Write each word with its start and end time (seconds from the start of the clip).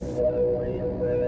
Salvo 0.00 0.64
y. 0.64 1.27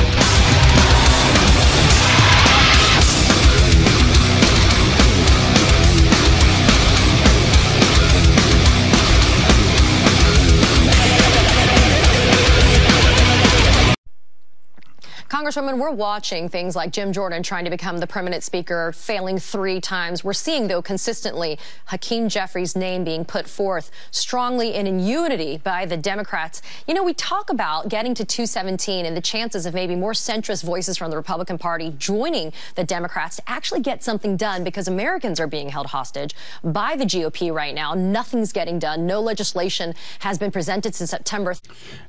Congresswoman, 15.41 15.79
we're 15.79 15.89
watching 15.89 16.47
things 16.47 16.75
like 16.75 16.91
Jim 16.91 17.11
Jordan 17.11 17.41
trying 17.41 17.63
to 17.63 17.71
become 17.71 17.97
the 17.97 18.05
permanent 18.05 18.43
speaker, 18.43 18.91
failing 18.91 19.39
three 19.39 19.81
times. 19.81 20.23
We're 20.23 20.33
seeing, 20.33 20.67
though, 20.67 20.83
consistently 20.83 21.57
Hakeem 21.85 22.29
Jeffries' 22.29 22.75
name 22.75 23.03
being 23.03 23.25
put 23.25 23.49
forth 23.49 23.89
strongly 24.11 24.75
and 24.75 24.87
in 24.87 24.99
unity 24.99 25.57
by 25.57 25.87
the 25.87 25.97
Democrats. 25.97 26.61
You 26.87 26.93
know, 26.93 27.01
we 27.01 27.15
talk 27.15 27.49
about 27.49 27.89
getting 27.89 28.13
to 28.13 28.23
217 28.23 29.03
and 29.03 29.17
the 29.17 29.21
chances 29.21 29.65
of 29.65 29.73
maybe 29.73 29.95
more 29.95 30.11
centrist 30.11 30.63
voices 30.63 30.95
from 30.95 31.09
the 31.09 31.17
Republican 31.17 31.57
Party 31.57 31.91
joining 31.97 32.53
the 32.75 32.83
Democrats 32.83 33.37
to 33.37 33.49
actually 33.49 33.81
get 33.81 34.03
something 34.03 34.37
done 34.37 34.63
because 34.63 34.87
Americans 34.87 35.39
are 35.39 35.47
being 35.47 35.69
held 35.69 35.87
hostage 35.87 36.35
by 36.63 36.95
the 36.95 37.05
GOP 37.05 37.51
right 37.51 37.73
now. 37.73 37.95
Nothing's 37.95 38.51
getting 38.51 38.77
done. 38.77 39.07
No 39.07 39.19
legislation 39.19 39.95
has 40.19 40.37
been 40.37 40.51
presented 40.51 40.93
since 40.93 41.09
September. 41.09 41.55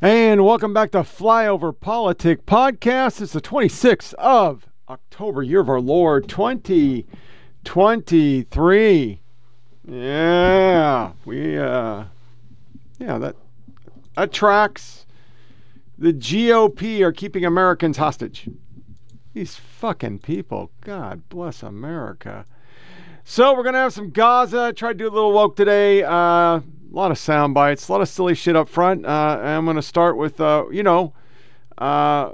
And 0.02 0.44
welcome 0.44 0.74
back 0.74 0.90
to 0.90 0.98
Flyover 0.98 1.74
PolitiK 1.74 2.42
Podcast. 2.42 3.21
It's 3.22 3.32
the 3.32 3.40
26th 3.40 4.12
of 4.14 4.66
October, 4.88 5.44
year 5.44 5.60
of 5.60 5.68
our 5.68 5.80
Lord 5.80 6.28
2023. 6.28 9.20
Yeah, 9.86 11.12
we, 11.24 11.56
uh, 11.56 12.04
yeah, 12.98 13.18
that, 13.18 13.36
tracks. 14.32 15.06
The 15.96 16.12
GOP 16.12 17.02
are 17.02 17.12
keeping 17.12 17.44
Americans 17.44 17.96
hostage. 17.96 18.48
These 19.34 19.54
fucking 19.54 20.18
people. 20.18 20.72
God 20.80 21.28
bless 21.28 21.62
America. 21.62 22.44
So 23.22 23.54
we're 23.54 23.62
gonna 23.62 23.78
have 23.78 23.92
some 23.92 24.10
Gaza. 24.10 24.72
Try 24.72 24.88
to 24.88 24.98
do 24.98 25.06
a 25.06 25.14
little 25.14 25.32
woke 25.32 25.54
today. 25.54 26.02
Uh, 26.02 26.10
a 26.10 26.62
lot 26.90 27.12
of 27.12 27.18
sound 27.18 27.54
bites, 27.54 27.88
a 27.88 27.92
lot 27.92 28.00
of 28.00 28.08
silly 28.08 28.34
shit 28.34 28.56
up 28.56 28.68
front. 28.68 29.06
Uh, 29.06 29.38
I'm 29.40 29.64
gonna 29.64 29.80
start 29.80 30.16
with, 30.16 30.40
uh, 30.40 30.64
you 30.72 30.82
know, 30.82 31.12
uh, 31.78 32.30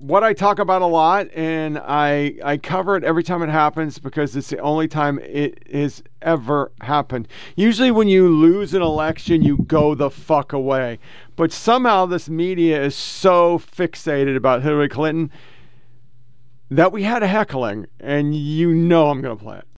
what 0.00 0.24
I 0.24 0.32
talk 0.32 0.58
about 0.58 0.80
a 0.80 0.86
lot, 0.86 1.28
and 1.34 1.78
I 1.78 2.34
I 2.42 2.56
cover 2.56 2.96
it 2.96 3.04
every 3.04 3.22
time 3.22 3.42
it 3.42 3.50
happens 3.50 3.98
because 3.98 4.34
it's 4.34 4.48
the 4.48 4.58
only 4.58 4.88
time 4.88 5.18
it 5.18 5.62
has 5.70 6.02
ever 6.22 6.72
happened. 6.80 7.28
Usually, 7.54 7.90
when 7.90 8.08
you 8.08 8.28
lose 8.28 8.72
an 8.72 8.80
election, 8.80 9.42
you 9.42 9.58
go 9.58 9.94
the 9.94 10.10
fuck 10.10 10.52
away. 10.52 10.98
But 11.36 11.52
somehow, 11.52 12.06
this 12.06 12.30
media 12.30 12.82
is 12.82 12.96
so 12.96 13.58
fixated 13.58 14.36
about 14.36 14.62
Hillary 14.62 14.88
Clinton 14.88 15.30
that 16.70 16.92
we 16.92 17.02
had 17.02 17.22
a 17.22 17.26
heckling, 17.26 17.86
and 17.98 18.34
you 18.34 18.72
know 18.72 19.10
I'm 19.10 19.20
gonna 19.20 19.36
play 19.36 19.58
it. 19.58 19.69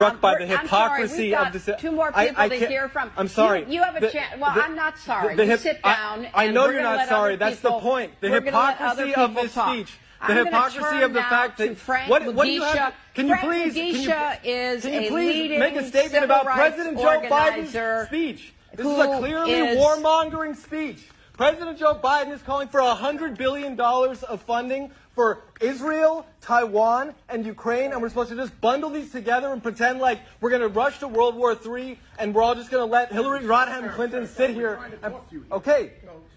Struck 0.00 0.20
by 0.20 0.38
the 0.38 0.46
I'm 0.58 0.66
sorry, 0.66 1.06
we've 1.08 1.30
got 1.32 1.54
of 1.54 1.64
this. 1.64 1.80
Two 1.80 1.92
more 1.92 2.10
people 2.10 2.34
I 2.38 2.48
to 2.48 2.66
hear 2.66 2.88
from. 2.88 3.10
I'm 3.18 3.28
sorry. 3.28 3.64
You, 3.66 3.74
you 3.74 3.82
have 3.82 3.96
a 3.96 4.00
The- 4.00 4.10
chance. 4.10 4.40
Well, 4.40 4.54
the- 4.54 4.64
I'm 4.64 4.74
not 4.74 4.96
sorry. 4.98 5.36
the 5.36 5.44
you 5.44 5.50
hip- 5.50 5.60
sit 5.60 5.82
down. 5.82 6.26
I, 6.32 6.44
and 6.46 6.54
know 6.54 6.70
you're 6.70 6.82
not 6.82 7.06
sorry. 7.08 7.34
other 7.34 7.44
That's 7.44 7.60
the 7.60 7.72
point. 7.72 8.12
The 8.20 8.30
we're 8.30 8.40
gonna 8.40 8.56
let 8.56 8.76
hypocrisy 8.78 9.14
of 9.14 9.34
this 9.34 9.54
talk. 9.54 9.74
speech. 9.74 9.98
I'm 10.22 10.34
The 10.36 10.44
hypocrisy 10.44 10.78
turn 10.80 11.02
of 11.02 11.12
the 11.12 11.20
fact 11.22 11.58
that 11.58 11.76
Frank 11.78 12.10
what, 12.10 12.34
what 12.34 12.44
do 12.44 12.50
you 12.50 12.62
have? 12.62 12.94
Can 13.14 13.26
you 13.28 13.34
Frank 13.36 13.72
please? 13.72 13.74
Can 13.74 13.86
you, 13.86 14.50
is 14.50 14.82
can 14.82 15.02
you 15.02 15.10
please 15.10 15.58
make 15.58 15.76
a 15.76 15.84
statement 15.86 16.24
about 16.24 16.44
President 16.46 16.98
Joe 16.98 17.20
Biden's 17.28 18.06
speech? 18.08 18.54
This 18.74 18.86
is 18.86 18.98
a 18.98 19.18
clearly 19.18 19.52
is- 19.52 19.78
warmongering 19.78 20.56
speech. 20.56 21.08
President 21.36 21.78
Joe 21.78 21.94
Biden 22.02 22.32
is 22.32 22.42
calling 22.42 22.68
for 22.68 22.80
$100 22.80 23.38
billion 23.38 23.78
of 23.80 24.42
funding 24.42 24.90
for 25.14 25.42
Israel, 25.60 26.24
Taiwan, 26.40 27.14
and 27.28 27.44
Ukraine, 27.44 27.92
and 27.92 28.00
we're 28.00 28.08
supposed 28.08 28.30
to 28.30 28.36
just 28.36 28.58
bundle 28.60 28.90
these 28.90 29.10
together 29.10 29.52
and 29.52 29.62
pretend 29.62 29.98
like 29.98 30.20
we're 30.40 30.50
going 30.50 30.62
to 30.62 30.68
rush 30.68 30.98
to 31.00 31.08
World 31.08 31.34
War 31.34 31.56
III 31.64 31.98
and 32.18 32.34
we're 32.34 32.42
all 32.42 32.54
just 32.54 32.70
going 32.70 32.86
to 32.86 32.90
let 32.90 33.12
Hillary 33.12 33.40
Rodham 33.40 33.92
Clinton 33.94 34.26
sit 34.26 34.50
here. 34.50 34.78
And, 35.02 35.14
okay. 35.52 35.92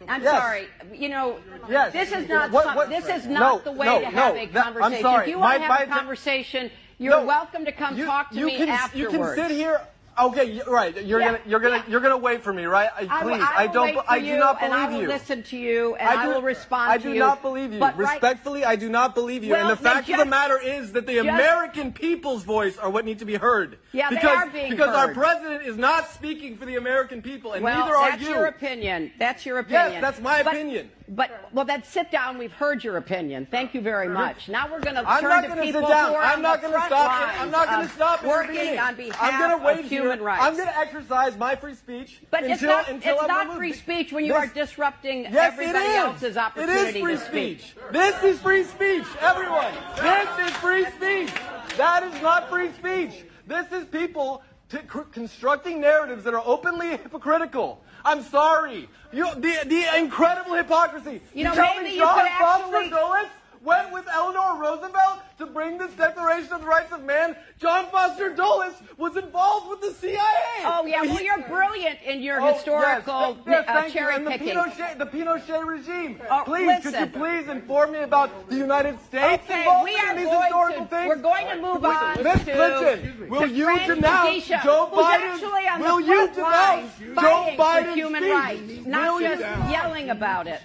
I'm 0.07 0.21
Yes. 0.21 0.31
sorry. 0.41 0.67
You 0.91 1.09
know, 1.09 1.37
Yes. 1.69 1.93
this 1.93 2.11
is 2.11 2.27
not 2.27 2.51
What- 2.51 2.75
what- 2.75 2.89
this 2.89 3.07
is 3.07 3.25
no, 3.25 3.39
not 3.39 3.63
the 3.63 3.71
way 3.71 3.85
no, 3.85 3.99
to 3.99 4.05
have 4.07 4.35
no, 4.35 4.41
a 4.41 4.45
that- 4.47 4.65
I'm 4.65 4.73
conversation. 4.73 5.01
sorry. 5.03 5.23
If 5.23 5.29
you 5.29 5.39
want 5.39 5.61
My- 5.61 5.67
to 5.67 5.73
have 5.73 5.87
a 5.87 5.91
conversation, 5.91 6.71
you're 6.97 7.19
No. 7.21 7.25
welcome 7.25 7.65
to 7.65 7.71
come 7.71 7.95
You- 7.97 8.05
talk 8.05 8.31
to 8.31 8.35
you 8.37 8.47
me 8.47 8.57
can, 8.57 8.69
afterwards. 8.69 9.13
You 9.13 9.19
can 9.19 9.35
sit 9.35 9.51
here. 9.51 9.81
Okay, 10.19 10.61
right. 10.67 11.03
You're 11.05 11.19
Yeah, 11.19 11.25
gonna 11.25 11.39
you're 11.47 11.59
gonna 11.59 11.77
yeah. 11.77 11.83
you're 11.87 11.99
gonna 11.99 12.17
wait 12.17 12.43
for 12.43 12.53
me, 12.53 12.65
right? 12.65 12.89
I- 12.95 13.07
I 13.09 13.23
will- 13.25 13.31
Please, 13.35 13.47
I, 13.55 13.65
will 13.65 13.73
don't. 13.73 13.97
I 14.07 14.19
do 14.19 14.37
not 14.37 14.61
and 14.61 14.71
believe 14.71 14.85
I 14.85 14.89
will 14.91 15.01
you. 15.01 15.07
listen 15.07 15.41
to 15.43 15.57
you, 15.57 15.95
and 15.95 16.07
I, 16.07 16.23
do- 16.25 16.29
will 16.33 16.41
respond 16.43 17.01
to 17.01 17.07
you. 17.07 17.09
I 17.09 17.13
do 17.13 17.13
you. 17.15 17.19
not 17.19 17.41
believe 17.41 17.73
you. 17.73 17.79
But 17.79 17.97
right- 17.97 18.11
Respectfully, 18.13 18.63
I 18.63 18.75
do 18.75 18.89
not 18.89 19.15
believe 19.15 19.43
you. 19.43 19.53
Well, 19.53 19.61
and 19.61 19.69
the 19.71 19.81
fact 19.81 20.07
of 20.09 20.17
the 20.17 20.25
matter 20.25 20.59
is 20.59 20.91
that 20.91 21.07
the 21.07 21.15
just- 21.15 21.27
American 21.29 21.93
people's 21.93 22.43
voice 22.43 22.77
are 22.77 22.91
what 22.91 23.05
need 23.05 23.19
to 23.19 23.25
be 23.25 23.35
heard. 23.35 23.79
Yeah, 23.91 24.09
they 24.09 24.17
because, 24.17 24.37
are 24.37 24.47
being 24.51 24.69
because 24.69 24.95
our 24.95 25.13
president 25.13 25.63
is 25.65 25.77
not 25.77 26.07
speaking 26.09 26.57
for 26.57 26.65
the 26.65 26.75
American 26.75 27.23
people, 27.23 27.53
and 27.53 27.63
well, 27.63 27.79
neither 27.79 27.95
are 27.95 28.05
you. 28.11 28.17
that's 28.17 28.29
your 28.29 28.45
opinion. 28.45 29.11
That's 29.17 29.45
your 29.47 29.57
opinion. 29.59 29.93
Yes, 29.93 30.01
that's 30.01 30.21
my 30.21 30.43
But- 30.43 30.53
opinion. 30.53 30.91
But 31.09 31.49
well, 31.51 31.65
then 31.65 31.83
sit 31.83 32.11
down. 32.11 32.37
We've 32.37 32.51
heard 32.53 32.81
your 32.83 32.95
opinion. 32.97 33.45
Thank 33.51 33.73
you 33.73 33.81
very 33.81 34.07
much. 34.07 34.47
Now 34.47 34.71
we're 34.71 34.79
going 34.79 34.95
to 34.95 35.07
I'm 35.07 35.21
turn 35.21 35.29
not 35.29 35.41
to 35.41 35.47
going 35.47 35.59
to 35.59 35.65
people 35.65 35.81
sit 35.81 35.89
down. 35.89 36.09
who 36.09 36.15
are 36.15 36.23
I'm 36.23 36.35
on 36.37 36.41
not 36.41 36.61
going 36.61 36.73
to 36.73 36.81
stop. 36.85 37.39
I'm 37.41 37.51
not 37.51 37.69
going 37.69 37.87
to 37.87 37.93
stop. 37.93 38.23
working 38.23 38.79
on 38.79 38.95
behalf 38.95 39.17
I'm 39.21 39.39
going 39.39 39.59
to 39.59 39.65
wait 39.65 39.79
of 39.81 39.85
human 39.85 40.19
here. 40.19 40.27
rights. 40.27 40.43
I'm 40.45 40.55
going 40.55 40.67
to 40.69 40.77
exercise 40.77 41.37
my 41.37 41.55
free 41.55 41.73
speech 41.75 42.21
But 42.31 42.43
until 42.43 42.53
it's 42.53 42.61
not, 42.61 42.89
until 42.89 43.15
it's 43.17 43.27
not 43.27 43.57
free 43.57 43.73
speech 43.73 44.13
when 44.13 44.23
you 44.25 44.33
This- 44.33 44.43
are 44.43 44.53
disrupting 44.53 45.23
Yes, 45.23 45.35
everybody 45.53 45.85
else's 45.93 46.37
opportunity 46.37 46.89
It 46.89 46.95
is 46.95 47.01
free 47.01 47.17
speech. 47.17 47.75
This 47.91 48.23
is 48.23 48.39
free 48.39 48.63
speech, 48.63 49.05
everyone. 49.19 49.73
This 49.97 50.29
is 50.47 50.51
free 50.57 50.85
speech. 50.85 51.33
That 51.77 52.03
is 52.03 52.21
not 52.21 52.49
free 52.49 52.71
speech. 52.73 53.25
This 53.45 53.69
is 53.73 53.85
people 53.85 54.41
t- 54.69 54.77
constructing 55.11 55.81
narratives 55.81 56.23
that 56.23 56.33
are 56.33 56.43
openly 56.45 56.91
hypocritical. 56.91 57.81
I'm 58.05 58.21
sorry. 58.23 58.89
You, 59.11 59.27
the, 59.35 59.59
the 59.65 59.97
incredible 59.97 60.55
hypocrisy. 60.55 61.21
You 61.33 61.45
know, 61.45 61.53
tell 61.53 61.79
me 61.81 61.93
you 61.93 61.99
John 61.99 62.19
could 62.19 62.31
Foster 62.39 62.75
actually- 62.75 62.89
Dulles 62.89 63.27
went 63.61 63.93
with 63.93 64.05
Eleanor 64.11 64.59
Roosevelt 64.61 65.19
to 65.45 65.51
bring 65.51 65.77
this 65.77 65.91
Declaration 65.93 66.53
of 66.53 66.61
the 66.61 66.67
Rights 66.67 66.91
of 66.93 67.03
Man. 67.03 67.35
John 67.59 67.85
Foster 67.87 68.33
Dulles 68.35 68.73
was 68.97 69.15
involved 69.17 69.69
with 69.69 69.81
the 69.81 69.91
CIA. 69.91 70.17
Oh 70.63 70.85
yeah, 70.85 71.01
well 71.03 71.21
you're 71.21 71.41
brilliant 71.47 71.99
in 72.05 72.21
your 72.21 72.41
Oh, 72.41 72.53
historical 72.53 73.37
yes, 73.45 73.47
yes, 73.47 73.65
uh, 73.67 73.73
thank 73.73 73.93
you. 73.93 73.99
cherry 73.99 74.15
And 74.15 74.25
the 74.27 74.31
picking. 74.31 74.47
Pinochet, 74.55 74.97
the 74.97 75.05
Pinochet 75.05 75.65
regime. 75.65 76.21
Oh, 76.29 76.43
please, 76.45 76.81
could 76.83 76.93
you 76.93 77.07
please 77.07 77.47
inform 77.47 77.91
me 77.91 77.99
about 77.99 78.49
the 78.49 78.55
United 78.55 78.99
States 79.01 79.43
Okay, 79.45 79.59
involvement 79.59 79.95
we 79.95 79.99
are 79.99 80.11
in 80.11 80.17
these 80.17 80.25
going 80.27 80.41
historical 80.43 80.83
to 80.85 80.89
things? 80.89 81.07
we're 81.07 81.15
going 81.17 81.47
to 81.47 81.55
move 81.61 81.85
on 81.85 82.23
Miss 82.23 82.43
to, 82.45 82.51
Clinton, 82.53 83.29
will 83.29 83.45
you 83.47 83.65
Frank 83.65 83.87
denounce 83.95 84.29
Mugisha, 84.45 84.63
Joe 84.63 84.89
Biden? 84.93 85.79
will 85.81 85.99
you 86.01 86.27
front 86.33 86.37
lines 86.37 86.91
denounce 86.99 87.21
Joe 87.21 87.55
Biden's 87.63 87.95
human 87.95 88.23
rights, 88.23 88.85
not 88.85 89.13
Will 89.13 89.21
you- 89.21 89.27
just 89.27 89.71
yelling 89.71 90.09
about 90.09 90.47
it. 90.47 90.61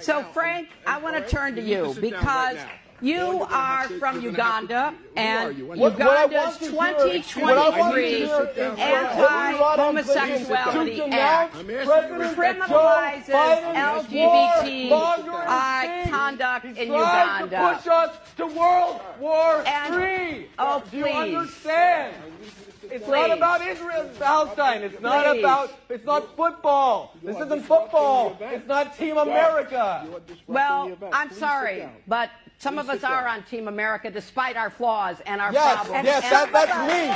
So 0.00 0.22
Frank, 0.22 0.68
I 0.86 0.98
want 0.98 1.16
to 1.16 1.22
turn 1.28 1.54
to 1.56 1.62
you 1.62 1.94
because 2.00 2.56
You 3.02 3.46
are 3.50 3.84
from 3.98 4.20
Uganda, 4.20 4.92
and 5.16 5.66
What- 5.68 5.78
what 5.78 5.92
Uganda's 5.92 6.70
want 6.72 6.98
to 6.98 7.08
hear- 7.08 7.22
what 7.46 7.56
I 7.56 7.68
want 7.70 7.94
to 7.94 8.00
2023 8.00 8.14
hear 8.14 8.24
is 8.24 8.30
for 8.30 8.46
Anti-Homosexuality 8.80 10.96
to 10.96 11.08
Act 11.08 11.56
denounce 11.66 12.34
criminalizes 12.36 13.26
Joe 13.26 14.02
LGBT 14.04 14.90
warmongering 14.90 15.46
uh, 15.46 15.82
speech. 16.02 16.10
conduct 16.12 16.64
in 16.66 16.76
Uganda. 16.92 17.56
to 17.56 17.74
push 17.74 17.86
us 17.86 18.10
to 18.36 18.46
World 18.46 19.00
War 19.18 19.62
And- 19.66 19.94
III. 19.94 20.50
oh, 20.58 20.82
Do 20.90 20.96
you 20.98 21.06
understand? 21.06 22.14
It's 22.90 23.06
not 23.06 23.30
about 23.30 23.64
Israel 23.64 24.00
and 24.00 24.18
Palestine. 24.18 24.82
It's 24.82 25.00
not 25.00 25.24
Please. 25.26 25.38
about. 25.44 25.70
It's 25.88 26.04
not 26.04 26.36
football. 26.36 27.14
This 27.22 27.36
isn't 27.38 27.62
football. 27.64 28.36
It's 28.40 28.66
not 28.66 28.98
Team 28.98 29.16
America. 29.16 30.04
Well, 30.48 30.90
I'm 31.12 31.30
sorry, 31.32 31.88
but 32.08 32.30
some 32.60 32.78
of 32.78 32.90
us 32.90 33.02
are 33.04 33.26
on 33.26 33.42
Team 33.44 33.68
America 33.68 34.10
despite 34.10 34.56
our 34.56 34.68
flaws 34.70 35.16
and 35.26 35.40
our 35.40 35.50
Yes, 35.52 35.76
problems. 35.76 36.04
yes, 36.04 36.24
And 36.24 36.32
that, 36.32 36.44
some 36.44 36.52
that's 36.52 36.76
me. 36.92 37.08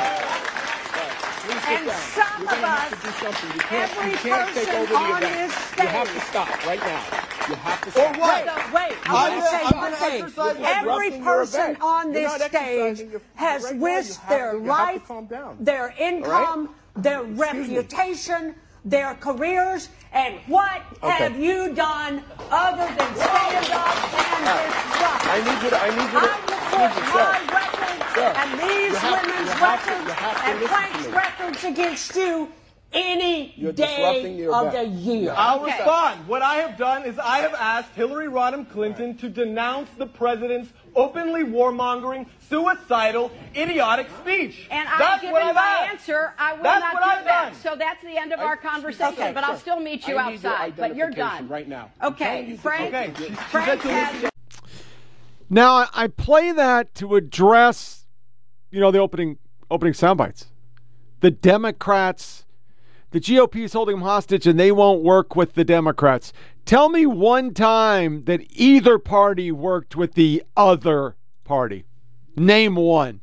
And 1.69 1.91
some 1.91 2.43
You're 2.43 2.53
of 2.55 2.65
us, 2.65 2.91
to 2.91 2.97
do 2.97 3.13
something. 3.13 3.53
You 3.53 3.61
can't, 3.61 3.91
every 3.99 4.11
you 4.13 4.17
can't 4.17 4.55
take 4.55 4.65
person 4.69 4.77
over 4.77 4.87
the 4.93 4.97
on 4.99 5.23
event. 5.23 5.53
this 5.53 5.79
You 5.79 5.87
have 5.89 6.15
to 6.15 6.21
stop 6.21 6.67
right 6.67 6.79
now. 6.81 7.05
You 7.49 7.55
have 7.57 7.81
to 7.83 7.89
Or 7.89 7.93
stop. 7.93 8.17
what? 8.19 8.45
So, 8.47 8.75
wait, 8.75 8.97
I'm 9.05 9.17
I 9.17 9.29
want 9.77 9.95
to 9.95 10.01
say 10.01 10.23
one 10.23 10.33
thing. 10.33 10.65
Every 10.65 11.11
person 11.21 11.77
on 11.83 12.13
this 12.13 12.33
stage 12.45 13.21
has 13.35 13.65
right 13.65 13.75
now, 13.75 13.79
you 13.79 13.85
risked 13.85 14.29
their 14.31 14.53
to- 14.53 14.59
you 14.59 14.65
have 14.65 15.05
to 15.07 15.13
life, 15.13 15.57
their 15.61 15.95
income, 15.99 16.71
their 16.97 17.23
reputation, 17.23 18.55
their 18.85 19.15
careers, 19.15 19.89
and 20.13 20.37
what 20.47 20.83
have 21.03 21.39
you 21.39 21.75
done 21.75 22.23
other 22.51 22.87
than 22.87 23.15
stand 23.17 23.71
up 23.73 23.97
and 24.15 24.45
disrupt? 24.93 25.27
I 25.27 25.43
need 25.45 25.63
you 25.65 25.71
to. 25.71 25.83
I 25.83 25.91
need 25.91 26.13
you 26.13 26.21
to. 26.21 26.35
I 26.77 26.85
will 26.85 26.89
put 26.89 27.05
my 27.05 27.13
sir. 27.13 27.55
records 27.55 28.15
Sir, 28.15 28.33
and 28.37 28.61
these 28.61 28.97
have 28.99 29.27
women's 29.27 29.49
you 29.49 29.57
have 29.57 29.85
to- 29.85 29.91
records 29.91 30.43
to 30.43 30.49
and 30.51 30.61
listen 30.61 30.69
Frank's 30.69 31.07
records 31.09 31.65
against 31.65 32.15
you 32.17 32.49
any 32.93 33.53
You're 33.57 33.73
day 33.73 34.05
of 34.05 34.23
the 34.73 34.83
event. 34.83 34.93
year. 35.01 35.33
I'll 35.37 35.61
Okay. 35.65 35.77
respond. 35.77 36.29
What 36.29 36.43
I 36.43 36.57
have 36.57 36.77
done 36.77 37.05
is 37.05 37.19
I 37.19 37.39
have 37.39 37.55
asked 37.55 37.91
Hillary 37.97 38.29
Rodham 38.29 38.71
Clinton 38.71 39.17
to 39.19 39.29
denounce 39.29 39.91
the 39.99 40.07
president's 40.07 40.71
openly 40.97 41.45
warmongering, 41.45 42.27
suicidal, 42.49 43.31
idiotic 43.57 44.09
speech. 44.21 44.67
And 44.71 44.89
I've 44.89 44.99
That's 44.99 45.21
given 45.21 45.33
what 45.33 45.43
I've 45.43 45.55
my 45.55 45.61
asked. 45.63 45.93
answer. 45.93 46.33
I 46.39 46.53
will 46.55 46.63
That's 46.63 46.81
not 46.81 46.95
what 46.95 47.03
do 47.05 47.11
I've 47.11 47.25
that. 47.25 47.45
done. 47.53 47.55
So 47.61 47.77
that's 47.77 48.03
the 48.03 48.17
end 48.17 48.33
of 48.33 48.41
our 48.41 48.57
conversation. 48.57 49.13
Okay, 49.15 49.33
but 49.33 49.45
I'll 49.45 49.57
still 49.59 49.81
meet 49.81 50.07
you 50.07 50.17
I 50.17 50.31
need 50.31 50.43
your 50.43 50.53
outside. 50.53 50.77
But 50.77 50.97
you're 50.97 51.11
done 51.11 51.49
right 51.49 51.69
now. 51.69 51.91
Okay, 52.03 52.57
Frank. 52.57 52.95
Okay, 52.95 53.13
she- 53.17 53.25
she 53.31 53.35
Frank 53.35 53.83
has. 53.83 54.31
Now 55.51 55.75
I- 55.75 55.89
I 55.95 56.07
play 56.09 56.53
that 56.53 56.95
to 56.97 57.17
address, 57.17 58.07
you 58.71 58.81
know, 58.81 58.91
the 58.91 58.99
opening 58.99 59.39
opening 59.71 59.95
sound 59.95 60.19
bites. 60.19 60.47
The 61.21 61.31
Democrats, 61.31 62.44
the 63.15 63.21
GOP 63.21 63.63
is 63.63 63.75
holding 63.75 63.95
them 63.95 64.03
hostage, 64.03 64.45
and 64.45 64.59
they 64.59 64.73
won't 64.73 65.05
work 65.05 65.37
with 65.37 65.55
the 65.55 65.63
Democrats. 65.63 66.33
Tell 66.65 66.89
me 66.89 67.07
one 67.07 67.55
time 67.55 68.25
that 68.25 68.45
either 68.51 68.99
party 68.99 69.53
worked 69.53 69.95
with 69.95 70.15
the 70.15 70.43
other 70.57 71.15
party. 71.45 71.85
Name 72.35 72.75
one. 72.75 73.21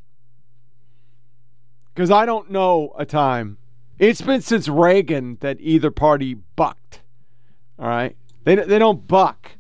Because 1.94 2.10
I 2.10 2.26
don't 2.26 2.50
know 2.50 2.94
a 2.98 3.06
time. 3.06 3.58
It's 4.00 4.22
been 4.22 4.40
since 4.40 4.70
Reagan 4.70 5.38
that 5.42 5.58
either 5.60 5.92
party 5.92 6.36
bucked. 6.36 7.02
All 7.78 7.90
right, 7.90 8.16
they 8.46 8.56
they 8.56 8.80
don't 8.80 9.06
buck 9.06 9.58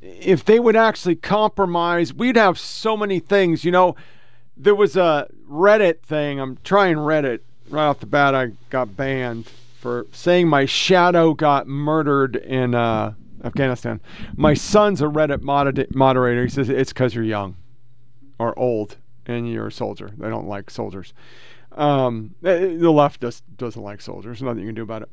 if 0.00 0.44
they 0.44 0.60
would 0.60 0.76
actually 0.76 1.16
compromise, 1.16 2.14
we'd 2.14 2.36
have 2.36 2.58
so 2.58 2.96
many 2.96 3.18
things. 3.18 3.64
You 3.64 3.72
know, 3.72 3.96
there 4.56 4.74
was 4.74 4.96
a 4.96 5.26
Reddit 5.50 6.02
thing. 6.02 6.38
I'm 6.38 6.58
trying 6.62 6.96
Reddit. 6.96 7.40
Right 7.70 7.86
off 7.86 8.00
the 8.00 8.06
bat, 8.06 8.34
I 8.34 8.52
got 8.70 8.96
banned 8.96 9.50
for 9.78 10.06
saying 10.12 10.48
my 10.48 10.64
shadow 10.64 11.34
got 11.34 11.66
murdered 11.66 12.36
in 12.36 12.74
uh, 12.74 13.14
Afghanistan. 13.44 14.00
My 14.36 14.54
son's 14.54 15.00
a 15.00 15.06
Reddit 15.06 15.42
moder- 15.42 15.86
moderator. 15.90 16.44
He 16.44 16.48
says 16.48 16.68
it's 16.68 16.92
because 16.92 17.14
you're 17.14 17.24
young 17.24 17.56
or 18.38 18.58
old 18.58 18.96
and 19.26 19.50
you're 19.50 19.68
a 19.68 19.72
soldier. 19.72 20.10
They 20.16 20.28
don't 20.28 20.48
like 20.48 20.70
soldiers. 20.70 21.12
Um, 21.72 22.34
eh, 22.44 22.76
the 22.76 22.90
left 22.90 23.20
just 23.20 23.44
doesn't 23.56 23.80
like 23.80 24.00
soldiers. 24.00 24.42
Nothing 24.42 24.60
you 24.60 24.66
can 24.66 24.74
do 24.74 24.82
about 24.82 25.02
it. 25.02 25.10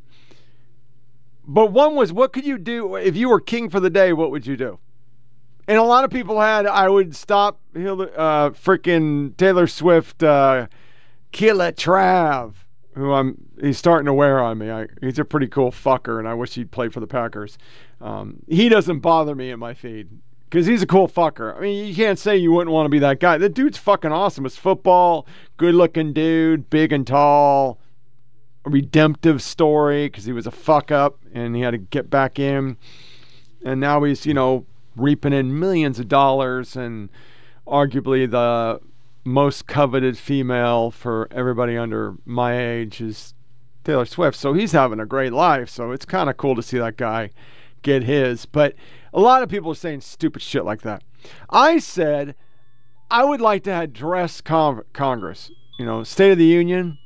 But 1.48 1.72
one 1.72 1.96
was, 1.96 2.12
what 2.12 2.34
could 2.34 2.46
you 2.46 2.58
do 2.58 2.96
if 2.96 3.16
you 3.16 3.30
were 3.30 3.40
king 3.40 3.70
for 3.70 3.80
the 3.80 3.90
day? 3.90 4.14
What 4.14 4.32
would 4.32 4.48
you 4.48 4.58
do? 4.58 4.80
And 5.68 5.78
a 5.78 5.84
lot 5.84 6.04
of 6.04 6.12
people 6.12 6.40
had, 6.40 6.66
I 6.66 6.90
would 6.90 7.16
stop 7.16 7.60
uh, 7.76 7.80
freaking 8.52 9.36
Taylor 9.38 9.68
Swift, 9.68 10.24
uh, 10.24 10.68
Killer 11.36 11.74
Trav, 11.74 12.54
who 12.94 13.12
I'm, 13.12 13.36
he's 13.60 13.78
starting 13.78 14.06
to 14.06 14.14
wear 14.14 14.42
on 14.42 14.58
me. 14.58 14.72
I, 14.72 14.88
he's 15.02 15.20
a 15.20 15.26
pretty 15.26 15.48
cool 15.48 15.70
fucker, 15.70 16.18
and 16.18 16.30
I 16.30 16.34
wish 16.34 16.54
he'd 16.54 16.72
play 16.72 16.88
for 16.88 17.02
the 17.02 17.08
Packers. 17.08 17.58
Um, 18.00 18.38
he 18.48 18.70
doesn't 18.70 19.00
bother 19.00 19.36
me 19.36 19.52
in 19.52 19.60
my 19.60 19.74
feed 19.74 20.08
because 20.50 20.66
he's 20.66 20.82
a 20.82 20.88
cool 20.88 21.10
fucker. 21.10 21.54
I 21.54 21.60
mean, 21.60 21.88
you 21.88 21.94
can't 21.94 22.18
say 22.18 22.38
you 22.38 22.54
wouldn't 22.54 22.74
want 22.74 22.86
to 22.86 22.90
be 22.90 23.00
that 23.00 23.20
guy. 23.20 23.38
The 23.38 23.50
dude's 23.50 23.78
fucking 23.78 24.14
awesome. 24.14 24.46
It's 24.46 24.56
football, 24.56 25.28
good 25.58 25.76
looking 25.76 26.14
dude, 26.14 26.70
big 26.70 26.94
and 26.94 27.06
tall 27.06 27.82
a 28.66 28.70
redemptive 28.70 29.42
story 29.42 30.08
because 30.08 30.24
he 30.24 30.32
was 30.32 30.48
a 30.48 30.52
fuck 30.52 30.90
up 30.90 31.20
and 31.34 31.54
he 31.54 31.64
had 31.64 31.72
to 31.72 31.78
get 31.78 32.10
back 32.10 32.40
in. 32.40 32.78
And 33.66 33.82
now 33.82 34.04
he's, 34.04 34.26
you 34.26 34.34
know, 34.34 34.66
reaping 34.96 35.34
in 35.34 35.60
millions 35.60 36.00
of 36.00 36.08
dollars 36.08 36.78
and 36.78 37.10
arguably 37.68 38.32
the 38.32 38.80
most 39.26 39.66
coveted 39.66 40.18
female 40.18 40.92
for 40.92 41.28
everybody 41.32 41.76
under 41.76 42.16
my 42.26 42.58
age 42.58 43.02
is 43.02 43.34
Taylor 43.84 44.06
Swift. 44.06 44.38
So 44.38 44.54
he's 44.54 44.72
having 44.72 45.00
a 45.00 45.06
great 45.06 45.34
life. 45.34 45.68
So 45.70 45.92
it's 45.92 46.06
kind 46.06 46.30
of 46.30 46.38
cool 46.38 46.56
to 46.56 46.64
see 46.64 46.78
that 46.78 46.96
guy 46.96 47.32
get 47.82 48.04
his. 48.04 48.46
But 48.46 48.76
a 49.14 49.20
lot 49.20 49.44
of 49.44 49.50
people 49.50 49.72
are 49.72 49.76
saying 49.76 50.02
stupid 50.02 50.42
shit 50.42 50.64
like 50.64 50.82
that. 50.84 51.04
I 51.50 51.80
said 51.80 52.36
I 53.10 53.24
would 53.24 53.42
like 53.42 53.64
to 53.64 53.72
address 53.72 54.42
Con- 54.42 54.84
Congress, 54.94 55.52
you 55.78 55.86
know, 55.86 56.04
State 56.04 56.32
of 56.32 56.38
the 56.38 56.46
Union, 56.46 56.98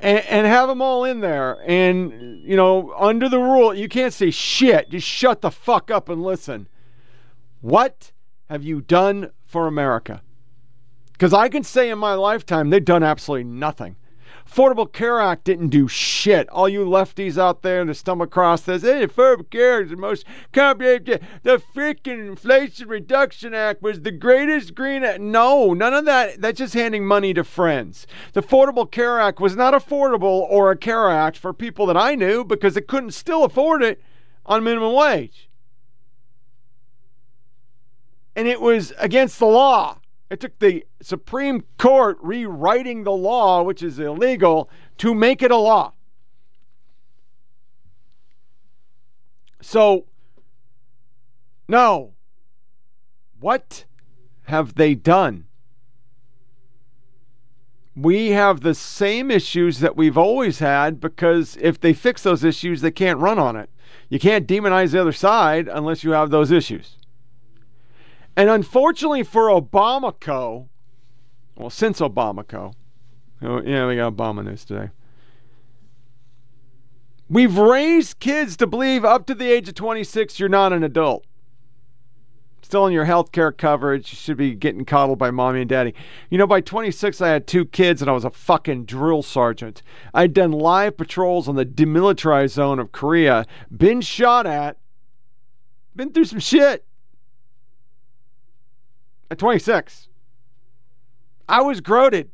and, 0.00 0.18
and 0.26 0.46
have 0.46 0.68
them 0.68 0.80
all 0.82 1.04
in 1.04 1.20
there. 1.20 1.58
And, 1.66 2.42
you 2.42 2.56
know, 2.56 2.92
under 2.96 3.28
the 3.28 3.38
rule, 3.38 3.74
you 3.74 3.88
can't 3.88 4.12
say 4.12 4.30
shit. 4.30 4.90
Just 4.90 5.06
shut 5.06 5.42
the 5.42 5.50
fuck 5.50 5.90
up 5.90 6.08
and 6.08 6.22
listen. 6.22 6.68
What 7.60 8.12
have 8.48 8.62
you 8.62 8.80
done 8.80 9.30
for 9.44 9.66
America? 9.66 10.22
Because 11.18 11.34
I 11.34 11.48
can 11.48 11.64
say 11.64 11.90
in 11.90 11.98
my 11.98 12.14
lifetime, 12.14 12.70
they've 12.70 12.84
done 12.84 13.02
absolutely 13.02 13.42
nothing. 13.42 13.96
Affordable 14.48 14.90
Care 14.90 15.20
Act 15.20 15.42
didn't 15.42 15.70
do 15.70 15.88
shit. 15.88 16.48
All 16.48 16.68
you 16.68 16.84
lefties 16.84 17.36
out 17.36 17.62
there 17.62 17.84
that 17.84 17.94
stumble 17.94 18.24
across 18.24 18.62
this, 18.62 18.82
hey, 18.82 19.04
Affordable 19.04 19.50
Care 19.50 19.82
is 19.82 19.90
the 19.90 19.96
most 19.96 20.24
comprehensive. 20.52 21.20
The 21.42 21.60
freaking 21.74 22.28
Inflation 22.28 22.88
Reduction 22.88 23.52
Act 23.52 23.82
was 23.82 24.02
the 24.02 24.12
greatest 24.12 24.76
green. 24.76 25.02
Act. 25.02 25.20
No, 25.20 25.74
none 25.74 25.92
of 25.92 26.04
that. 26.04 26.40
That's 26.40 26.58
just 26.58 26.74
handing 26.74 27.04
money 27.04 27.34
to 27.34 27.42
friends. 27.42 28.06
The 28.32 28.42
Affordable 28.42 28.88
Care 28.88 29.18
Act 29.18 29.40
was 29.40 29.56
not 29.56 29.74
affordable 29.74 30.46
or 30.48 30.70
a 30.70 30.76
Care 30.76 31.10
Act 31.10 31.36
for 31.36 31.52
people 31.52 31.84
that 31.86 31.96
I 31.96 32.14
knew 32.14 32.44
because 32.44 32.74
they 32.74 32.80
couldn't 32.80 33.10
still 33.10 33.42
afford 33.42 33.82
it 33.82 34.00
on 34.46 34.62
minimum 34.62 34.94
wage. 34.94 35.50
And 38.36 38.46
it 38.46 38.60
was 38.60 38.92
against 38.98 39.40
the 39.40 39.46
law. 39.46 39.98
It 40.30 40.40
took 40.40 40.58
the 40.58 40.84
Supreme 41.00 41.64
Court 41.78 42.18
rewriting 42.20 43.04
the 43.04 43.12
law, 43.12 43.62
which 43.62 43.82
is 43.82 43.98
illegal, 43.98 44.68
to 44.98 45.14
make 45.14 45.42
it 45.42 45.50
a 45.50 45.56
law. 45.56 45.92
So, 49.60 50.04
no. 51.66 52.12
What 53.40 53.84
have 54.44 54.74
they 54.74 54.94
done? 54.94 55.46
We 57.96 58.30
have 58.30 58.60
the 58.60 58.74
same 58.74 59.30
issues 59.30 59.80
that 59.80 59.96
we've 59.96 60.18
always 60.18 60.58
had 60.58 61.00
because 61.00 61.56
if 61.60 61.80
they 61.80 61.92
fix 61.92 62.22
those 62.22 62.44
issues, 62.44 62.80
they 62.80 62.90
can't 62.90 63.18
run 63.18 63.38
on 63.38 63.56
it. 63.56 63.70
You 64.08 64.18
can't 64.18 64.46
demonize 64.46 64.92
the 64.92 65.00
other 65.00 65.12
side 65.12 65.68
unless 65.68 66.04
you 66.04 66.12
have 66.12 66.30
those 66.30 66.50
issues. 66.50 66.96
And 68.38 68.48
unfortunately 68.48 69.24
for 69.24 69.48
Obamaco, 69.48 70.68
well, 71.56 71.70
since 71.70 71.98
Obamaco, 71.98 72.72
oh, 73.42 73.60
yeah, 73.62 73.88
we 73.88 73.96
got 73.96 74.16
Obama 74.16 74.44
news 74.44 74.64
today. 74.64 74.90
We've 77.28 77.58
raised 77.58 78.20
kids 78.20 78.56
to 78.58 78.68
believe 78.68 79.04
up 79.04 79.26
to 79.26 79.34
the 79.34 79.50
age 79.50 79.68
of 79.68 79.74
26 79.74 80.38
you're 80.38 80.48
not 80.48 80.72
an 80.72 80.84
adult. 80.84 81.26
Still 82.62 82.86
in 82.86 82.92
your 82.92 83.06
health 83.06 83.32
care 83.32 83.50
coverage, 83.50 84.12
you 84.12 84.16
should 84.16 84.36
be 84.36 84.54
getting 84.54 84.84
coddled 84.84 85.18
by 85.18 85.32
mommy 85.32 85.62
and 85.62 85.68
daddy. 85.68 85.92
You 86.30 86.38
know, 86.38 86.46
by 86.46 86.60
26, 86.60 87.20
I 87.20 87.30
had 87.30 87.48
two 87.48 87.64
kids 87.64 88.00
and 88.00 88.08
I 88.08 88.14
was 88.14 88.24
a 88.24 88.30
fucking 88.30 88.84
drill 88.84 89.24
sergeant. 89.24 89.82
I'd 90.14 90.32
done 90.32 90.52
live 90.52 90.96
patrols 90.96 91.48
on 91.48 91.56
the 91.56 91.66
demilitarized 91.66 92.50
zone 92.50 92.78
of 92.78 92.92
Korea, 92.92 93.46
been 93.76 94.00
shot 94.00 94.46
at, 94.46 94.76
been 95.96 96.12
through 96.12 96.26
some 96.26 96.38
shit. 96.38 96.84
At 99.30 99.38
26. 99.38 100.08
I 101.48 101.62
was 101.62 101.80
groated, 101.80 102.30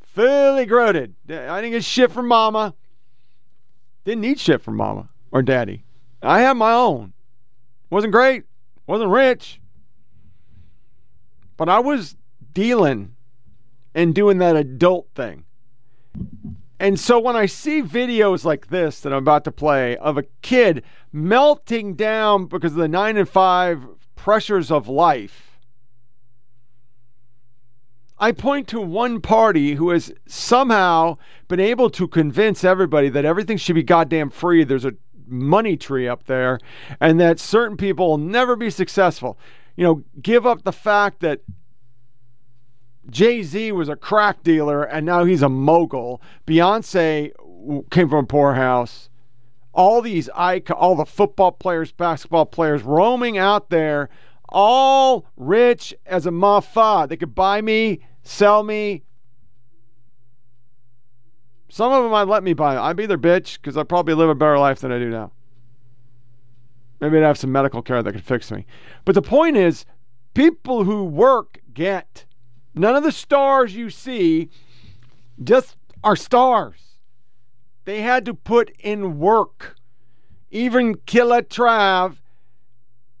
fully 0.00 0.66
groated. 0.66 1.14
I 1.28 1.60
didn't 1.60 1.72
get 1.72 1.84
shit 1.84 2.10
from 2.10 2.28
mama. 2.28 2.74
Didn't 4.04 4.22
need 4.22 4.40
shit 4.40 4.62
from 4.62 4.76
mama 4.76 5.10
or 5.30 5.42
daddy. 5.42 5.84
I 6.22 6.40
had 6.40 6.54
my 6.54 6.72
own. 6.72 7.12
Wasn't 7.90 8.12
great, 8.12 8.44
wasn't 8.86 9.10
rich, 9.10 9.60
but 11.56 11.68
I 11.68 11.78
was 11.78 12.16
dealing 12.52 13.14
and 13.94 14.14
doing 14.14 14.38
that 14.38 14.56
adult 14.56 15.08
thing. 15.14 15.44
And 16.80 16.98
so 17.00 17.18
when 17.18 17.34
I 17.34 17.46
see 17.46 17.82
videos 17.82 18.44
like 18.44 18.68
this 18.68 19.00
that 19.00 19.12
I'm 19.12 19.18
about 19.18 19.44
to 19.44 19.52
play 19.52 19.96
of 19.96 20.16
a 20.16 20.22
kid 20.42 20.84
melting 21.12 21.94
down 21.94 22.46
because 22.46 22.72
of 22.72 22.78
the 22.78 22.88
nine 22.88 23.16
and 23.16 23.28
five 23.28 23.82
pressures 24.14 24.70
of 24.70 24.88
life, 24.88 25.47
I 28.20 28.32
point 28.32 28.66
to 28.68 28.80
one 28.80 29.20
party 29.20 29.74
who 29.74 29.90
has 29.90 30.12
somehow 30.26 31.18
been 31.46 31.60
able 31.60 31.88
to 31.90 32.08
convince 32.08 32.64
everybody 32.64 33.08
that 33.10 33.24
everything 33.24 33.56
should 33.56 33.76
be 33.76 33.82
goddamn 33.82 34.30
free. 34.30 34.64
There's 34.64 34.84
a 34.84 34.94
money 35.26 35.76
tree 35.76 36.08
up 36.08 36.24
there, 36.24 36.58
and 37.00 37.20
that 37.20 37.38
certain 37.38 37.76
people 37.76 38.08
will 38.08 38.18
never 38.18 38.56
be 38.56 38.70
successful. 38.70 39.38
You 39.76 39.84
know, 39.84 40.04
give 40.20 40.46
up 40.46 40.64
the 40.64 40.72
fact 40.72 41.20
that 41.20 41.42
Jay 43.10 43.42
Z 43.42 43.72
was 43.72 43.88
a 43.88 43.96
crack 43.96 44.42
dealer 44.42 44.82
and 44.82 45.06
now 45.06 45.24
he's 45.24 45.42
a 45.42 45.48
mogul. 45.48 46.20
Beyonce 46.46 47.32
came 47.90 48.08
from 48.08 48.24
a 48.24 48.26
poorhouse. 48.26 49.08
All 49.72 50.02
these 50.02 50.28
all 50.28 50.94
the 50.96 51.06
football 51.06 51.52
players, 51.52 51.92
basketball 51.92 52.46
players 52.46 52.82
roaming 52.82 53.38
out 53.38 53.70
there, 53.70 54.08
all 54.48 55.26
rich 55.36 55.94
as 56.04 56.26
a 56.26 56.30
mafa. 56.30 57.08
They 57.08 57.16
could 57.16 57.34
buy 57.34 57.60
me, 57.60 58.00
sell 58.28 58.62
me. 58.62 59.02
Some 61.70 61.92
of 61.92 62.02
them 62.02 62.12
I'd 62.12 62.28
let 62.28 62.42
me 62.42 62.52
buy. 62.52 62.76
I'd 62.76 62.96
be 62.96 63.06
their 63.06 63.18
bitch 63.18 63.54
because 63.54 63.76
I'd 63.76 63.88
probably 63.88 64.14
live 64.14 64.28
a 64.28 64.34
better 64.34 64.58
life 64.58 64.80
than 64.80 64.92
I 64.92 64.98
do 64.98 65.08
now. 65.08 65.32
Maybe 67.00 67.16
I'd 67.18 67.22
have 67.22 67.38
some 67.38 67.52
medical 67.52 67.82
care 67.82 68.02
that 68.02 68.12
could 68.12 68.24
fix 68.24 68.50
me. 68.50 68.66
But 69.04 69.14
the 69.14 69.22
point 69.22 69.56
is, 69.56 69.86
people 70.34 70.84
who 70.84 71.04
work 71.04 71.60
get. 71.72 72.26
None 72.74 72.94
of 72.94 73.02
the 73.02 73.12
stars 73.12 73.74
you 73.74 73.90
see 73.90 74.50
just 75.42 75.76
are 76.04 76.16
stars. 76.16 76.98
They 77.84 78.02
had 78.02 78.24
to 78.26 78.34
put 78.34 78.70
in 78.78 79.18
work. 79.18 79.76
Even 80.50 80.96
Killa 81.06 81.42
Trav 81.42 82.16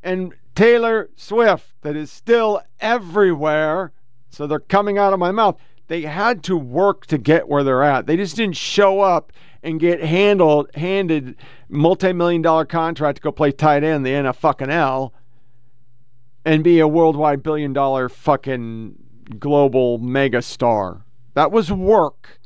and 0.02 0.34
Taylor 0.54 1.08
Swift, 1.16 1.72
that 1.82 1.96
is 1.96 2.10
still 2.10 2.60
everywhere. 2.80 3.92
So 4.30 4.46
they're 4.46 4.58
coming 4.58 4.98
out 4.98 5.12
of 5.12 5.18
my 5.18 5.30
mouth. 5.30 5.56
They 5.88 6.02
had 6.02 6.42
to 6.44 6.56
work 6.56 7.06
to 7.06 7.18
get 7.18 7.48
where 7.48 7.64
they're 7.64 7.82
at. 7.82 8.06
They 8.06 8.16
just 8.16 8.36
didn't 8.36 8.56
show 8.56 9.00
up 9.00 9.32
and 9.62 9.80
get 9.80 10.02
handled, 10.02 10.70
handed 10.74 11.36
multi-million 11.68 12.42
dollar 12.42 12.64
contract 12.64 13.16
to 13.16 13.22
go 13.22 13.32
play 13.32 13.52
tight 13.52 13.82
end 13.82 14.04
the 14.04 14.10
NFL 14.10 14.36
fucking 14.36 14.70
L 14.70 15.12
and 16.44 16.62
be 16.62 16.78
a 16.78 16.88
worldwide 16.88 17.42
billion 17.42 17.72
dollar 17.72 18.08
fucking 18.08 18.94
global 19.38 19.98
mega 19.98 20.42
star. 20.42 21.04
That 21.34 21.52
was 21.52 21.72
work. 21.72 22.40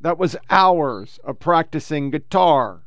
That 0.00 0.18
was 0.18 0.36
hours 0.48 1.18
of 1.24 1.40
practicing 1.40 2.10
guitar, 2.10 2.82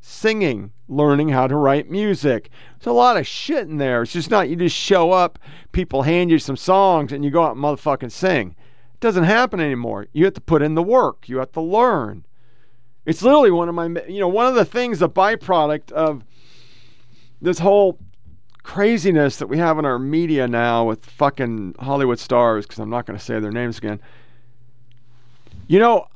singing, 0.00 0.72
learning 0.88 1.28
how 1.28 1.46
to 1.46 1.56
write 1.56 1.90
music. 1.90 2.50
There's 2.78 2.86
a 2.86 2.92
lot 2.92 3.16
of 3.16 3.26
shit 3.26 3.68
in 3.68 3.76
there. 3.76 4.02
It's 4.02 4.12
just 4.12 4.30
not 4.30 4.48
you 4.48 4.56
just 4.56 4.76
show 4.76 5.12
up, 5.12 5.38
people 5.72 6.02
hand 6.02 6.30
you 6.30 6.38
some 6.38 6.56
songs, 6.56 7.12
and 7.12 7.24
you 7.24 7.30
go 7.30 7.44
out 7.44 7.56
and 7.56 7.62
motherfucking 7.62 8.10
sing. 8.10 8.56
It 8.94 9.00
doesn't 9.00 9.24
happen 9.24 9.60
anymore. 9.60 10.06
You 10.12 10.24
have 10.24 10.34
to 10.34 10.40
put 10.40 10.62
in 10.62 10.74
the 10.74 10.82
work. 10.82 11.28
You 11.28 11.38
have 11.38 11.52
to 11.52 11.60
learn. 11.60 12.24
It's 13.06 13.22
literally 13.22 13.50
one 13.50 13.68
of 13.68 13.74
my, 13.74 13.86
you 14.08 14.20
know, 14.20 14.28
one 14.28 14.46
of 14.46 14.54
the 14.54 14.64
things, 14.64 15.02
a 15.02 15.08
byproduct 15.08 15.92
of 15.92 16.24
this 17.40 17.58
whole 17.58 17.98
craziness 18.62 19.36
that 19.38 19.46
we 19.46 19.58
have 19.58 19.78
in 19.78 19.84
our 19.84 19.98
media 19.98 20.46
now 20.46 20.84
with 20.84 21.04
fucking 21.06 21.74
Hollywood 21.80 22.18
stars, 22.18 22.66
because 22.66 22.78
I'm 22.78 22.90
not 22.90 23.06
going 23.06 23.18
to 23.18 23.24
say 23.24 23.40
their 23.40 23.50
names 23.50 23.78
again. 23.78 24.00
You 25.66 25.78
know, 25.78 26.06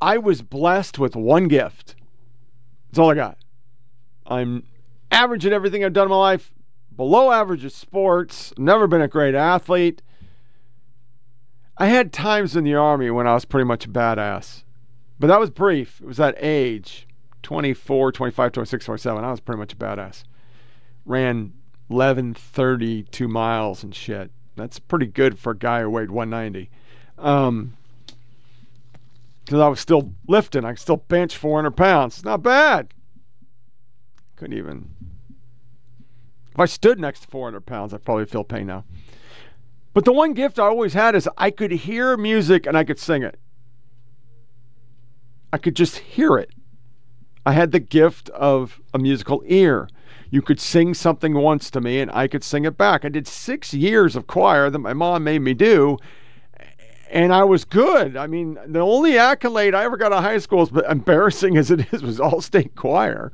I 0.00 0.16
was 0.16 0.42
blessed 0.42 0.98
with 0.98 1.14
one 1.16 1.48
gift. 1.48 1.94
That's 2.90 2.98
all 2.98 3.10
I 3.10 3.14
got. 3.14 3.38
I'm 4.26 4.64
average 5.10 5.46
at 5.46 5.52
everything 5.52 5.84
I've 5.84 5.92
done 5.92 6.06
in 6.06 6.10
my 6.10 6.16
life, 6.16 6.52
below 6.96 7.30
average 7.30 7.64
at 7.64 7.72
sports, 7.72 8.52
never 8.58 8.86
been 8.86 9.00
a 9.00 9.08
great 9.08 9.34
athlete. 9.34 10.02
I 11.78 11.86
had 11.86 12.12
times 12.12 12.56
in 12.56 12.64
the 12.64 12.74
Army 12.74 13.10
when 13.10 13.26
I 13.26 13.34
was 13.34 13.44
pretty 13.44 13.64
much 13.64 13.86
a 13.86 13.88
badass, 13.88 14.64
but 15.18 15.28
that 15.28 15.40
was 15.40 15.50
brief. 15.50 16.00
It 16.00 16.06
was 16.06 16.18
that 16.18 16.34
age 16.38 17.06
24, 17.42 18.12
25, 18.12 18.52
26, 18.52 18.84
27. 18.84 19.24
I 19.24 19.30
was 19.30 19.40
pretty 19.40 19.58
much 19.58 19.72
a 19.72 19.76
badass. 19.76 20.24
Ran 21.06 21.52
11, 21.88 22.34
32 22.34 23.28
miles 23.28 23.82
and 23.82 23.94
shit. 23.94 24.30
That's 24.56 24.78
pretty 24.78 25.06
good 25.06 25.38
for 25.38 25.52
a 25.52 25.56
guy 25.56 25.80
who 25.80 25.90
weighed 25.90 26.10
190. 26.10 26.70
Um, 27.18 27.76
because 29.44 29.60
I 29.60 29.68
was 29.68 29.80
still 29.80 30.14
lifting. 30.26 30.64
I 30.64 30.72
could 30.72 30.80
still 30.80 30.96
bench 30.96 31.36
400 31.36 31.72
pounds. 31.72 32.16
It's 32.16 32.24
not 32.24 32.42
bad. 32.42 32.94
Couldn't 34.36 34.56
even. 34.56 34.90
If 36.52 36.58
I 36.58 36.66
stood 36.66 36.98
next 36.98 37.20
to 37.20 37.28
400 37.28 37.66
pounds, 37.66 37.94
I'd 37.94 38.04
probably 38.04 38.26
feel 38.26 38.44
pain 38.44 38.66
now. 38.66 38.84
But 39.92 40.04
the 40.04 40.12
one 40.12 40.34
gift 40.34 40.58
I 40.58 40.64
always 40.64 40.94
had 40.94 41.14
is 41.14 41.28
I 41.36 41.50
could 41.50 41.72
hear 41.72 42.16
music 42.16 42.66
and 42.66 42.76
I 42.76 42.84
could 42.84 42.98
sing 42.98 43.22
it. 43.22 43.38
I 45.52 45.58
could 45.58 45.74
just 45.74 45.98
hear 45.98 46.36
it. 46.36 46.50
I 47.44 47.52
had 47.52 47.72
the 47.72 47.80
gift 47.80 48.28
of 48.30 48.80
a 48.94 48.98
musical 48.98 49.42
ear. 49.46 49.88
You 50.30 50.42
could 50.42 50.60
sing 50.60 50.94
something 50.94 51.34
once 51.34 51.70
to 51.72 51.80
me 51.80 52.00
and 52.00 52.10
I 52.12 52.28
could 52.28 52.44
sing 52.44 52.64
it 52.64 52.78
back. 52.78 53.04
I 53.04 53.08
did 53.08 53.26
six 53.26 53.74
years 53.74 54.14
of 54.14 54.28
choir 54.28 54.70
that 54.70 54.78
my 54.78 54.92
mom 54.92 55.24
made 55.24 55.40
me 55.40 55.54
do, 55.54 55.98
and 57.10 57.34
I 57.34 57.42
was 57.42 57.64
good. 57.64 58.16
I 58.16 58.26
mean, 58.28 58.56
the 58.66 58.78
only 58.78 59.18
accolade 59.18 59.74
I 59.74 59.84
ever 59.84 59.96
got 59.96 60.12
of 60.12 60.22
high 60.22 60.38
school, 60.38 60.62
as 60.62 60.70
embarrassing 60.88 61.56
as 61.56 61.70
it 61.70 61.92
is, 61.92 62.02
was 62.02 62.20
all 62.20 62.40
state 62.40 62.76
choir. 62.76 63.32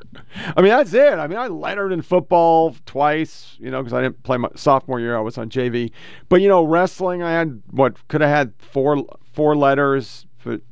I 0.57 0.63
mean, 0.63 0.71
that's 0.71 0.95
it. 0.95 1.15
I 1.15 1.27
mean, 1.27 1.39
I 1.39 1.49
lettered 1.49 1.93
in 1.93 2.01
football 2.01 2.75
twice, 2.87 3.55
you 3.59 3.71
know, 3.71 3.83
because 3.83 3.93
I 3.93 4.03
didn't 4.03 4.23
play 4.23 4.39
my 4.39 4.49
sophomore 4.55 4.99
year. 4.99 5.17
I 5.17 5.21
was 5.21 5.37
on 5.37 5.51
JV. 5.51 5.93
But, 6.29 6.41
you 6.41 6.49
know, 6.49 6.65
wrestling, 6.65 7.23
I 7.23 7.33
had 7.33 7.63
what 7.71 8.09
could 8.09 8.23
have 8.23 8.31
had 8.31 8.55
four 8.59 9.05
four 9.35 9.55
letters. 9.55 10.27
But 10.43 10.63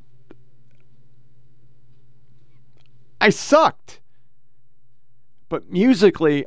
I 3.20 3.28
sucked. 3.28 4.00
But 5.50 5.70
musically, 5.70 6.46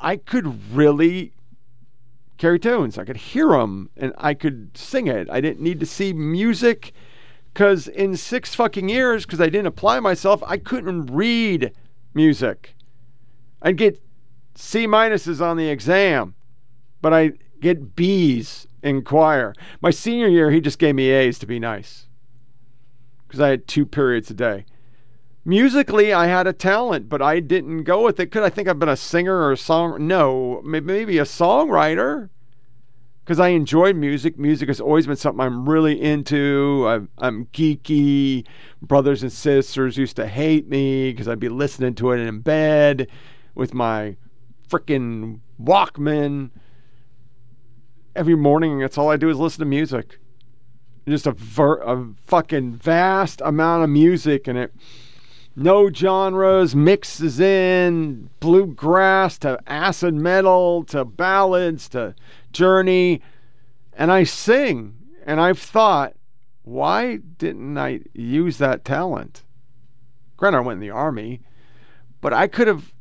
I 0.00 0.16
could 0.16 0.72
really 0.72 1.32
carry 2.38 2.58
tunes. 2.58 2.98
I 2.98 3.04
could 3.04 3.16
hear 3.16 3.48
them 3.48 3.90
and 3.96 4.12
I 4.18 4.34
could 4.34 4.76
sing 4.76 5.06
it. 5.06 5.28
I 5.30 5.40
didn't 5.40 5.60
need 5.60 5.80
to 5.80 5.86
see 5.86 6.12
music 6.12 6.92
because 7.52 7.88
in 7.88 8.16
six 8.16 8.54
fucking 8.54 8.88
years, 8.88 9.24
because 9.24 9.40
I 9.40 9.46
didn't 9.46 9.68
apply 9.68 10.00
myself, 10.00 10.42
I 10.46 10.58
couldn't 10.58 11.06
read 11.06 11.72
music. 12.12 12.74
I'd 13.62 13.78
get 13.78 14.02
C 14.54 14.86
minuses 14.86 15.40
on 15.40 15.56
the 15.56 15.68
exam, 15.68 16.34
but 17.00 17.14
I 17.14 17.32
get 17.60 17.96
B's 17.96 18.66
in 18.82 19.02
choir. 19.02 19.54
My 19.80 19.90
senior 19.90 20.28
year, 20.28 20.50
he 20.50 20.60
just 20.60 20.78
gave 20.78 20.94
me 20.94 21.10
A's 21.10 21.38
to 21.38 21.46
be 21.46 21.58
nice 21.58 22.06
because 23.26 23.40
I 23.40 23.48
had 23.48 23.66
two 23.66 23.86
periods 23.86 24.30
a 24.30 24.34
day. 24.34 24.66
Musically, 25.48 26.12
I 26.12 26.26
had 26.26 26.48
a 26.48 26.52
talent, 26.52 27.08
but 27.08 27.22
I 27.22 27.38
didn't 27.38 27.84
go 27.84 28.02
with 28.02 28.18
it. 28.18 28.32
Could 28.32 28.42
I 28.42 28.50
think 28.50 28.66
I've 28.66 28.80
been 28.80 28.88
a 28.88 28.96
singer 28.96 29.36
or 29.36 29.52
a 29.52 29.56
song? 29.56 30.04
No, 30.08 30.60
maybe 30.64 31.18
a 31.18 31.22
songwriter 31.22 32.30
because 33.24 33.38
I 33.38 33.48
enjoyed 33.50 33.94
music. 33.94 34.40
Music 34.40 34.66
has 34.66 34.80
always 34.80 35.06
been 35.06 35.14
something 35.14 35.40
I'm 35.40 35.68
really 35.68 36.02
into. 36.02 36.84
I'm, 36.88 37.08
I'm 37.18 37.46
geeky. 37.46 38.44
Brothers 38.82 39.22
and 39.22 39.30
sisters 39.30 39.96
used 39.96 40.16
to 40.16 40.26
hate 40.26 40.68
me 40.68 41.12
because 41.12 41.28
I'd 41.28 41.38
be 41.38 41.48
listening 41.48 41.94
to 41.94 42.10
it 42.10 42.18
in 42.18 42.40
bed 42.40 43.06
with 43.54 43.72
my 43.72 44.16
freaking 44.68 45.38
Walkman. 45.62 46.50
Every 48.16 48.34
morning, 48.34 48.80
that's 48.80 48.98
all 48.98 49.10
I 49.10 49.16
do 49.16 49.28
is 49.28 49.38
listen 49.38 49.60
to 49.60 49.64
music. 49.64 50.18
Just 51.06 51.28
a, 51.28 51.32
ver- 51.32 51.82
a 51.82 52.14
fucking 52.26 52.72
vast 52.72 53.40
amount 53.44 53.84
of 53.84 53.90
music, 53.90 54.48
and 54.48 54.58
it 54.58 54.74
no 55.56 55.90
genres, 55.90 56.76
mixes 56.76 57.40
in 57.40 58.28
bluegrass 58.40 59.38
to 59.38 59.58
acid 59.66 60.14
metal 60.14 60.84
to 60.84 61.04
ballads 61.04 61.88
to 61.88 62.14
journey. 62.52 63.22
And 63.94 64.12
I 64.12 64.24
sing, 64.24 64.98
and 65.24 65.40
I've 65.40 65.58
thought, 65.58 66.12
why 66.62 67.16
didn't 67.16 67.78
I 67.78 68.00
use 68.12 68.58
that 68.58 68.84
talent? 68.84 69.44
Granted, 70.36 70.58
I 70.58 70.60
went 70.60 70.76
in 70.76 70.80
the 70.88 70.90
army, 70.90 71.40
but 72.20 72.34
I 72.34 72.46
could 72.46 72.68
have 72.68 72.92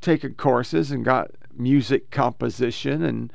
taken 0.00 0.34
courses 0.34 0.90
and 0.90 1.04
got 1.04 1.30
music 1.54 2.10
composition 2.10 3.04
and 3.04 3.32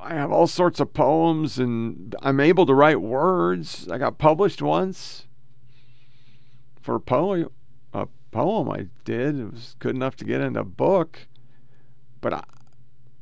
I 0.00 0.14
have 0.14 0.32
all 0.32 0.48
sorts 0.48 0.80
of 0.80 0.94
poems 0.94 1.60
and 1.60 2.16
I'm 2.22 2.40
able 2.40 2.66
to 2.66 2.74
write 2.74 3.00
words. 3.00 3.86
I 3.88 3.98
got 3.98 4.18
published 4.18 4.60
once 4.60 5.28
for 6.82 6.96
a 6.96 7.00
poem. 7.00 7.48
A 7.94 8.06
poem 8.30 8.70
I 8.70 8.86
did. 9.04 9.38
It 9.38 9.52
was 9.52 9.76
good 9.78 9.94
enough 9.94 10.16
to 10.16 10.24
get 10.24 10.40
in 10.40 10.56
a 10.56 10.64
book, 10.64 11.26
but 12.20 12.32
I, 12.32 12.44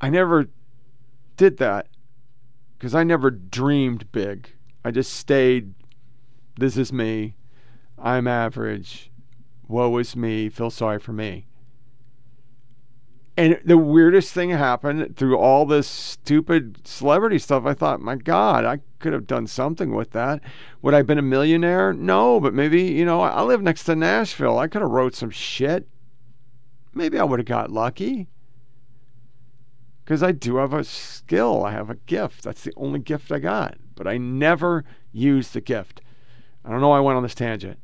I 0.00 0.10
never 0.10 0.48
did 1.36 1.58
that 1.58 1.88
because 2.78 2.94
I 2.94 3.04
never 3.04 3.30
dreamed 3.30 4.10
big. 4.12 4.50
I 4.84 4.90
just 4.90 5.12
stayed. 5.12 5.74
This 6.58 6.76
is 6.76 6.92
me. 6.92 7.36
I'm 7.98 8.26
average. 8.26 9.10
Woe 9.68 9.98
is 9.98 10.16
me. 10.16 10.48
Feel 10.48 10.70
sorry 10.70 10.98
for 10.98 11.12
me. 11.12 11.49
And 13.40 13.58
the 13.64 13.78
weirdest 13.78 14.34
thing 14.34 14.50
happened 14.50 15.16
through 15.16 15.38
all 15.38 15.64
this 15.64 15.86
stupid 15.86 16.86
celebrity 16.86 17.38
stuff. 17.38 17.64
I 17.64 17.72
thought, 17.72 18.02
my 18.02 18.14
God, 18.14 18.66
I 18.66 18.80
could 18.98 19.14
have 19.14 19.26
done 19.26 19.46
something 19.46 19.94
with 19.94 20.10
that. 20.10 20.42
Would 20.82 20.92
I 20.92 20.98
have 20.98 21.06
been 21.06 21.16
a 21.16 21.22
millionaire? 21.22 21.94
No, 21.94 22.38
but 22.38 22.52
maybe, 22.52 22.82
you 22.82 23.06
know, 23.06 23.22
I 23.22 23.40
live 23.40 23.62
next 23.62 23.84
to 23.84 23.96
Nashville. 23.96 24.58
I 24.58 24.68
could 24.68 24.82
have 24.82 24.90
wrote 24.90 25.14
some 25.14 25.30
shit. 25.30 25.88
Maybe 26.92 27.18
I 27.18 27.24
would 27.24 27.38
have 27.38 27.46
got 27.46 27.70
lucky. 27.70 28.28
Because 30.04 30.22
I 30.22 30.32
do 30.32 30.56
have 30.56 30.74
a 30.74 30.84
skill. 30.84 31.64
I 31.64 31.72
have 31.72 31.88
a 31.88 31.94
gift. 31.94 32.42
That's 32.42 32.64
the 32.64 32.74
only 32.76 32.98
gift 32.98 33.32
I 33.32 33.38
got. 33.38 33.78
But 33.94 34.06
I 34.06 34.18
never 34.18 34.84
used 35.12 35.54
the 35.54 35.62
gift. 35.62 36.02
I 36.62 36.68
don't 36.68 36.82
know 36.82 36.90
why 36.90 36.98
I 36.98 37.00
went 37.00 37.16
on 37.16 37.22
this 37.22 37.34
tangent. 37.34 37.78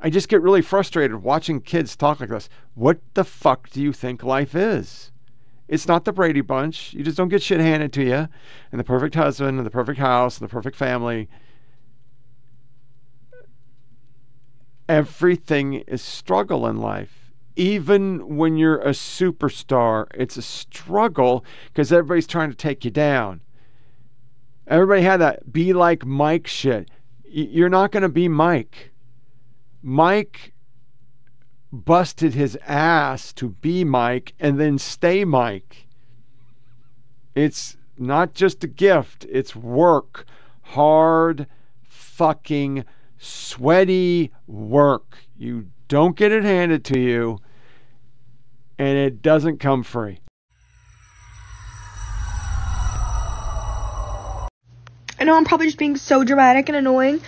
I 0.00 0.10
just 0.10 0.28
get 0.28 0.42
really 0.42 0.62
frustrated 0.62 1.22
watching 1.22 1.60
kids 1.60 1.96
talk 1.96 2.20
like 2.20 2.28
this. 2.28 2.48
What 2.74 3.00
the 3.14 3.24
fuck 3.24 3.68
do 3.70 3.82
you 3.82 3.92
think 3.92 4.22
life 4.22 4.54
is? 4.54 5.10
It's 5.66 5.88
not 5.88 6.04
the 6.04 6.12
Brady 6.12 6.40
Bunch. 6.40 6.94
You 6.94 7.04
just 7.04 7.16
don't 7.16 7.28
get 7.28 7.42
shit 7.42 7.60
handed 7.60 7.92
to 7.94 8.04
you, 8.04 8.28
and 8.72 8.78
the 8.78 8.84
perfect 8.84 9.14
husband, 9.14 9.58
and 9.58 9.66
the 9.66 9.70
perfect 9.70 9.98
house, 9.98 10.38
and 10.38 10.48
the 10.48 10.52
perfect 10.52 10.76
family. 10.76 11.28
Everything 14.88 15.74
is 15.74 16.00
struggle 16.00 16.66
in 16.66 16.78
life. 16.78 17.32
Even 17.56 18.36
when 18.36 18.56
you're 18.56 18.80
a 18.80 18.90
superstar, 18.90 20.06
it's 20.14 20.36
a 20.36 20.42
struggle 20.42 21.44
because 21.66 21.92
everybody's 21.92 22.26
trying 22.26 22.50
to 22.50 22.56
take 22.56 22.84
you 22.84 22.90
down. 22.90 23.42
Everybody 24.66 25.02
had 25.02 25.18
that 25.18 25.52
be 25.52 25.72
like 25.72 26.06
Mike 26.06 26.46
shit. 26.46 26.88
You're 27.24 27.68
not 27.68 27.90
going 27.90 28.04
to 28.04 28.08
be 28.08 28.28
Mike. 28.28 28.92
Mike 29.82 30.52
busted 31.72 32.34
his 32.34 32.58
ass 32.66 33.32
to 33.34 33.50
be 33.50 33.84
Mike 33.84 34.34
and 34.40 34.58
then 34.58 34.78
stay 34.78 35.24
Mike. 35.24 35.88
It's 37.34 37.76
not 37.96 38.34
just 38.34 38.64
a 38.64 38.68
gift, 38.68 39.26
it's 39.30 39.54
work. 39.54 40.24
Hard, 40.62 41.46
fucking, 41.82 42.84
sweaty 43.18 44.32
work. 44.46 45.18
You 45.36 45.68
don't 45.88 46.16
get 46.16 46.32
it 46.32 46.44
handed 46.44 46.84
to 46.86 46.98
you, 46.98 47.38
and 48.78 48.98
it 48.98 49.22
doesn't 49.22 49.58
come 49.58 49.82
free. 49.82 50.20
I 55.20 55.24
know 55.24 55.36
I'm 55.36 55.44
probably 55.44 55.66
just 55.66 55.78
being 55.78 55.96
so 55.96 56.22
dramatic 56.22 56.68
and 56.68 56.76
annoying, 56.76 57.20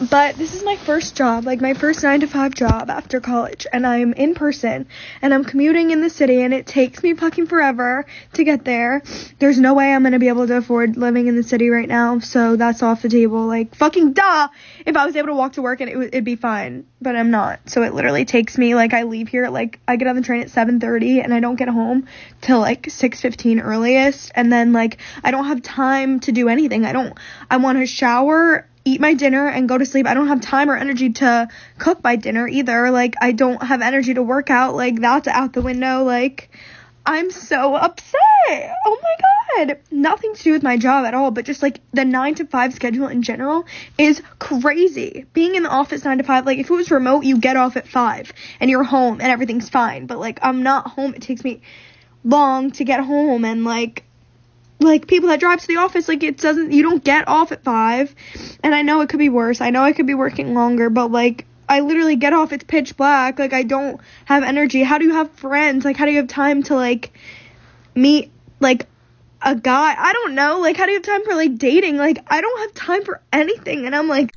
but 0.00 0.36
this 0.36 0.54
is 0.54 0.62
my 0.62 0.76
first 0.76 1.16
job, 1.16 1.44
like 1.44 1.60
my 1.60 1.74
first 1.74 2.02
9 2.02 2.20
to 2.20 2.26
5 2.28 2.54
job 2.54 2.88
after 2.88 3.20
college, 3.20 3.66
and 3.72 3.86
I'm 3.86 4.12
in 4.12 4.34
person 4.34 4.86
and 5.22 5.34
I'm 5.34 5.44
commuting 5.44 5.90
in 5.90 6.00
the 6.00 6.10
city 6.10 6.40
and 6.42 6.54
it 6.54 6.66
takes 6.66 7.02
me 7.02 7.14
fucking 7.14 7.46
forever 7.46 8.06
to 8.34 8.44
get 8.44 8.64
there. 8.64 9.02
There's 9.40 9.58
no 9.58 9.74
way 9.74 9.92
I'm 9.92 10.02
going 10.02 10.12
to 10.12 10.20
be 10.20 10.28
able 10.28 10.46
to 10.46 10.56
afford 10.58 10.96
living 10.96 11.26
in 11.26 11.34
the 11.34 11.42
city 11.42 11.70
right 11.70 11.88
now, 11.88 12.20
so 12.20 12.54
that's 12.54 12.82
off 12.82 13.02
the 13.02 13.08
table. 13.08 13.46
Like 13.46 13.74
fucking 13.74 14.12
duh. 14.12 14.48
If 14.86 14.96
I 14.96 15.04
was 15.04 15.16
able 15.16 15.28
to 15.28 15.34
walk 15.34 15.54
to 15.54 15.62
work 15.62 15.80
and 15.80 15.90
it 15.90 15.94
w- 15.94 16.10
it'd 16.12 16.24
be 16.24 16.36
fine, 16.36 16.86
but 17.02 17.16
I'm 17.16 17.30
not. 17.30 17.68
So 17.68 17.82
it 17.82 17.92
literally 17.92 18.24
takes 18.24 18.56
me 18.56 18.76
like 18.76 18.94
I 18.94 19.02
leave 19.02 19.28
here 19.28 19.48
like 19.48 19.80
I 19.88 19.96
get 19.96 20.06
on 20.06 20.14
the 20.14 20.22
train 20.22 20.42
at 20.42 20.48
7:30 20.48 21.24
and 21.24 21.34
I 21.34 21.40
don't 21.40 21.56
get 21.56 21.68
home 21.68 22.06
till 22.40 22.60
like 22.60 22.82
6:15 22.84 23.60
earliest 23.60 24.30
and 24.34 24.52
then 24.52 24.72
like 24.72 24.98
I 25.24 25.32
don't 25.32 25.46
have 25.46 25.62
time 25.62 26.20
to 26.20 26.32
do 26.32 26.48
anything. 26.48 26.84
I 26.84 26.92
don't 26.92 27.18
I 27.50 27.56
want 27.56 27.78
to 27.78 27.86
shower 27.86 28.66
eat 28.88 29.00
my 29.00 29.14
dinner 29.14 29.46
and 29.46 29.68
go 29.68 29.76
to 29.76 29.84
sleep. 29.84 30.06
I 30.06 30.14
don't 30.14 30.28
have 30.28 30.40
time 30.40 30.70
or 30.70 30.76
energy 30.76 31.10
to 31.14 31.48
cook 31.78 32.02
my 32.02 32.16
dinner 32.16 32.48
either. 32.48 32.90
Like 32.90 33.14
I 33.20 33.32
don't 33.32 33.62
have 33.62 33.82
energy 33.82 34.14
to 34.14 34.22
work 34.22 34.50
out. 34.50 34.74
Like 34.74 35.00
that's 35.00 35.28
out 35.28 35.52
the 35.52 35.62
window. 35.62 36.04
Like 36.04 36.50
I'm 37.04 37.30
so 37.30 37.74
upset. 37.74 38.14
Oh 38.84 38.98
my 39.02 39.16
god. 39.66 39.78
Nothing 39.90 40.34
to 40.34 40.42
do 40.42 40.52
with 40.52 40.62
my 40.62 40.76
job 40.76 41.04
at 41.04 41.14
all, 41.14 41.30
but 41.30 41.44
just 41.44 41.62
like 41.62 41.80
the 41.92 42.04
9 42.04 42.34
to 42.36 42.46
5 42.46 42.74
schedule 42.74 43.08
in 43.08 43.22
general 43.22 43.66
is 43.96 44.22
crazy. 44.38 45.26
Being 45.32 45.54
in 45.54 45.62
the 45.62 45.70
office 45.70 46.04
9 46.04 46.18
to 46.18 46.24
5, 46.24 46.46
like 46.46 46.58
if 46.58 46.70
it 46.70 46.74
was 46.74 46.90
remote, 46.90 47.24
you 47.24 47.38
get 47.38 47.56
off 47.56 47.76
at 47.76 47.88
5 47.88 48.32
and 48.60 48.70
you're 48.70 48.84
home 48.84 49.20
and 49.20 49.30
everything's 49.30 49.68
fine. 49.68 50.06
But 50.06 50.18
like 50.18 50.38
I'm 50.42 50.62
not 50.62 50.88
home. 50.88 51.14
It 51.14 51.22
takes 51.22 51.44
me 51.44 51.60
long 52.24 52.70
to 52.72 52.84
get 52.84 53.00
home 53.00 53.44
and 53.44 53.64
like 53.64 54.04
like 54.80 55.06
people 55.06 55.28
that 55.28 55.40
drive 55.40 55.60
to 55.60 55.66
the 55.66 55.76
office 55.76 56.08
like 56.08 56.22
it 56.22 56.38
doesn't 56.38 56.72
you 56.72 56.82
don't 56.82 57.02
get 57.02 57.26
off 57.26 57.50
at 57.52 57.64
5 57.64 58.14
and 58.62 58.74
I 58.74 58.82
know 58.82 59.00
it 59.00 59.08
could 59.08 59.18
be 59.18 59.28
worse. 59.28 59.60
I 59.60 59.70
know 59.70 59.82
I 59.82 59.92
could 59.92 60.06
be 60.06 60.14
working 60.14 60.54
longer, 60.54 60.90
but 60.90 61.10
like 61.10 61.46
I 61.68 61.80
literally 61.80 62.16
get 62.16 62.32
off 62.32 62.52
it's 62.52 62.64
pitch 62.64 62.96
black. 62.96 63.38
Like 63.38 63.52
I 63.52 63.62
don't 63.62 64.00
have 64.24 64.42
energy. 64.42 64.82
How 64.82 64.98
do 64.98 65.04
you 65.04 65.14
have 65.14 65.30
friends? 65.32 65.84
Like 65.84 65.96
how 65.96 66.04
do 66.04 66.12
you 66.12 66.18
have 66.18 66.28
time 66.28 66.62
to 66.64 66.74
like 66.74 67.12
meet 67.94 68.30
like 68.60 68.86
a 69.42 69.56
guy? 69.56 69.94
I 69.98 70.12
don't 70.12 70.34
know. 70.34 70.60
Like 70.60 70.76
how 70.76 70.86
do 70.86 70.92
you 70.92 70.98
have 70.98 71.06
time 71.06 71.24
for 71.24 71.34
like 71.34 71.58
dating? 71.58 71.96
Like 71.96 72.18
I 72.28 72.40
don't 72.40 72.60
have 72.60 72.74
time 72.74 73.04
for 73.04 73.20
anything 73.32 73.84
and 73.86 73.96
I'm 73.96 74.08
like 74.08 74.32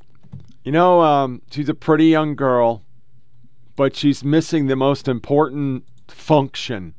You 0.63 0.71
know, 0.71 1.01
um, 1.01 1.41
she's 1.51 1.69
a 1.69 1.75
pretty 1.75 2.06
young 2.06 2.36
girl, 2.36 2.84
but 3.75 3.95
she's 3.95 4.23
missing 4.23 4.67
the 4.67 4.75
most 4.75 5.08
important 5.08 5.86
function 6.08 6.95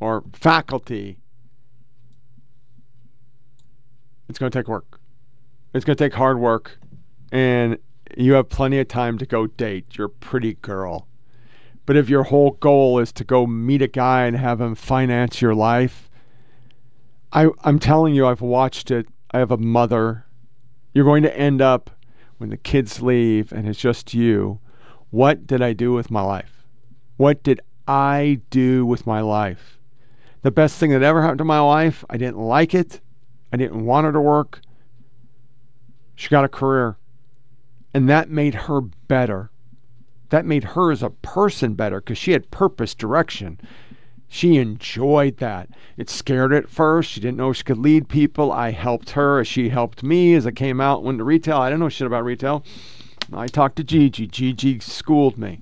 or 0.00 0.24
faculty. 0.32 1.18
It's 4.28 4.38
going 4.38 4.50
to 4.50 4.58
take 4.58 4.68
work. 4.68 5.00
It's 5.74 5.84
going 5.84 5.96
to 5.96 6.04
take 6.04 6.14
hard 6.14 6.38
work. 6.38 6.78
And 7.32 7.78
you 8.16 8.34
have 8.34 8.48
plenty 8.48 8.78
of 8.78 8.88
time 8.88 9.18
to 9.18 9.26
go 9.26 9.46
date. 9.46 9.96
You're 9.96 10.06
a 10.06 10.10
pretty 10.10 10.54
girl. 10.54 11.06
But 11.86 11.96
if 11.96 12.08
your 12.08 12.24
whole 12.24 12.52
goal 12.52 12.98
is 12.98 13.12
to 13.12 13.24
go 13.24 13.46
meet 13.46 13.82
a 13.82 13.88
guy 13.88 14.26
and 14.26 14.36
have 14.36 14.60
him 14.60 14.74
finance 14.74 15.40
your 15.40 15.54
life, 15.54 16.10
I, 17.32 17.48
I'm 17.62 17.78
telling 17.78 18.14
you, 18.14 18.26
I've 18.26 18.40
watched 18.40 18.90
it. 18.90 19.06
I 19.30 19.38
have 19.38 19.50
a 19.50 19.56
mother. 19.56 20.26
You're 20.94 21.04
going 21.04 21.22
to 21.22 21.38
end 21.38 21.60
up 21.60 21.90
when 22.38 22.50
the 22.50 22.56
kids 22.56 23.02
leave 23.02 23.52
and 23.52 23.68
it's 23.68 23.78
just 23.78 24.14
you. 24.14 24.60
What 25.10 25.46
did 25.46 25.62
I 25.62 25.72
do 25.72 25.92
with 25.92 26.10
my 26.10 26.22
life? 26.22 26.64
What 27.16 27.42
did 27.42 27.60
I 27.86 28.40
do 28.50 28.84
with 28.84 29.06
my 29.06 29.20
life? 29.20 29.75
The 30.42 30.50
best 30.50 30.78
thing 30.78 30.90
that 30.90 31.02
ever 31.02 31.22
happened 31.22 31.38
to 31.38 31.44
my 31.44 31.60
life. 31.60 32.04
I 32.08 32.16
didn't 32.16 32.38
like 32.38 32.74
it. 32.74 33.00
I 33.52 33.56
didn't 33.56 33.84
want 33.84 34.04
her 34.04 34.12
to 34.12 34.20
work. 34.20 34.60
She 36.14 36.28
got 36.28 36.44
a 36.44 36.48
career. 36.48 36.96
And 37.92 38.08
that 38.08 38.30
made 38.30 38.54
her 38.54 38.80
better. 38.80 39.50
That 40.30 40.44
made 40.44 40.64
her 40.64 40.90
as 40.90 41.02
a 41.02 41.10
person 41.10 41.74
better 41.74 42.00
because 42.00 42.18
she 42.18 42.32
had 42.32 42.50
purpose, 42.50 42.94
direction. 42.94 43.60
She 44.28 44.56
enjoyed 44.56 45.36
that. 45.38 45.68
It 45.96 46.10
scared 46.10 46.50
her 46.50 46.56
at 46.56 46.68
first. 46.68 47.10
She 47.10 47.20
didn't 47.20 47.36
know 47.36 47.52
she 47.52 47.62
could 47.62 47.78
lead 47.78 48.08
people. 48.08 48.50
I 48.50 48.72
helped 48.72 49.10
her 49.10 49.40
as 49.40 49.46
she 49.46 49.68
helped 49.68 50.02
me 50.02 50.34
as 50.34 50.46
I 50.46 50.50
came 50.50 50.80
out 50.80 51.04
went 51.04 51.18
to 51.18 51.24
retail. 51.24 51.58
I 51.58 51.68
didn't 51.68 51.80
know 51.80 51.88
shit 51.88 52.06
about 52.06 52.24
retail. 52.24 52.64
I 53.32 53.46
talked 53.46 53.76
to 53.76 53.84
Gigi. 53.84 54.26
Gigi 54.26 54.80
schooled 54.80 55.38
me. 55.38 55.60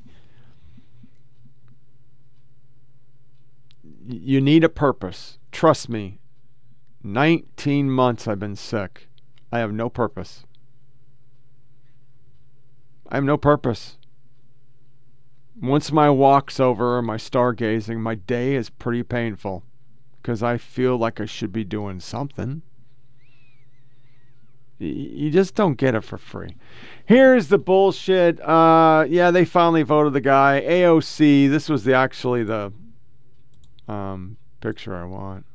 You 4.07 4.41
need 4.41 4.65
a 4.65 4.69
purpose. 4.69 5.39
Trust 5.51 5.89
me. 5.89 6.19
19 7.03 7.91
months 7.91 8.27
I've 8.29 8.39
been 8.39 8.57
sick. 8.57 9.09
I 9.53 9.59
have 9.59 9.73
no 9.73 9.89
purpose. 9.89 10.45
I 13.09 13.17
have 13.17 13.25
no 13.25 13.37
purpose. 13.37 13.99
Once 15.61 15.93
my 15.93 16.11
walk's 16.11 16.59
over, 16.59 17.01
my 17.01 17.17
stargazing, 17.17 17.99
my 17.99 18.15
day 18.15 18.55
is 18.55 18.71
pretty 18.71 19.03
painful 19.03 19.63
because 20.21 20.43
I 20.43 20.59
feel 20.59 20.97
like 20.97 21.21
I 21.21 21.27
should 21.27 21.53
be 21.53 21.65
doing 21.65 22.01
something. 22.01 22.63
You 24.79 25.31
just 25.31 25.55
don't 25.55 25.79
get 25.79 25.95
it 25.95 26.03
for 26.03 26.19
free. 26.19 26.57
Here's 27.07 27.49
the 27.49 27.59
bullshit. 27.59 28.41
Uh, 28.41 29.07
yeah, 29.09 29.31
they 29.31 29.45
finally 29.45 29.83
voted 29.83 30.15
the 30.15 30.21
guy. 30.21 30.63
AOC. 30.67 31.49
This 31.49 31.69
was 31.69 31.85
the 31.85 31.95
actually 31.95 32.43
the 32.43 32.73
um, 33.89 34.37
picture 34.61 34.97
I 34.97 35.05
want. 35.05 35.47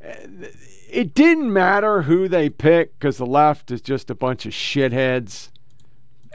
It 0.00 1.14
didn't 1.14 1.52
matter 1.52 2.02
who 2.02 2.28
they 2.28 2.48
picked 2.48 2.98
because 2.98 3.18
the 3.18 3.26
left 3.26 3.70
is 3.70 3.80
just 3.80 4.10
a 4.10 4.14
bunch 4.14 4.46
of 4.46 4.52
shitheads, 4.52 5.50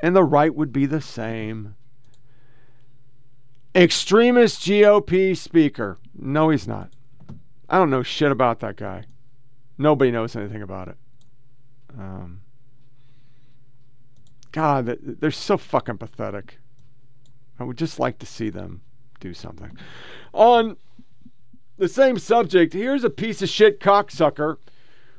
and 0.01 0.15
the 0.15 0.23
right 0.23 0.53
would 0.53 0.73
be 0.73 0.85
the 0.85 1.01
same. 1.01 1.75
Extremist 3.73 4.61
GOP 4.61 5.37
speaker. 5.37 5.97
No, 6.13 6.49
he's 6.49 6.67
not. 6.67 6.89
I 7.69 7.77
don't 7.77 7.89
know 7.89 8.03
shit 8.03 8.31
about 8.31 8.59
that 8.59 8.75
guy. 8.75 9.05
Nobody 9.77 10.11
knows 10.11 10.35
anything 10.35 10.61
about 10.61 10.89
it. 10.89 10.97
Um, 11.97 12.41
God, 14.51 14.97
they're 15.01 15.31
so 15.31 15.57
fucking 15.57 15.97
pathetic. 15.97 16.59
I 17.57 17.63
would 17.63 17.77
just 17.77 17.99
like 17.99 18.19
to 18.19 18.25
see 18.25 18.49
them 18.49 18.81
do 19.21 19.33
something. 19.33 19.71
On 20.33 20.75
the 21.77 21.87
same 21.87 22.19
subject, 22.19 22.73
here's 22.73 23.05
a 23.05 23.09
piece 23.09 23.41
of 23.41 23.47
shit 23.47 23.79
cocksucker 23.79 24.57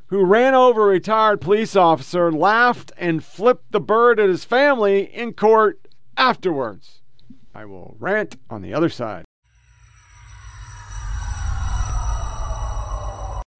who 0.08 0.26
ran 0.26 0.54
over 0.54 0.82
a 0.82 0.92
retired 0.92 1.40
police 1.40 1.74
officer, 1.74 2.30
laughed, 2.30 2.92
and 2.98 3.24
flipped 3.24 3.72
the 3.72 3.80
bird 3.80 4.20
at 4.20 4.28
his 4.28 4.44
family 4.44 5.04
in 5.14 5.32
court 5.32 5.88
afterwards. 6.18 7.00
I 7.54 7.64
will 7.64 7.96
rant 7.98 8.36
on 8.50 8.60
the 8.60 8.74
other 8.74 8.90
side. 8.90 9.24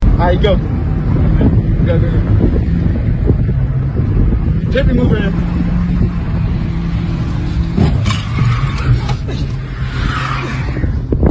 Alright, 0.05 0.43
go. 0.43 0.57
Go, 1.87 1.99
go, 1.99 2.11
go. 2.11 2.33
Move 4.95 5.13
around. 5.13 5.62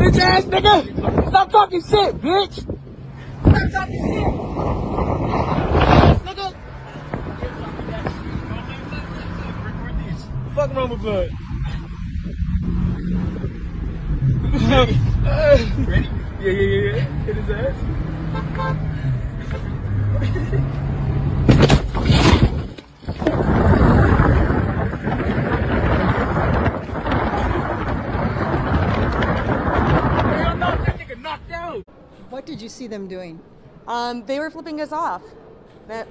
Bitch 0.02 0.18
ass 0.20 0.46
nigga! 0.46 1.30
Stop 1.30 1.52
talking 1.52 1.82
shit, 1.82 2.16
bitch! 2.22 2.54
Stop 2.54 3.72
talking 3.72 4.02
shit! 4.02 4.28
Nigga! 6.26 6.48
Fuck 10.56 10.74
wrong 10.76 10.90
with 10.90 11.02
blood? 11.02 11.30
Ready? 14.72 14.98
Yeah, 15.24 15.60
yeah, 16.42 16.52
yeah, 16.52 16.96
yeah. 16.96 17.06
Hit 17.26 17.36
his 17.36 17.50
ass. 17.52 17.78
Hell 30.42 30.58
no, 30.58 30.70
that 30.84 30.98
nigga 31.00 31.22
knocked 31.22 31.52
out. 31.52 31.84
What 32.32 32.46
did 32.46 32.62
you 32.62 32.70
see 32.70 32.88
them 32.88 33.08
doing? 33.08 33.42
Um, 33.88 34.26
they 34.26 34.40
were 34.40 34.50
flipping 34.50 34.80
us 34.80 34.94
off. 34.94 35.22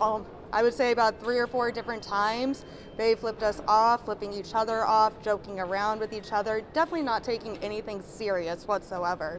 Um, 0.03 0.27
I 0.53 0.63
would 0.63 0.75
say 0.75 0.93
about 0.93 1.19
three 1.19 1.39
or 1.39 1.47
four 1.47 1.73
different 1.73 2.03
times. 2.03 2.67
They 2.99 3.15
flipped 3.15 3.43
us 3.43 3.63
off, 3.67 4.05
flipping 4.05 4.35
each 4.35 4.55
other 4.55 4.85
off, 4.85 5.23
joking 5.23 5.59
around 5.59 5.99
with 5.99 6.13
each 6.13 6.31
other. 6.31 6.61
Definitely 6.75 7.05
not 7.05 7.25
taking 7.25 7.57
anything 7.63 8.03
serious 8.03 8.69
whatsoever. 8.69 9.39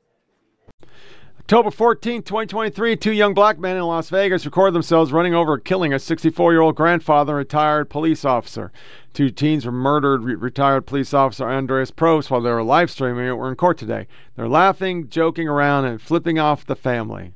October 1.42 1.72
14, 1.72 2.22
2023, 2.22 2.96
two 2.96 3.12
young 3.12 3.34
black 3.34 3.58
men 3.58 3.76
in 3.76 3.82
Las 3.82 4.10
Vegas 4.10 4.46
record 4.46 4.74
themselves 4.74 5.12
running 5.12 5.34
over 5.34 5.58
killing 5.58 5.92
a 5.92 5.98
64 5.98 6.54
year 6.54 6.62
old 6.62 6.76
grandfather 6.76 7.34
and 7.34 7.40
retired 7.40 7.90
police 7.90 8.24
officer. 8.24 8.72
Two 9.12 9.32
teens 9.32 9.66
were 9.66 9.72
murdered. 9.72 10.24
Re- 10.24 10.36
retired 10.36 10.86
police 10.86 11.16
officer 11.16 11.50
Andreas 11.50 11.90
Probst, 11.90 12.30
while 12.30 12.42
they 12.42 12.52
were 12.52 12.64
live 12.64 12.92
streaming 12.92 13.28
it, 13.28 13.32
were 13.32 13.50
in 13.50 13.56
court 13.56 13.80
today. 13.80 14.08
They're 14.36 14.48
laughing, 14.48 15.10
joking 15.10 15.48
around, 15.48 15.86
and 15.86 16.00
flipping 16.00 16.38
off 16.38 16.64
the 16.64 16.76
family. 16.76 17.34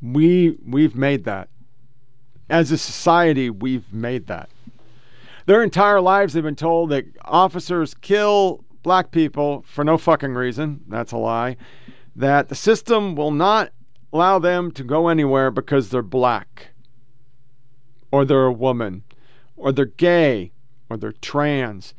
We 0.00 0.56
we've 0.66 0.96
made 0.96 1.24
that. 1.24 1.50
As 2.48 2.72
a 2.72 2.78
society, 2.78 3.50
we've 3.50 3.92
made 3.92 4.28
that. 4.28 4.48
Their 5.46 5.62
entire 5.62 6.00
lives, 6.00 6.32
they've 6.32 6.42
been 6.42 6.56
told 6.56 6.90
that 6.90 7.06
officers 7.24 7.94
kill 7.94 8.64
black 8.82 9.12
people 9.12 9.64
for 9.66 9.84
no 9.84 9.96
fucking 9.96 10.34
reason. 10.34 10.80
That's 10.88 11.12
a 11.12 11.16
lie. 11.16 11.56
That 12.14 12.48
the 12.48 12.54
system 12.54 13.14
will 13.14 13.30
not 13.30 13.70
allow 14.12 14.38
them 14.38 14.72
to 14.72 14.82
go 14.82 15.08
anywhere 15.08 15.50
because 15.50 15.90
they're 15.90 16.02
black, 16.02 16.68
or 18.10 18.24
they're 18.24 18.46
a 18.46 18.52
woman, 18.52 19.04
or 19.56 19.70
they're 19.70 19.84
gay, 19.84 20.52
or 20.90 20.96
they're 20.96 21.12
trans. 21.12 21.94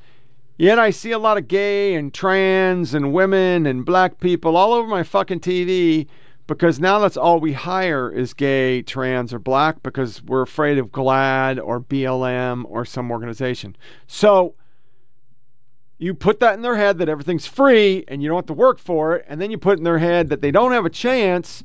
Yet 0.57 0.79
I 0.79 0.89
see 0.89 1.12
a 1.12 1.19
lot 1.19 1.38
of 1.38 1.47
gay 1.47 1.93
and 1.93 2.13
trans 2.13 2.93
and 2.93 3.13
women 3.13 3.65
and 3.65 3.86
black 3.86 4.19
people 4.19 4.57
all 4.57 4.73
over 4.73 4.88
my 4.88 5.03
fucking 5.03 5.39
TV 5.39 6.07
because 6.47 6.79
now 6.79 6.99
that's 6.99 7.17
all 7.17 7.39
we 7.39 7.53
hire 7.53 8.10
is 8.10 8.33
gay, 8.33 8.81
trans, 8.81 9.33
or 9.33 9.39
black 9.39 9.83
because 9.83 10.23
we're 10.23 10.41
afraid 10.41 10.77
of 10.77 10.91
GLAAD 10.91 11.62
or 11.63 11.81
BLM 11.81 12.63
or 12.67 12.86
some 12.86 13.12
organization. 13.12 13.75
So 14.07 14.55
you 15.97 16.13
put 16.13 16.39
that 16.39 16.53
in 16.53 16.62
their 16.62 16.77
head 16.77 16.97
that 16.99 17.10
everything's 17.10 17.45
free 17.45 18.05
and 18.07 18.23
you 18.23 18.29
don't 18.29 18.38
have 18.38 18.45
to 18.45 18.53
work 18.53 18.79
for 18.79 19.17
it, 19.17 19.25
and 19.27 19.41
then 19.41 19.51
you 19.51 19.57
put 19.57 19.77
in 19.77 19.83
their 19.83 19.99
head 19.99 20.29
that 20.29 20.41
they 20.41 20.51
don't 20.51 20.71
have 20.71 20.86
a 20.86 20.89
chance 20.89 21.63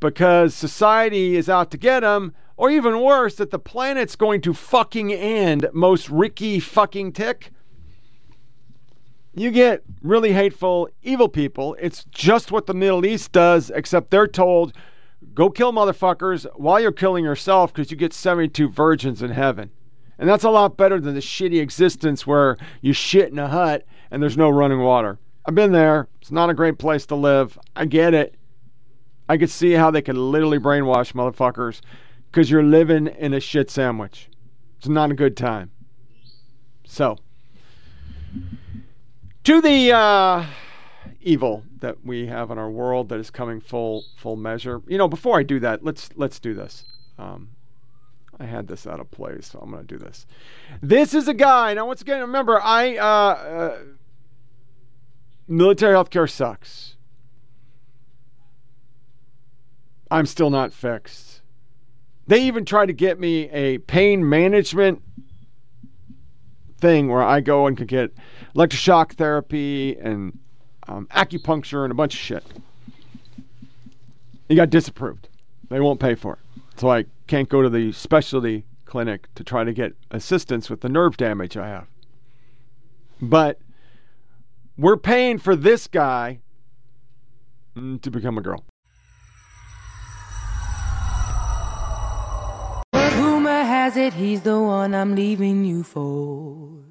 because 0.00 0.54
society 0.54 1.36
is 1.36 1.48
out 1.48 1.70
to 1.70 1.78
get 1.78 2.00
them, 2.00 2.34
or 2.56 2.70
even 2.70 3.00
worse, 3.00 3.36
that 3.36 3.50
the 3.50 3.58
planet's 3.58 4.16
going 4.16 4.40
to 4.40 4.52
fucking 4.52 5.12
end. 5.12 5.68
Most 5.72 6.08
Ricky 6.10 6.58
fucking 6.58 7.12
tick 7.12 7.52
you 9.36 9.50
get 9.50 9.82
really 10.02 10.32
hateful, 10.32 10.88
evil 11.02 11.28
people. 11.28 11.76
It's 11.78 12.04
just 12.04 12.50
what 12.50 12.66
the 12.66 12.74
Middle 12.74 13.04
East 13.04 13.32
does, 13.32 13.70
except 13.70 14.10
they're 14.10 14.26
told, 14.26 14.72
go 15.34 15.50
kill 15.50 15.72
motherfuckers 15.72 16.46
while 16.56 16.80
you're 16.80 16.90
killing 16.90 17.22
yourself 17.22 17.72
because 17.72 17.90
you 17.90 17.98
get 17.98 18.14
72 18.14 18.68
virgins 18.70 19.22
in 19.22 19.30
heaven. 19.30 19.70
And 20.18 20.26
that's 20.26 20.44
a 20.44 20.50
lot 20.50 20.78
better 20.78 20.98
than 20.98 21.14
the 21.14 21.20
shitty 21.20 21.60
existence 21.60 22.26
where 22.26 22.56
you 22.80 22.94
shit 22.94 23.30
in 23.30 23.38
a 23.38 23.48
hut 23.48 23.84
and 24.10 24.22
there's 24.22 24.38
no 24.38 24.48
running 24.48 24.80
water. 24.80 25.18
I've 25.44 25.54
been 25.54 25.72
there. 25.72 26.08
It's 26.22 26.32
not 26.32 26.48
a 26.48 26.54
great 26.54 26.78
place 26.78 27.04
to 27.06 27.14
live. 27.14 27.58
I 27.76 27.84
get 27.84 28.14
it. 28.14 28.36
I 29.28 29.36
could 29.36 29.50
see 29.50 29.72
how 29.72 29.90
they 29.90 30.00
could 30.00 30.16
literally 30.16 30.58
brainwash 30.58 31.12
motherfuckers 31.12 31.82
because 32.30 32.50
you're 32.50 32.62
living 32.62 33.06
in 33.06 33.34
a 33.34 33.40
shit 33.40 33.70
sandwich. 33.70 34.30
It's 34.78 34.88
not 34.88 35.10
a 35.10 35.14
good 35.14 35.36
time. 35.36 35.72
So, 36.86 37.18
to 39.46 39.60
the 39.60 39.92
uh, 39.92 40.44
evil 41.20 41.62
that 41.78 42.04
we 42.04 42.26
have 42.26 42.50
in 42.50 42.58
our 42.58 42.68
world 42.68 43.08
that 43.10 43.20
is 43.20 43.30
coming 43.30 43.60
full 43.60 44.04
full 44.16 44.34
measure. 44.34 44.82
You 44.88 44.98
know, 44.98 45.06
before 45.06 45.38
I 45.38 45.44
do 45.44 45.60
that, 45.60 45.84
let's 45.84 46.10
let's 46.16 46.40
do 46.40 46.52
this. 46.52 46.84
Um, 47.16 47.50
I 48.40 48.44
had 48.44 48.66
this 48.66 48.88
out 48.88 48.98
of 48.98 49.08
place, 49.12 49.46
so 49.46 49.60
I'm 49.60 49.70
going 49.70 49.86
to 49.86 49.98
do 49.98 50.04
this. 50.04 50.26
This 50.82 51.14
is 51.14 51.28
a 51.28 51.32
guy. 51.32 51.74
Now, 51.74 51.86
once 51.86 52.02
again, 52.02 52.20
remember, 52.20 52.60
I 52.60 52.96
uh, 52.96 53.04
uh, 53.04 53.78
military 55.46 55.94
healthcare 55.94 56.28
sucks. 56.28 56.96
I'm 60.10 60.26
still 60.26 60.50
not 60.50 60.72
fixed. 60.72 61.42
They 62.26 62.42
even 62.42 62.64
tried 62.64 62.86
to 62.86 62.92
get 62.92 63.20
me 63.20 63.48
a 63.50 63.78
pain 63.78 64.28
management 64.28 65.02
thing 66.86 67.08
where 67.08 67.22
I 67.22 67.40
go 67.40 67.66
and 67.66 67.76
could 67.76 67.88
get 67.88 68.12
electroshock 68.54 69.14
therapy 69.14 69.96
and 69.98 70.38
um, 70.86 71.08
acupuncture 71.10 71.82
and 71.82 71.90
a 71.90 71.94
bunch 71.96 72.14
of 72.14 72.20
shit. 72.20 72.44
It 74.48 74.54
got 74.54 74.70
disapproved. 74.70 75.28
They 75.68 75.80
won't 75.80 75.98
pay 75.98 76.14
for 76.14 76.34
it. 76.34 76.62
So 76.76 76.88
I 76.88 77.06
can't 77.26 77.48
go 77.48 77.60
to 77.60 77.68
the 77.68 77.90
specialty 77.90 78.66
clinic 78.84 79.26
to 79.34 79.42
try 79.42 79.64
to 79.64 79.72
get 79.72 79.94
assistance 80.12 80.70
with 80.70 80.82
the 80.82 80.88
nerve 80.88 81.16
damage 81.16 81.56
I 81.56 81.66
have. 81.66 81.88
But 83.20 83.58
we're 84.78 84.96
paying 84.96 85.38
for 85.38 85.56
this 85.56 85.88
guy 85.88 86.38
mm, 87.76 88.00
to 88.00 88.10
become 88.12 88.38
a 88.38 88.42
girl. 88.42 88.64
Rumor 93.86 93.94
has 93.94 94.14
it 94.14 94.14
he's 94.14 94.40
the 94.42 94.60
one 94.60 94.96
I'm 94.96 95.14
leaving 95.14 95.64
you 95.64 95.84
for. 95.84 96.82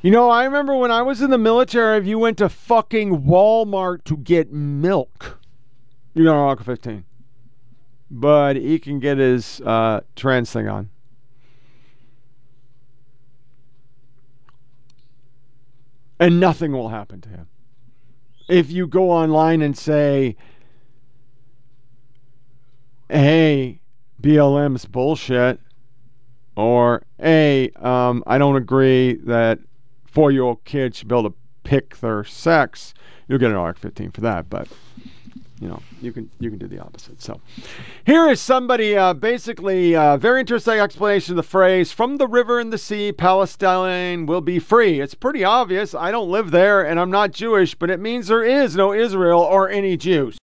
You 0.00 0.10
know, 0.10 0.30
I 0.30 0.44
remember 0.44 0.74
when 0.76 0.90
I 0.90 1.02
was 1.02 1.20
in 1.20 1.28
the 1.28 1.36
military, 1.36 1.98
if 1.98 2.06
you 2.06 2.18
went 2.18 2.38
to 2.38 2.48
fucking 2.48 3.24
Walmart 3.24 4.04
to 4.04 4.16
get 4.16 4.50
milk, 4.50 5.38
you 6.14 6.24
got 6.24 6.36
on 6.36 6.48
Article 6.48 6.72
15. 6.72 7.04
But 8.10 8.56
he 8.56 8.78
can 8.78 8.98
get 8.98 9.18
his 9.18 9.60
uh, 9.60 10.00
trans 10.16 10.50
thing 10.50 10.68
on. 10.68 10.88
And 16.22 16.38
nothing 16.38 16.70
will 16.70 16.90
happen 16.90 17.20
to 17.22 17.28
him. 17.28 17.48
If 18.48 18.70
you 18.70 18.86
go 18.86 19.10
online 19.10 19.60
and 19.60 19.76
say, 19.76 20.36
hey, 23.10 23.80
BLM's 24.22 24.84
bullshit, 24.84 25.58
or 26.54 27.02
hey, 27.18 27.72
um, 27.74 28.22
I 28.24 28.38
don't 28.38 28.54
agree 28.54 29.14
that 29.24 29.58
four 30.04 30.30
year 30.30 30.42
old 30.42 30.62
kids 30.62 30.98
should 30.98 31.08
be 31.08 31.16
able 31.16 31.30
to 31.30 31.36
pick 31.64 31.96
their 31.96 32.22
sex, 32.22 32.94
you'll 33.26 33.40
get 33.40 33.50
an 33.50 33.56
ARC 33.56 33.76
15 33.76 34.12
for 34.12 34.20
that. 34.20 34.48
But 34.48 34.68
you 35.62 35.68
know, 35.68 35.80
you 36.00 36.12
can 36.12 36.28
you 36.40 36.50
can 36.50 36.58
do 36.58 36.66
the 36.66 36.80
opposite. 36.80 37.22
So, 37.22 37.40
here 38.04 38.28
is 38.28 38.40
somebody 38.40 38.96
uh, 38.96 39.14
basically 39.14 39.94
uh, 39.94 40.16
very 40.16 40.40
interesting 40.40 40.80
explanation 40.80 41.34
of 41.34 41.36
the 41.36 41.48
phrase 41.48 41.92
"from 41.92 42.16
the 42.16 42.26
river 42.26 42.58
and 42.58 42.72
the 42.72 42.78
sea, 42.78 43.12
Palestine 43.12 44.26
will 44.26 44.40
be 44.40 44.58
free." 44.58 45.00
It's 45.00 45.14
pretty 45.14 45.44
obvious. 45.44 45.94
I 45.94 46.10
don't 46.10 46.28
live 46.28 46.50
there, 46.50 46.82
and 46.82 46.98
I'm 46.98 47.12
not 47.12 47.30
Jewish, 47.30 47.76
but 47.76 47.90
it 47.90 48.00
means 48.00 48.26
there 48.26 48.42
is 48.42 48.74
no 48.74 48.92
Israel 48.92 49.40
or 49.40 49.70
any 49.70 49.96
Jews. 49.96 50.36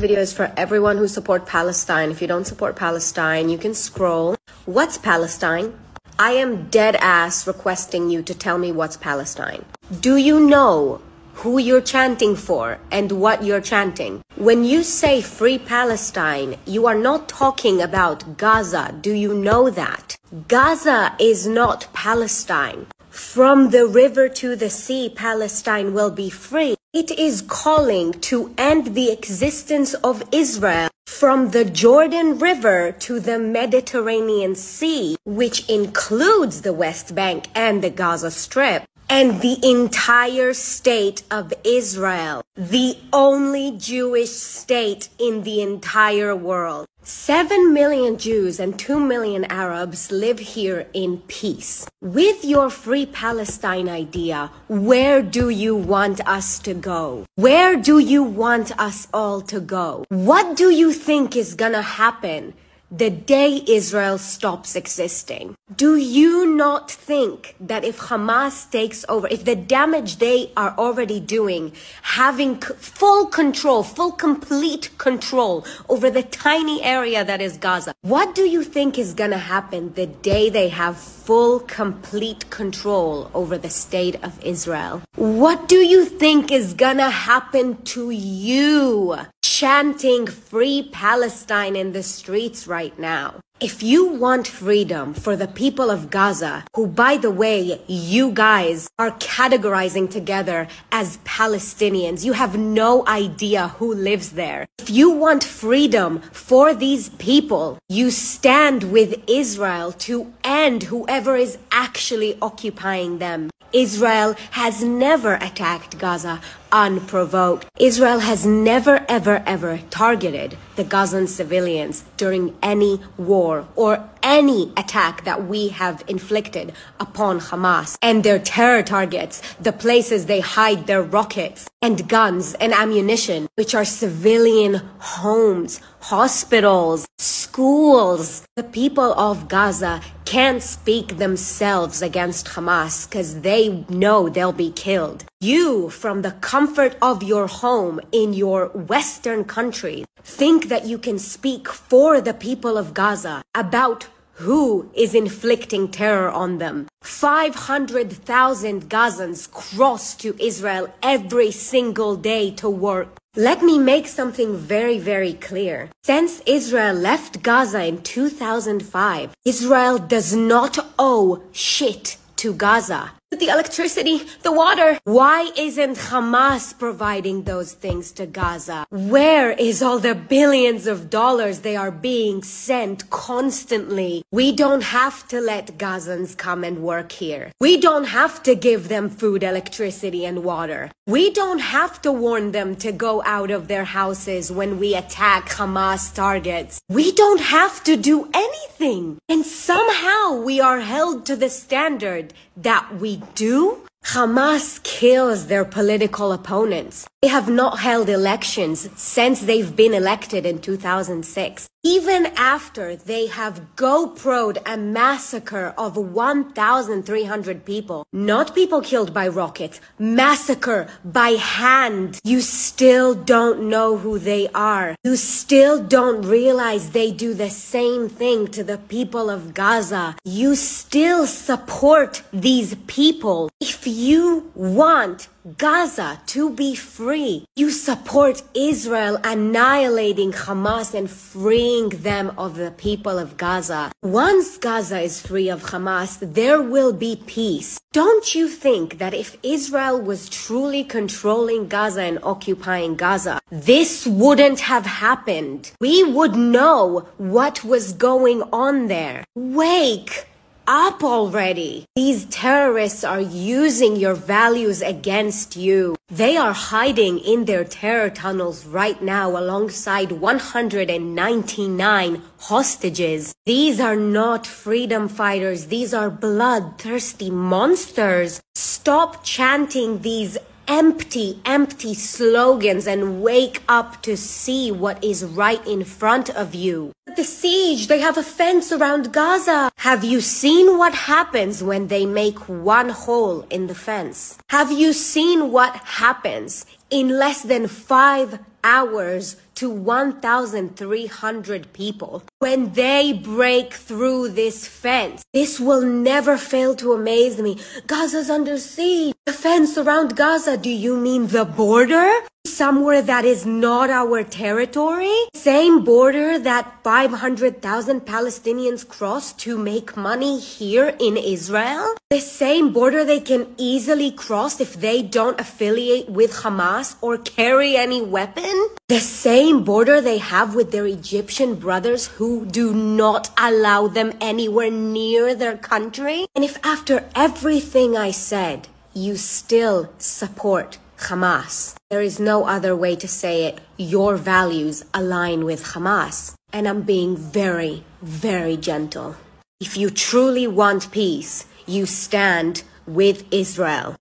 videos 0.00 0.34
for 0.34 0.52
everyone 0.56 0.96
who 0.96 1.06
support 1.06 1.46
Palestine. 1.46 2.10
If 2.10 2.20
you 2.20 2.26
don't 2.26 2.44
support 2.44 2.74
Palestine, 2.74 3.48
you 3.48 3.56
can 3.56 3.72
scroll. 3.72 4.34
What's 4.64 4.98
Palestine? 4.98 5.78
I 6.18 6.32
am 6.32 6.68
dead 6.68 6.96
ass 6.96 7.46
requesting 7.46 8.10
you 8.10 8.22
to 8.22 8.34
tell 8.34 8.58
me 8.58 8.70
what's 8.70 8.96
Palestine. 8.96 9.64
Do 10.00 10.16
you 10.16 10.38
know 10.40 11.00
who 11.34 11.58
you're 11.58 11.80
chanting 11.80 12.36
for 12.36 12.78
and 12.90 13.12
what 13.12 13.42
you're 13.42 13.60
chanting? 13.60 14.22
When 14.36 14.64
you 14.64 14.82
say 14.82 15.22
free 15.22 15.58
Palestine, 15.58 16.56
you 16.66 16.86
are 16.86 16.94
not 16.94 17.28
talking 17.28 17.80
about 17.80 18.36
Gaza. 18.36 18.94
Do 19.00 19.12
you 19.12 19.34
know 19.34 19.70
that? 19.70 20.16
Gaza 20.48 21.14
is 21.18 21.46
not 21.46 21.88
Palestine. 21.92 22.86
From 23.12 23.68
the 23.70 23.86
river 23.86 24.30
to 24.30 24.56
the 24.56 24.70
sea, 24.70 25.10
Palestine 25.14 25.92
will 25.92 26.10
be 26.10 26.30
free. 26.30 26.76
It 26.94 27.10
is 27.10 27.42
calling 27.42 28.12
to 28.30 28.54
end 28.56 28.94
the 28.94 29.10
existence 29.10 29.92
of 29.92 30.22
Israel 30.32 30.88
from 31.06 31.50
the 31.50 31.66
Jordan 31.66 32.38
River 32.38 32.90
to 33.00 33.20
the 33.20 33.38
Mediterranean 33.38 34.54
Sea, 34.54 35.16
which 35.26 35.68
includes 35.68 36.62
the 36.62 36.72
West 36.72 37.14
Bank 37.14 37.48
and 37.54 37.84
the 37.84 37.90
Gaza 37.90 38.30
Strip 38.30 38.84
and 39.10 39.42
the 39.42 39.58
entire 39.62 40.54
state 40.54 41.22
of 41.30 41.52
Israel, 41.64 42.40
the 42.56 42.96
only 43.12 43.76
Jewish 43.76 44.30
state 44.30 45.10
in 45.18 45.42
the 45.42 45.60
entire 45.60 46.34
world. 46.34 46.86
Seven 47.04 47.74
million 47.74 48.16
Jews 48.16 48.60
and 48.60 48.78
two 48.78 49.00
million 49.00 49.44
Arabs 49.46 50.12
live 50.12 50.38
here 50.38 50.86
in 50.92 51.18
peace. 51.26 51.84
With 52.00 52.44
your 52.44 52.70
free 52.70 53.06
Palestine 53.06 53.88
idea, 53.88 54.52
where 54.68 55.20
do 55.20 55.48
you 55.48 55.74
want 55.74 56.20
us 56.28 56.60
to 56.60 56.74
go? 56.74 57.26
Where 57.34 57.74
do 57.74 57.98
you 57.98 58.22
want 58.22 58.70
us 58.78 59.08
all 59.12 59.40
to 59.50 59.58
go? 59.58 60.04
What 60.10 60.56
do 60.56 60.70
you 60.70 60.92
think 60.92 61.34
is 61.34 61.54
gonna 61.54 61.82
happen 61.82 62.54
the 62.92 63.08
day 63.08 63.62
Israel 63.66 64.18
stops 64.18 64.76
existing. 64.76 65.54
Do 65.74 65.96
you 65.96 66.44
not 66.54 66.90
think 66.90 67.56
that 67.58 67.84
if 67.84 67.98
Hamas 67.98 68.70
takes 68.70 69.02
over, 69.08 69.26
if 69.28 69.46
the 69.46 69.56
damage 69.56 70.16
they 70.16 70.52
are 70.58 70.74
already 70.76 71.18
doing, 71.18 71.72
having 72.02 72.60
full 72.60 73.24
control, 73.26 73.82
full 73.82 74.12
complete 74.12 74.90
control 74.98 75.64
over 75.88 76.10
the 76.10 76.22
tiny 76.22 76.82
area 76.82 77.24
that 77.24 77.40
is 77.40 77.56
Gaza, 77.56 77.94
what 78.02 78.34
do 78.34 78.42
you 78.42 78.62
think 78.62 78.98
is 78.98 79.14
gonna 79.14 79.38
happen 79.38 79.94
the 79.94 80.06
day 80.06 80.50
they 80.50 80.68
have 80.68 80.98
full 80.98 81.60
complete 81.60 82.50
control 82.50 83.30
over 83.32 83.56
the 83.56 83.70
state 83.70 84.22
of 84.22 84.38
Israel? 84.44 85.00
What 85.16 85.66
do 85.66 85.76
you 85.76 86.04
think 86.04 86.52
is 86.52 86.74
gonna 86.74 87.08
happen 87.08 87.80
to 87.94 88.10
you? 88.10 89.16
Chanting 89.62 90.26
free 90.26 90.82
Palestine 90.90 91.76
in 91.76 91.92
the 91.92 92.02
streets 92.02 92.66
right 92.66 92.98
now. 92.98 93.38
If 93.60 93.80
you 93.80 94.08
want 94.08 94.48
freedom 94.48 95.14
for 95.14 95.36
the 95.36 95.46
people 95.46 95.88
of 95.88 96.10
Gaza, 96.10 96.64
who 96.74 96.88
by 96.88 97.16
the 97.16 97.30
way, 97.30 97.80
you 97.86 98.32
guys 98.32 98.88
are 98.98 99.12
categorizing 99.12 100.10
together 100.10 100.66
as 100.90 101.18
Palestinians, 101.18 102.24
you 102.24 102.32
have 102.32 102.58
no 102.58 103.06
idea 103.06 103.68
who 103.78 103.94
lives 103.94 104.30
there. 104.30 104.66
If 104.80 104.90
you 104.90 105.10
want 105.10 105.44
freedom 105.44 106.18
for 106.32 106.74
these 106.74 107.10
people, 107.10 107.78
you 107.88 108.10
stand 108.10 108.90
with 108.90 109.22
Israel 109.28 109.92
to 110.06 110.34
end 110.42 110.82
whoever 110.90 111.36
is 111.36 111.56
actually 111.70 112.36
occupying 112.42 113.18
them. 113.18 113.48
Israel 113.72 114.34
has 114.52 114.82
never 114.82 115.34
attacked 115.34 115.98
Gaza 115.98 116.40
unprovoked. 116.70 117.66
Israel 117.78 118.20
has 118.20 118.46
never, 118.46 119.04
ever, 119.08 119.42
ever 119.46 119.80
targeted 119.90 120.56
the 120.76 120.84
Gazan 120.84 121.26
civilians 121.26 122.04
during 122.16 122.56
any 122.62 123.00
war 123.18 123.68
or 123.76 124.08
any 124.22 124.72
attack 124.76 125.24
that 125.24 125.46
we 125.46 125.68
have 125.68 126.02
inflicted 126.08 126.72
upon 126.98 127.40
Hamas 127.40 127.96
and 128.00 128.24
their 128.24 128.38
terror 128.38 128.82
targets, 128.82 129.42
the 129.60 129.72
places 129.72 130.26
they 130.26 130.40
hide 130.40 130.86
their 130.86 131.02
rockets 131.02 131.68
and 131.82 132.08
guns 132.08 132.54
and 132.54 132.72
ammunition, 132.72 133.48
which 133.56 133.74
are 133.74 133.84
civilian 133.84 134.74
homes, 134.98 135.80
hospitals, 136.00 137.06
schools. 137.52 138.46
The 138.56 138.62
people 138.80 139.12
of 139.28 139.46
Gaza 139.46 140.00
can't 140.24 140.62
speak 140.62 141.18
themselves 141.18 142.00
against 142.00 142.46
Hamas 142.54 143.06
because 143.06 143.42
they 143.42 143.84
know 143.90 144.30
they'll 144.30 144.60
be 144.66 144.72
killed. 144.86 145.26
You, 145.42 145.90
from 145.90 146.22
the 146.22 146.36
comfort 146.52 146.96
of 147.02 147.22
your 147.22 147.46
home 147.46 148.00
in 148.10 148.32
your 148.32 148.68
Western 148.68 149.44
country, 149.44 150.06
think 150.24 150.68
that 150.72 150.86
you 150.86 150.96
can 150.96 151.18
speak 151.18 151.68
for 151.68 152.22
the 152.22 152.32
people 152.32 152.78
of 152.78 152.94
Gaza 152.94 153.42
about 153.54 154.08
who 154.44 154.88
is 154.94 155.14
inflicting 155.14 155.88
terror 155.88 156.30
on 156.30 156.56
them. 156.56 156.88
500,000 157.02 158.88
Gazans 158.88 159.50
cross 159.50 160.14
to 160.22 160.34
Israel 160.40 160.88
every 161.02 161.50
single 161.50 162.16
day 162.16 162.50
to 162.62 162.70
work. 162.70 163.21
Let 163.36 163.62
me 163.62 163.78
make 163.78 164.08
something 164.08 164.58
very, 164.58 164.98
very 164.98 165.32
clear. 165.32 165.88
Since 166.02 166.42
Israel 166.44 166.92
left 166.94 167.42
Gaza 167.42 167.82
in 167.82 168.02
2005, 168.02 169.34
Israel 169.46 169.96
does 169.96 170.34
not 170.36 170.78
owe 170.98 171.42
shit 171.50 172.18
to 172.36 172.52
Gaza 172.52 173.12
the 173.38 173.48
electricity, 173.48 174.22
the 174.42 174.52
water. 174.52 174.98
Why 175.04 175.50
isn't 175.56 175.96
Hamas 175.96 176.78
providing 176.78 177.44
those 177.44 177.72
things 177.72 178.12
to 178.12 178.26
Gaza? 178.26 178.86
Where 178.90 179.52
is 179.52 179.82
all 179.82 179.98
the 179.98 180.14
billions 180.14 180.86
of 180.86 181.10
dollars 181.10 181.60
they 181.60 181.76
are 181.76 181.90
being 181.90 182.42
sent 182.42 183.10
constantly? 183.10 184.24
We 184.30 184.52
don't 184.52 184.82
have 184.82 185.26
to 185.28 185.40
let 185.40 185.78
Gazans 185.78 186.36
come 186.36 186.64
and 186.64 186.82
work 186.82 187.12
here. 187.12 187.52
We 187.60 187.78
don't 187.78 188.04
have 188.04 188.42
to 188.44 188.54
give 188.54 188.88
them 188.88 189.08
food, 189.08 189.42
electricity, 189.42 190.24
and 190.24 190.44
water. 190.44 190.90
We 191.06 191.30
don't 191.30 191.60
have 191.60 192.00
to 192.02 192.12
warn 192.12 192.52
them 192.52 192.76
to 192.76 192.92
go 192.92 193.22
out 193.24 193.50
of 193.50 193.68
their 193.68 193.84
houses 193.84 194.52
when 194.52 194.78
we 194.78 194.94
attack 194.94 195.48
Hamas 195.48 196.14
targets. 196.14 196.80
We 196.88 197.12
don't 197.12 197.40
have 197.40 197.82
to 197.84 197.96
do 197.96 198.28
anything. 198.34 199.18
And 199.28 199.44
somehow 199.44 200.40
we 200.42 200.60
are 200.60 200.80
held 200.80 201.26
to 201.26 201.36
the 201.36 201.48
standard 201.48 202.34
that 202.56 203.00
we 203.00 203.21
do, 203.34 203.78
Hamas 204.04 204.82
kills 204.82 205.46
their 205.46 205.64
political 205.64 206.32
opponents. 206.32 207.06
They 207.22 207.28
have 207.28 207.48
not 207.48 207.78
held 207.78 208.08
elections 208.08 208.88
since 208.96 209.42
they've 209.42 209.74
been 209.74 209.94
elected 209.94 210.44
in 210.44 210.60
2006. 210.60 211.68
Even 211.84 212.26
after 212.36 212.94
they 212.94 213.26
have 213.26 213.74
GoPro'd 213.74 214.58
a 214.64 214.76
massacre 214.76 215.74
of 215.76 215.96
1,300 215.96 217.64
people, 217.64 218.06
not 218.12 218.54
people 218.54 218.80
killed 218.80 219.12
by 219.12 219.26
rockets, 219.26 219.80
massacre 219.98 220.86
by 221.04 221.30
hand, 221.30 222.20
you 222.22 222.40
still 222.40 223.16
don't 223.16 223.68
know 223.68 223.96
who 223.96 224.20
they 224.20 224.46
are. 224.54 224.94
You 225.02 225.16
still 225.16 225.82
don't 225.82 226.22
realize 226.22 226.90
they 226.90 227.10
do 227.10 227.34
the 227.34 227.50
same 227.50 228.08
thing 228.08 228.46
to 228.52 228.62
the 228.62 228.78
people 228.78 229.28
of 229.28 229.52
Gaza. 229.52 230.14
You 230.24 230.54
still 230.54 231.26
support 231.26 232.22
these 232.32 232.76
people. 232.86 233.50
If 233.60 233.88
you 233.88 234.52
want 234.54 235.26
Gaza 235.58 236.20
to 236.26 236.50
be 236.50 236.76
free. 236.76 237.44
You 237.56 237.70
support 237.70 238.42
Israel 238.54 239.18
annihilating 239.24 240.30
Hamas 240.30 240.94
and 240.94 241.10
freeing 241.10 241.88
them 241.88 242.32
of 242.38 242.56
the 242.56 242.70
people 242.70 243.18
of 243.18 243.36
Gaza. 243.36 243.90
Once 244.04 244.56
Gaza 244.56 245.00
is 245.00 245.20
free 245.20 245.48
of 245.48 245.64
Hamas, 245.64 246.18
there 246.20 246.62
will 246.62 246.92
be 246.92 247.16
peace. 247.26 247.80
Don't 247.92 248.36
you 248.36 248.48
think 248.48 248.98
that 248.98 249.14
if 249.14 249.36
Israel 249.42 250.00
was 250.00 250.28
truly 250.28 250.84
controlling 250.84 251.66
Gaza 251.66 252.02
and 252.02 252.20
occupying 252.22 252.94
Gaza, 252.94 253.40
this 253.50 254.06
wouldn't 254.06 254.60
have 254.60 254.86
happened? 254.86 255.72
We 255.80 256.04
would 256.04 256.36
know 256.36 257.08
what 257.18 257.64
was 257.64 257.92
going 257.92 258.42
on 258.52 258.86
there. 258.86 259.24
Wake 259.34 260.26
up 260.66 261.02
already. 261.02 261.86
These 261.96 262.26
terrorists 262.26 263.02
are 263.04 263.20
using 263.20 263.96
your 263.96 264.14
values 264.14 264.82
against 264.82 265.56
you. 265.56 265.96
They 266.08 266.36
are 266.36 266.52
hiding 266.52 267.18
in 267.18 267.46
their 267.46 267.64
terror 267.64 268.10
tunnels 268.10 268.64
right 268.66 269.02
now 269.02 269.36
alongside 269.36 270.12
199 270.12 272.22
hostages. 272.38 273.34
These 273.46 273.80
are 273.80 273.96
not 273.96 274.46
freedom 274.46 275.08
fighters. 275.08 275.66
These 275.66 275.92
are 275.94 276.10
bloodthirsty 276.10 277.30
monsters. 277.30 278.40
Stop 278.54 279.24
chanting 279.24 280.02
these 280.02 280.36
empty, 280.68 281.40
empty 281.44 281.94
slogans 281.94 282.86
and 282.86 283.22
wake 283.22 283.62
up 283.68 284.02
to 284.02 284.16
see 284.16 284.70
what 284.70 285.02
is 285.02 285.24
right 285.24 285.64
in 285.66 285.84
front 285.84 286.30
of 286.30 286.54
you. 286.54 286.92
The 287.16 287.24
siege, 287.24 287.88
they 287.88 288.00
have 288.00 288.16
a 288.16 288.22
fence 288.22 288.72
around 288.72 289.12
Gaza. 289.12 289.70
Have 289.76 290.04
you 290.04 290.20
seen 290.20 290.78
what 290.78 290.94
happens 290.94 291.62
when 291.62 291.88
they 291.88 292.06
make 292.06 292.38
one 292.48 292.88
hole 292.88 293.42
in 293.50 293.66
the 293.66 293.74
fence? 293.74 294.38
Have 294.48 294.72
you 294.72 294.92
seen 294.92 295.52
what 295.52 295.76
happens 295.76 296.64
in 296.90 297.08
less 297.08 297.42
than 297.42 297.66
five 297.66 298.38
hours 298.64 299.36
to 299.56 299.68
1,300 299.68 301.72
people 301.72 302.22
when 302.42 302.72
they 302.72 303.12
break 303.12 303.72
through 303.72 304.28
this 304.28 304.66
fence. 304.66 305.22
This 305.32 305.60
will 305.60 305.82
never 305.82 306.36
fail 306.36 306.74
to 306.74 306.92
amaze 306.92 307.38
me. 307.38 307.56
Gaza's 307.86 308.28
under 308.28 308.58
siege. 308.58 309.14
The 309.26 309.32
fence 309.32 309.78
around 309.78 310.16
Gaza, 310.16 310.56
do 310.56 310.68
you 310.68 310.96
mean 310.96 311.28
the 311.28 311.44
border? 311.44 312.10
Somewhere 312.44 313.00
that 313.02 313.24
is 313.24 313.46
not 313.46 313.88
our 313.88 314.24
territory? 314.24 315.16
Same 315.32 315.84
border 315.84 316.40
that 316.40 316.82
500,000 316.82 318.00
Palestinians 318.00 318.86
cross 318.86 319.32
to 319.44 319.56
make 319.56 319.96
money 319.96 320.40
here 320.40 320.96
in 320.98 321.16
Israel? 321.16 321.94
The 322.10 322.20
same 322.20 322.72
border 322.72 323.04
they 323.04 323.20
can 323.20 323.54
easily 323.56 324.10
cross 324.10 324.60
if 324.60 324.74
they 324.74 325.02
don't 325.02 325.40
affiliate 325.40 326.10
with 326.10 326.42
Hamas 326.42 326.96
or 327.00 327.16
carry 327.16 327.76
any 327.76 328.02
weapon? 328.02 328.68
The 328.88 329.00
same 329.00 329.62
border 329.62 330.00
they 330.00 330.18
have 330.18 330.56
with 330.56 330.72
their 330.72 330.86
Egyptian 330.86 331.54
brothers 331.54 332.08
who 332.08 332.31
do 332.40 332.74
not 332.74 333.30
allow 333.36 333.86
them 333.86 334.12
anywhere 334.20 334.70
near 334.70 335.34
their 335.34 335.56
country? 335.56 336.26
And 336.34 336.44
if 336.44 336.58
after 336.64 337.08
everything 337.14 337.96
I 337.96 338.10
said, 338.10 338.68
you 338.94 339.16
still 339.16 339.90
support 339.98 340.78
Hamas. 340.98 341.74
There 341.90 342.02
is 342.02 342.20
no 342.20 342.46
other 342.46 342.74
way 342.76 342.94
to 342.96 343.08
say 343.08 343.44
it. 343.44 343.60
Your 343.76 344.16
values 344.16 344.84
align 344.94 345.44
with 345.44 345.62
Hamas. 345.72 346.34
And 346.52 346.68
I'm 346.68 346.82
being 346.82 347.16
very, 347.16 347.84
very 348.02 348.56
gentle. 348.56 349.16
If 349.60 349.76
you 349.76 349.90
truly 349.90 350.46
want 350.46 350.90
peace, 350.90 351.46
you 351.66 351.86
stand 351.86 352.62
with 352.86 353.24
Israel. 353.32 353.96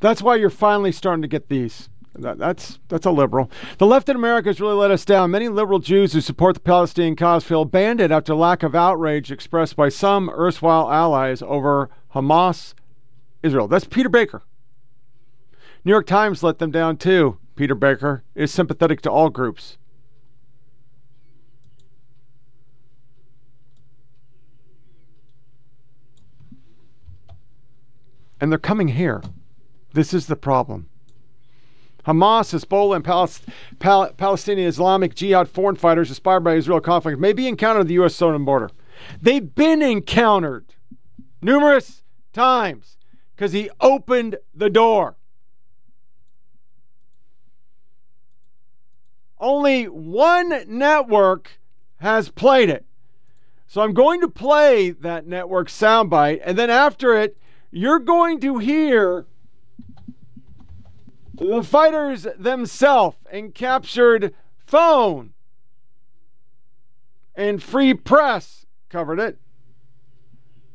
That's 0.00 0.22
why 0.22 0.36
you're 0.36 0.50
finally 0.50 0.92
starting 0.92 1.22
to 1.22 1.28
get 1.28 1.48
these. 1.48 1.88
That, 2.14 2.36
that's 2.36 2.78
that's 2.88 3.06
a 3.06 3.10
liberal. 3.10 3.50
The 3.78 3.86
left 3.86 4.08
in 4.08 4.16
America 4.16 4.50
has 4.50 4.60
really 4.60 4.74
let 4.74 4.90
us 4.90 5.04
down. 5.04 5.30
Many 5.30 5.48
liberal 5.48 5.78
Jews 5.78 6.12
who 6.12 6.20
support 6.20 6.54
the 6.54 6.60
Palestinian 6.60 7.16
cause 7.16 7.42
feel 7.42 7.62
abandoned 7.62 8.12
after 8.12 8.34
lack 8.34 8.62
of 8.62 8.74
outrage 8.74 9.32
expressed 9.32 9.76
by 9.76 9.88
some 9.88 10.28
erstwhile 10.28 10.90
allies 10.90 11.40
over 11.40 11.88
Hamas, 12.14 12.74
Israel. 13.42 13.66
That's 13.66 13.86
Peter 13.86 14.10
Baker. 14.10 14.42
New 15.84 15.90
York 15.90 16.06
Times 16.06 16.42
let 16.42 16.58
them 16.58 16.70
down 16.70 16.98
too. 16.98 17.38
Peter 17.56 17.74
Baker 17.74 18.24
is 18.34 18.52
sympathetic 18.52 19.00
to 19.02 19.10
all 19.10 19.30
groups. 19.30 19.78
And 28.38 28.50
they're 28.50 28.58
coming 28.58 28.88
here. 28.88 29.22
This 29.94 30.12
is 30.12 30.26
the 30.26 30.36
problem. 30.36 30.88
Hamas, 32.06 32.52
Hezbollah, 32.52 32.96
and 32.96 33.04
Pal- 33.78 34.12
Palestinian 34.12 34.68
Islamic 34.68 35.14
Jihad 35.14 35.48
foreign 35.48 35.76
fighters 35.76 36.08
inspired 36.08 36.40
by 36.40 36.54
Israel 36.54 36.80
conflict 36.80 37.18
may 37.18 37.32
be 37.32 37.46
encountered 37.46 37.82
at 37.82 37.88
the 37.88 37.94
U.S. 37.94 38.14
southern 38.14 38.44
border. 38.44 38.70
They've 39.20 39.54
been 39.54 39.82
encountered 39.82 40.74
numerous 41.40 42.02
times 42.32 42.96
because 43.34 43.52
he 43.52 43.70
opened 43.80 44.36
the 44.54 44.70
door. 44.70 45.16
Only 49.38 49.86
one 49.86 50.62
network 50.68 51.58
has 51.98 52.28
played 52.28 52.70
it. 52.70 52.84
So 53.66 53.80
I'm 53.80 53.94
going 53.94 54.20
to 54.20 54.28
play 54.28 54.90
that 54.90 55.26
network 55.26 55.68
soundbite, 55.68 56.42
and 56.44 56.58
then 56.58 56.70
after 56.70 57.18
it, 57.18 57.38
you're 57.70 57.98
going 57.98 58.38
to 58.40 58.58
hear 58.58 59.26
the 61.34 61.62
fighters 61.62 62.26
themselves 62.38 63.16
and 63.30 63.54
captured 63.54 64.34
phone 64.66 65.32
and 67.34 67.62
free 67.62 67.94
press 67.94 68.66
covered 68.88 69.18
it. 69.18 69.38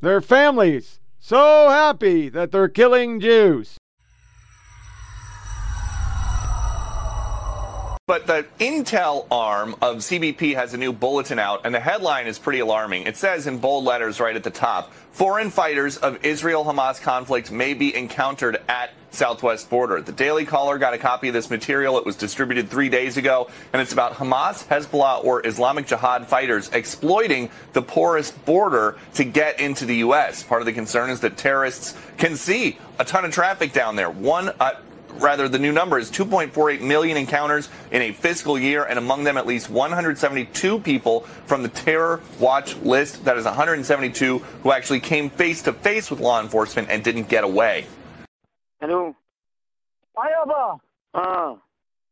Their 0.01 0.21
families 0.21 0.99
so 1.19 1.69
happy 1.69 2.29
that 2.29 2.51
they're 2.51 2.69
killing 2.69 3.19
Jews. 3.19 3.77
But 8.07 8.25
the 8.25 8.45
intel 8.59 9.27
arm 9.29 9.75
of 9.81 9.97
CBP 9.97 10.55
has 10.55 10.73
a 10.73 10.77
new 10.77 10.93
bulletin 10.93 11.39
out, 11.39 11.65
and 11.65 11.75
the 11.75 11.81
headline 11.81 12.25
is 12.25 12.39
pretty 12.39 12.59
alarming. 12.59 13.03
It 13.03 13.17
says 13.17 13.47
in 13.47 13.57
bold 13.57 13.83
letters 13.83 14.21
right 14.21 14.33
at 14.33 14.45
the 14.45 14.49
top 14.49 14.93
foreign 15.11 15.49
fighters 15.49 15.97
of 15.97 16.23
Israel 16.23 16.63
Hamas 16.63 17.01
conflict 17.01 17.51
may 17.51 17.73
be 17.73 17.93
encountered 17.93 18.61
at 18.69 18.91
southwest 19.17 19.69
border. 19.69 20.01
The 20.01 20.11
Daily 20.11 20.45
Caller 20.45 20.77
got 20.77 20.93
a 20.93 20.97
copy 20.97 21.27
of 21.27 21.33
this 21.33 21.49
material. 21.49 21.97
It 21.97 22.05
was 22.05 22.15
distributed 22.15 22.69
three 22.69 22.87
days 22.87 23.17
ago, 23.17 23.49
and 23.73 23.81
it's 23.81 23.91
about 23.91 24.13
Hamas, 24.13 24.65
Hezbollah, 24.67 25.25
or 25.25 25.45
Islamic 25.45 25.87
Jihad 25.87 26.27
fighters 26.27 26.69
exploiting 26.71 27.49
the 27.73 27.81
porous 27.81 28.31
border 28.31 28.97
to 29.15 29.23
get 29.23 29.59
into 29.59 29.85
the 29.85 29.97
U.S. 29.97 30.43
Part 30.43 30.61
of 30.61 30.65
the 30.65 30.73
concern 30.73 31.09
is 31.09 31.19
that 31.21 31.35
terrorists 31.35 31.95
can 32.17 32.35
see 32.35 32.77
a 32.99 33.05
ton 33.05 33.25
of 33.25 33.31
traffic 33.31 33.73
down 33.73 33.95
there. 33.95 34.09
One, 34.09 34.51
uh, 34.59 34.73
rather, 35.13 35.49
the 35.49 35.59
new 35.59 35.71
number 35.71 35.97
is 35.97 36.11
2.48 36.11 36.81
million 36.81 37.17
encounters 37.17 37.69
in 37.91 38.01
a 38.01 38.11
fiscal 38.11 38.57
year, 38.57 38.83
and 38.83 38.99
among 38.99 39.23
them, 39.23 39.37
at 39.37 39.47
least 39.47 39.69
172 39.69 40.79
people 40.79 41.21
from 41.45 41.63
the 41.63 41.69
terror 41.69 42.21
watch 42.39 42.75
list. 42.77 43.25
That 43.25 43.37
is 43.37 43.45
172 43.45 44.37
who 44.37 44.71
actually 44.71 44.99
came 44.99 45.29
face 45.29 45.63
to 45.63 45.73
face 45.73 46.11
with 46.11 46.19
law 46.19 46.41
enforcement 46.41 46.89
and 46.89 47.03
didn't 47.03 47.29
get 47.29 47.43
away. 47.43 47.87
ألو؟ 48.83 49.15
آه 50.17 50.27
يابا 50.27 50.79
آه. 51.15 51.57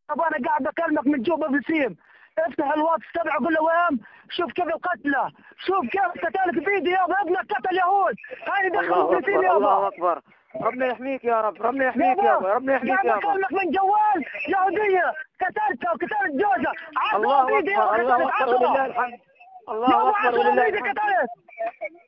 يابا 0.10 0.28
أنا 0.28 0.48
قاعد 0.48 0.64
بكلمك 0.64 1.08
من 1.08 1.22
جوبا 1.22 1.48
بسيم 1.48 1.98
افتح 2.40 2.74
الواتس 2.74 3.06
تبعه 3.14 3.40
قول 3.40 3.54
له 3.54 3.62
وين 3.64 4.00
شوف 4.30 4.52
كيف 4.52 4.68
القتلى 4.68 5.32
شوف 5.66 5.86
كيف 5.86 6.26
قتلت 6.26 6.66
بيدي 6.66 6.90
يابا 6.90 7.22
ابنك 7.22 7.54
قتل 7.54 7.78
يهود. 7.78 8.16
هاي 8.48 8.70
دخلوا 8.70 9.16
فلسطين 9.16 9.44
يابا 9.44 9.58
الله 9.58 9.88
أكبر. 9.88 10.22
ربنا 10.62 10.86
يحميك 10.86 11.24
يا 11.24 11.42
رب 11.42 11.62
ربنا 11.62 11.86
يحميك 11.86 12.18
يابا 12.18 12.54
ربنا 12.54 12.76
يحميك 12.76 12.94
قاعد 12.94 13.06
يابا 13.06 13.20
بكلمك 13.20 13.52
من 13.54 13.72
جوال. 13.72 14.26
يهودية 14.50 15.14
قتلتها 15.42 15.92
وقتلت 15.92 16.32
جوزها. 16.32 16.74
الله 17.16 17.42
أكبر 17.42 17.60
الله 17.60 17.96
أكبر 17.96 18.04
ولله 18.04 18.32
عشرة 18.34 18.86
الحمد. 18.86 19.20
الله 19.70 20.10
أكبر 20.10 20.40
ولله 20.40 20.64
بيدي 20.64 20.78
الحمد. 20.78 21.00
قتلت. 21.00 21.45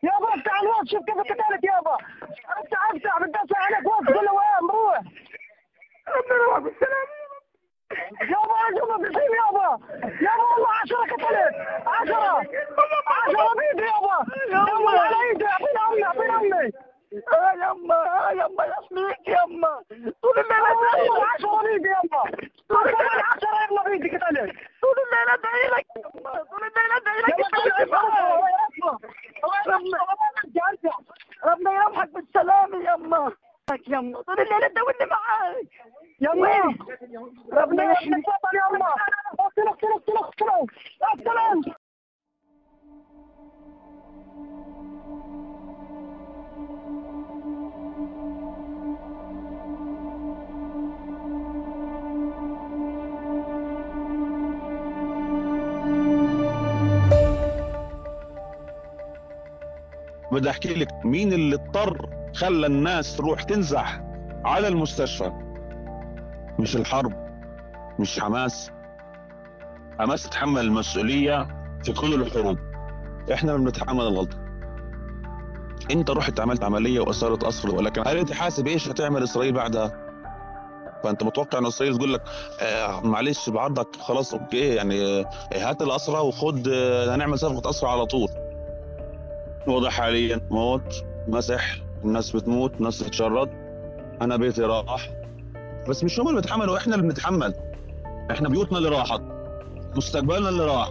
يابا 0.03 0.29
أفتح 0.35 0.61
الواتس 0.61 0.91
شوف 0.91 1.05
كيف 1.05 1.17
قتلت 1.17 1.63
يابا 1.63 1.97
أفتح 2.57 2.89
أفتح 2.91 3.19
بتدفع 3.21 3.59
عليك 3.65 3.87
واتس 3.87 4.07
قول 4.15 4.25
له 4.25 4.33
وين 4.33 4.67
بروح 4.69 4.97
ربنا 6.07 6.35
يروح 6.43 6.59
بالسلامة 6.59 7.17
يابا 8.21 8.53
عجبة 8.65 8.97
بسيم 8.97 9.31
يابا 9.41 9.79
يابا 10.21 10.43
والله 10.53 10.69
عشرة 10.83 11.03
قتلت. 11.13 11.55
عشرة. 11.87 12.37
عشرة 13.07 13.53
بيدي 13.57 13.87
يابا 13.87 14.17
يابا 14.51 14.99
على 14.99 15.15
ايدي 15.29 15.45
اعطيني 15.47 15.79
امي 15.89 16.05
اعطيني 16.05 16.35
امي 16.35 16.71
آه 17.13 17.51
يما 17.53 17.95
آه 18.29 18.31
يما 18.31 18.63
يحميك 18.65 19.27
يما. 19.27 19.81
طول 20.21 20.39
الليل 20.39 20.65
أدعي 20.65 21.07
لك. 21.07 21.23
عشرة 21.35 21.61
بيدي 21.63 21.87
يابا 21.89 22.23
كمان 22.69 23.21
عشرة 23.23 23.61
يابا 23.61 23.89
بيدي 23.89 24.09
قتلت 24.17 24.55
طول 24.81 24.95
الليل 25.05 25.29
أدعي 25.33 25.67
لك. 25.77 25.85
يما 25.97 26.43
طول 26.43 26.63
الليل 26.63 26.91
أدعي 26.97 27.19
لك. 27.21 27.27
ربنا 31.45 31.71
يرحمك 31.71 32.09
بالسلامة 32.09 32.77
يما. 32.93 33.31
يما 33.87 34.21
طول 34.21 34.39
الليل 34.39 34.69
تدولي 34.69 35.05
معاك. 35.11 35.67
يما. 36.21 36.75
ربنا 37.53 37.83
يحميك 37.91 38.25
يما. 38.53 38.93
بدي 60.31 60.49
أحكي 60.49 60.73
لك 60.73 60.87
مين 61.05 61.33
اللي 61.33 61.55
اضطر 61.55 62.09
خلى 62.35 62.67
الناس 62.67 63.17
تروح 63.17 63.43
تنزح 63.43 64.01
على 64.45 64.67
المستشفى. 64.67 65.31
مش 66.59 66.75
الحرب 66.75 67.13
مش 67.99 68.19
حماس. 68.19 68.71
حماس 69.99 70.23
تتحمل 70.23 70.61
المسؤولية 70.61 71.47
في 71.83 71.93
كل 71.93 72.13
الحروب. 72.13 72.57
إحنا 73.33 73.55
بنتحمل 73.57 74.01
الغلطة. 74.01 74.37
إنت 75.91 76.09
رحت 76.09 76.39
عملت 76.39 76.63
عملية 76.63 76.99
واثارت 76.99 77.43
قصر 77.43 77.75
ولكن 77.75 78.03
هل 78.07 78.17
أنت 78.17 78.33
حاسب 78.33 78.67
إيش 78.67 78.89
هتعمل 78.89 79.23
إسرائيل 79.23 79.53
بعدها؟ 79.53 79.91
فأنت 81.03 81.23
متوقع 81.23 81.59
إن 81.59 81.65
إسرائيل 81.65 81.97
تقول 81.97 82.13
لك 82.13 82.21
آه 82.61 83.01
معلش 83.01 83.49
بعرضك 83.49 83.95
خلاص 83.99 84.33
أوكي 84.33 84.75
يعني 84.75 85.05
آه 85.05 85.25
هات 85.53 85.81
الاسرى 85.81 86.19
وخد 86.19 86.67
آه 86.67 87.15
هنعمل 87.15 87.39
صفقة 87.39 87.69
اسرى 87.69 87.89
على 87.89 88.05
طول. 88.05 88.29
وضع 89.67 89.89
حاليا 89.89 90.47
موت 90.51 91.03
مسح 91.27 91.77
الناس 92.03 92.35
بتموت 92.35 92.73
الناس 92.77 93.03
بتتشرد. 93.03 93.49
أنا 94.21 94.37
بيتي 94.37 94.61
راح. 94.61 95.09
بس 95.89 96.03
مش 96.03 96.19
هم 96.19 96.27
اللي 96.27 96.41
بيتحملوا 96.41 96.77
إحنا 96.77 96.95
اللي 96.95 97.07
بنتحمل. 97.07 97.53
إحنا 98.31 98.49
بيوتنا 98.49 98.77
اللي 98.77 98.89
راحت. 98.89 99.21
مستقبلنا 99.95 100.49
اللي 100.49 100.65
راح. 100.65 100.89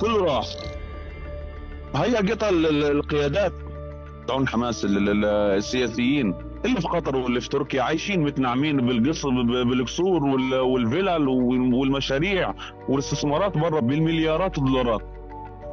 كله 0.00 0.24
راح. 0.24 0.46
هي 1.94 2.16
قطع 2.16 2.48
القيادات. 2.52 3.52
تاعون 4.28 4.48
حماس 4.48 4.86
السياسيين. 4.88 6.34
اللي 6.64 6.80
في 6.80 6.88
قطر 6.88 7.16
واللي 7.16 7.40
في 7.40 7.48
تركيا 7.48 7.82
عايشين 7.82 8.20
متنعمين 8.20 8.86
بالقصر 8.86 9.30
بالقصور 9.42 10.24
والفلل 10.62 11.28
والمشاريع 11.74 12.54
والاستثمارات 12.88 13.58
برا 13.58 13.80
بالمليارات 13.80 14.58
الدولارات. 14.58 15.02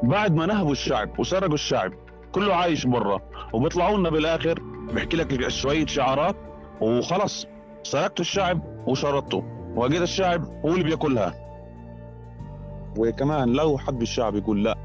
بعد 0.03 0.35
ما 0.35 0.45
نهبوا 0.45 0.71
الشعب 0.71 1.19
وسرقوا 1.19 1.53
الشعب 1.53 1.93
كله 2.35 2.53
عايش 2.55 2.85
برا 2.87 3.21
وبيطلعوا 3.53 3.97
لنا 3.97 4.09
بالآخر 4.09 4.59
بيحكي 4.93 5.17
لك 5.17 5.47
شوية 5.47 5.85
شعارات 5.85 6.35
وخلص 6.81 7.47
سرقتوا 7.83 8.25
الشعب 8.25 8.61
وشردته 8.87 9.43
وقيت 9.75 10.01
الشعب 10.01 10.43
هو 10.65 10.69
اللي 10.69 10.83
بياكلها. 10.83 11.33
وكمان 12.97 13.49
لو 13.49 13.77
حب 13.77 14.01
الشعب 14.01 14.35
يقول 14.35 14.63
لا 14.63 14.77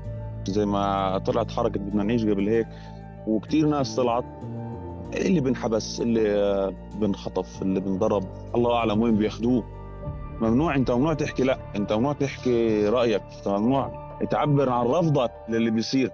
زي 0.48 0.66
ما 0.66 1.18
طلعت 1.18 1.50
حركة 1.50 1.80
بدنا 1.80 2.02
نعيش 2.02 2.24
قبل 2.24 2.48
هيك 2.48 2.68
وكثير 3.26 3.66
ناس 3.66 3.96
طلعت 3.96 4.24
اللي 5.14 5.40
بنحبس 5.40 6.00
اللي 6.00 6.74
بنخطف 6.94 7.62
اللي 7.62 7.80
بنضرب 7.80 8.24
الله 8.54 8.74
أعلم 8.76 9.02
وين 9.02 9.16
بياخذوه 9.16 9.64
ممنوع 10.40 10.74
أنت 10.74 10.90
ممنوع 10.90 11.14
تحكي 11.14 11.42
لا 11.42 11.58
أنت 11.76 11.92
ممنوع 11.92 12.12
تحكي 12.12 12.88
رأيك. 12.88 13.22
ممنوع 13.46 14.10
تعبر 14.30 14.68
عن 14.70 14.86
رفضك 14.86 15.30
للي 15.48 15.70
بيصير. 15.70 16.10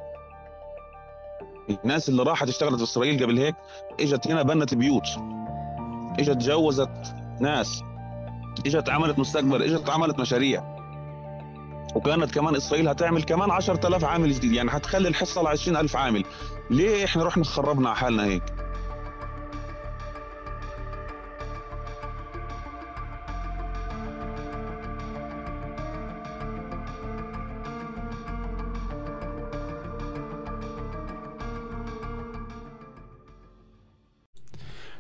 الناس 1.71 2.09
اللي 2.09 2.23
راحت 2.23 2.49
اشتغلت 2.49 2.77
في 2.77 2.83
إسرائيل 2.83 3.23
قبل 3.23 3.39
هيك 3.39 3.55
إجت 4.01 4.27
هنا 4.29 4.43
بنت 4.43 4.75
بيوت. 4.75 5.07
إجت 6.19 6.37
جوزت 6.37 7.15
ناس. 7.41 7.83
إجت 8.67 8.89
عملت 8.89 9.19
مستقبل 9.19 9.63
إجت 9.63 9.91
عملت 9.91 10.21
مشاريع. 10.21 10.77
وكانت 11.95 12.31
كمان 12.35 12.57
إسرائيل 12.57 12.89
هتعمل 12.89 13.23
كمان 13.23 13.51
10000 13.51 14.05
عامل 14.05 14.33
جديد 14.33 14.53
يعني 14.53 14.71
هتخلي 14.73 15.09
الحصة 15.09 15.43
ل 15.43 15.47
20000 15.47 15.97
عامل. 15.97 16.25
ليه 16.71 17.05
إحنا 17.05 17.25
رحنا 17.25 17.45
خربنا 17.45 17.89
على 17.89 17.99
حالنا 17.99 18.25
هيك؟ 18.25 18.43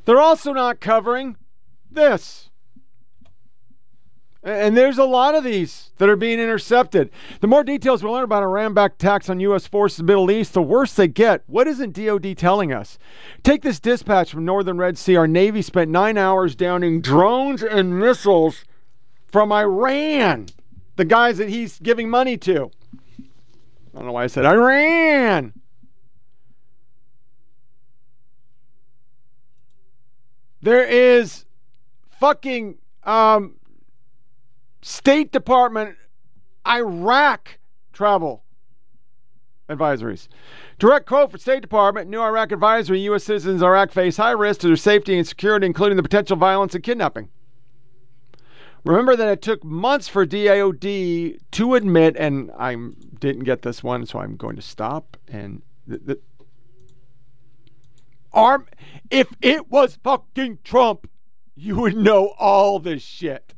They're 0.07 0.20
also 0.20 0.52
not 0.52 0.80
covering 0.80 1.36
this. 1.90 2.48
And 4.42 4.76
there's 4.76 4.98
a 4.98 5.04
lot 5.04 5.34
of 5.34 5.42
these 5.42 5.90
that 5.98 6.09
are 6.09 6.14
being 6.14 6.38
intercepted. 6.38 7.11
The 7.40 7.48
more 7.48 7.64
details 7.64 8.04
we 8.04 8.11
learn 8.11 8.22
about 8.22 8.44
Iran 8.44 8.74
backed 8.74 9.02
attacks 9.02 9.28
on 9.28 9.40
U.S. 9.40 9.66
forces 9.66 9.98
in 9.98 10.07
the 10.07 10.12
Middle 10.12 10.30
East, 10.30 10.54
the 10.54 10.62
worse 10.62 10.94
they 10.94 11.09
get. 11.09 11.42
What 11.48 11.66
isn't 11.66 11.94
DOD 11.94 12.38
telling 12.38 12.72
us? 12.72 12.96
Take 13.42 13.62
this 13.62 13.80
dispatch 13.80 14.30
from 14.30 14.44
Northern 14.44 14.78
Red 14.78 14.96
Sea. 14.96 15.16
Our 15.16 15.26
Navy 15.26 15.62
spent 15.62 15.90
nine 15.90 16.16
hours 16.16 16.54
downing 16.54 17.00
drones 17.00 17.64
and 17.64 17.98
missiles 17.98 18.64
from 19.26 19.50
Iran, 19.50 20.46
the 20.94 21.04
guys 21.04 21.38
that 21.38 21.48
he's 21.48 21.80
giving 21.80 22.09
money 22.09 22.36
to. 22.36 22.70
I 23.92 23.98
don't 23.98 24.07
know 24.07 24.12
why 24.12 24.24
I 24.24 24.28
said 24.28 24.46
Iran. 24.46 25.54
There 30.66 30.82
is 30.84 31.44
fucking 32.18 32.78
um, 33.04 33.54
State 34.82 35.30
Department 35.30 35.96
Iraq 36.66 37.60
travel 37.92 38.42
advisories. 39.68 40.26
Direct 40.80 41.06
quote 41.06 41.30
for 41.30 41.38
State 41.38 41.62
Department 41.62 42.10
New 42.10 42.20
Iraq 42.20 42.50
advisory 42.50 42.98
U.S. 43.02 43.22
citizens 43.22 43.62
in 43.62 43.64
Iraq 43.64 43.92
face 43.92 44.16
high 44.16 44.32
risk 44.32 44.62
to 44.62 44.66
their 44.66 44.74
safety 44.74 45.16
and 45.16 45.24
security, 45.24 45.66
including 45.66 45.96
the 45.96 46.02
potential 46.02 46.36
violence 46.36 46.74
and 46.74 46.82
kidnapping. 46.82 47.28
Remember 48.82 49.14
that 49.14 49.28
it 49.28 49.42
took 49.42 49.62
months 49.62 50.08
for 50.08 50.26
DAOD 50.26 51.38
to 51.52 51.74
admit, 51.76 52.16
and 52.18 52.50
I 52.58 52.74
didn't 53.20 53.44
get 53.44 53.62
this 53.62 53.84
one, 53.84 54.04
so 54.04 54.18
I'm 54.18 54.34
going 54.34 54.56
to 54.56 54.62
stop. 54.62 55.16
And 55.28 55.62
the 55.86 56.18
arm, 58.37 58.66
if 59.11 59.28
it 59.41 59.70
was 59.70 59.99
fucking 60.05 60.59
Trump, 60.62 61.11
you 61.57 61.76
would 61.76 61.97
know 61.97 62.34
all 62.39 62.78
this 62.78 63.03
shit. 63.03 63.55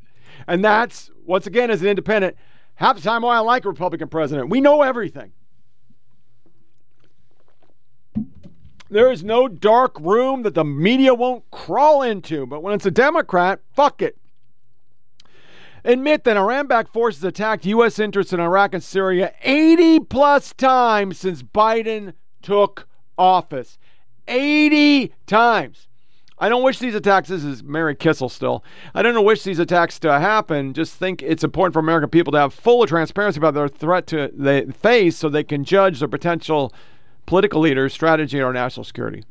And 0.47 0.64
that's, 0.64 1.11
once 1.26 1.47
again, 1.47 1.70
as 1.70 1.83
an 1.83 1.89
independent, 1.89 2.37
half 2.76 2.97
the 2.97 3.03
time 3.03 3.22
why 3.22 3.37
I 3.37 3.41
like 3.41 3.64
a 3.64 3.68
Republican 3.68 4.09
president. 4.09 4.49
We 4.49 4.61
know 4.61 4.83
everything. 4.83 5.33
There 8.91 9.12
is 9.12 9.22
no 9.22 9.49
dark 9.49 9.99
room 10.01 10.45
that 10.45 10.55
the 10.55 10.64
media 10.64 11.12
won't 11.12 11.51
crawl 11.51 12.03
into. 12.03 12.47
But 12.47 12.62
when 12.62 12.72
it's 12.72 12.87
a 12.87 12.91
Democrat, 12.91 13.61
fuck 13.74 14.01
it. 14.01 14.16
Admit 15.85 16.24
that 16.24 16.37
Iran 16.37 16.66
backed 16.66 16.93
forces 16.93 17.22
attacked 17.22 17.66
U.S. 17.66 17.99
interests 17.99 18.33
in 18.33 18.41
Iraq 18.41 18.74
and 18.74 18.83
Syria 18.83 19.33
80 19.43 20.01
plus 20.01 20.53
times 20.53 21.18
since 21.18 21.43
Biden 21.43 22.14
took 22.43 22.89
office. 23.16 23.79
80 24.29 25.12
times. 25.26 25.89
I 26.41 26.49
don't 26.49 26.62
wish 26.62 26.79
these 26.79 26.95
attacks, 26.95 27.29
this 27.29 27.43
is 27.43 27.64
Mary 27.64 27.97
Kissel 27.97 28.29
still. 28.29 28.62
I 28.95 29.03
don't 29.03 29.24
wish 29.24 29.43
these 29.43 29.59
attacks 29.59 29.99
to 30.01 30.20
happen. 30.20 30.72
Just 30.72 30.95
think 30.95 31.20
it's 31.22 31.43
important 31.43 31.72
for 31.72 31.81
American 31.81 32.11
people 32.11 32.33
to 32.33 32.39
have 32.39 32.55
full 32.55 32.87
transparency 32.87 33.39
about 33.39 33.55
their 33.55 33.68
threat 33.68 34.07
to 34.09 34.31
they 34.33 34.66
face 34.66 35.16
so 35.16 35.29
they 35.29 35.43
can 35.43 35.64
judge 35.64 35.99
their 35.99 36.09
potential 36.09 36.72
political 37.26 37.61
leaders' 37.61 37.93
strategy 37.93 38.41
or 38.41 38.53
national 38.53 38.85
security. 38.85 39.24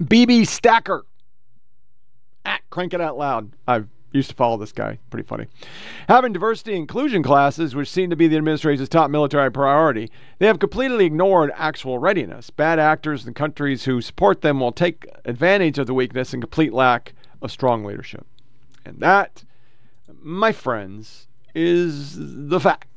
BB 0.00 0.46
Stacker. 0.46 1.04
At 2.46 2.62
Crank 2.70 2.94
It 2.94 3.02
Out 3.02 3.18
Loud. 3.18 3.52
I've 3.68 3.88
used 4.12 4.30
to 4.30 4.36
follow 4.36 4.56
this 4.56 4.72
guy. 4.72 4.98
Pretty 5.10 5.26
funny. 5.26 5.46
Having 6.08 6.32
diversity 6.32 6.74
inclusion 6.74 7.22
classes, 7.22 7.74
which 7.74 7.88
seem 7.88 8.10
to 8.10 8.16
be 8.16 8.26
the 8.26 8.36
administration's 8.36 8.88
top 8.88 9.10
military 9.10 9.50
priority, 9.50 10.10
they 10.38 10.46
have 10.46 10.58
completely 10.58 11.06
ignored 11.06 11.52
actual 11.54 11.98
readiness. 11.98 12.50
Bad 12.50 12.78
actors 12.78 13.26
and 13.26 13.36
countries 13.36 13.84
who 13.84 14.00
support 14.00 14.40
them 14.40 14.60
will 14.60 14.72
take 14.72 15.06
advantage 15.24 15.78
of 15.78 15.86
the 15.86 15.94
weakness 15.94 16.32
and 16.32 16.42
complete 16.42 16.72
lack 16.72 17.14
of 17.40 17.52
strong 17.52 17.84
leadership. 17.84 18.26
And 18.84 18.98
that, 19.00 19.44
my 20.20 20.52
friends, 20.52 21.28
is 21.54 22.16
the 22.18 22.60
fact. 22.60 22.88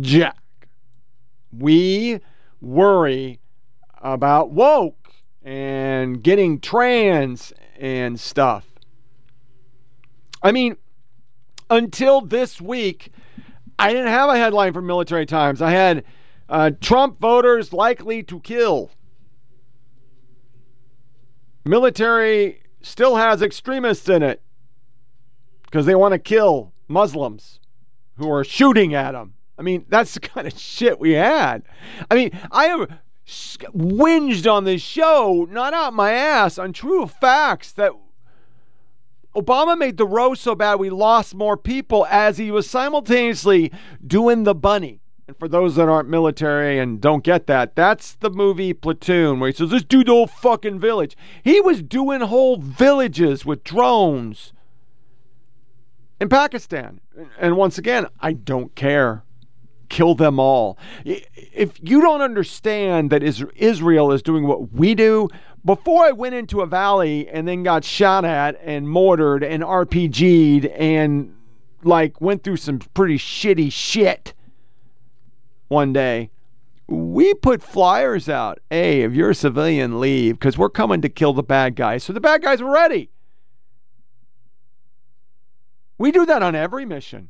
Jack. 0.00 0.38
We 1.56 2.20
worry 2.60 3.40
about 4.00 4.50
woke 4.50 5.12
and 5.44 6.22
getting 6.22 6.60
trans 6.60 7.52
and 7.78 8.18
stuff. 8.18 8.71
I 10.42 10.52
mean, 10.52 10.76
until 11.70 12.20
this 12.20 12.60
week, 12.60 13.12
I 13.78 13.92
didn't 13.92 14.08
have 14.08 14.30
a 14.30 14.36
headline 14.36 14.72
for 14.72 14.82
Military 14.82 15.26
Times. 15.26 15.62
I 15.62 15.70
had 15.70 16.04
uh, 16.48 16.70
Trump 16.80 17.20
voters 17.20 17.72
likely 17.72 18.22
to 18.24 18.40
kill. 18.40 18.90
Military 21.64 22.62
still 22.82 23.16
has 23.16 23.40
extremists 23.40 24.08
in 24.08 24.22
it 24.22 24.42
because 25.64 25.86
they 25.86 25.94
want 25.94 26.12
to 26.12 26.18
kill 26.18 26.72
Muslims 26.88 27.60
who 28.16 28.30
are 28.30 28.44
shooting 28.44 28.94
at 28.94 29.12
them. 29.12 29.34
I 29.58 29.62
mean, 29.62 29.86
that's 29.88 30.14
the 30.14 30.20
kind 30.20 30.46
of 30.46 30.58
shit 30.58 30.98
we 30.98 31.12
had. 31.12 31.62
I 32.10 32.14
mean, 32.14 32.30
I 32.50 32.66
have 32.66 32.98
whinged 33.26 34.50
on 34.52 34.64
this 34.64 34.82
show, 34.82 35.46
not 35.48 35.72
out 35.72 35.94
my 35.94 36.12
ass, 36.12 36.58
on 36.58 36.72
true 36.72 37.06
facts 37.06 37.72
that 37.72 37.92
Obama 39.34 39.78
made 39.78 39.96
the 39.96 40.06
ROE 40.06 40.34
so 40.34 40.54
bad 40.54 40.78
we 40.78 40.90
lost 40.90 41.34
more 41.34 41.56
people 41.56 42.06
as 42.10 42.38
he 42.38 42.50
was 42.50 42.68
simultaneously 42.68 43.72
doing 44.06 44.44
the 44.44 44.54
bunny. 44.54 45.00
And 45.26 45.38
for 45.38 45.48
those 45.48 45.76
that 45.76 45.88
aren't 45.88 46.08
military 46.08 46.78
and 46.78 47.00
don't 47.00 47.24
get 47.24 47.46
that, 47.46 47.74
that's 47.74 48.14
the 48.14 48.30
movie 48.30 48.74
Platoon, 48.74 49.40
where 49.40 49.50
he 49.50 49.56
says, 49.56 49.72
let's 49.72 49.84
do 49.84 50.04
the 50.04 50.12
whole 50.12 50.26
fucking 50.26 50.80
village. 50.80 51.16
He 51.42 51.60
was 51.60 51.82
doing 51.82 52.20
whole 52.20 52.58
villages 52.58 53.46
with 53.46 53.64
drones 53.64 54.52
in 56.20 56.28
Pakistan. 56.28 57.00
And 57.38 57.56
once 57.56 57.78
again, 57.78 58.06
I 58.20 58.32
don't 58.34 58.74
care. 58.74 59.24
Kill 59.92 60.14
them 60.14 60.40
all. 60.40 60.78
If 61.04 61.78
you 61.82 62.00
don't 62.00 62.22
understand 62.22 63.10
that 63.10 63.22
Israel 63.22 64.10
is 64.10 64.22
doing 64.22 64.46
what 64.46 64.72
we 64.72 64.94
do, 64.94 65.28
before 65.66 66.06
I 66.06 66.12
went 66.12 66.34
into 66.34 66.62
a 66.62 66.66
valley 66.66 67.28
and 67.28 67.46
then 67.46 67.62
got 67.62 67.84
shot 67.84 68.24
at 68.24 68.58
and 68.62 68.88
mortared 68.88 69.44
and 69.44 69.62
RPG'd 69.62 70.64
and 70.64 71.34
like 71.82 72.22
went 72.22 72.42
through 72.42 72.56
some 72.56 72.78
pretty 72.78 73.18
shitty 73.18 73.70
shit 73.70 74.32
one 75.68 75.92
day, 75.92 76.30
we 76.86 77.34
put 77.34 77.62
flyers 77.62 78.30
out. 78.30 78.60
Hey, 78.70 79.02
if 79.02 79.12
you're 79.12 79.30
a 79.30 79.34
civilian, 79.34 80.00
leave 80.00 80.36
because 80.36 80.56
we're 80.56 80.70
coming 80.70 81.02
to 81.02 81.10
kill 81.10 81.34
the 81.34 81.42
bad 81.42 81.76
guys. 81.76 82.02
So 82.02 82.14
the 82.14 82.20
bad 82.20 82.40
guys 82.40 82.62
were 82.62 82.72
ready. 82.72 83.10
We 85.98 86.10
do 86.12 86.24
that 86.24 86.42
on 86.42 86.54
every 86.54 86.86
mission. 86.86 87.28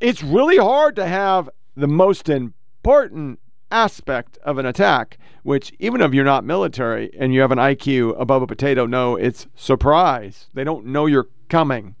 It's 0.00 0.22
really 0.22 0.58
hard 0.58 0.94
to 0.96 1.06
have 1.06 1.50
the 1.76 1.88
most 1.88 2.28
important 2.28 3.40
aspect 3.70 4.38
of 4.44 4.56
an 4.58 4.64
attack, 4.64 5.18
which 5.42 5.72
even 5.80 6.00
if 6.00 6.14
you're 6.14 6.24
not 6.24 6.44
military 6.44 7.10
and 7.18 7.34
you 7.34 7.40
have 7.40 7.50
an 7.50 7.58
IQ 7.58 8.18
above 8.20 8.42
a 8.42 8.46
potato, 8.46 8.86
no, 8.86 9.16
it's 9.16 9.48
surprise. 9.56 10.46
They 10.54 10.62
don't 10.62 10.86
know 10.86 11.06
you're 11.06 11.28
coming. 11.48 11.96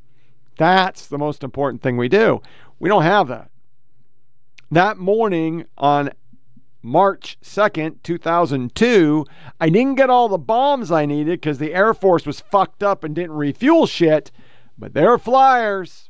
That's 0.58 1.06
the 1.06 1.18
most 1.18 1.42
important 1.42 1.82
thing 1.82 1.96
we 1.96 2.08
do. 2.08 2.40
We 2.78 2.88
don't 2.88 3.02
have 3.02 3.26
that. 3.28 3.50
That 4.70 4.98
morning 4.98 5.66
on 5.76 6.10
March 6.82 7.36
2nd, 7.42 7.96
2002, 8.04 9.26
I 9.60 9.68
didn't 9.70 9.96
get 9.96 10.10
all 10.10 10.28
the 10.28 10.38
bombs 10.38 10.92
I 10.92 11.04
needed 11.04 11.40
because 11.40 11.58
the 11.58 11.74
Air 11.74 11.94
Force 11.94 12.26
was 12.26 12.40
fucked 12.40 12.84
up 12.84 13.02
and 13.02 13.14
didn't 13.14 13.32
refuel 13.32 13.86
shit, 13.86 14.30
but 14.78 14.94
they're 14.94 15.18
flyers. 15.18 16.07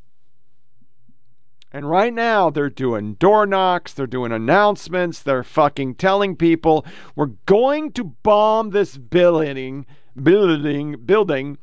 And 1.71 1.89
right 1.89 2.15
now, 2.15 2.49
they're 2.49 2.71
doing 2.71 3.15
door 3.15 3.45
knocks, 3.45 3.93
they're 3.93 4.07
doing 4.07 4.33
announcements, 4.33 5.23
they're 5.23 5.43
fucking 5.43 5.97
telling 5.97 6.35
people 6.35 6.87
we're 7.15 7.33
going 7.45 7.93
to 7.93 8.05
bomb 8.05 8.71
this 8.71 8.97
building, 8.97 9.85
building, 10.21 10.97
building, 11.05 11.59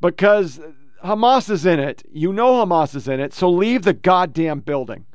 because 0.00 0.60
Hamas 1.04 1.50
is 1.50 1.66
in 1.66 1.80
it. 1.80 2.04
You 2.10 2.32
know 2.32 2.64
Hamas 2.64 2.94
is 2.94 3.08
in 3.08 3.18
it, 3.18 3.32
so 3.34 3.50
leave 3.50 3.82
the 3.82 3.94
goddamn 3.94 4.60
building. 4.60 5.06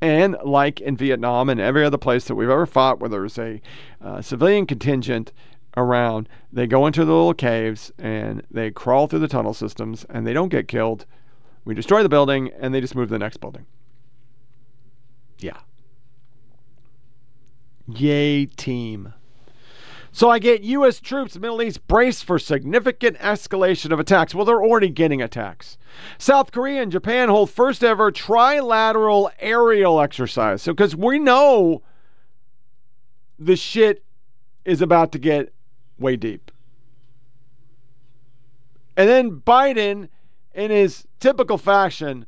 And 0.00 0.36
like 0.44 0.80
in 0.80 0.96
Vietnam 0.96 1.48
and 1.48 1.60
every 1.60 1.84
other 1.84 1.98
place 1.98 2.26
that 2.26 2.36
we've 2.36 2.48
ever 2.48 2.64
fought 2.64 3.00
where 3.00 3.10
there's 3.10 3.38
a 3.38 3.60
uh, 4.00 4.22
civilian 4.22 4.66
contingent 4.66 5.32
around, 5.76 6.28
they 6.52 6.66
go 6.66 6.86
into 6.86 7.04
the 7.04 7.12
little 7.12 7.34
caves 7.34 7.92
and 7.98 8.42
they 8.50 8.70
crawl 8.70 9.08
through 9.08 9.18
the 9.18 9.28
tunnel 9.28 9.52
systems 9.52 10.06
and 10.08 10.26
they 10.26 10.32
don't 10.32 10.48
get 10.48 10.68
killed 10.68 11.06
we 11.70 11.74
destroy 11.76 12.02
the 12.02 12.08
building 12.08 12.50
and 12.58 12.74
they 12.74 12.80
just 12.80 12.96
move 12.96 13.06
to 13.06 13.12
the 13.12 13.18
next 13.20 13.36
building. 13.36 13.64
Yeah. 15.38 15.58
Yay, 17.86 18.46
team. 18.46 19.14
So 20.10 20.28
I 20.28 20.40
get 20.40 20.64
U.S. 20.64 20.98
troops 20.98 21.38
Middle 21.38 21.62
East 21.62 21.86
braced 21.86 22.24
for 22.24 22.40
significant 22.40 23.18
escalation 23.18 23.92
of 23.92 24.00
attacks. 24.00 24.34
Well, 24.34 24.44
they're 24.44 24.60
already 24.60 24.88
getting 24.88 25.22
attacks. 25.22 25.78
South 26.18 26.50
Korea 26.50 26.82
and 26.82 26.90
Japan 26.90 27.28
hold 27.28 27.50
first 27.50 27.84
ever 27.84 28.10
trilateral 28.10 29.30
aerial 29.38 30.00
exercise. 30.00 30.62
So, 30.62 30.72
because 30.72 30.96
we 30.96 31.20
know 31.20 31.82
the 33.38 33.54
shit 33.54 34.02
is 34.64 34.82
about 34.82 35.12
to 35.12 35.20
get 35.20 35.54
way 36.00 36.16
deep. 36.16 36.50
And 38.96 39.08
then 39.08 39.40
Biden 39.40 40.08
in 40.60 40.70
his 40.70 41.06
typical 41.18 41.56
fashion, 41.56 42.26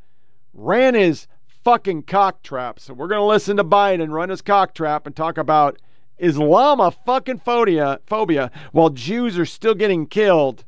ran 0.55 0.95
his 0.95 1.27
fucking 1.63 2.05
cock 2.05 2.43
trap. 2.43 2.81
So 2.81 2.95
we're 2.95 3.09
going 3.09 3.21
to 3.21 3.27
listen 3.27 3.59
to 3.59 3.65
Biden 3.65 4.11
run 4.11 4.31
his 4.31 4.41
cock 4.41 4.75
trap 4.75 5.07
and 5.07 5.15
talk 5.15 5.37
about 5.37 5.79
Islama 6.21 6.95
fucking 7.05 7.41
phobia, 7.41 8.01
phobia 8.07 8.51
while 8.73 8.89
Jews 8.89 9.39
are 9.39 9.45
still 9.45 9.75
getting 9.75 10.07
killed. 10.07 10.65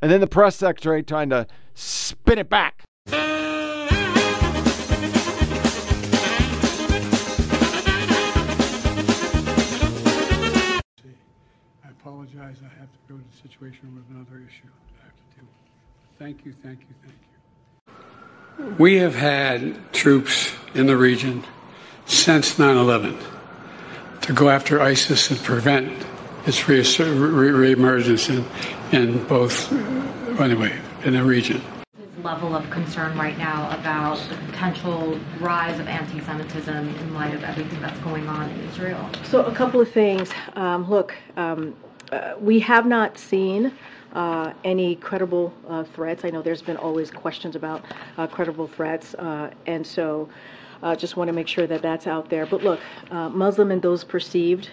And 0.00 0.10
then 0.10 0.20
the 0.20 0.26
press 0.26 0.56
secretary 0.56 1.02
trying 1.02 1.28
to 1.30 1.46
spin 1.74 2.38
it 2.38 2.48
back. 2.48 2.82
I 3.08 3.20
apologize. 11.90 12.56
I 12.64 12.72
have 12.80 12.90
to 12.90 12.98
go 13.06 13.16
to 13.18 13.22
the 13.22 13.36
situation 13.48 13.94
with 13.94 14.04
another 14.10 14.42
issue. 14.48 14.70
Thank 16.22 16.46
you, 16.46 16.54
thank 16.62 16.78
you, 16.78 16.86
thank 17.02 18.68
you. 18.68 18.74
We 18.78 18.98
have 18.98 19.16
had 19.16 19.92
troops 19.92 20.52
in 20.72 20.86
the 20.86 20.96
region 20.96 21.42
since 22.06 22.60
9 22.60 22.76
11 22.76 23.18
to 24.20 24.32
go 24.32 24.48
after 24.48 24.80
ISIS 24.80 25.32
and 25.32 25.40
prevent 25.40 25.90
its 26.46 26.60
reemergence 26.60 28.30
in, 28.30 28.96
in 28.96 29.24
both, 29.24 29.72
anyway, 30.40 30.78
in 31.04 31.14
the 31.14 31.24
region 31.24 31.60
level 32.22 32.54
of 32.54 32.70
concern 32.70 33.18
right 33.18 33.36
now 33.36 33.68
about 33.76 34.16
the 34.28 34.36
potential 34.52 35.18
rise 35.40 35.80
of 35.80 35.88
anti-Semitism 35.88 36.88
in 36.88 37.14
light 37.14 37.34
of 37.34 37.42
everything 37.42 37.80
that's 37.80 37.98
going 37.98 38.28
on 38.28 38.48
in 38.48 38.60
Israel? 38.68 39.10
So, 39.24 39.44
a 39.46 39.52
couple 39.52 39.80
of 39.80 39.90
things. 39.90 40.30
Um, 40.54 40.88
look, 40.88 41.16
um, 41.36 41.74
uh, 42.12 42.34
we 42.38 42.60
have 42.60 42.86
not 42.86 43.18
seen 43.18 43.72
uh, 44.12 44.52
any 44.64 44.96
credible 44.96 45.52
uh, 45.68 45.84
threats. 45.84 46.24
I 46.24 46.30
know 46.30 46.42
there's 46.42 46.62
been 46.62 46.76
always 46.76 47.10
questions 47.10 47.56
about 47.56 47.84
uh, 48.16 48.26
credible 48.26 48.66
threats, 48.66 49.14
uh, 49.14 49.50
and 49.66 49.86
so 49.86 50.28
uh, 50.82 50.94
just 50.96 51.16
want 51.16 51.28
to 51.28 51.32
make 51.32 51.48
sure 51.48 51.66
that 51.66 51.82
that's 51.82 52.06
out 52.06 52.28
there. 52.28 52.44
But 52.46 52.62
look, 52.62 52.80
uh, 53.10 53.28
Muslim 53.28 53.70
and 53.70 53.80
those 53.80 54.04
perceived 54.04 54.68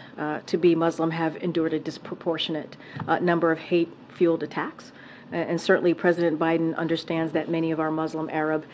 to 0.45 0.57
be 0.57 0.75
Muslim 0.75 1.11
have 1.11 1.37
endured 1.37 1.73
a 1.73 1.79
disproportionate 1.79 2.77
number 3.21 3.51
of 3.51 3.59
hate 3.59 3.89
fueled 4.15 4.43
attacks. 4.43 4.91
And 5.31 5.61
certainly, 5.61 5.93
President 5.93 6.39
Biden 6.39 6.75
understands 6.75 7.31
that 7.33 7.49
many 7.49 7.69
of 7.69 7.79
our 7.79 7.91
Muslim, 7.91 8.29
Arab, 8.31 8.65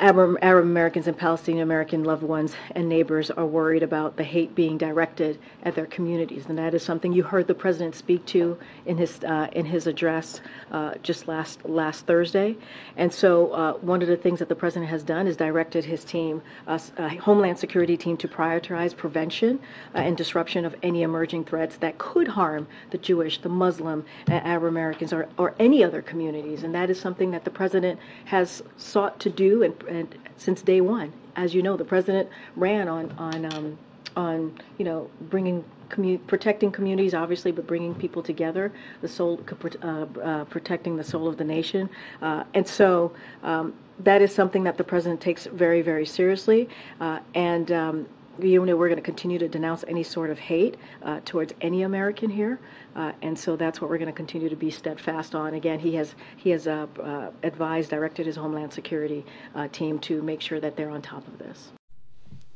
Arab, 0.00 0.38
Americans 0.42 1.08
and 1.08 1.16
Palestinian 1.16 1.62
American 1.64 2.04
loved 2.04 2.22
ones 2.22 2.54
and 2.76 2.88
neighbors 2.88 3.32
are 3.32 3.46
worried 3.46 3.82
about 3.82 4.16
the 4.16 4.22
hate 4.22 4.54
being 4.54 4.78
directed 4.78 5.38
at 5.64 5.74
their 5.74 5.86
communities, 5.86 6.46
and 6.48 6.56
that 6.56 6.72
is 6.72 6.84
something 6.84 7.12
you 7.12 7.24
heard 7.24 7.48
the 7.48 7.54
president 7.54 7.96
speak 7.96 8.24
to 8.26 8.56
in 8.86 8.96
his 8.96 9.18
uh, 9.24 9.48
in 9.52 9.66
his 9.66 9.88
address 9.88 10.40
uh, 10.70 10.94
just 11.02 11.26
last 11.26 11.64
last 11.64 12.06
Thursday. 12.06 12.56
And 12.96 13.12
so, 13.12 13.50
uh, 13.50 13.72
one 13.74 14.00
of 14.00 14.06
the 14.06 14.16
things 14.16 14.38
that 14.38 14.48
the 14.48 14.54
president 14.54 14.88
has 14.88 15.02
done 15.02 15.26
is 15.26 15.36
directed 15.36 15.84
his 15.84 16.04
team, 16.04 16.42
uh, 16.68 16.78
uh, 16.96 17.08
Homeland 17.08 17.58
Security 17.58 17.96
team, 17.96 18.16
to 18.18 18.28
prioritize 18.28 18.96
prevention 18.96 19.58
uh, 19.96 19.98
and 19.98 20.16
disruption 20.16 20.64
of 20.64 20.76
any 20.84 21.02
emerging 21.02 21.44
threats 21.44 21.76
that 21.78 21.98
could 21.98 22.28
harm 22.28 22.68
the 22.90 22.98
Jewish, 22.98 23.38
the 23.40 23.48
Muslim, 23.48 24.04
Arab 24.28 24.64
Americans, 24.64 25.12
or 25.12 25.28
or 25.38 25.56
any 25.58 25.82
other 25.82 26.02
communities. 26.02 26.62
And 26.62 26.72
that 26.76 26.88
is 26.88 27.00
something 27.00 27.32
that 27.32 27.42
the 27.42 27.50
president 27.50 27.98
has 28.26 28.62
sought 28.76 29.18
to 29.20 29.30
do 29.30 29.64
and 29.64 29.87
and 29.88 30.16
since 30.36 30.62
day 30.62 30.80
one. 30.80 31.12
As 31.36 31.54
you 31.54 31.62
know, 31.62 31.76
the 31.76 31.84
president 31.84 32.28
ran 32.56 32.88
on 32.88 33.12
on 33.18 33.44
um, 33.52 33.78
on 34.16 34.58
you 34.78 34.84
know 34.84 35.10
bringing 35.22 35.64
commu- 35.88 36.24
protecting 36.26 36.70
communities, 36.70 37.14
obviously, 37.14 37.52
but 37.52 37.66
bringing 37.66 37.94
people 37.94 38.22
together, 38.22 38.72
the 39.00 39.08
soul, 39.08 39.40
uh, 39.82 39.86
uh, 39.86 40.44
protecting 40.44 40.96
the 40.96 41.04
soul 41.04 41.28
of 41.28 41.36
the 41.36 41.44
nation, 41.44 41.88
uh, 42.22 42.44
and 42.54 42.66
so. 42.66 43.12
Um, 43.42 43.74
that 44.04 44.22
is 44.22 44.32
something 44.32 44.62
that 44.62 44.76
the 44.76 44.84
president 44.84 45.20
takes 45.20 45.46
very, 45.46 45.82
very 45.82 46.06
seriously, 46.06 46.68
uh, 47.00 47.18
and 47.34 47.72
um, 47.72 48.06
you 48.40 48.64
know, 48.64 48.76
we're 48.76 48.88
going 48.88 48.96
to 48.96 49.02
continue 49.02 49.38
to 49.38 49.48
denounce 49.48 49.84
any 49.88 50.02
sort 50.02 50.30
of 50.30 50.38
hate 50.38 50.76
uh, 51.02 51.20
towards 51.24 51.52
any 51.60 51.82
American 51.82 52.30
here, 52.30 52.60
uh, 52.96 53.12
and 53.22 53.38
so 53.38 53.56
that's 53.56 53.80
what 53.80 53.90
we're 53.90 53.98
going 53.98 54.06
to 54.06 54.16
continue 54.16 54.48
to 54.48 54.56
be 54.56 54.70
steadfast 54.70 55.34
on. 55.34 55.54
Again, 55.54 55.78
he 55.78 55.94
has 55.96 56.14
he 56.36 56.50
has 56.50 56.66
uh, 56.66 56.86
uh 57.02 57.30
advised, 57.42 57.90
directed 57.90 58.26
his 58.26 58.36
Homeland 58.36 58.72
Security 58.72 59.24
uh, 59.54 59.68
team 59.68 59.98
to 60.00 60.22
make 60.22 60.40
sure 60.40 60.60
that 60.60 60.76
they're 60.76 60.90
on 60.90 61.02
top 61.02 61.26
of 61.26 61.38
this. 61.38 61.72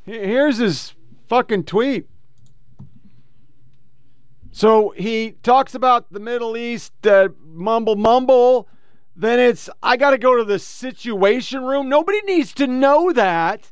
Here's 0.03 0.57
his 0.57 0.93
fucking 1.27 1.63
tweet. 1.63 2.07
So 4.51 4.93
he 4.95 5.31
talks 5.43 5.73
about 5.73 6.11
the 6.11 6.19
Middle 6.19 6.55
East, 6.55 6.93
uh, 7.07 7.29
mumble 7.43 7.95
mumble. 7.95 8.67
Then 9.15 9.39
it's 9.39 9.69
I 9.81 9.97
got 9.97 10.11
to 10.11 10.17
go 10.17 10.37
to 10.37 10.43
the 10.43 10.59
Situation 10.59 11.63
Room. 11.63 11.89
Nobody 11.89 12.21
needs 12.21 12.53
to 12.55 12.67
know 12.67 13.11
that. 13.13 13.71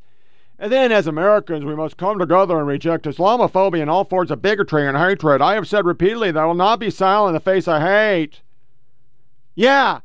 And 0.61 0.71
then, 0.71 0.91
as 0.91 1.07
Americans, 1.07 1.65
we 1.65 1.75
must 1.75 1.97
come 1.97 2.19
together 2.19 2.59
and 2.59 2.67
reject 2.67 3.05
Islamophobia 3.05 3.81
and 3.81 3.89
all 3.89 4.05
forms 4.05 4.29
of 4.29 4.43
bigotry 4.43 4.87
and 4.87 4.95
hatred. 4.95 5.41
I 5.41 5.55
have 5.55 5.67
said 5.67 5.87
repeatedly 5.87 6.29
that 6.29 6.39
I 6.39 6.45
will 6.45 6.53
not 6.53 6.79
be 6.79 6.91
silent 6.91 7.29
in 7.29 7.33
the 7.33 7.39
face 7.39 7.67
of 7.67 7.81
hate. 7.81 8.41
Yeah, 9.55 10.01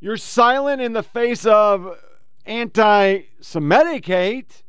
you're 0.00 0.16
silent 0.16 0.82
in 0.82 0.94
the 0.94 1.04
face 1.04 1.46
of 1.46 1.96
anti 2.44 3.20
Semitic 3.40 4.04
hate. 4.04 4.64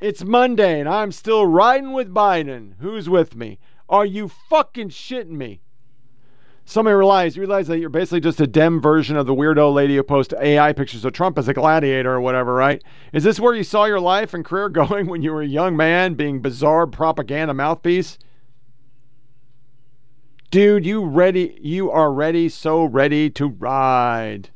It's 0.00 0.24
Monday 0.24 0.80
and 0.80 0.88
I'm 0.88 1.12
still 1.12 1.44
riding 1.46 1.92
with 1.92 2.14
Biden. 2.14 2.76
Who's 2.78 3.10
with 3.10 3.36
me? 3.36 3.58
Are 3.90 4.06
you 4.06 4.28
fucking 4.28 4.88
shitting 4.88 5.32
me? 5.32 5.60
Somebody 6.68 6.96
realize 6.96 7.34
you 7.34 7.40
realize 7.40 7.66
that 7.68 7.78
you're 7.78 7.88
basically 7.88 8.20
just 8.20 8.42
a 8.42 8.46
dem 8.46 8.78
version 8.78 9.16
of 9.16 9.24
the 9.24 9.34
weirdo 9.34 9.72
lady 9.72 9.96
who 9.96 10.02
posts 10.02 10.34
AI 10.38 10.74
pictures 10.74 11.02
of 11.02 11.14
Trump 11.14 11.38
as 11.38 11.48
a 11.48 11.54
gladiator 11.54 12.12
or 12.12 12.20
whatever, 12.20 12.52
right? 12.52 12.84
Is 13.14 13.24
this 13.24 13.40
where 13.40 13.54
you 13.54 13.64
saw 13.64 13.86
your 13.86 14.00
life 14.00 14.34
and 14.34 14.44
career 14.44 14.68
going 14.68 15.06
when 15.06 15.22
you 15.22 15.32
were 15.32 15.40
a 15.40 15.46
young 15.46 15.78
man 15.78 16.12
being 16.12 16.42
bizarre 16.42 16.86
propaganda 16.86 17.54
mouthpiece? 17.54 18.18
Dude, 20.50 20.84
you 20.84 21.06
ready 21.06 21.58
you 21.58 21.90
are 21.90 22.12
ready, 22.12 22.50
so 22.50 22.84
ready 22.84 23.30
to 23.30 23.46
ride. 23.46 24.50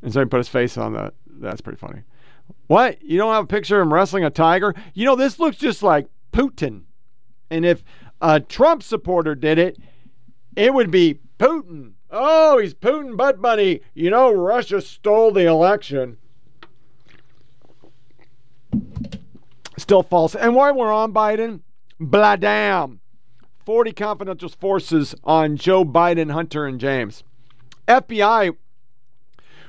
And 0.00 0.12
so 0.12 0.20
he 0.20 0.26
put 0.26 0.38
his 0.38 0.48
face 0.48 0.78
on 0.78 0.92
that. 0.92 1.14
That's 1.26 1.60
pretty 1.60 1.78
funny. 1.78 2.02
What? 2.68 3.02
You 3.02 3.18
don't 3.18 3.34
have 3.34 3.44
a 3.44 3.48
picture 3.48 3.80
of 3.80 3.86
him 3.88 3.92
wrestling 3.92 4.24
a 4.24 4.30
tiger? 4.30 4.76
You 4.92 5.06
know, 5.06 5.16
this 5.16 5.40
looks 5.40 5.56
just 5.56 5.82
like 5.82 6.06
Putin. 6.32 6.82
And 7.50 7.64
if 7.64 7.82
a 8.20 8.38
Trump 8.38 8.84
supporter 8.84 9.34
did 9.34 9.58
it, 9.58 9.76
it 10.56 10.74
would 10.74 10.90
be 10.90 11.20
Putin. 11.38 11.92
Oh, 12.10 12.58
he's 12.58 12.74
Putin 12.74 13.16
butt 13.16 13.40
bunny. 13.42 13.80
You 13.94 14.10
know, 14.10 14.32
Russia 14.32 14.80
stole 14.80 15.32
the 15.32 15.46
election. 15.46 16.18
Still 19.76 20.02
false. 20.02 20.34
And 20.34 20.54
while 20.54 20.74
we're 20.74 20.92
on 20.92 21.12
Biden, 21.12 21.60
blah 21.98 22.36
damn. 22.36 23.00
40 23.66 23.92
confidential 23.92 24.48
forces 24.48 25.14
on 25.24 25.56
Joe 25.56 25.84
Biden, 25.84 26.30
Hunter, 26.30 26.66
and 26.66 26.78
James. 26.78 27.24
FBI 27.88 28.56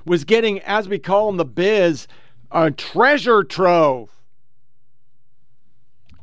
was 0.06 0.24
getting, 0.24 0.60
as 0.60 0.88
we 0.88 1.00
call 1.00 1.30
in 1.30 1.38
the 1.38 1.46
biz, 1.46 2.08
a 2.52 2.72
treasure 2.72 3.44
trove. 3.44 4.12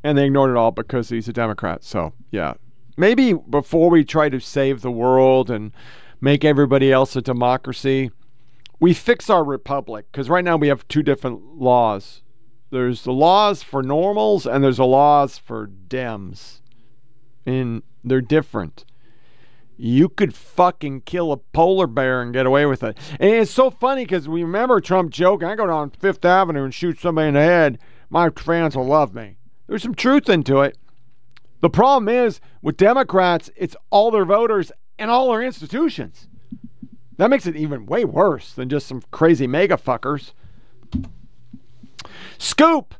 And 0.04 0.18
they 0.18 0.26
ignored 0.26 0.50
it 0.50 0.56
all 0.56 0.70
because 0.70 1.08
he's 1.08 1.28
a 1.28 1.32
Democrat. 1.32 1.82
So, 1.82 2.12
yeah. 2.30 2.54
Maybe 3.02 3.32
before 3.32 3.90
we 3.90 4.04
try 4.04 4.28
to 4.28 4.38
save 4.38 4.80
the 4.80 4.90
world 4.92 5.50
and 5.50 5.72
make 6.20 6.44
everybody 6.44 6.92
else 6.92 7.16
a 7.16 7.20
democracy, 7.20 8.12
we 8.78 8.94
fix 8.94 9.28
our 9.28 9.42
republic. 9.42 10.06
Because 10.12 10.30
right 10.30 10.44
now 10.44 10.56
we 10.56 10.68
have 10.68 10.86
two 10.86 11.02
different 11.02 11.58
laws 11.58 12.22
there's 12.70 13.02
the 13.02 13.12
laws 13.12 13.64
for 13.64 13.82
normals 13.82 14.46
and 14.46 14.62
there's 14.62 14.76
the 14.76 14.86
laws 14.86 15.36
for 15.36 15.66
Dems. 15.88 16.60
And 17.44 17.82
they're 18.04 18.20
different 18.20 18.84
you 19.76 20.08
could 20.08 20.32
fucking 20.32 21.00
kill 21.00 21.32
a 21.32 21.36
polar 21.36 21.88
bear 21.88 22.22
and 22.22 22.32
get 22.32 22.46
away 22.46 22.66
with 22.66 22.84
it. 22.84 22.96
And 23.18 23.30
it's 23.30 23.50
so 23.50 23.68
funny 23.68 24.04
because 24.04 24.28
we 24.28 24.44
remember 24.44 24.80
Trump 24.80 25.10
joking, 25.10 25.48
I 25.48 25.56
go 25.56 25.66
down 25.66 25.90
Fifth 25.90 26.24
Avenue 26.24 26.62
and 26.62 26.72
shoot 26.72 27.00
somebody 27.00 27.28
in 27.28 27.34
the 27.34 27.40
head, 27.40 27.80
my 28.08 28.30
fans 28.30 28.76
will 28.76 28.86
love 28.86 29.12
me. 29.12 29.38
There's 29.66 29.82
some 29.82 29.96
truth 29.96 30.28
into 30.28 30.60
it. 30.60 30.78
The 31.62 31.70
problem 31.70 32.08
is 32.08 32.40
with 32.60 32.76
Democrats, 32.76 33.48
it's 33.56 33.76
all 33.90 34.10
their 34.10 34.24
voters 34.24 34.72
and 34.98 35.10
all 35.10 35.30
their 35.30 35.42
institutions. 35.42 36.28
That 37.16 37.30
makes 37.30 37.46
it 37.46 37.56
even 37.56 37.86
way 37.86 38.04
worse 38.04 38.52
than 38.52 38.68
just 38.68 38.86
some 38.88 39.02
crazy 39.12 39.46
MAGA 39.46 39.76
fuckers. 39.76 40.32
Scoop! 42.36 42.96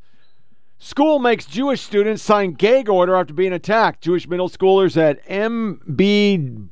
School 0.79 1.19
makes 1.19 1.45
Jewish 1.45 1.81
students 1.81 2.23
sign 2.23 2.53
gag 2.53 2.89
order 2.89 3.17
after 3.17 3.35
being 3.35 3.53
attacked. 3.53 4.01
Jewish 4.01 4.29
middle 4.29 4.49
schoolers 4.49 4.97
at 4.97 5.25
MB 5.27 6.69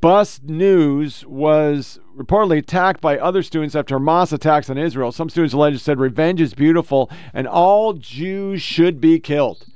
Bus 0.00 0.40
News 0.42 1.26
was 1.26 2.00
reportedly 2.16 2.58
attacked 2.58 3.02
by 3.02 3.18
other 3.18 3.42
students 3.42 3.74
after 3.74 3.98
Hamas 3.98 4.32
attacks 4.32 4.70
on 4.70 4.78
Israel. 4.78 5.12
Some 5.12 5.28
students 5.28 5.52
allegedly 5.52 5.80
said 5.80 5.98
revenge 5.98 6.40
is 6.40 6.54
beautiful 6.54 7.10
and 7.34 7.46
all 7.46 7.92
Jews 7.92 8.62
should 8.62 9.00
be 9.02 9.18
killed. 9.18 9.66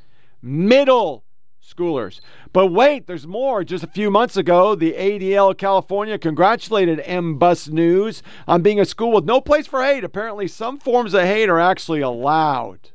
Middle 0.42 1.24
schoolers. 1.70 2.20
But 2.52 2.68
wait, 2.68 3.06
there's 3.06 3.26
more. 3.26 3.64
Just 3.64 3.84
a 3.84 3.88
few 3.88 4.10
months 4.10 4.36
ago, 4.36 4.74
the 4.74 4.92
ADL 4.92 5.56
California 5.56 6.18
congratulated 6.18 7.00
M 7.04 7.38
Bus 7.38 7.68
News 7.68 8.22
on 8.48 8.62
being 8.62 8.80
a 8.80 8.84
school 8.84 9.12
with 9.12 9.24
no 9.24 9.40
place 9.40 9.66
for 9.66 9.82
hate. 9.82 10.04
Apparently, 10.04 10.48
some 10.48 10.78
forms 10.78 11.14
of 11.14 11.22
hate 11.22 11.48
are 11.48 11.60
actually 11.60 12.00
allowed. 12.00 12.90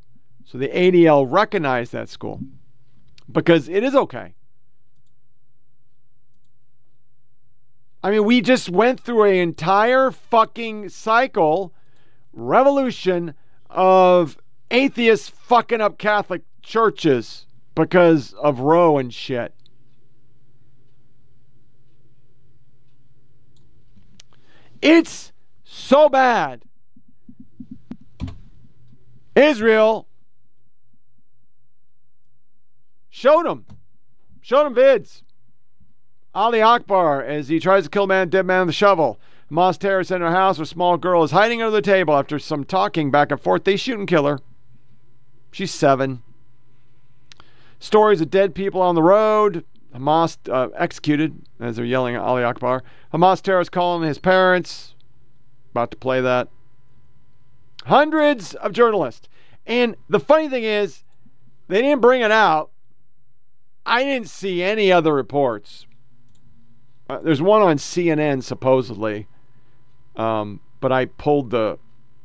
So 0.46 0.58
the 0.58 0.70
ADL 0.70 1.26
recognized 1.30 1.92
that 1.94 2.10
school 2.10 2.40
because 3.32 3.68
it 3.68 3.84
is 3.84 3.96
okay. 3.96 4.36
I 8.04 8.12
mean, 8.12 8.24
we 8.24 8.42
just 8.42 8.70
went 8.70 9.00
through 9.00 9.24
an 9.24 9.36
entire 9.36 10.12
fucking 10.12 10.90
cycle, 10.90 11.74
revolution 12.34 13.34
of 13.68 14.38
atheists 14.70 15.30
fucking 15.30 15.82
up 15.82 15.98
Catholic 15.98 16.44
churches 16.62 17.48
because 17.76 18.34
of 18.34 18.60
Roe 18.60 18.98
and 18.98 19.14
shit. 19.14 19.54
It's 24.82 25.32
so 25.64 26.10
bad. 26.10 26.64
Israel 29.36 30.08
Showed 33.16 33.46
him. 33.46 33.66
Showed 34.42 34.68
him 34.68 34.76
vids. 34.76 35.22
Allahu 36.36 36.62
Akbar 36.62 37.24
as 37.24 37.48
he 37.48 37.62
tries 37.62 37.86
to 37.86 37.90
kill 37.90 38.08
man, 38.08 38.28
dead 38.28 38.46
man 38.46 38.66
with 38.66 38.72
a 38.72 38.74
shovel. 38.74 39.22
Hamas 39.50 39.78
terrorists 39.78 40.12
in 40.12 40.20
her 40.20 40.32
house 40.32 40.58
where 40.58 40.66
small 40.66 40.98
girl 40.98 41.24
is 41.24 41.32
hiding 41.32 41.62
under 41.62 41.72
the 41.74 41.82
table 41.82 42.14
after 42.14 42.38
some 42.40 42.66
talking 42.66 43.12
back 43.12 43.32
and 43.32 43.40
forth. 43.40 43.64
They 43.64 43.78
shoot 43.78 43.98
and 43.98 44.06
kill 44.06 44.26
her. 44.26 44.40
She's 45.54 45.72
seven. 45.72 46.24
Stories 47.80 48.22
of 48.22 48.30
dead 48.30 48.56
people 48.56 48.82
on 48.82 48.96
the 48.96 49.04
road. 49.04 49.66
Hamas 49.94 50.38
uh, 50.52 50.70
executed 50.76 51.42
as 51.60 51.76
they're 51.76 51.86
yelling 51.86 52.16
at 52.16 52.22
Allahu 52.22 52.44
Akbar. 52.44 52.84
Hamas 53.14 53.42
terrorists 53.42 53.70
calling 53.70 54.08
his 54.08 54.18
parents. 54.18 54.96
About 55.72 55.92
to 55.92 55.98
play 55.98 56.22
that. 56.22 56.50
Hundreds 57.86 58.56
of 58.56 58.74
journalists. 58.74 59.28
And 59.66 59.96
the 60.10 60.20
funny 60.20 60.50
thing 60.50 60.64
is, 60.64 61.04
they 61.68 61.82
didn't 61.82 62.02
bring 62.02 62.22
it 62.22 62.32
out 62.32 62.72
I 63.86 64.04
didn't 64.04 64.30
see 64.30 64.64
any 64.64 64.92
other 64.92 65.14
reports. 65.14 65.86
Uh, 67.08 67.20
there's 67.20 67.42
one 67.42 67.62
on 67.62 67.78
CNN 67.78 68.42
supposedly, 68.42 69.28
um, 70.16 70.60
but 70.82 70.92
I 70.92 71.06
pulled 71.06 71.52
the 71.52 71.78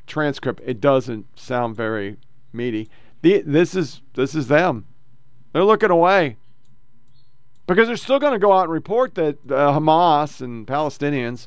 transcript. 0.06 0.62
It 0.64 0.80
doesn't 0.80 1.26
sound 1.38 1.76
very 1.76 2.16
meaty. 2.52 2.88
The, 3.20 3.42
this 3.44 3.74
is 3.74 4.00
this 4.14 4.34
is 4.34 4.48
them. 4.48 4.86
They're 5.52 5.64
looking 5.64 5.90
away 5.90 6.36
because 7.66 7.86
they're 7.86 7.96
still 7.96 8.18
going 8.18 8.32
to 8.32 8.38
go 8.38 8.52
out 8.52 8.64
and 8.64 8.72
report 8.72 9.14
that 9.14 9.36
uh, 9.48 9.78
Hamas 9.78 10.40
and 10.40 10.66
Palestinians, 10.66 11.46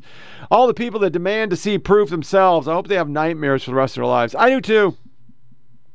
all 0.50 0.68
the 0.68 0.74
people 0.74 1.00
that 1.02 1.10
demand 1.10 1.52
to 1.52 1.58
see 1.58 1.78
proof 1.78 2.10
themselves, 2.10 2.68
I 2.68 2.74
hope 2.74 2.88
they 2.88 2.96
have 2.96 3.10
nightmares 3.10 3.64
for 3.64 3.72
the 3.72 3.76
rest 3.76 3.98
of 3.98 4.02
their 4.02 4.10
lives. 4.10 4.34
I 4.36 4.50
do 4.50 4.62
too, 4.62 4.98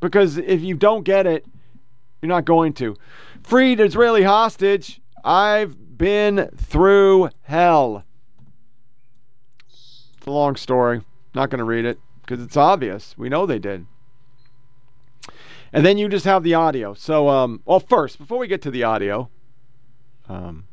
because 0.00 0.36
if 0.36 0.60
you 0.60 0.74
don't 0.74 1.04
get 1.04 1.26
it, 1.26 1.46
you're 2.20 2.28
not 2.28 2.44
going 2.44 2.72
to 2.74 2.96
freed 3.42 3.80
Israeli 3.80 4.22
hostage. 4.22 5.00
I've 5.24 5.96
been 5.96 6.50
through 6.56 7.30
hell. 7.42 8.04
It's 9.70 10.26
a 10.26 10.30
long 10.30 10.56
story. 10.56 11.02
Not 11.34 11.50
going 11.50 11.58
to 11.58 11.64
read 11.64 11.84
it 11.84 11.98
because 12.20 12.42
it's 12.42 12.56
obvious. 12.56 13.16
We 13.16 13.28
know 13.28 13.46
they 13.46 13.58
did. 13.58 13.86
And 15.72 15.84
then 15.84 15.98
you 15.98 16.08
just 16.08 16.24
have 16.24 16.42
the 16.42 16.54
audio. 16.54 16.94
So, 16.94 17.28
um, 17.28 17.60
well, 17.64 17.80
first, 17.80 18.18
before 18.18 18.38
we 18.38 18.46
get 18.46 18.62
to 18.62 18.70
the 18.70 18.84
audio, 18.84 19.28
um, 20.28 20.66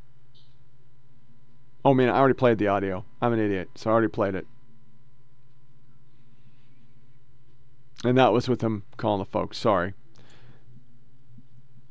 oh 1.84 1.93
man, 1.93 2.10
I 2.10 2.18
already 2.18 2.34
played 2.34 2.58
the 2.58 2.68
audio. 2.68 3.06
I'm 3.22 3.34
an 3.34 3.39
idiot, 3.39 3.70
so 3.76 3.89
I 3.89 3.93
already 3.93 4.08
played 4.08 4.36
it. 4.36 4.48
And 8.04 8.18
that 8.18 8.32
was 8.32 8.48
with 8.48 8.62
him 8.62 8.84
calling 8.98 9.20
the 9.20 9.26
folks. 9.26 9.58
Sorry. 9.58 9.93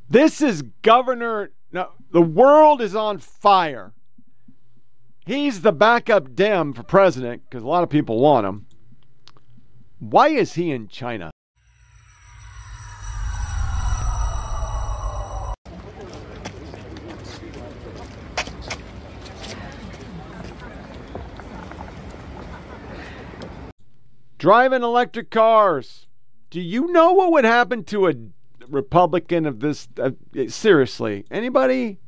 This 0.09 0.40
is 0.40 0.62
Governor. 0.82 1.50
No, 1.72 1.90
the 2.11 2.22
world 2.22 2.80
is 2.80 2.94
on 2.94 3.18
fire. 3.18 3.92
He's 5.26 5.62
the 5.62 5.72
backup 5.72 6.34
Dem 6.34 6.72
for 6.72 6.82
president 6.82 7.42
because 7.48 7.62
a 7.62 7.66
lot 7.66 7.82
of 7.82 7.88
people 7.88 8.20
want 8.20 8.46
him. 8.46 8.66
Why 9.98 10.28
is 10.28 10.55
he 10.55 10.70
in 10.70 10.88
China? 10.88 11.30
Driving 24.45 24.82
electric 24.82 25.30
cars. 25.30 26.07
Do 26.51 26.61
you 26.61 26.92
know 26.92 27.14
what 27.14 27.32
would 27.32 27.47
happen 27.47 27.82
to 27.84 28.09
a 28.09 28.14
Republican 28.68 29.47
of 29.47 29.61
this. 29.61 29.88
Uh, 29.99 30.11
seriously, 30.49 31.24
anybody? 31.30 31.99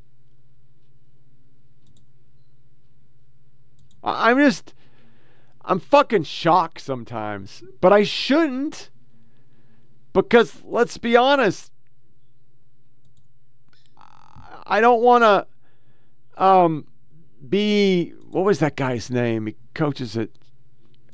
I'm 4.04 4.36
just. 4.36 4.74
I'm 5.64 5.80
fucking 5.80 6.24
shocked 6.24 6.82
sometimes, 6.82 7.64
but 7.80 7.94
I 7.94 8.02
shouldn't 8.02 8.90
because 10.12 10.60
let's 10.62 10.98
be 10.98 11.16
honest, 11.16 11.72
I 14.66 14.82
don't 14.82 15.00
want 15.00 15.24
to 15.24 16.44
um, 16.44 16.86
be 17.48 18.10
what 18.30 18.44
was 18.44 18.58
that 18.58 18.76
guy's 18.76 19.10
name? 19.10 19.46
He 19.46 19.56
coaches 19.72 20.18
at 20.18 20.28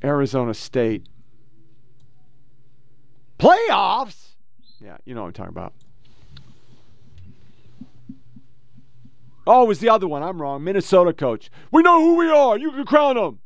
Arizona 0.02 0.52
State. 0.52 1.06
Playoffs? 3.42 4.36
Yeah, 4.80 4.98
you 5.04 5.16
know 5.16 5.22
what 5.22 5.26
I'm 5.26 5.32
talking 5.32 5.50
about. 5.50 5.72
Oh, 9.48 9.64
it 9.64 9.66
was 9.66 9.80
the 9.80 9.88
other 9.88 10.06
one. 10.06 10.22
I'm 10.22 10.40
wrong. 10.40 10.62
Minnesota 10.62 11.12
coach. 11.12 11.50
We 11.72 11.82
know 11.82 12.00
who 12.00 12.14
we 12.14 12.30
are. 12.30 12.56
You 12.56 12.70
can 12.70 12.84
crown 12.84 13.16
them. 13.16 13.40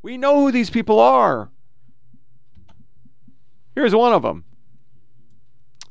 We 0.00 0.16
know 0.16 0.40
who 0.40 0.50
these 0.50 0.70
people 0.70 0.98
are. 0.98 1.50
Here's 3.74 3.94
one 3.94 4.14
of 4.14 4.22
them. 4.22 4.46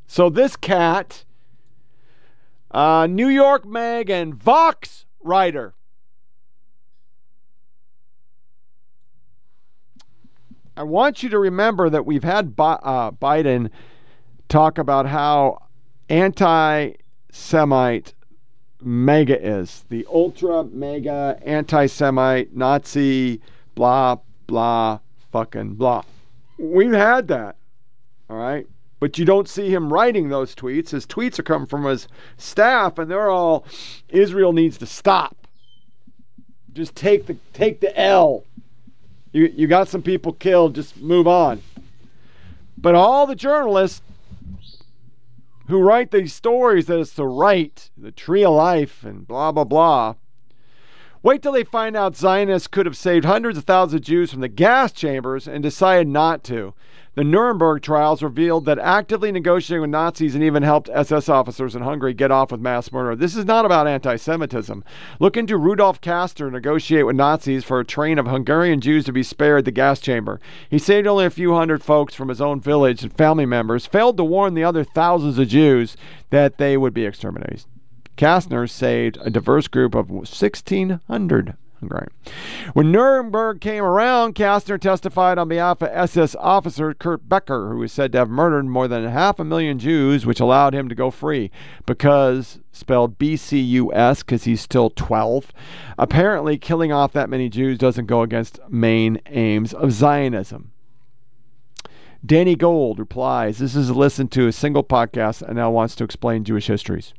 So 0.07 0.31
this 0.31 0.55
cat, 0.55 1.23
uh, 2.71 3.05
New 3.07 3.27
York 3.27 3.63
Mag 3.63 4.09
and 4.09 4.33
Vox 4.33 5.05
writer. 5.19 5.75
I 10.79 10.83
want 10.83 11.23
you 11.23 11.29
to 11.31 11.39
remember 11.39 11.89
that 11.89 12.05
we've 12.05 12.23
had 12.23 12.53
uh, 12.57 13.11
Biden 13.11 13.69
talk 14.47 14.77
about 14.77 15.05
how 15.05 15.63
anti 16.07 16.93
Semite 17.29 18.13
MAGA 18.81 19.45
is 19.45 19.83
the 19.89 20.07
ultra 20.09 20.63
MAGA 20.63 21.41
anti 21.45 21.85
Semite 21.85 22.55
Nazi 22.55 23.41
blah 23.75 24.19
blah 24.47 24.99
fucking 25.33 25.73
blah. 25.73 26.03
We've 26.57 26.93
had 26.93 27.27
that. 27.27 27.57
All 28.29 28.37
right. 28.37 28.65
But 29.01 29.17
you 29.17 29.25
don't 29.25 29.49
see 29.49 29.69
him 29.69 29.91
writing 29.91 30.29
those 30.29 30.55
tweets. 30.55 30.91
His 30.91 31.05
tweets 31.05 31.39
are 31.39 31.43
coming 31.43 31.67
from 31.67 31.83
his 31.83 32.07
staff 32.37 32.97
and 32.97 33.11
they're 33.11 33.29
all 33.29 33.65
Israel 34.07 34.53
needs 34.53 34.77
to 34.77 34.85
stop. 34.85 35.35
Just 36.71 36.95
take 36.95 37.25
the 37.25 37.35
take 37.51 37.81
the 37.81 37.99
L. 37.99 38.45
You 39.31 39.51
you 39.55 39.67
got 39.67 39.87
some 39.87 40.01
people 40.01 40.33
killed, 40.33 40.75
just 40.75 40.97
move 40.97 41.27
on. 41.27 41.61
But 42.77 42.95
all 42.95 43.27
the 43.27 43.35
journalists 43.35 44.01
who 45.67 45.79
write 45.79 46.11
these 46.11 46.33
stories 46.33 46.87
that 46.87 46.99
it's 46.99 47.13
the 47.13 47.27
right, 47.27 47.89
the 47.95 48.11
tree 48.11 48.43
of 48.43 48.53
life, 48.53 49.03
and 49.03 49.27
blah, 49.27 49.51
blah, 49.51 49.65
blah. 49.65 50.15
Wait 51.21 51.41
till 51.41 51.51
they 51.51 51.65
find 51.65 51.97
out 51.97 52.15
Zionists 52.15 52.67
could 52.67 52.85
have 52.85 52.95
saved 52.95 53.25
hundreds 53.25 53.57
of 53.57 53.65
thousands 53.65 53.95
of 53.95 54.01
Jews 54.01 54.31
from 54.31 54.39
the 54.39 54.47
gas 54.47 54.93
chambers 54.93 55.49
and 55.49 55.61
decided 55.61 56.07
not 56.07 56.45
to. 56.45 56.73
The 57.15 57.25
Nuremberg 57.25 57.81
trials 57.81 58.23
revealed 58.23 58.63
that 58.63 58.79
actively 58.79 59.29
negotiating 59.29 59.81
with 59.81 59.89
Nazis 59.89 60.33
and 60.33 60.41
even 60.41 60.63
helped 60.63 60.89
SS 60.93 61.27
officers 61.27 61.75
in 61.75 61.81
Hungary 61.81 62.13
get 62.13 62.31
off 62.31 62.53
with 62.53 62.61
mass 62.61 62.93
murder. 62.93 63.17
This 63.17 63.35
is 63.35 63.43
not 63.43 63.65
about 63.65 63.85
anti 63.85 64.15
Semitism. 64.15 64.81
Look 65.19 65.35
into 65.35 65.57
Rudolf 65.57 65.99
Kastner 65.99 66.49
negotiate 66.49 67.05
with 67.05 67.17
Nazis 67.17 67.65
for 67.65 67.81
a 67.81 67.85
train 67.85 68.17
of 68.17 68.25
Hungarian 68.25 68.79
Jews 68.79 69.03
to 69.03 69.11
be 69.11 69.23
spared 69.23 69.65
the 69.65 69.71
gas 69.71 69.99
chamber. 69.99 70.39
He 70.69 70.79
saved 70.79 71.05
only 71.05 71.25
a 71.25 71.29
few 71.29 71.53
hundred 71.53 71.83
folks 71.83 72.15
from 72.15 72.29
his 72.29 72.39
own 72.39 72.61
village 72.61 73.03
and 73.03 73.11
family 73.11 73.45
members, 73.45 73.85
failed 73.85 74.15
to 74.15 74.23
warn 74.23 74.53
the 74.53 74.63
other 74.63 74.85
thousands 74.85 75.37
of 75.37 75.49
Jews 75.49 75.97
that 76.29 76.59
they 76.59 76.77
would 76.77 76.93
be 76.93 77.05
exterminated. 77.05 77.65
Kastner 78.19 78.69
saved 78.69 79.17
a 79.21 79.29
diverse 79.29 79.69
group 79.69 79.95
of 79.95 80.11
1,600 80.11 81.53
Hungarian. 81.79 82.11
When 82.73 82.91
Nuremberg 82.91 83.61
came 83.61 83.81
around, 83.81 84.35
Kastner 84.35 84.77
testified 84.77 85.37
on 85.37 85.47
behalf 85.47 85.81
of 85.81 85.87
SS 85.93 86.35
officer 86.35 86.93
Kurt 86.93 87.29
Becher, 87.29 87.69
who 87.69 87.77
was 87.77 87.93
said 87.93 88.11
to 88.11 88.17
have 88.17 88.29
murdered 88.29 88.65
more 88.65 88.89
than 88.89 89.07
half 89.07 89.39
a 89.39 89.45
million 89.45 89.79
Jews, 89.79 90.25
which 90.25 90.41
allowed 90.41 90.75
him 90.75 90.89
to 90.89 90.95
go 90.95 91.09
free 91.09 91.49
because, 91.85 92.59
spelled 92.73 93.17
B 93.17 93.37
C 93.37 93.57
U 93.57 93.93
S, 93.93 94.21
because 94.21 94.43
he's 94.43 94.59
still 94.59 94.89
12. 94.89 95.53
Apparently, 95.97 96.57
killing 96.57 96.91
off 96.91 97.13
that 97.13 97.29
many 97.29 97.47
Jews 97.47 97.77
doesn't 97.77 98.07
go 98.07 98.21
against 98.21 98.59
main 98.67 99.21
aims 99.27 99.73
of 99.73 99.93
Zionism. 99.93 100.71
Danny 102.25 102.57
Gold 102.57 102.99
replies, 102.99 103.59
This 103.59 103.77
is 103.77 103.87
a 103.87 103.93
listened 103.93 104.33
to 104.33 104.47
a 104.47 104.51
single 104.51 104.83
podcast 104.83 105.41
and 105.41 105.55
now 105.55 105.71
wants 105.71 105.95
to 105.95 106.03
explain 106.03 106.43
Jewish 106.43 106.67
histories. 106.67 107.13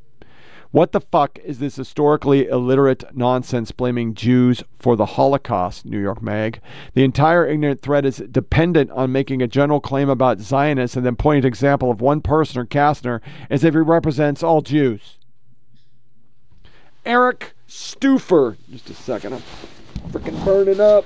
What 0.73 0.93
the 0.93 1.01
fuck 1.01 1.41
is 1.41 1.59
this 1.59 1.75
historically 1.75 2.47
illiterate 2.47 3.03
nonsense 3.13 3.73
blaming 3.73 4.15
Jews 4.15 4.63
for 4.79 4.95
the 4.95 5.05
Holocaust, 5.05 5.85
New 5.85 6.01
York 6.01 6.23
Mag? 6.23 6.61
The 6.95 7.03
entire 7.03 7.45
ignorant 7.45 7.81
thread 7.81 8.05
is 8.05 8.19
dependent 8.31 8.93
on 8.93 9.11
making 9.11 9.43
a 9.43 9.49
general 9.49 9.81
claim 9.81 10.09
about 10.09 10.39
Zionists 10.39 10.97
and 10.97 11.05
then 11.05 11.17
pointing 11.17 11.43
to 11.43 11.49
example 11.49 11.91
of 11.91 12.01
one 12.01 12.21
person 12.21 12.61
or 12.61 12.67
Kastner 12.67 13.21
as 13.51 13.65
if 13.65 13.75
he 13.75 13.81
represents 13.81 14.45
all 14.45 14.61
Jews. 14.61 15.19
Eric 17.05 17.55
Stufer. 17.69 18.57
Just 18.71 18.91
a 18.91 18.95
second. 18.95 19.33
I'm 19.33 19.43
freaking 20.13 20.45
burning 20.45 20.81
up. 20.81 21.05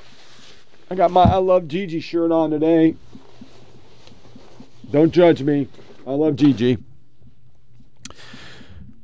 I 0.91 0.95
got 0.95 1.11
my 1.11 1.23
I 1.23 1.37
Love 1.37 1.69
Gigi 1.69 2.01
shirt 2.01 2.31
on 2.31 2.51
today. 2.51 2.97
Don't 4.91 5.11
judge 5.11 5.43
me. 5.43 5.69
I 6.07 6.11
love 6.11 6.37
Gigi. 6.37 6.77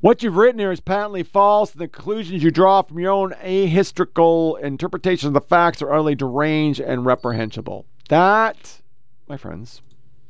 What 0.00 0.22
you've 0.22 0.36
written 0.36 0.58
here 0.58 0.72
is 0.72 0.80
patently 0.80 1.22
false, 1.22 1.72
and 1.72 1.80
the 1.80 1.88
conclusions 1.88 2.42
you 2.42 2.50
draw 2.50 2.80
from 2.80 2.98
your 2.98 3.12
own 3.12 3.32
ahistorical 3.32 4.58
interpretation 4.58 5.28
of 5.28 5.34
the 5.34 5.42
facts 5.42 5.82
are 5.82 5.92
utterly 5.92 6.14
deranged 6.14 6.80
and 6.80 7.04
reprehensible. 7.04 7.84
That, 8.08 8.80
my 9.28 9.36
friends, 9.36 9.82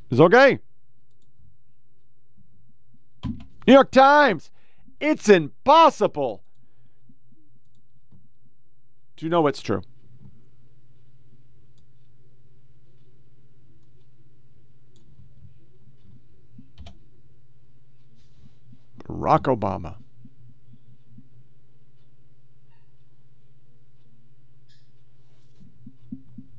is 0.09 0.19
okay. 0.19 0.59
New 3.25 3.73
York 3.73 3.91
Times, 3.91 4.51
it's 4.99 5.29
impossible 5.29 6.43
to 9.15 9.29
know 9.29 9.41
what's 9.41 9.61
true. 9.61 9.83
Barack 19.11 19.43
Obama. 19.43 19.95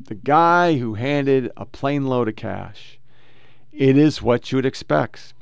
The 0.05 0.14
guy 0.14 0.76
who 0.76 0.94
handed 0.94 1.50
a 1.57 1.64
plane 1.64 2.07
load 2.07 2.28
of 2.28 2.36
cash. 2.36 2.98
It 3.72 3.96
is 3.96 4.20
what 4.20 4.53
you 4.53 4.57
would 4.57 4.66
expect. 4.66 5.32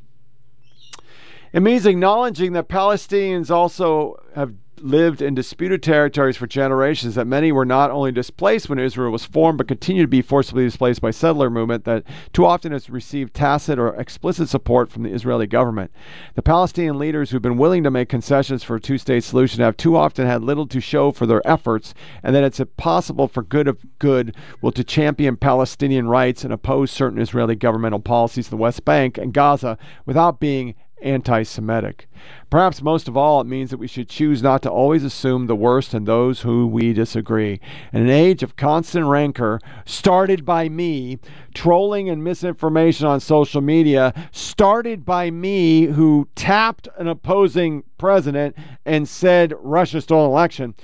It 1.52 1.61
means 1.61 1.84
acknowledging 1.84 2.52
that 2.52 2.68
Palestinians 2.68 3.50
also 3.50 4.22
have 4.36 4.54
lived 4.82 5.22
in 5.22 5.34
disputed 5.34 5.82
territories 5.82 6.36
for 6.36 6.46
generations, 6.46 7.14
that 7.14 7.26
many 7.26 7.52
were 7.52 7.64
not 7.64 7.90
only 7.90 8.12
displaced 8.12 8.68
when 8.68 8.78
Israel 8.78 9.10
was 9.10 9.24
formed, 9.24 9.58
but 9.58 9.68
continue 9.68 10.02
to 10.02 10.08
be 10.08 10.22
forcibly 10.22 10.64
displaced 10.64 11.00
by 11.00 11.10
settler 11.10 11.50
movement 11.50 11.84
that 11.84 12.04
too 12.32 12.46
often 12.46 12.72
has 12.72 12.90
received 12.90 13.34
tacit 13.34 13.78
or 13.78 13.94
explicit 13.94 14.48
support 14.48 14.90
from 14.90 15.02
the 15.02 15.12
Israeli 15.12 15.46
government. 15.46 15.90
The 16.34 16.42
Palestinian 16.42 16.98
leaders 16.98 17.30
who've 17.30 17.42
been 17.42 17.58
willing 17.58 17.82
to 17.84 17.90
make 17.90 18.08
concessions 18.08 18.62
for 18.62 18.76
a 18.76 18.80
two-state 18.80 19.24
solution 19.24 19.60
have 19.60 19.76
too 19.76 19.96
often 19.96 20.26
had 20.26 20.42
little 20.42 20.66
to 20.68 20.80
show 20.80 21.12
for 21.12 21.26
their 21.26 21.46
efforts, 21.46 21.94
and 22.22 22.34
that 22.34 22.44
it's 22.44 22.60
impossible 22.60 23.28
for 23.28 23.42
good 23.42 23.68
of 23.68 23.78
good 23.98 24.34
will 24.60 24.72
to 24.72 24.84
champion 24.84 25.36
Palestinian 25.36 26.08
rights 26.08 26.44
and 26.44 26.52
oppose 26.52 26.90
certain 26.90 27.20
Israeli 27.20 27.54
governmental 27.54 28.00
policies 28.00 28.46
in 28.46 28.50
the 28.50 28.62
West 28.62 28.84
Bank 28.84 29.18
and 29.18 29.34
Gaza 29.34 29.78
without 30.06 30.40
being 30.40 30.74
anti 31.03 31.42
Semitic. 31.42 32.09
Perhaps 32.51 32.82
most 32.82 33.09
of 33.09 33.16
all, 33.16 33.40
it 33.40 33.46
means 33.46 33.70
that 33.70 33.78
we 33.78 33.86
should 33.86 34.09
choose 34.09 34.42
not 34.42 34.62
to 34.62 34.70
always 34.70 35.05
assume 35.05 35.46
the 35.46 35.57
worst 35.57 35.94
in 35.94 36.05
those 36.05 36.40
who 36.40 36.66
we 36.66 36.92
disagree. 36.92 37.61
In 37.92 38.03
an 38.03 38.11
age 38.11 38.42
of 38.42 38.57
constant 38.57 39.07
rancor, 39.07 39.61
started 39.84 40.44
by 40.44 40.68
me, 40.68 41.18
trolling 41.55 42.11
and 42.11 42.22
misinformation 42.22 43.07
on 43.07 43.20
social 43.20 43.61
media, 43.61 44.12
started 44.32 45.05
by 45.05 45.30
me 45.30 45.86
who 45.86 46.28
tapped 46.34 46.88
an 46.98 47.09
opposing 47.09 47.84
president 47.98 48.57
and 48.84 49.09
said 49.09 49.55
Russia 49.61 50.01
stole 50.01 50.24
an 50.24 50.30
election 50.30 50.74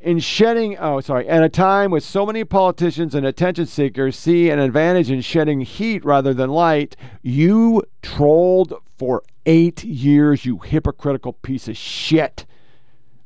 in 0.00 0.18
shedding, 0.18 0.76
oh, 0.78 1.00
sorry, 1.00 1.26
at 1.28 1.42
a 1.42 1.48
time 1.48 1.90
with 1.90 2.04
so 2.04 2.26
many 2.26 2.44
politicians 2.44 3.14
and 3.14 3.26
attention 3.26 3.66
seekers 3.66 4.16
see 4.16 4.50
an 4.50 4.58
advantage 4.58 5.10
in 5.10 5.20
shedding 5.20 5.62
heat 5.62 6.04
rather 6.04 6.34
than 6.34 6.50
light, 6.50 6.96
you 7.22 7.82
trolled 8.02 8.74
for 8.98 9.22
eight 9.46 9.84
years, 9.84 10.44
you 10.44 10.58
hypocritical 10.58 11.32
piece 11.32 11.68
of 11.68 11.76
shit. 11.76 12.46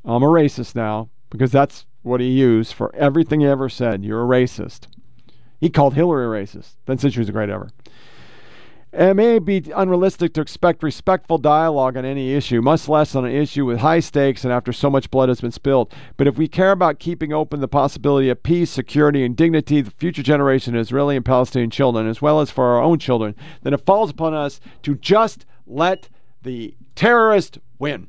I'm 0.04 0.22
a 0.22 0.26
racist 0.26 0.74
now 0.74 1.10
because 1.28 1.52
that's 1.52 1.86
what 2.02 2.20
he 2.20 2.28
used 2.28 2.72
for 2.72 2.94
everything 2.94 3.40
he 3.40 3.46
ever 3.46 3.68
said. 3.68 4.04
You're 4.04 4.22
a 4.22 4.26
racist. 4.26 4.86
He 5.60 5.68
called 5.68 5.94
Hillary 5.94 6.24
a 6.24 6.44
racist. 6.44 6.76
Then 6.86 6.98
said 6.98 7.12
she 7.12 7.18
was 7.18 7.28
a 7.28 7.32
great 7.32 7.50
ever. 7.50 7.68
It 8.92 9.14
may 9.14 9.38
be 9.38 9.62
unrealistic 9.74 10.34
to 10.34 10.40
expect 10.40 10.82
respectful 10.82 11.38
dialogue 11.38 11.96
on 11.96 12.04
any 12.04 12.34
issue, 12.34 12.60
much 12.60 12.88
less 12.88 13.14
on 13.14 13.24
an 13.24 13.30
issue 13.30 13.64
with 13.64 13.78
high 13.78 14.00
stakes 14.00 14.42
and 14.42 14.52
after 14.52 14.72
so 14.72 14.90
much 14.90 15.12
blood 15.12 15.28
has 15.28 15.40
been 15.40 15.52
spilled. 15.52 15.92
But 16.16 16.26
if 16.26 16.36
we 16.36 16.48
care 16.48 16.72
about 16.72 16.98
keeping 16.98 17.32
open 17.32 17.60
the 17.60 17.68
possibility 17.68 18.30
of 18.30 18.42
peace, 18.42 18.68
security, 18.68 19.24
and 19.24 19.36
dignity 19.36 19.80
for 19.82 19.92
future 19.92 20.24
generation 20.24 20.74
of 20.74 20.80
Israeli 20.80 21.14
and 21.14 21.24
Palestinian 21.24 21.70
children, 21.70 22.08
as 22.08 22.20
well 22.20 22.40
as 22.40 22.50
for 22.50 22.64
our 22.64 22.82
own 22.82 22.98
children, 22.98 23.36
then 23.62 23.74
it 23.74 23.86
falls 23.86 24.10
upon 24.10 24.34
us 24.34 24.60
to 24.82 24.96
just 24.96 25.46
let 25.68 26.08
the 26.42 26.74
terrorist 26.96 27.58
win. 27.78 28.08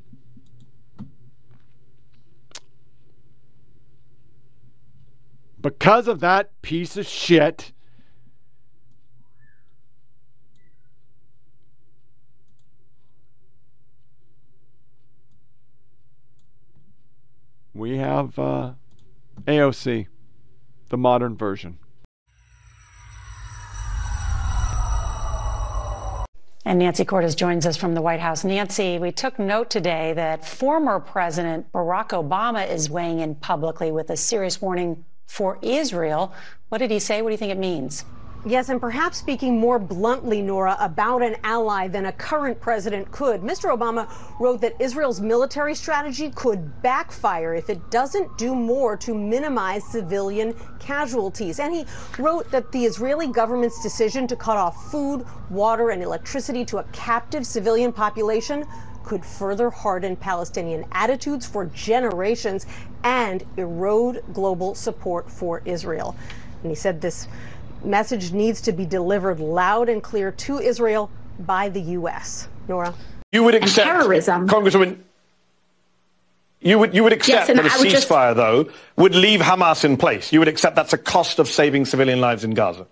Because 5.60 6.08
of 6.08 6.18
that 6.18 6.60
piece 6.62 6.96
of 6.96 7.06
shit 7.06 7.70
we 17.74 17.96
have 17.98 18.38
uh, 18.38 18.72
AOC, 19.46 20.06
the 20.88 20.98
modern 20.98 21.36
version. 21.36 21.78
And 26.64 26.78
Nancy 26.78 27.04
Cordes 27.04 27.34
joins 27.34 27.66
us 27.66 27.76
from 27.76 27.94
the 27.94 28.00
White 28.00 28.20
House. 28.20 28.44
Nancy, 28.44 28.98
we 28.98 29.10
took 29.10 29.38
note 29.38 29.68
today 29.68 30.12
that 30.14 30.46
former 30.46 31.00
President 31.00 31.70
Barack 31.72 32.10
Obama 32.10 32.68
is 32.68 32.88
weighing 32.88 33.18
in 33.20 33.34
publicly 33.34 33.90
with 33.90 34.10
a 34.10 34.16
serious 34.16 34.62
warning 34.62 35.04
for 35.26 35.58
Israel. 35.60 36.32
What 36.68 36.78
did 36.78 36.90
he 36.90 36.98
say? 36.98 37.20
What 37.20 37.30
do 37.30 37.32
you 37.32 37.38
think 37.38 37.52
it 37.52 37.58
means? 37.58 38.04
Yes, 38.44 38.68
and 38.68 38.80
perhaps 38.80 39.18
speaking 39.18 39.60
more 39.60 39.78
bluntly, 39.78 40.42
Nora, 40.42 40.76
about 40.80 41.22
an 41.22 41.36
ally 41.44 41.86
than 41.86 42.06
a 42.06 42.12
current 42.12 42.60
president 42.60 43.12
could. 43.12 43.40
Mr. 43.40 43.70
Obama 43.70 44.08
wrote 44.40 44.60
that 44.62 44.74
Israel's 44.80 45.20
military 45.20 45.76
strategy 45.76 46.28
could 46.28 46.82
backfire 46.82 47.54
if 47.54 47.70
it 47.70 47.88
doesn't 47.90 48.36
do 48.36 48.56
more 48.56 48.96
to 48.96 49.14
minimize 49.14 49.84
civilian 49.84 50.56
casualties. 50.80 51.60
And 51.60 51.72
he 51.72 51.86
wrote 52.18 52.50
that 52.50 52.72
the 52.72 52.84
Israeli 52.84 53.28
government's 53.28 53.80
decision 53.80 54.26
to 54.26 54.34
cut 54.34 54.56
off 54.56 54.90
food, 54.90 55.24
water, 55.48 55.90
and 55.90 56.02
electricity 56.02 56.64
to 56.64 56.78
a 56.78 56.84
captive 56.90 57.46
civilian 57.46 57.92
population 57.92 58.64
could 59.04 59.24
further 59.24 59.70
harden 59.70 60.16
Palestinian 60.16 60.84
attitudes 60.90 61.46
for 61.46 61.66
generations 61.66 62.66
and 63.04 63.44
erode 63.56 64.20
global 64.32 64.74
support 64.74 65.30
for 65.30 65.62
Israel. 65.64 66.16
And 66.62 66.70
he 66.70 66.76
said 66.76 67.00
this 67.00 67.28
message 67.84 68.32
needs 68.32 68.60
to 68.62 68.72
be 68.72 68.86
delivered 68.86 69.40
loud 69.40 69.88
and 69.88 70.02
clear 70.02 70.32
to 70.32 70.58
Israel 70.58 71.10
by 71.38 71.68
the 71.68 71.80
U.S. 71.80 72.48
Nora, 72.68 72.94
You 73.32 73.42
would 73.44 73.54
accept, 73.54 73.86
terrorism. 73.86 74.48
Congresswoman, 74.48 74.98
you 76.60 76.78
would, 76.78 76.94
you 76.94 77.02
would 77.02 77.12
accept 77.12 77.48
yes, 77.48 77.56
that 77.56 77.66
a 77.66 77.68
ceasefire, 77.68 77.90
just... 77.90 78.36
though, 78.36 78.68
would 78.96 79.14
leave 79.14 79.40
Hamas 79.40 79.84
in 79.84 79.96
place. 79.96 80.32
You 80.32 80.38
would 80.38 80.48
accept 80.48 80.76
that's 80.76 80.92
a 80.92 80.98
cost 80.98 81.38
of 81.38 81.48
saving 81.48 81.84
civilian 81.86 82.20
lives 82.20 82.44
in 82.44 82.54
Gaza. 82.54 82.86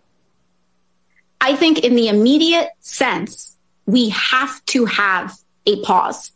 I 1.40 1.56
think 1.56 1.78
in 1.78 1.94
the 1.94 2.08
immediate 2.08 2.70
sense, 2.80 3.56
we 3.86 4.08
have 4.10 4.64
to 4.66 4.84
have 4.86 5.36
a 5.66 5.80
pause. 5.82 6.32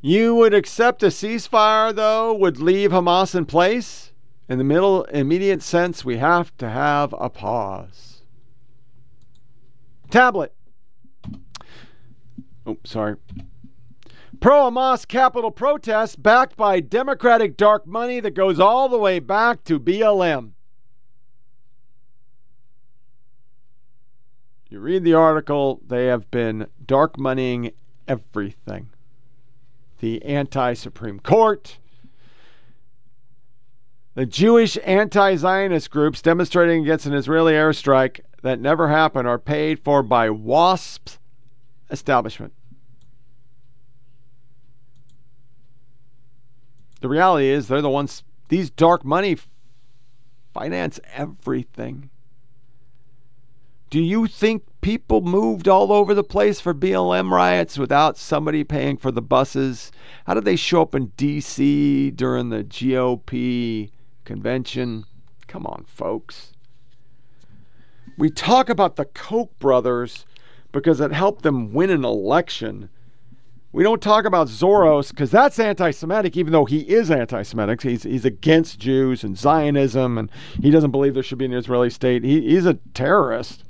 You 0.00 0.34
would 0.34 0.54
accept 0.54 1.02
a 1.02 1.06
ceasefire, 1.06 1.94
though, 1.94 2.34
would 2.34 2.58
leave 2.58 2.90
Hamas 2.90 3.34
in 3.34 3.46
place? 3.46 4.03
In 4.48 4.58
the 4.58 4.64
middle 4.64 5.04
immediate 5.04 5.62
sense, 5.62 6.04
we 6.04 6.18
have 6.18 6.54
to 6.58 6.68
have 6.68 7.14
a 7.18 7.30
pause. 7.30 8.22
Tablet. 10.10 10.54
Oh, 12.66 12.78
sorry. 12.84 13.16
Pro 14.40 14.70
Hamas 14.70 15.08
capital 15.08 15.50
protest 15.50 16.22
backed 16.22 16.56
by 16.56 16.80
Democratic 16.80 17.56
dark 17.56 17.86
money 17.86 18.20
that 18.20 18.32
goes 18.32 18.60
all 18.60 18.88
the 18.88 18.98
way 18.98 19.18
back 19.18 19.64
to 19.64 19.80
BLM. 19.80 20.50
You 24.68 24.80
read 24.80 25.04
the 25.04 25.14
article, 25.14 25.80
they 25.86 26.06
have 26.06 26.30
been 26.30 26.66
dark 26.84 27.18
moneying 27.18 27.72
everything. 28.06 28.90
The 30.00 30.22
anti 30.24 30.74
Supreme 30.74 31.20
Court, 31.20 31.78
the 34.14 34.26
Jewish 34.26 34.78
anti 34.84 35.36
Zionist 35.36 35.90
groups 35.90 36.22
demonstrating 36.22 36.82
against 36.82 37.06
an 37.06 37.14
Israeli 37.14 37.54
airstrike 37.54 38.20
that 38.42 38.60
never 38.60 38.88
happened 38.88 39.26
are 39.26 39.38
paid 39.38 39.80
for 39.80 40.02
by 40.02 40.28
WASP's 40.28 41.18
establishment. 41.90 42.52
The 47.00 47.08
reality 47.08 47.48
is, 47.48 47.68
they're 47.68 47.82
the 47.82 47.90
ones, 47.90 48.22
these 48.48 48.70
dark 48.70 49.04
money 49.04 49.36
finance 50.54 51.00
everything. 51.12 52.10
Do 53.90 54.00
you 54.00 54.26
think 54.26 54.64
people 54.80 55.20
moved 55.20 55.68
all 55.68 55.92
over 55.92 56.14
the 56.14 56.24
place 56.24 56.60
for 56.60 56.74
BLM 56.74 57.30
riots 57.30 57.78
without 57.78 58.16
somebody 58.16 58.64
paying 58.64 58.96
for 58.96 59.10
the 59.10 59.22
buses? 59.22 59.92
How 60.26 60.34
did 60.34 60.44
they 60.44 60.56
show 60.56 60.82
up 60.82 60.94
in 60.94 61.12
D.C. 61.16 62.10
during 62.12 62.48
the 62.48 62.64
GOP 62.64 63.90
convention. 64.24 65.04
Come 65.46 65.66
on, 65.66 65.84
folks. 65.86 66.52
We 68.16 68.30
talk 68.30 68.68
about 68.68 68.96
the 68.96 69.04
Koch 69.04 69.50
brothers 69.58 70.24
because 70.72 71.00
it 71.00 71.12
helped 71.12 71.42
them 71.42 71.72
win 71.72 71.90
an 71.90 72.04
election. 72.04 72.88
We 73.72 73.82
don't 73.82 74.00
talk 74.00 74.24
about 74.24 74.46
Soros 74.46 75.10
because 75.10 75.32
that's 75.32 75.58
anti 75.58 75.90
Semitic, 75.90 76.36
even 76.36 76.52
though 76.52 76.64
he 76.64 76.80
is 76.80 77.10
anti 77.10 77.42
Semitic. 77.42 77.82
He's, 77.82 78.04
he's 78.04 78.24
against 78.24 78.78
Jews 78.78 79.24
and 79.24 79.36
Zionism, 79.36 80.16
and 80.16 80.30
he 80.60 80.70
doesn't 80.70 80.92
believe 80.92 81.14
there 81.14 81.24
should 81.24 81.38
be 81.38 81.44
an 81.44 81.52
Israeli 81.52 81.90
state. 81.90 82.22
He, 82.22 82.40
he's 82.42 82.66
a 82.66 82.74
terrorist. 82.94 83.64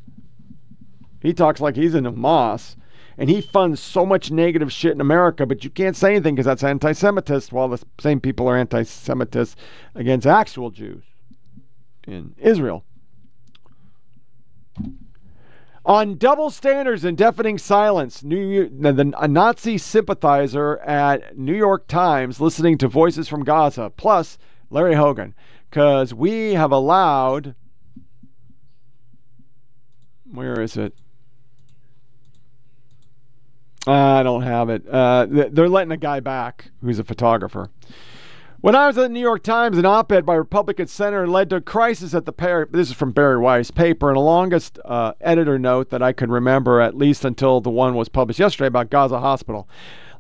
He 1.23 1.33
talks 1.33 1.61
like 1.61 1.75
he's 1.75 1.95
in 1.95 2.05
Hamas 2.05 2.77
and 3.17 3.31
he 3.31 3.41
funds 3.41 3.81
so 3.81 4.05
much 4.05 4.31
negative 4.31 4.73
shit 4.73 4.93
in 4.93 5.01
America, 5.01 5.47
but 5.47 5.65
you 5.65 5.71
can't 5.71 5.97
say 5.97 6.11
anything 6.11 6.35
because 6.35 6.47
that's 6.47 6.65
anti 6.65 6.93
Semitist, 6.93 7.53
while 7.53 7.69
the 7.69 7.83
same 7.99 8.21
people 8.21 8.49
are 8.49 8.57
anti 8.57 8.83
Semitist 8.83 9.57
against 9.95 10.27
actual 10.27 10.71
Jews 10.71 11.05
in 12.07 12.35
Israel. 12.39 12.85
On 15.87 16.17
double 16.17 16.51
standards 16.51 17.05
and 17.05 17.17
deafening 17.17 17.59
silence, 17.59 18.25
New, 18.25 18.71
the, 18.71 19.13
a 19.19 19.29
Nazi 19.29 19.77
sympathizer 19.77 20.79
at 20.79 21.37
New 21.37 21.55
York 21.55 21.87
Times 21.89 22.41
listening 22.41 22.79
to 22.79 22.89
voices 22.89 23.29
from 23.29 23.45
Gaza, 23.45 23.93
plus 23.95 24.39
Larry 24.71 24.95
Hogan, 24.95 25.35
because 25.69 26.15
we 26.15 26.55
have 26.55 26.73
allowed. 26.73 27.55
Where 30.25 30.59
is 30.59 30.79
it? 30.79 30.95
Uh, 33.87 33.93
I 33.93 34.23
don't 34.23 34.43
have 34.43 34.71
it. 34.71 34.89
Uh, 34.89 35.27
they're 35.29 35.69
letting 35.69 35.93
a 35.93 35.97
guy 35.97 36.21
back 36.21 36.71
who's 36.81 36.99
a 36.99 37.05
photographer. 37.05 37.71
When 38.61 38.75
I 38.75 38.87
was 38.87 38.97
at 38.97 39.03
the 39.03 39.09
New 39.11 39.21
York 39.21 39.43
Times, 39.43 39.77
an 39.77 39.85
op 39.85 40.11
ed 40.11 40.25
by 40.25 40.37
Republican 40.37 40.87
senator 40.87 41.27
led 41.27 41.51
to 41.51 41.57
a 41.57 41.61
crisis 41.61 42.15
at 42.15 42.25
the 42.25 42.33
pair. 42.33 42.67
This 42.71 42.89
is 42.89 42.95
from 42.95 43.13
Bari 43.13 43.39
Weiss 43.39 43.71
paper, 43.71 44.09
and 44.09 44.17
the 44.17 44.23
longest 44.23 44.79
uh, 44.87 45.13
editor 45.21 45.59
note 45.59 45.91
that 45.91 46.03
I 46.03 46.15
could 46.15 46.31
remember, 46.31 46.81
at 46.81 46.97
least 46.97 47.27
until 47.27 47.61
the 47.61 47.69
one 47.69 47.95
was 47.95 48.09
published 48.09 48.41
yesterday 48.41 48.69
about 48.69 48.89
Gaza 48.89 49.21
Hospital. 49.21 49.69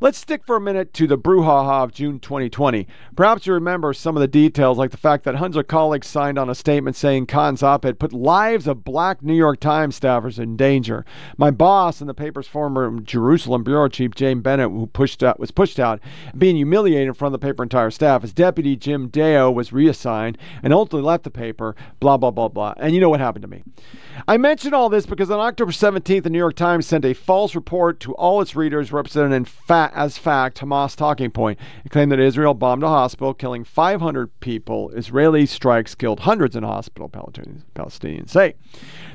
Let's 0.04 0.18
stick 0.18 0.44
for 0.44 0.56
a 0.56 0.60
minute 0.60 0.92
to 0.92 1.06
the 1.06 1.16
brouhaha 1.16 1.82
of 1.82 1.94
June 1.94 2.20
2020. 2.20 2.86
Perhaps 3.16 3.46
you 3.46 3.54
remember 3.54 3.94
some 3.94 4.18
of 4.18 4.20
the 4.20 4.28
details, 4.28 4.76
like 4.76 4.90
the 4.90 4.98
fact 4.98 5.24
that 5.24 5.34
of 5.34 5.66
colleagues 5.66 6.08
signed 6.08 6.38
on 6.38 6.50
a 6.50 6.54
statement 6.54 6.94
saying 6.94 7.24
Khan's 7.24 7.62
op 7.62 7.86
ed 7.86 7.98
put 7.98 8.12
lives 8.12 8.66
of 8.66 8.84
black 8.84 9.22
New 9.22 9.32
York 9.32 9.60
Times 9.60 9.98
staffers 9.98 10.38
in 10.38 10.58
danger. 10.58 11.06
My 11.38 11.50
boss 11.50 12.02
and 12.02 12.10
the 12.10 12.12
paper's 12.12 12.46
former 12.46 13.00
Jerusalem 13.00 13.64
bureau 13.64 13.88
chief, 13.88 14.14
James 14.14 14.42
Bennet, 14.42 14.70
who 14.70 14.88
pushed 14.88 15.22
out, 15.22 15.40
was 15.40 15.50
pushed 15.50 15.80
out, 15.80 16.00
being 16.36 16.56
humiliated 16.56 17.08
in 17.08 17.14
front 17.14 17.34
of 17.34 17.40
the 17.40 17.46
paper 17.46 17.62
entire 17.62 17.90
staff. 17.90 18.20
His 18.20 18.34
deputy, 18.34 18.76
Jim 18.76 19.08
Dao, 19.08 19.54
was 19.54 19.72
reassigned 19.72 20.36
and 20.62 20.74
ultimately 20.74 21.06
left 21.06 21.24
the 21.24 21.30
paper, 21.30 21.74
blah, 22.00 22.18
blah, 22.18 22.30
blah, 22.30 22.48
blah. 22.48 22.74
And 22.76 22.94
you 22.94 23.00
know 23.00 23.08
what 23.08 23.20
happened 23.20 23.44
to 23.44 23.48
me. 23.48 23.62
I 24.28 24.36
mention 24.36 24.74
all 24.74 24.90
this 24.90 25.06
because 25.06 25.30
on 25.30 25.40
October 25.40 25.72
17th, 25.72 26.24
the 26.24 26.30
New 26.30 26.38
York 26.38 26.56
Times 26.56 26.86
sent 26.86 27.06
a 27.06 27.14
false 27.14 27.54
report 27.54 28.00
to 28.00 28.12
all 28.16 28.42
its 28.42 28.54
readers 28.54 28.92
represented 28.92 29.32
in 29.32 29.46
fact 29.46 29.93
as 29.94 30.18
fact 30.18 30.60
Hamas 30.60 30.96
talking 30.96 31.30
point. 31.30 31.58
Claimed 31.90 32.12
that 32.12 32.20
Israel 32.20 32.54
bombed 32.54 32.82
a 32.82 32.88
hospital, 32.88 33.32
killing 33.32 33.64
500 33.64 34.40
people. 34.40 34.90
Israeli 34.90 35.46
strikes 35.46 35.94
killed 35.94 36.20
hundreds 36.20 36.56
in 36.56 36.62
hospital, 36.62 37.08
Palestinians 37.08 38.30
say. 38.30 38.54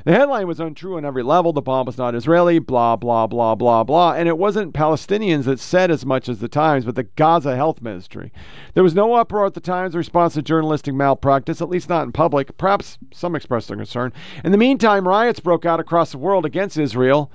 The 0.04 0.12
headline 0.12 0.46
was 0.46 0.60
untrue 0.60 0.96
on 0.96 1.04
every 1.04 1.22
level. 1.22 1.52
The 1.52 1.60
bomb 1.60 1.86
was 1.86 1.98
not 1.98 2.14
Israeli, 2.14 2.58
blah, 2.58 2.96
blah, 2.96 3.26
blah, 3.26 3.54
blah, 3.54 3.84
blah. 3.84 4.12
And 4.12 4.28
it 4.28 4.38
wasn't 4.38 4.72
Palestinians 4.72 5.44
that 5.44 5.60
said 5.60 5.90
as 5.90 6.06
much 6.06 6.28
as 6.28 6.40
the 6.40 6.48
Times, 6.48 6.84
but 6.84 6.94
the 6.94 7.04
Gaza 7.04 7.54
Health 7.54 7.82
Ministry. 7.82 8.32
There 8.74 8.82
was 8.82 8.94
no 8.94 9.14
uproar 9.14 9.46
at 9.46 9.54
the 9.54 9.60
Times 9.60 9.94
response 9.94 10.34
to 10.34 10.42
journalistic 10.42 10.94
malpractice, 10.94 11.60
at 11.60 11.68
least 11.68 11.88
not 11.88 12.04
in 12.04 12.12
public. 12.12 12.56
Perhaps 12.56 12.98
some 13.12 13.36
expressed 13.36 13.68
their 13.68 13.76
concern. 13.76 14.12
In 14.42 14.52
the 14.52 14.58
meantime, 14.58 15.06
riots 15.06 15.40
broke 15.40 15.66
out 15.66 15.80
across 15.80 16.12
the 16.12 16.18
world 16.18 16.46
against 16.46 16.78
Israel. 16.78 17.30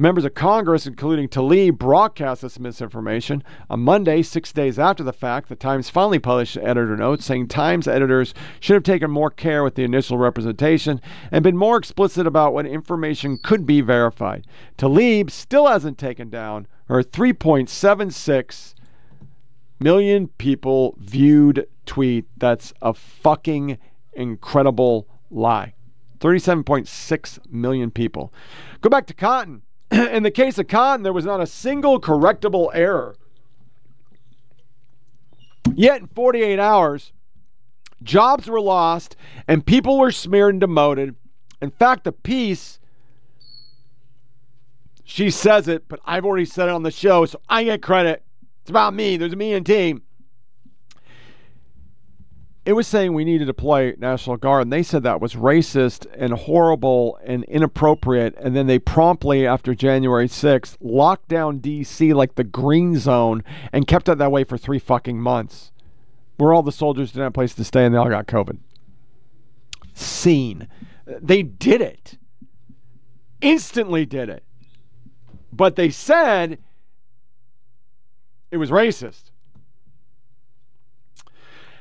Members 0.00 0.24
of 0.24 0.34
Congress, 0.34 0.86
including 0.86 1.26
Tlaib, 1.26 1.76
broadcast 1.76 2.42
this 2.42 2.60
misinformation. 2.60 3.42
On 3.68 3.80
Monday, 3.80 4.22
six 4.22 4.52
days 4.52 4.78
after 4.78 5.02
the 5.02 5.12
fact, 5.12 5.48
the 5.48 5.56
Times 5.56 5.90
finally 5.90 6.20
published 6.20 6.54
an 6.54 6.64
editor 6.64 6.96
notes 6.96 7.24
saying 7.24 7.48
Times 7.48 7.88
editors 7.88 8.32
should 8.60 8.74
have 8.74 8.84
taken 8.84 9.10
more 9.10 9.28
care 9.28 9.64
with 9.64 9.74
the 9.74 9.82
initial 9.82 10.16
representation 10.16 11.00
and 11.32 11.42
been 11.42 11.56
more 11.56 11.76
explicit 11.76 12.28
about 12.28 12.54
what 12.54 12.64
information 12.64 13.40
could 13.42 13.66
be 13.66 13.80
verified. 13.80 14.46
Tlaib 14.76 15.32
still 15.32 15.66
hasn't 15.66 15.98
taken 15.98 16.30
down 16.30 16.68
her 16.84 17.02
3.76 17.02 18.74
million 19.80 20.28
people 20.38 20.94
viewed 21.00 21.66
tweet. 21.86 22.26
That's 22.36 22.72
a 22.80 22.94
fucking 22.94 23.78
incredible 24.12 25.08
lie. 25.28 25.74
37.6 26.20 27.50
million 27.50 27.90
people. 27.90 28.32
Go 28.80 28.90
back 28.90 29.06
to 29.06 29.14
Cotton. 29.14 29.62
in 29.90 30.22
the 30.22 30.30
case 30.30 30.58
of 30.58 30.68
Cotton, 30.68 31.02
there 31.02 31.12
was 31.12 31.24
not 31.24 31.40
a 31.40 31.46
single 31.46 32.00
correctable 32.00 32.70
error. 32.74 33.16
Yet 35.74 36.00
in 36.00 36.06
48 36.08 36.58
hours, 36.58 37.12
jobs 38.02 38.48
were 38.48 38.60
lost 38.60 39.16
and 39.46 39.64
people 39.64 39.98
were 39.98 40.12
smeared 40.12 40.54
and 40.54 40.60
demoted. 40.60 41.14
In 41.60 41.70
fact, 41.70 42.04
the 42.04 42.12
piece, 42.12 42.78
she 45.04 45.30
says 45.30 45.68
it, 45.68 45.88
but 45.88 46.00
I've 46.04 46.24
already 46.24 46.44
said 46.44 46.68
it 46.68 46.72
on 46.72 46.82
the 46.82 46.90
show, 46.90 47.24
so 47.26 47.40
I 47.48 47.64
get 47.64 47.82
credit. 47.82 48.22
It's 48.62 48.70
about 48.70 48.94
me. 48.94 49.16
There's 49.16 49.36
me 49.36 49.54
and 49.54 49.64
team 49.64 50.02
it 52.64 52.74
was 52.74 52.86
saying 52.86 53.14
we 53.14 53.24
needed 53.24 53.40
to 53.40 53.44
deploy 53.46 53.94
National 53.98 54.36
Guard, 54.36 54.62
and 54.62 54.72
they 54.72 54.82
said 54.82 55.02
that 55.02 55.20
was 55.20 55.34
racist 55.34 56.06
and 56.14 56.34
horrible 56.34 57.18
and 57.24 57.44
inappropriate. 57.44 58.34
And 58.36 58.54
then 58.54 58.66
they 58.66 58.78
promptly, 58.78 59.46
after 59.46 59.74
January 59.74 60.28
6th, 60.28 60.76
locked 60.80 61.28
down 61.28 61.58
D.C. 61.58 62.12
like 62.12 62.34
the 62.34 62.44
green 62.44 62.98
zone 62.98 63.42
and 63.72 63.86
kept 63.86 64.08
it 64.08 64.18
that 64.18 64.32
way 64.32 64.44
for 64.44 64.58
three 64.58 64.78
fucking 64.78 65.20
months, 65.20 65.72
where 66.36 66.52
all 66.52 66.62
the 66.62 66.72
soldiers 66.72 67.12
didn't 67.12 67.24
have 67.24 67.30
a 67.30 67.32
place 67.32 67.54
to 67.54 67.64
stay 67.64 67.84
and 67.84 67.94
they 67.94 67.98
all 67.98 68.10
got 68.10 68.26
COVID. 68.26 68.58
Scene. 69.94 70.68
They 71.06 71.42
did 71.42 71.80
it. 71.80 72.18
Instantly 73.40 74.04
did 74.04 74.28
it. 74.28 74.44
But 75.52 75.76
they 75.76 75.90
said 75.90 76.58
it 78.50 78.58
was 78.58 78.70
racist. 78.70 79.27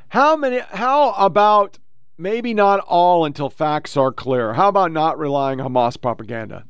How 0.09 0.35
many? 0.35 0.59
How 0.59 1.11
about 1.13 1.79
maybe 2.17 2.53
not 2.53 2.79
all 2.79 3.25
until 3.25 3.49
facts 3.49 3.97
are 3.97 4.11
clear? 4.11 4.53
How 4.53 4.69
about 4.69 4.91
not 4.91 5.19
relying 5.19 5.61
on 5.61 5.71
Hamas 5.71 5.99
propaganda? 6.01 6.65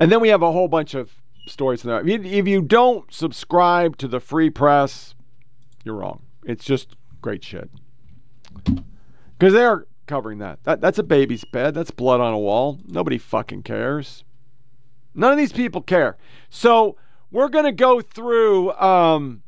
And 0.00 0.10
then 0.10 0.20
we 0.20 0.28
have 0.28 0.42
a 0.42 0.52
whole 0.52 0.68
bunch 0.68 0.94
of 0.94 1.12
stories 1.46 1.84
in 1.84 1.90
there. 1.90 2.00
If 2.00 2.06
you, 2.06 2.38
if 2.38 2.48
you 2.48 2.62
don't 2.62 3.12
subscribe 3.12 3.96
to 3.98 4.08
the 4.08 4.20
free 4.20 4.50
press, 4.50 5.14
you're 5.84 5.94
wrong. 5.94 6.22
It's 6.44 6.64
just 6.64 6.96
great 7.20 7.44
shit. 7.44 7.70
Because 8.64 9.52
they're 9.52 9.86
covering 10.06 10.38
that. 10.38 10.62
that. 10.64 10.80
That's 10.80 10.98
a 10.98 11.02
baby's 11.02 11.44
bed. 11.44 11.74
That's 11.74 11.90
blood 11.90 12.20
on 12.20 12.32
a 12.32 12.38
wall. 12.38 12.80
Nobody 12.86 13.18
fucking 13.18 13.62
cares. 13.62 14.24
None 15.14 15.32
of 15.32 15.38
these 15.38 15.52
people 15.52 15.80
care. 15.80 16.16
So 16.50 16.96
we're 17.30 17.48
going 17.48 17.64
to 17.64 17.72
go 17.72 18.00
through 18.00 18.72
um, 18.72 19.42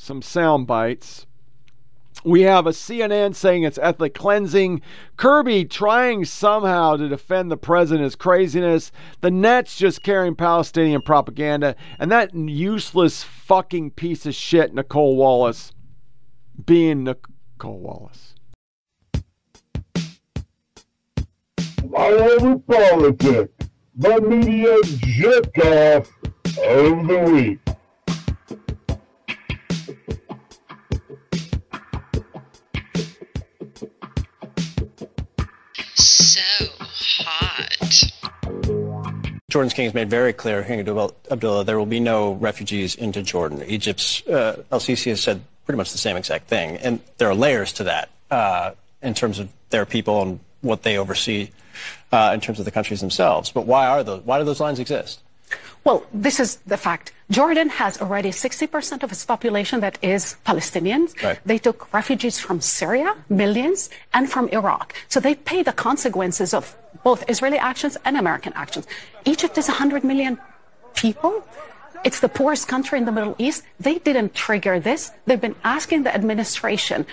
some 0.00 0.22
sound 0.22 0.66
bites. 0.66 1.26
We 2.24 2.42
have 2.42 2.66
a 2.66 2.70
CNN 2.70 3.34
saying 3.34 3.64
it's 3.64 3.78
ethnic 3.78 4.14
cleansing. 4.14 4.80
Kirby 5.16 5.66
trying 5.66 6.24
somehow 6.24 6.96
to 6.96 7.08
defend 7.08 7.50
the 7.50 7.56
president's 7.56 8.16
craziness. 8.16 8.92
The 9.20 9.30
Nets 9.30 9.76
just 9.76 10.02
carrying 10.02 10.34
Palestinian 10.34 11.02
propaganda. 11.02 11.76
And 11.98 12.10
that 12.10 12.34
useless 12.34 13.22
fucking 13.22 13.92
piece 13.92 14.24
of 14.24 14.34
shit, 14.34 14.74
Nicolle 14.74 15.16
Wallace, 15.16 15.72
being 16.64 17.04
Nicolle 17.04 17.78
Wallace. 17.78 18.34
I 21.96 22.10
love 22.10 22.66
politics. 22.66 23.52
The 23.96 24.20
media 24.20 24.76
jerk 24.96 25.58
off 25.58 26.10
of 26.58 27.06
the 27.06 27.30
week. 27.32 27.69
Jordan's 39.50 39.74
king 39.74 39.84
has 39.84 39.94
made 39.94 40.08
very 40.08 40.32
clear, 40.32 40.62
King 40.62 40.80
Abdullah, 40.80 41.64
there 41.64 41.78
will 41.78 41.86
be 41.86 42.00
no 42.00 42.32
refugees 42.34 42.94
into 42.94 43.20
Jordan. 43.22 43.62
Egypt's 43.66 44.26
uh, 44.28 44.62
El 44.70 44.78
Sisi 44.78 45.10
has 45.10 45.20
said 45.20 45.42
pretty 45.66 45.76
much 45.76 45.92
the 45.92 45.98
same 45.98 46.16
exact 46.16 46.46
thing. 46.46 46.76
And 46.78 47.00
there 47.18 47.28
are 47.28 47.34
layers 47.34 47.72
to 47.74 47.84
that 47.84 48.08
uh, 48.30 48.72
in 49.02 49.12
terms 49.12 49.38
of 49.38 49.48
their 49.70 49.84
people 49.84 50.22
and 50.22 50.40
what 50.62 50.82
they 50.84 50.96
oversee 50.96 51.50
uh, 52.12 52.30
in 52.32 52.40
terms 52.40 52.58
of 52.58 52.64
the 52.64 52.70
countries 52.70 53.00
themselves. 53.00 53.50
But 53.50 53.66
why 53.66 53.86
are 53.86 54.04
those? 54.04 54.22
Why 54.22 54.38
do 54.38 54.44
those 54.44 54.60
lines 54.60 54.78
exist? 54.78 55.20
Well, 55.84 56.04
this 56.12 56.38
is 56.38 56.56
the 56.66 56.76
fact. 56.76 57.12
Jordan 57.30 57.70
has 57.70 58.00
already 58.00 58.30
60% 58.30 59.02
of 59.02 59.12
its 59.12 59.24
population 59.24 59.80
that 59.80 59.98
is 60.02 60.36
Palestinians. 60.44 61.20
Right. 61.22 61.38
They 61.46 61.58
took 61.58 61.92
refugees 61.92 62.38
from 62.38 62.60
Syria, 62.60 63.16
millions, 63.28 63.88
and 64.12 64.30
from 64.30 64.48
Iraq. 64.48 64.94
So 65.08 65.20
they 65.20 65.34
pay 65.34 65.62
the 65.62 65.72
consequences 65.72 66.52
of 66.52 66.76
both 67.02 67.28
Israeli 67.28 67.58
actions 67.58 67.96
and 68.04 68.16
American 68.16 68.52
actions. 68.54 68.86
Egypt 69.24 69.56
is 69.58 69.68
100 69.68 70.04
million 70.04 70.38
people. 70.94 71.44
It's 72.04 72.20
the 72.20 72.28
poorest 72.28 72.68
country 72.68 72.98
in 72.98 73.04
the 73.04 73.12
Middle 73.12 73.34
East. 73.38 73.62
They 73.78 73.98
didn't 73.98 74.34
trigger 74.34 74.80
this. 74.80 75.10
They've 75.26 75.40
been 75.40 75.56
asking 75.64 76.04
the 76.04 76.14
administration, 76.14 77.06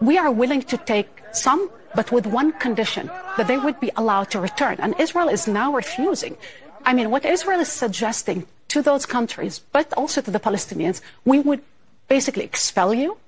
we 0.00 0.16
are 0.16 0.30
willing 0.30 0.62
to 0.62 0.76
take 0.78 1.08
some, 1.32 1.70
but 1.94 2.10
with 2.10 2.26
one 2.26 2.52
condition, 2.52 3.10
that 3.36 3.48
they 3.48 3.58
would 3.58 3.78
be 3.80 3.90
allowed 3.96 4.30
to 4.30 4.40
return. 4.40 4.76
And 4.78 4.94
Israel 4.98 5.28
is 5.28 5.46
now 5.46 5.74
refusing. 5.74 6.36
I 6.84 6.94
mean, 6.94 7.10
what 7.10 7.24
Israel 7.24 7.60
is 7.60 7.68
suggesting 7.68 8.46
to 8.68 8.80
those 8.82 9.04
countries, 9.04 9.60
but 9.72 9.92
also 9.94 10.20
to 10.22 10.30
the 10.30 10.40
Palestinians, 10.40 11.02
we 11.24 11.40
would 11.40 11.60
basically 12.08 12.44
expel 12.44 12.94
you, 12.94 13.18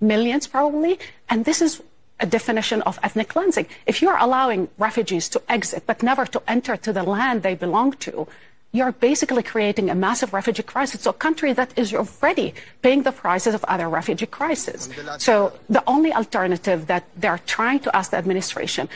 millions 0.00 0.46
probably, 0.46 0.98
and 1.28 1.44
this 1.44 1.60
is 1.60 1.82
a 2.20 2.26
definition 2.26 2.82
of 2.82 2.98
ethnic 3.02 3.28
cleansing. 3.28 3.66
If 3.86 4.00
you're 4.00 4.16
allowing 4.16 4.68
refugees 4.78 5.28
to 5.30 5.42
exit 5.48 5.84
but 5.86 6.02
never 6.02 6.24
to 6.26 6.42
enter 6.48 6.76
to 6.76 6.92
the 6.92 7.02
land 7.02 7.42
they 7.42 7.54
belong 7.54 7.92
to, 8.06 8.26
you're 8.72 8.92
basically 8.92 9.42
creating 9.42 9.90
a 9.90 9.94
massive 9.94 10.32
refugee 10.32 10.62
crisis. 10.62 11.02
So 11.02 11.10
a 11.10 11.14
country 11.14 11.52
that 11.52 11.70
is 11.78 11.94
already 11.94 12.54
paying 12.82 13.02
the 13.02 13.12
prices 13.12 13.54
of 13.54 13.64
other 13.64 13.88
refugee 13.88 14.26
crises. 14.26 14.88
So 15.18 15.52
the 15.68 15.82
only 15.86 16.12
alternative 16.12 16.86
that 16.86 17.04
they're 17.16 17.40
trying 17.46 17.80
to 17.80 17.96
ask 17.96 18.10
the 18.10 18.18
administration, 18.18 18.88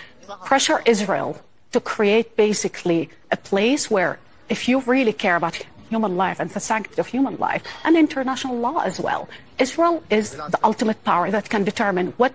pressure 0.44 0.82
Israel 0.86 1.40
to 1.72 1.80
create 1.80 2.36
basically 2.36 3.08
a 3.30 3.36
place 3.36 3.90
where 3.90 4.18
if 4.48 4.68
you 4.68 4.80
really 4.80 5.12
care 5.12 5.36
about 5.36 5.62
human 5.88 6.16
life 6.16 6.40
and 6.40 6.50
the 6.50 6.60
sanctity 6.60 7.00
of 7.00 7.06
human 7.06 7.36
life 7.38 7.62
and 7.84 7.96
international 7.96 8.56
law 8.56 8.80
as 8.80 9.00
well, 9.00 9.28
Israel 9.58 10.02
is 10.10 10.32
the 10.32 10.58
ultimate 10.62 11.02
power 11.04 11.30
that 11.30 11.48
can 11.48 11.64
determine 11.64 12.12
what 12.16 12.32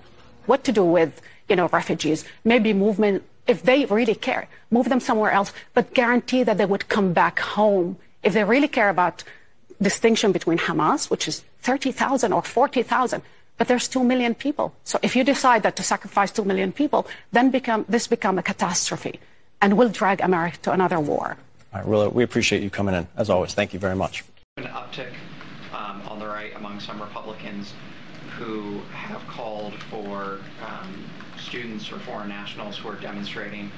what 0.47 0.63
to 0.65 0.71
do 0.71 0.83
with, 0.83 1.21
you 1.49 1.55
know, 1.55 1.67
refugees. 1.67 2.25
Maybe 2.43 2.73
movement, 2.73 3.23
if 3.47 3.63
they 3.63 3.85
really 3.85 4.15
care, 4.15 4.47
move 4.71 4.89
them 4.89 4.99
somewhere 4.99 5.31
else, 5.31 5.53
but 5.73 5.93
guarantee 5.93 6.43
that 6.43 6.57
they 6.57 6.65
would 6.65 6.87
come 6.87 7.13
back 7.13 7.39
home. 7.39 7.97
If 8.23 8.33
they 8.33 8.43
really 8.43 8.67
care 8.67 8.89
about 8.89 9.23
distinction 9.81 10.31
between 10.31 10.57
Hamas, 10.57 11.09
which 11.09 11.27
is 11.27 11.43
30,000 11.61 12.33
or 12.33 12.41
40,000, 12.41 13.21
but 13.57 13.67
there's 13.67 13.87
2 13.87 14.03
million 14.03 14.35
people. 14.35 14.73
So 14.83 14.99
if 15.01 15.15
you 15.15 15.23
decide 15.23 15.63
that 15.63 15.75
to 15.77 15.83
sacrifice 15.83 16.31
2 16.31 16.43
million 16.43 16.71
people, 16.71 17.07
then 17.31 17.51
become, 17.51 17.85
this 17.87 18.07
become 18.07 18.37
a 18.37 18.43
catastrophe 18.43 19.19
and 19.61 19.77
will 19.77 19.89
drag 19.89 20.21
America 20.21 20.57
to 20.63 20.71
another 20.71 20.99
war. 20.99 21.37
All 21.73 21.79
right, 21.79 21.87
Willa, 21.87 22.09
we 22.09 22.23
appreciate 22.23 22.63
you 22.63 22.69
coming 22.69 22.95
in, 22.95 23.07
as 23.17 23.29
always. 23.29 23.53
Thank 23.53 23.73
you 23.73 23.79
very 23.79 23.95
much. 23.95 24.23
An 24.57 24.65
uptick 24.65 25.11
um, 25.73 26.01
on 26.07 26.19
the 26.19 26.27
right 26.27 26.55
among 26.55 26.79
some 26.79 27.01
Republicans 27.01 27.73
who 28.37 28.79
have 28.93 28.94
called 28.94 28.94
for 29.95 30.39
um, 30.65 31.05
students 31.39 31.91
or 31.91 31.99
foreign 31.99 32.29
nationals 32.29 32.77
who 32.77 32.89
are 32.89 32.95
demonstrating 32.95 33.71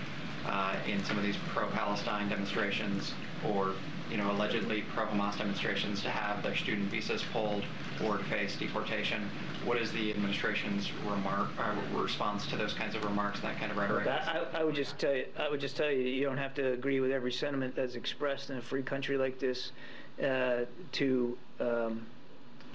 uh, 0.45 0.75
in 0.87 1.03
some 1.03 1.17
of 1.17 1.23
these 1.23 1.37
pro-Palestine 1.49 2.29
demonstrations 2.29 3.13
or 3.45 3.73
you 4.09 4.15
know, 4.15 4.31
allegedly 4.31 4.83
pro-Hamas 4.93 5.37
demonstrations 5.37 6.01
to 6.01 6.09
have 6.09 6.41
their 6.41 6.55
student 6.55 6.89
visas 6.89 7.23
pulled 7.33 7.63
or 8.05 8.17
to 8.17 8.23
face 8.25 8.55
deportation. 8.55 9.29
What 9.65 9.77
is 9.77 9.91
the 9.91 10.11
administration's 10.11 10.89
remark 11.05 11.49
uh, 11.59 11.75
response 11.93 12.47
to 12.47 12.55
those 12.55 12.73
kinds 12.73 12.95
of 12.95 13.03
remarks, 13.03 13.39
and 13.39 13.49
that 13.49 13.59
kind 13.59 13.69
of 13.69 13.77
rhetoric? 13.77 14.07
I, 14.07 14.45
I, 14.53 14.63
would 14.63 14.75
just 14.75 14.97
tell 14.97 15.13
you, 15.13 15.25
I 15.37 15.49
would 15.49 15.59
just 15.59 15.75
tell 15.75 15.91
you, 15.91 15.99
you 15.99 16.23
don't 16.23 16.37
have 16.37 16.53
to 16.53 16.71
agree 16.71 17.01
with 17.01 17.11
every 17.11 17.33
sentiment 17.33 17.75
that's 17.75 17.95
expressed 17.95 18.49
in 18.49 18.57
a 18.57 18.61
free 18.61 18.83
country 18.83 19.17
like 19.17 19.39
this 19.39 19.73
uh, 20.23 20.61
to 20.93 21.37
um, 21.59 22.05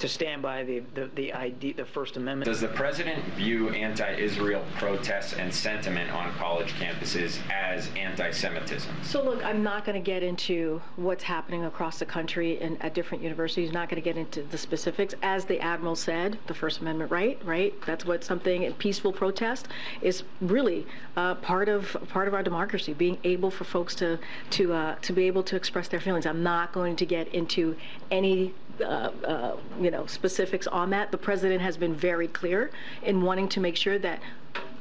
to 0.02 0.08
stand 0.08 0.42
by 0.42 0.64
the 0.64 0.82
the 0.94 1.08
the, 1.14 1.32
ID, 1.32 1.74
the 1.74 1.84
First 1.84 2.16
Amendment. 2.16 2.46
Does 2.46 2.60
the 2.60 2.68
president 2.68 3.22
view 3.34 3.70
anti-Israel 3.70 4.64
protests 4.74 5.32
and 5.34 5.54
sentiment 5.54 6.10
on 6.10 6.32
college 6.34 6.72
campuses 6.72 7.38
as 7.50 7.88
anti-Semitism? 7.96 8.92
So 9.04 9.22
look, 9.24 9.44
I'm 9.44 9.62
not 9.62 9.84
going 9.84 9.94
to 9.94 10.04
get 10.04 10.24
into 10.24 10.82
what's 10.96 11.22
happening 11.22 11.66
across 11.66 12.00
the 12.00 12.04
country 12.04 12.60
and 12.60 12.82
at 12.82 12.94
different 12.94 13.22
universities. 13.22 13.70
Not 13.72 13.88
going 13.88 14.02
to 14.02 14.04
get 14.04 14.16
into 14.16 14.42
the 14.42 14.58
specifics. 14.58 15.14
As 15.22 15.44
the 15.44 15.60
admiral 15.60 15.94
said, 15.94 16.36
the 16.48 16.54
First 16.54 16.80
Amendment 16.80 17.12
right, 17.12 17.40
right. 17.44 17.72
That's 17.86 18.04
what 18.04 18.24
something 18.24 18.72
peaceful 18.74 19.12
protest 19.12 19.68
is 20.00 20.24
really 20.40 20.84
uh, 21.16 21.36
part 21.36 21.68
of 21.68 21.96
part 22.08 22.26
of 22.26 22.34
our 22.34 22.42
democracy. 22.42 22.92
Being 22.92 23.18
able 23.22 23.52
for 23.52 23.62
folks 23.62 23.94
to 23.96 24.18
to 24.50 24.72
uh, 24.72 24.94
to 24.96 25.12
be 25.12 25.28
able 25.28 25.44
to 25.44 25.54
express 25.54 25.86
their 25.86 26.00
feelings. 26.00 26.26
I'm 26.26 26.42
not 26.42 26.72
going 26.72 26.96
to 26.96 27.06
get 27.06 27.28
into 27.28 27.76
any 28.10 28.52
uh, 28.82 29.10
uh, 29.24 29.56
you 29.80 29.90
know 29.90 30.06
specifics 30.06 30.66
on 30.66 30.90
that. 30.90 31.10
The 31.10 31.18
president 31.18 31.62
has 31.62 31.76
been 31.76 31.94
very 31.94 32.28
clear 32.28 32.70
in 33.02 33.22
wanting 33.22 33.48
to 33.50 33.60
make 33.60 33.76
sure 33.76 33.98
that 33.98 34.20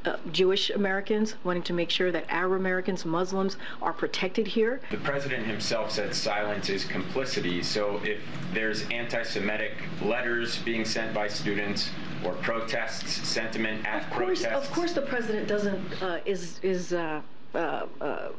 uh, 0.05 0.17
Jewish 0.31 0.71
Americans, 0.71 1.35
wanting 1.43 1.63
to 1.63 1.73
make 1.73 1.89
sure 1.89 2.11
that 2.11 2.25
Arab 2.29 2.53
Americans, 2.53 3.05
Muslims 3.05 3.57
are 3.81 3.93
protected 3.93 4.47
here. 4.47 4.81
The 4.89 4.97
president 4.97 5.45
himself 5.45 5.91
said 5.91 6.15
silence 6.15 6.69
is 6.69 6.85
complicity. 6.85 7.61
So 7.61 8.01
if 8.03 8.19
there's 8.53 8.87
anti 8.89 9.23
Semitic 9.23 9.73
letters 10.01 10.57
being 10.59 10.85
sent 10.85 11.13
by 11.13 11.27
students 11.27 11.91
or 12.25 12.33
protests, 12.35 13.27
sentiment 13.27 13.85
at 13.85 14.03
of 14.03 14.09
course, 14.09 14.41
protests. 14.41 14.67
Of 14.67 14.73
course, 14.73 14.93
the 14.93 15.01
president 15.01 15.47
doesn't, 15.47 16.01
uh, 16.01 16.19
is, 16.25 16.59
is, 16.63 16.93
uh, 16.93 17.21
uh, 17.53 17.85
uh 17.99 18.29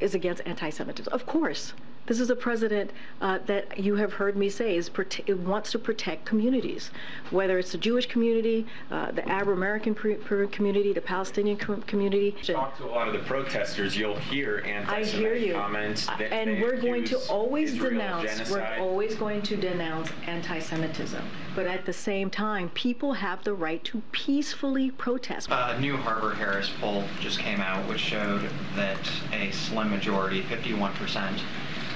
is 0.00 0.14
against 0.14 0.42
anti 0.46 0.70
Semitism. 0.70 1.12
Of 1.12 1.26
course. 1.26 1.74
This 2.06 2.20
is 2.20 2.28
a 2.28 2.36
president 2.36 2.90
uh, 3.22 3.38
that 3.46 3.78
you 3.78 3.94
have 3.96 4.12
heard 4.12 4.36
me 4.36 4.50
say 4.50 4.76
is 4.76 4.90
prote- 4.90 5.34
wants 5.38 5.72
to 5.72 5.78
protect 5.78 6.26
communities, 6.26 6.90
whether 7.30 7.58
it's 7.58 7.72
the 7.72 7.78
Jewish 7.78 8.06
community, 8.06 8.66
uh, 8.90 9.10
the 9.12 9.26
Arab 9.26 9.48
American 9.48 9.94
community, 9.94 10.92
the 10.92 11.00
Palestinian 11.00 11.56
com- 11.56 11.80
community. 11.82 12.32
Talk 12.42 12.76
to 12.76 12.84
a 12.84 12.86
lot 12.86 13.08
of 13.08 13.14
the 13.14 13.20
protesters, 13.20 13.96
you'll 13.96 14.16
hear 14.16 14.62
anti-Semitic 14.66 15.54
comments. 15.54 16.06
That 16.06 16.30
and 16.30 16.60
we're 16.60 16.76
going 16.76 17.04
to 17.04 17.18
always 17.30 17.72
Israel 17.72 17.90
denounce. 17.92 18.30
Genocide. 18.30 18.80
We're 18.80 18.86
always 18.86 19.14
going 19.14 19.40
to 19.40 19.56
denounce 19.56 20.10
anti-Semitism, 20.26 21.22
but 21.54 21.66
at 21.66 21.86
the 21.86 21.92
same 21.92 22.28
time, 22.28 22.68
people 22.70 23.14
have 23.14 23.42
the 23.44 23.54
right 23.54 23.82
to 23.84 24.02
peacefully 24.12 24.90
protest. 24.90 25.48
A 25.50 25.80
new 25.80 25.96
Harvard 25.96 26.36
Harris 26.36 26.70
poll 26.80 27.04
just 27.20 27.38
came 27.38 27.62
out, 27.62 27.88
which 27.88 28.00
showed 28.00 28.46
that 28.76 28.98
a 29.32 29.50
slim 29.52 29.88
majority, 29.88 30.42
51 30.42 30.92
percent 30.94 31.40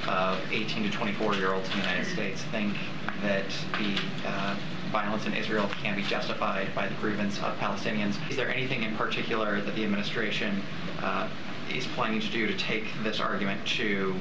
of 0.09 0.41
18 0.53 0.85
to 0.85 0.91
24 0.91 1.35
year 1.35 1.53
olds 1.53 1.67
in 1.69 1.73
the 1.73 1.87
United 1.87 2.07
States 2.07 2.43
think 2.45 2.75
that 3.23 3.45
the 3.73 4.01
uh, 4.27 4.57
violence 4.91 5.27
in 5.27 5.35
Israel 5.35 5.69
can 5.83 5.95
be 5.95 6.03
justified 6.03 6.75
by 6.75 6.89
the 6.89 6.95
grievance 6.95 7.37
of 7.39 7.57
Palestinians. 7.59 8.17
Is 8.31 8.37
there 8.37 8.49
anything 8.49 8.83
in 8.83 8.97
particular 8.97 9.61
that 9.61 9.75
the 9.75 9.85
administration 9.85 10.63
uh, 11.03 11.29
is 11.73 11.87
planning 11.89 12.21
to 12.21 12.29
do 12.29 12.47
to 12.47 12.57
take 12.57 12.85
this 13.03 13.21
argument 13.21 13.67
to 13.67 14.15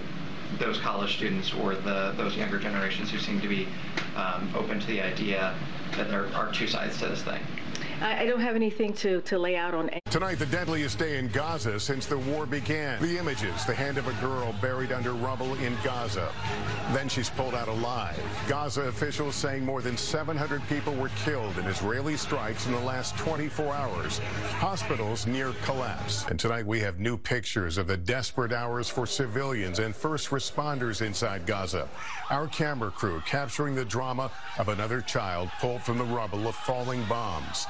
those 0.59 0.77
college 0.79 1.15
students 1.15 1.53
or 1.53 1.75
the 1.75 2.13
those 2.17 2.35
younger 2.35 2.57
generations 2.57 3.11
who 3.11 3.17
seem 3.17 3.39
to 3.41 3.47
be 3.47 3.67
um, 4.15 4.49
open 4.55 4.79
to 4.79 4.87
the 4.87 5.01
idea 5.01 5.55
that 5.95 6.09
there 6.09 6.27
are 6.35 6.51
two 6.51 6.67
sides 6.67 6.97
to 6.99 7.07
this 7.07 7.21
thing? 7.23 7.41
I, 8.01 8.21
I 8.21 8.25
don't 8.25 8.39
have 8.39 8.55
anything 8.55 8.93
to, 8.93 9.21
to 9.21 9.39
lay 9.39 9.55
out 9.55 9.73
on. 9.73 9.89
Tonight, 10.11 10.35
the 10.35 10.45
deadliest 10.47 10.99
day 10.99 11.17
in 11.17 11.27
Gaza 11.29 11.79
since 11.79 12.05
the 12.05 12.17
war 12.17 12.45
began. 12.45 13.01
The 13.01 13.17
images, 13.17 13.65
the 13.65 13.73
hand 13.73 13.97
of 13.97 14.07
a 14.07 14.13
girl 14.25 14.53
buried 14.61 14.91
under 14.91 15.13
rubble 15.13 15.53
in 15.55 15.75
Gaza. 15.83 16.31
Then 16.93 17.09
she's 17.09 17.29
pulled 17.29 17.55
out 17.55 17.67
alive. 17.67 18.21
Gaza 18.47 18.83
officials 18.83 19.35
saying 19.35 19.65
more 19.65 19.81
than 19.81 19.97
700 19.97 20.61
people 20.69 20.93
were 20.93 21.09
killed 21.23 21.57
in 21.57 21.65
Israeli 21.65 22.17
strikes 22.17 22.67
in 22.67 22.73
the 22.73 22.79
last 22.79 23.17
24 23.17 23.73
hours. 23.73 24.19
Hospitals 24.59 25.25
near 25.25 25.53
collapse. 25.63 26.25
And 26.29 26.39
tonight, 26.39 26.65
we 26.65 26.79
have 26.81 26.99
new 26.99 27.17
pictures 27.17 27.77
of 27.77 27.87
the 27.87 27.97
desperate 27.97 28.51
hours 28.51 28.87
for 28.89 29.05
civilians 29.05 29.79
and 29.79 29.95
first 29.95 30.29
responders 30.29 31.01
inside 31.01 31.45
Gaza. 31.45 31.87
Our 32.29 32.47
camera 32.47 32.91
crew 32.91 33.21
capturing 33.25 33.73
the 33.73 33.85
drama 33.85 34.31
of 34.59 34.69
another 34.69 35.01
child 35.01 35.49
pulled 35.59 35.81
from 35.81 35.97
the 35.97 36.05
rubble 36.05 36.47
of 36.47 36.55
falling 36.55 37.03
bombs. 37.05 37.65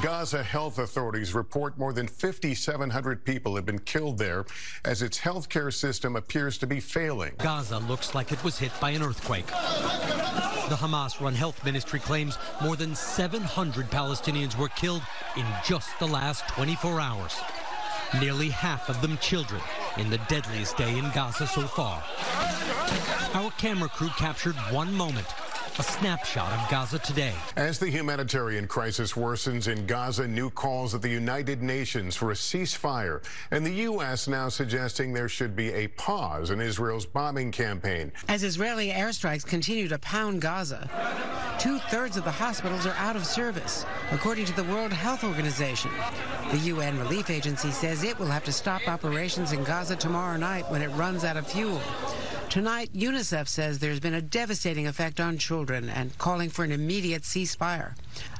Gaza 0.00 0.42
health 0.42 0.78
authorities 0.78 1.34
report 1.34 1.76
more 1.76 1.92
than 1.92 2.06
5,700 2.06 3.24
people 3.24 3.56
have 3.56 3.66
been 3.66 3.80
killed 3.80 4.18
there 4.18 4.44
as 4.84 5.02
its 5.02 5.18
healthcare 5.18 5.72
system 5.72 6.14
appears 6.14 6.58
to 6.58 6.66
be 6.66 6.78
failing. 6.78 7.32
Gaza 7.38 7.78
looks 7.78 8.14
like 8.14 8.30
it 8.30 8.42
was 8.44 8.58
hit 8.58 8.72
by 8.80 8.90
an 8.90 9.02
earthquake. 9.02 9.46
The 9.46 10.76
Hamas 10.76 11.20
run 11.20 11.34
health 11.34 11.64
ministry 11.64 11.98
claims 11.98 12.38
more 12.62 12.76
than 12.76 12.94
700 12.94 13.90
Palestinians 13.90 14.56
were 14.56 14.68
killed 14.68 15.02
in 15.36 15.46
just 15.64 15.90
the 15.98 16.06
last 16.06 16.46
24 16.48 17.00
hours. 17.00 17.36
Nearly 18.20 18.48
half 18.50 18.88
of 18.88 19.02
them 19.02 19.18
children 19.18 19.60
in 19.96 20.08
the 20.10 20.18
deadliest 20.28 20.76
day 20.76 20.98
in 20.98 21.10
Gaza 21.12 21.48
so 21.48 21.62
far. 21.62 22.02
Our 23.34 23.50
camera 23.52 23.88
crew 23.88 24.10
captured 24.10 24.54
one 24.70 24.94
moment 24.94 25.26
a 25.80 25.82
snapshot 25.82 26.52
of 26.52 26.68
Gaza 26.68 26.98
today. 26.98 27.32
As 27.56 27.78
the 27.78 27.88
humanitarian 27.88 28.66
crisis 28.66 29.14
worsens 29.14 29.66
in 29.66 29.86
Gaza, 29.86 30.28
new 30.28 30.50
calls 30.50 30.94
at 30.94 31.00
the 31.00 31.08
United 31.08 31.62
Nations 31.62 32.14
for 32.14 32.32
a 32.32 32.34
ceasefire, 32.34 33.24
and 33.50 33.64
the 33.64 33.72
U.S. 33.88 34.28
now 34.28 34.50
suggesting 34.50 35.14
there 35.14 35.26
should 35.26 35.56
be 35.56 35.72
a 35.72 35.88
pause 35.88 36.50
in 36.50 36.60
Israel's 36.60 37.06
bombing 37.06 37.50
campaign. 37.50 38.12
As 38.28 38.44
Israeli 38.44 38.90
airstrikes 38.90 39.46
continue 39.46 39.88
to 39.88 39.98
pound 40.00 40.42
Gaza, 40.42 40.90
two 41.58 41.78
thirds 41.88 42.18
of 42.18 42.24
the 42.24 42.30
hospitals 42.30 42.84
are 42.84 42.94
out 42.98 43.16
of 43.16 43.24
service, 43.24 43.86
according 44.12 44.44
to 44.44 44.56
the 44.56 44.64
World 44.64 44.92
Health 44.92 45.24
Organization. 45.24 45.90
The 46.50 46.58
UN 46.58 46.98
relief 46.98 47.30
agency 47.30 47.70
says 47.70 48.04
it 48.04 48.18
will 48.18 48.26
have 48.26 48.44
to 48.44 48.52
stop 48.52 48.86
operations 48.86 49.52
in 49.52 49.64
Gaza 49.64 49.96
tomorrow 49.96 50.36
night 50.36 50.70
when 50.70 50.82
it 50.82 50.88
runs 50.88 51.24
out 51.24 51.38
of 51.38 51.46
fuel. 51.46 51.80
Tonight, 52.50 52.90
UNICEF 52.92 53.46
says 53.46 53.78
there's 53.78 54.00
been 54.00 54.14
a 54.14 54.20
devastating 54.20 54.88
effect 54.88 55.20
on 55.20 55.38
children 55.38 55.88
and 55.88 56.18
calling 56.18 56.50
for 56.50 56.64
an 56.64 56.72
immediate 56.72 57.22
ceasefire. 57.22 57.94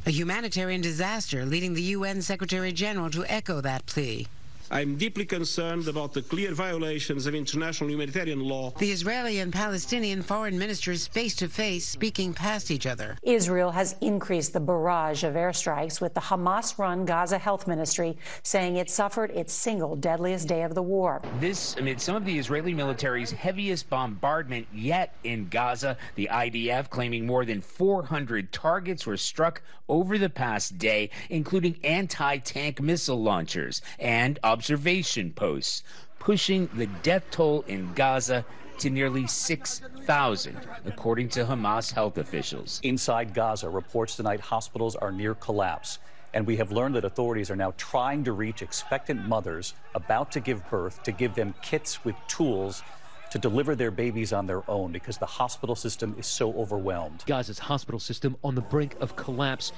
A 0.04 0.10
humanitarian 0.10 0.80
disaster 0.80 1.46
leading 1.46 1.74
the 1.74 1.94
UN 1.94 2.20
Secretary 2.20 2.72
General 2.72 3.08
to 3.10 3.24
echo 3.26 3.60
that 3.60 3.86
plea. 3.86 4.26
I'm 4.72 4.94
deeply 4.94 5.24
concerned 5.24 5.88
about 5.88 6.12
the 6.12 6.22
clear 6.22 6.54
violations 6.54 7.26
of 7.26 7.34
international 7.34 7.90
humanitarian 7.90 8.38
law. 8.38 8.70
The 8.78 8.92
Israeli 8.92 9.40
and 9.40 9.52
Palestinian 9.52 10.22
foreign 10.22 10.56
ministers 10.56 11.08
face 11.08 11.34
to 11.36 11.48
face 11.48 11.84
speaking 11.84 12.32
past 12.32 12.70
each 12.70 12.86
other. 12.86 13.18
Israel 13.24 13.72
has 13.72 13.96
increased 14.00 14.52
the 14.52 14.60
barrage 14.60 15.24
of 15.24 15.34
airstrikes 15.34 16.00
with 16.00 16.14
the 16.14 16.20
Hamas 16.20 16.78
run 16.78 17.04
Gaza 17.04 17.36
Health 17.36 17.66
Ministry 17.66 18.16
saying 18.44 18.76
it 18.76 18.88
suffered 18.88 19.32
its 19.32 19.52
single 19.52 19.96
deadliest 19.96 20.46
day 20.46 20.62
of 20.62 20.76
the 20.76 20.82
war. 20.82 21.20
This 21.40 21.76
amid 21.76 22.00
some 22.00 22.14
of 22.14 22.24
the 22.24 22.38
Israeli 22.38 22.72
military's 22.72 23.32
heaviest 23.32 23.90
bombardment 23.90 24.68
yet 24.72 25.16
in 25.24 25.48
Gaza, 25.48 25.96
the 26.14 26.28
IDF 26.30 26.90
claiming 26.90 27.26
more 27.26 27.44
than 27.44 27.60
400 27.60 28.52
targets 28.52 29.04
were 29.04 29.16
struck 29.16 29.62
over 29.88 30.16
the 30.16 30.30
past 30.30 30.78
day, 30.78 31.10
including 31.28 31.76
anti 31.82 32.38
tank 32.38 32.80
missile 32.80 33.20
launchers 33.20 33.82
and 33.98 34.38
observation 34.60 35.32
posts, 35.32 35.82
pushing 36.18 36.68
the 36.74 36.86
death 36.86 37.24
toll 37.30 37.62
in 37.66 37.90
Gaza 37.94 38.44
to 38.76 38.90
nearly 38.90 39.26
6,000, 39.26 40.68
according 40.84 41.30
to 41.30 41.46
Hamas 41.46 41.94
health 41.94 42.18
officials. 42.18 42.78
Inside 42.82 43.32
Gaza, 43.32 43.70
reports 43.70 44.16
tonight 44.16 44.40
hospitals 44.40 44.96
are 44.96 45.12
near 45.12 45.34
collapse. 45.34 45.98
And 46.34 46.46
we 46.46 46.58
have 46.58 46.70
learned 46.70 46.94
that 46.96 47.06
authorities 47.06 47.50
are 47.50 47.56
now 47.56 47.72
trying 47.78 48.22
to 48.24 48.32
reach 48.32 48.60
expectant 48.60 49.26
mothers 49.26 49.72
about 49.94 50.30
to 50.32 50.40
give 50.40 50.68
birth 50.68 51.02
to 51.04 51.12
give 51.12 51.34
them 51.34 51.54
kits 51.62 52.04
with 52.04 52.14
tools 52.28 52.82
to 53.30 53.38
deliver 53.38 53.74
their 53.74 53.90
babies 53.90 54.30
on 54.30 54.46
their 54.46 54.62
own 54.68 54.92
because 54.92 55.16
the 55.16 55.24
hospital 55.24 55.74
system 55.74 56.14
is 56.18 56.26
so 56.26 56.52
overwhelmed. 56.52 57.24
Gaza's 57.26 57.60
hospital 57.60 57.98
system 57.98 58.36
on 58.44 58.56
the 58.56 58.60
brink 58.60 58.94
of 59.00 59.16
collapse 59.16 59.72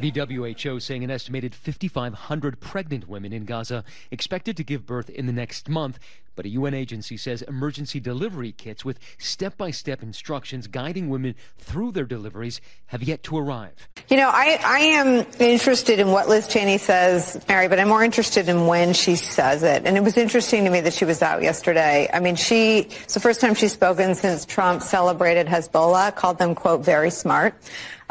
The 0.00 0.10
WHO 0.10 0.80
saying 0.80 1.04
an 1.04 1.10
estimated 1.10 1.54
5,500 1.54 2.60
pregnant 2.60 3.08
women 3.08 3.32
in 3.32 3.44
Gaza 3.44 3.84
expected 4.10 4.56
to 4.56 4.64
give 4.64 4.86
birth 4.86 5.08
in 5.08 5.26
the 5.26 5.32
next 5.32 5.68
month. 5.68 5.98
But 6.36 6.46
a 6.46 6.48
UN 6.48 6.74
agency 6.74 7.16
says 7.16 7.42
emergency 7.42 8.00
delivery 8.00 8.50
kits 8.50 8.84
with 8.84 8.98
step 9.18 9.56
by 9.56 9.70
step 9.70 10.02
instructions 10.02 10.66
guiding 10.66 11.08
women 11.08 11.36
through 11.58 11.92
their 11.92 12.04
deliveries 12.04 12.60
have 12.86 13.04
yet 13.04 13.22
to 13.24 13.38
arrive. 13.38 13.88
You 14.08 14.16
know, 14.16 14.30
I, 14.32 14.58
I 14.64 14.78
am 14.80 15.26
interested 15.38 16.00
in 16.00 16.10
what 16.10 16.28
Liz 16.28 16.48
Cheney 16.48 16.78
says, 16.78 17.40
Mary, 17.48 17.68
but 17.68 17.78
I'm 17.78 17.86
more 17.86 18.02
interested 18.02 18.48
in 18.48 18.66
when 18.66 18.94
she 18.94 19.14
says 19.14 19.62
it. 19.62 19.86
And 19.86 19.96
it 19.96 20.02
was 20.02 20.16
interesting 20.16 20.64
to 20.64 20.70
me 20.70 20.80
that 20.80 20.92
she 20.92 21.04
was 21.04 21.22
out 21.22 21.42
yesterday. 21.42 22.10
I 22.12 22.18
mean, 22.18 22.34
she, 22.34 22.80
it's 22.80 23.14
the 23.14 23.20
first 23.20 23.40
time 23.40 23.54
she's 23.54 23.72
spoken 23.72 24.16
since 24.16 24.44
Trump 24.44 24.82
celebrated 24.82 25.46
Hezbollah, 25.46 26.16
called 26.16 26.38
them, 26.38 26.56
quote, 26.56 26.84
very 26.84 27.10
smart. 27.10 27.54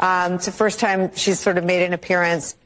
Um, 0.00 0.34
it's 0.34 0.46
the 0.46 0.52
first 0.52 0.80
time 0.80 1.14
she's 1.14 1.40
sort 1.40 1.58
of 1.58 1.64
made 1.64 1.84
an 1.84 1.92
appearance 1.92 2.56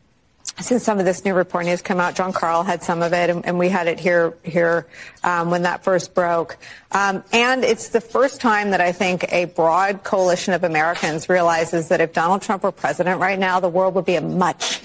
since 0.60 0.82
some 0.82 0.98
of 0.98 1.04
this 1.04 1.24
new 1.24 1.34
reporting 1.34 1.68
has 1.68 1.82
come 1.82 2.00
out. 2.00 2.14
John 2.14 2.32
Karl 2.32 2.62
had 2.62 2.82
some 2.82 3.02
of 3.02 3.12
it, 3.12 3.30
and, 3.30 3.44
and 3.46 3.58
we 3.58 3.68
had 3.68 3.86
it 3.86 4.00
here 4.00 4.34
here 4.42 4.86
um, 5.22 5.50
when 5.50 5.62
that 5.62 5.84
first 5.84 6.14
broke. 6.14 6.56
Um, 6.90 7.22
and 7.32 7.64
it's 7.64 7.90
the 7.90 8.00
first 8.00 8.40
time 8.40 8.70
that 8.70 8.80
I 8.80 8.92
think 8.92 9.30
a 9.32 9.44
broad 9.46 10.02
coalition 10.02 10.54
of 10.54 10.64
Americans 10.64 11.28
realizes 11.28 11.88
that 11.88 12.00
if 12.00 12.12
Donald 12.12 12.42
Trump 12.42 12.62
were 12.62 12.72
president 12.72 13.20
right 13.20 13.38
now, 13.38 13.60
the 13.60 13.68
world 13.68 13.94
would 13.94 14.06
be 14.06 14.16
a 14.16 14.20
much, 14.20 14.80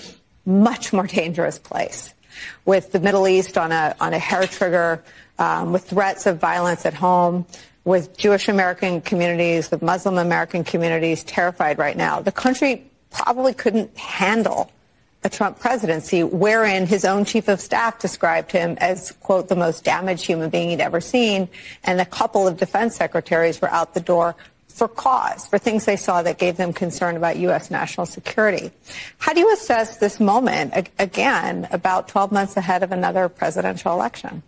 much 0.45 0.93
more 0.93 1.07
dangerous 1.07 1.57
place, 1.57 2.13
with 2.65 2.91
the 2.91 2.99
Middle 2.99 3.27
East 3.27 3.57
on 3.57 3.71
a 3.71 3.95
on 3.99 4.13
a 4.13 4.19
hair 4.19 4.45
trigger, 4.45 5.03
um, 5.39 5.71
with 5.71 5.85
threats 5.85 6.25
of 6.25 6.39
violence 6.39 6.85
at 6.85 6.93
home 6.93 7.45
with 7.85 8.17
Jewish 8.17 8.47
American 8.47 9.01
communities, 9.01 9.69
with 9.69 9.81
Muslim 9.81 10.17
American 10.17 10.63
communities 10.63 11.23
terrified 11.23 11.77
right 11.77 11.97
now. 11.97 12.21
The 12.21 12.31
country 12.31 12.89
probably 13.11 13.53
couldn't 13.53 13.97
handle 13.97 14.71
a 15.25 15.29
Trump 15.29 15.59
presidency 15.59 16.23
wherein 16.23 16.85
his 16.85 17.05
own 17.05 17.23
chief 17.25 17.47
of 17.47 17.61
staff 17.61 17.99
described 17.99 18.51
him 18.51 18.77
as, 18.79 19.11
quote, 19.21 19.47
the 19.47 19.55
most 19.55 19.83
damaged 19.83 20.25
human 20.25 20.49
being 20.49 20.69
he'd 20.69 20.81
ever 20.81 20.99
seen. 20.99 21.47
And 21.83 22.01
a 22.01 22.05
couple 22.05 22.47
of 22.47 22.57
defense 22.57 22.95
secretaries 22.95 23.61
were 23.61 23.69
out 23.69 23.93
the 23.93 24.01
door 24.01 24.35
for 24.67 24.87
cause, 24.87 25.47
for 25.47 25.59
things 25.59 25.85
they 25.85 25.95
saw 25.95 26.23
that 26.23 26.39
gave 26.39 26.57
them 26.57 26.73
concern 26.73 27.15
about 27.15 27.37
U.S. 27.37 27.69
national 27.69 28.07
security. 28.07 28.71
How 29.19 29.33
do 29.33 29.39
you 29.39 29.53
assess 29.53 29.97
this 29.97 30.19
moment, 30.19 30.73
again, 30.97 31.67
about 31.71 32.07
12 32.07 32.31
months 32.31 32.57
ahead 32.57 32.81
of 32.81 32.91
another 32.91 33.29
presidential 33.29 33.93
election? 33.93 34.41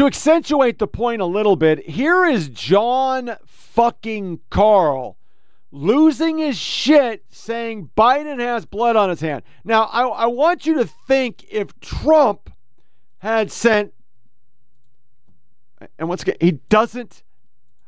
To 0.00 0.06
accentuate 0.06 0.78
the 0.78 0.86
point 0.86 1.20
a 1.20 1.26
little 1.26 1.56
bit, 1.56 1.86
here 1.86 2.24
is 2.24 2.48
John 2.48 3.36
fucking 3.44 4.40
Karl 4.48 5.18
losing 5.70 6.38
his 6.38 6.56
shit 6.56 7.26
saying 7.28 7.90
Biden 7.98 8.38
has 8.38 8.64
blood 8.64 8.96
on 8.96 9.10
his 9.10 9.20
hand. 9.20 9.42
Now, 9.62 9.82
I, 9.92 10.06
I 10.06 10.26
want 10.26 10.64
you 10.64 10.72
to 10.76 10.86
think 10.86 11.44
if 11.50 11.78
Trump 11.80 12.50
had 13.18 13.52
sent, 13.52 13.92
and 15.98 16.08
once 16.08 16.22
again, 16.22 16.36
he 16.40 16.52
doesn't 16.70 17.22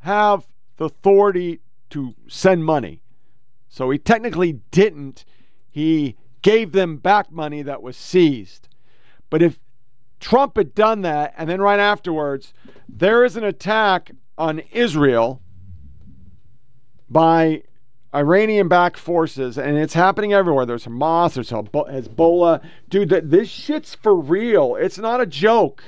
have 0.01 0.45
the 0.77 0.85
authority 0.85 1.61
to 1.89 2.13
send 2.27 2.63
money. 2.63 3.01
So 3.69 3.89
he 3.89 3.97
technically 3.97 4.59
didn't. 4.69 5.25
He 5.71 6.15
gave 6.43 6.73
them 6.73 6.97
back 6.97 7.31
money 7.31 7.63
that 7.63 7.81
was 7.81 7.97
seized. 7.97 8.69
But 9.31 9.41
if 9.41 9.57
Trump 10.23 10.55
had 10.55 10.73
done 10.73 11.01
that, 11.01 11.33
and 11.37 11.49
then 11.49 11.59
right 11.59 11.81
afterwards, 11.81 12.53
there 12.87 13.25
is 13.25 13.35
an 13.35 13.43
attack 13.43 14.11
on 14.37 14.59
Israel 14.71 15.41
by 17.09 17.63
Iranian 18.15 18.69
backed 18.69 18.97
forces, 18.97 19.57
and 19.57 19.77
it's 19.77 19.93
happening 19.93 20.31
everywhere. 20.31 20.65
There's 20.65 20.85
Hamas, 20.85 21.33
there's 21.33 21.49
Hezbollah. 21.49 22.63
Dude, 22.89 23.09
this 23.09 23.49
shit's 23.49 23.95
for 23.95 24.15
real. 24.15 24.77
It's 24.77 24.97
not 24.97 25.19
a 25.19 25.25
joke. 25.25 25.83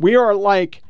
We 0.00 0.16
are 0.16 0.34
like, 0.34 0.82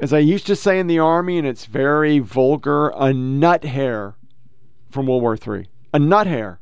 as 0.00 0.12
I 0.12 0.20
used 0.20 0.46
to 0.46 0.54
say 0.54 0.78
in 0.78 0.86
the 0.86 1.00
army, 1.00 1.38
and 1.38 1.46
it's 1.46 1.66
very 1.66 2.20
vulgar, 2.20 2.90
a 2.90 3.12
nut 3.12 3.64
hair 3.64 4.14
from 4.90 5.06
World 5.06 5.22
War 5.22 5.36
III. 5.36 5.66
A 5.92 5.98
nut 5.98 6.28
hair. 6.28 6.60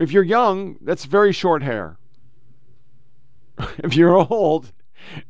If 0.00 0.12
you're 0.12 0.24
young, 0.24 0.78
that's 0.80 1.04
very 1.04 1.32
short 1.32 1.62
hair. 1.62 1.98
if 3.78 3.94
you're 3.94 4.16
old 4.16 4.72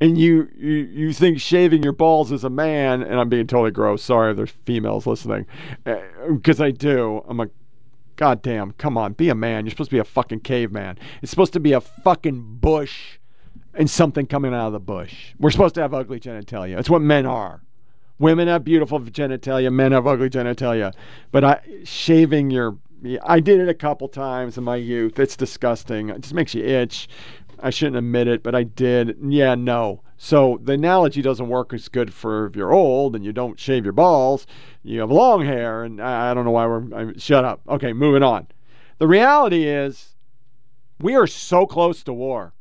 and 0.00 0.16
you, 0.16 0.48
you 0.56 0.76
you 0.76 1.12
think 1.12 1.40
shaving 1.40 1.82
your 1.82 1.92
balls 1.92 2.32
is 2.32 2.44
a 2.44 2.50
man, 2.50 3.02
and 3.02 3.18
I'm 3.18 3.28
being 3.28 3.46
totally 3.46 3.70
gross. 3.70 4.02
Sorry 4.02 4.30
if 4.30 4.36
there's 4.36 4.50
females 4.50 5.06
listening, 5.06 5.46
because 6.28 6.60
uh, 6.60 6.64
I 6.64 6.70
do. 6.70 7.24
I'm 7.28 7.36
like, 7.36 7.50
goddamn. 8.16 8.72
come 8.72 8.96
on, 8.96 9.14
be 9.14 9.28
a 9.28 9.34
man. 9.34 9.64
You're 9.64 9.70
supposed 9.70 9.90
to 9.90 9.96
be 9.96 10.00
a 10.00 10.04
fucking 10.04 10.40
caveman. 10.40 10.98
It's 11.22 11.30
supposed 11.30 11.52
to 11.54 11.60
be 11.60 11.72
a 11.72 11.80
fucking 11.80 12.58
bush 12.60 13.18
and 13.74 13.88
something 13.88 14.26
coming 14.26 14.54
out 14.54 14.68
of 14.68 14.72
the 14.72 14.80
bush. 14.80 15.34
We're 15.38 15.50
supposed 15.50 15.74
to 15.76 15.82
have 15.82 15.94
ugly 15.94 16.20
genitalia. 16.20 16.78
It's 16.78 16.90
what 16.90 17.02
men 17.02 17.26
are. 17.26 17.62
Women 18.18 18.48
have 18.48 18.64
beautiful 18.64 19.00
genitalia, 19.00 19.72
men 19.72 19.92
have 19.92 20.06
ugly 20.06 20.28
genitalia. 20.28 20.92
But 21.32 21.44
I, 21.44 21.60
shaving 21.84 22.50
your 22.50 22.76
I 23.22 23.40
did 23.40 23.60
it 23.60 23.68
a 23.68 23.74
couple 23.74 24.08
times 24.08 24.58
in 24.58 24.64
my 24.64 24.76
youth. 24.76 25.18
It's 25.18 25.36
disgusting. 25.36 26.10
It 26.10 26.20
just 26.20 26.34
makes 26.34 26.54
you 26.54 26.64
itch. 26.64 27.08
I 27.62 27.70
shouldn't 27.70 27.96
admit 27.96 28.28
it, 28.28 28.42
but 28.42 28.54
I 28.54 28.64
did. 28.64 29.16
Yeah, 29.22 29.54
no. 29.54 30.02
So 30.16 30.60
the 30.62 30.72
analogy 30.72 31.22
doesn't 31.22 31.48
work 31.48 31.72
as 31.72 31.88
good 31.88 32.12
for 32.12 32.46
if 32.46 32.56
you're 32.56 32.72
old 32.72 33.16
and 33.16 33.24
you 33.24 33.32
don't 33.32 33.58
shave 33.58 33.84
your 33.84 33.92
balls. 33.92 34.46
You 34.82 35.00
have 35.00 35.10
long 35.10 35.44
hair, 35.44 35.82
and 35.84 36.00
I, 36.00 36.34
don't 36.34 36.44
know 36.44 36.50
why 36.50 36.66
we're. 36.66 36.94
I, 36.94 37.12
shut 37.16 37.44
up. 37.44 37.60
Okay, 37.68 37.92
moving 37.92 38.22
on. 38.22 38.48
The 38.98 39.08
reality 39.08 39.64
is, 39.64 40.14
we 41.00 41.14
are 41.14 41.26
so 41.26 41.66
close 41.66 42.02
to 42.04 42.12
war. 42.12 42.52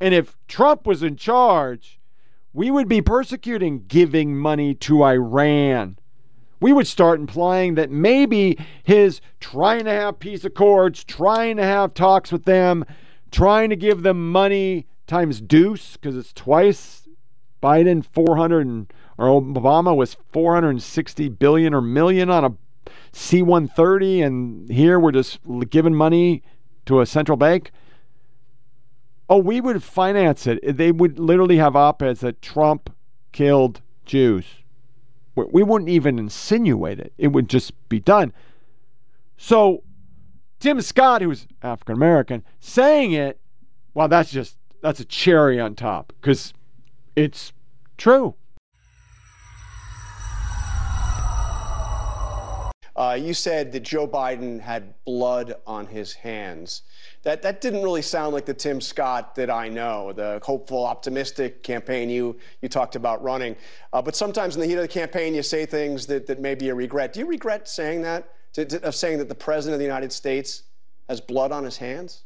And 0.00 0.14
if 0.14 0.36
Trump 0.48 0.86
was 0.86 1.02
in 1.02 1.16
charge, 1.16 2.00
we 2.52 2.70
would 2.70 2.88
be 2.88 3.02
persecuting 3.02 3.84
giving 3.86 4.36
money 4.36 4.74
to 4.74 5.04
Iran 5.04 5.98
we 6.60 6.72
would 6.72 6.86
start 6.86 7.20
implying 7.20 7.74
that 7.74 7.90
maybe 7.90 8.58
his 8.82 9.20
trying 9.40 9.84
to 9.84 9.90
have 9.90 10.18
peace 10.18 10.44
accords, 10.44 11.04
trying 11.04 11.56
to 11.56 11.64
have 11.64 11.94
talks 11.94 12.32
with 12.32 12.44
them, 12.44 12.84
trying 13.30 13.70
to 13.70 13.76
give 13.76 14.02
them 14.02 14.32
money 14.32 14.86
times 15.06 15.40
deuce, 15.40 15.96
because 15.96 16.16
it's 16.16 16.32
twice 16.32 17.08
Biden 17.62 18.04
400 18.04 18.66
and, 18.66 18.92
or 19.16 19.26
Obama 19.26 19.96
was 19.96 20.16
460 20.32 21.28
billion 21.30 21.74
or 21.74 21.80
million 21.80 22.30
on 22.30 22.44
a 22.44 22.52
C-130, 23.12 24.24
and 24.24 24.70
here 24.70 24.98
we're 24.98 25.12
just 25.12 25.38
giving 25.70 25.94
money 25.94 26.42
to 26.86 27.00
a 27.00 27.06
central 27.06 27.36
bank. 27.36 27.70
Oh, 29.30 29.38
we 29.38 29.60
would 29.60 29.82
finance 29.82 30.46
it. 30.46 30.76
They 30.76 30.92
would 30.92 31.18
literally 31.18 31.58
have 31.58 31.76
op-eds 31.76 32.20
that 32.20 32.40
Trump 32.40 32.94
killed 33.32 33.82
Jews. 34.04 34.46
We 35.46 35.62
wouldn't 35.62 35.90
even 35.90 36.18
insinuate 36.18 36.98
it, 36.98 37.12
it 37.18 37.28
would 37.28 37.48
just 37.48 37.72
be 37.88 38.00
done. 38.00 38.32
So, 39.36 39.82
Tim 40.58 40.80
Scott, 40.80 41.22
who's 41.22 41.46
African 41.62 41.94
American, 41.94 42.44
saying 42.58 43.12
it, 43.12 43.38
well, 43.94 44.08
that's 44.08 44.30
just, 44.30 44.56
that's 44.82 45.00
a 45.00 45.04
cherry 45.04 45.60
on 45.60 45.74
top 45.74 46.12
because 46.20 46.52
it's 47.14 47.52
true. 47.96 48.34
Uh, 52.98 53.14
you 53.14 53.32
said 53.32 53.70
that 53.70 53.84
Joe 53.84 54.08
Biden 54.08 54.60
had 54.60 54.92
blood 55.04 55.54
on 55.68 55.86
his 55.86 56.12
hands. 56.14 56.82
That, 57.28 57.42
that 57.42 57.60
didn't 57.60 57.82
really 57.82 58.00
sound 58.00 58.32
like 58.32 58.46
the 58.46 58.54
Tim 58.54 58.80
Scott 58.80 59.34
that 59.34 59.50
I 59.50 59.68
know, 59.68 60.14
the 60.14 60.40
hopeful, 60.42 60.86
optimistic 60.86 61.62
campaign 61.62 62.08
you, 62.08 62.38
you 62.62 62.70
talked 62.70 62.96
about 62.96 63.22
running. 63.22 63.54
Uh, 63.92 64.00
but 64.00 64.16
sometimes 64.16 64.54
in 64.54 64.62
the 64.62 64.66
heat 64.66 64.76
of 64.76 64.80
the 64.80 64.88
campaign, 64.88 65.34
you 65.34 65.42
say 65.42 65.66
things 65.66 66.06
that, 66.06 66.26
that 66.26 66.40
maybe 66.40 66.64
you 66.64 66.74
regret. 66.74 67.12
Do 67.12 67.20
you 67.20 67.26
regret 67.26 67.68
saying 67.68 68.00
that, 68.00 68.32
to, 68.54 68.64
to, 68.64 68.82
of 68.82 68.94
saying 68.94 69.18
that 69.18 69.28
the 69.28 69.34
President 69.34 69.74
of 69.74 69.78
the 69.78 69.84
United 69.84 70.10
States 70.10 70.62
has 71.10 71.20
blood 71.20 71.52
on 71.52 71.64
his 71.64 71.76
hands? 71.76 72.22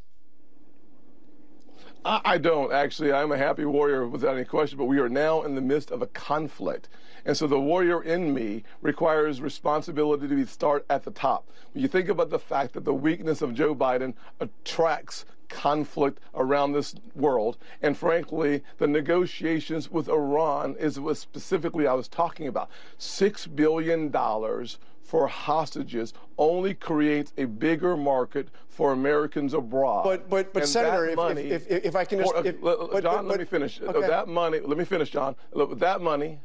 I 2.05 2.39
don't 2.39 2.73
actually. 2.73 3.13
I'm 3.13 3.33
a 3.33 3.39
happy 3.39 3.65
warrior 3.65 4.07
without 4.07 4.37
any 4.37 4.45
question, 4.45 4.79
but 4.79 4.85
we 4.85 5.01
are 5.01 5.09
now 5.09 5.43
in 5.43 5.57
the 5.57 5.61
midst 5.61 5.91
of 5.91 6.03
a 6.03 6.07
conflict. 6.09 6.89
And 7.25 7.37
so 7.37 7.47
the 7.47 7.61
warrior 7.61 8.03
in 8.03 8.35
me 8.35 8.65
requires 8.81 9.41
responsibility 9.41 10.29
to 10.29 10.35
be 10.35 10.45
start 10.45 10.85
at 10.91 11.05
the 11.05 11.11
top. 11.11 11.49
When 11.73 11.83
you 11.83 11.89
think 11.89 12.09
about 12.09 12.31
the 12.31 12.39
fact 12.39 12.75
that 12.75 12.85
the 12.85 12.95
weakness 12.95 13.43
of 13.43 13.55
Joe 13.55 13.75
Biden 13.75 14.15
attracts 14.41 15.25
conflict 15.53 16.19
around 16.35 16.73
this 16.73 16.95
world. 17.15 17.59
And 17.83 17.97
frankly, 17.97 18.63
the 18.79 18.87
negotiations 18.87 19.91
with 19.91 20.09
Iran 20.09 20.77
is 20.81 20.99
what 20.99 21.19
specifically 21.19 21.87
I 21.87 21.93
was 21.93 22.09
talking 22.09 22.49
about. 22.49 22.71
Six 22.99 23.47
billion 23.47 24.11
dollars 24.11 24.79
for 25.03 25.27
hostages 25.27 26.15
only 26.39 26.73
creates 26.73 27.33
a 27.37 27.45
bigger 27.45 27.97
market 27.97 28.49
for 28.69 28.93
Americans 28.93 29.53
abroad. 29.53 30.05
But 30.05 30.31
but 30.31 30.53
but 30.55 30.63
and 30.63 30.69
Senator, 30.69 31.11
if, 31.11 31.17
money, 31.17 31.43
if, 31.43 31.71
if, 31.71 31.85
if, 31.85 31.97
I 31.97 32.05
can 32.05 32.21
just, 32.21 32.35
if, 32.35 32.63
John, 32.63 32.91
but, 32.91 33.25
let 33.27 33.39
me 33.39 33.45
finish. 33.45 33.81
Okay. 33.81 34.07
That 34.07 34.29
money, 34.29 34.61
let 34.61 34.79
me 34.79 34.85
finish, 34.85 35.11
John. 35.11 35.37
That 35.55 36.01
money 36.01 36.41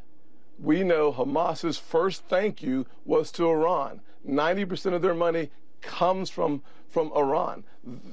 we 0.60 0.84
know 0.84 1.12
Hamas's 1.12 1.78
first 1.78 2.24
thank 2.28 2.62
you 2.62 2.86
was 3.06 3.32
to 3.34 3.48
Iran. 3.50 4.02
90% 4.28 4.94
of 4.94 5.02
their 5.02 5.14
money 5.14 5.50
comes 5.82 6.30
from 6.30 6.62
from 6.90 7.12
Iran. 7.14 7.64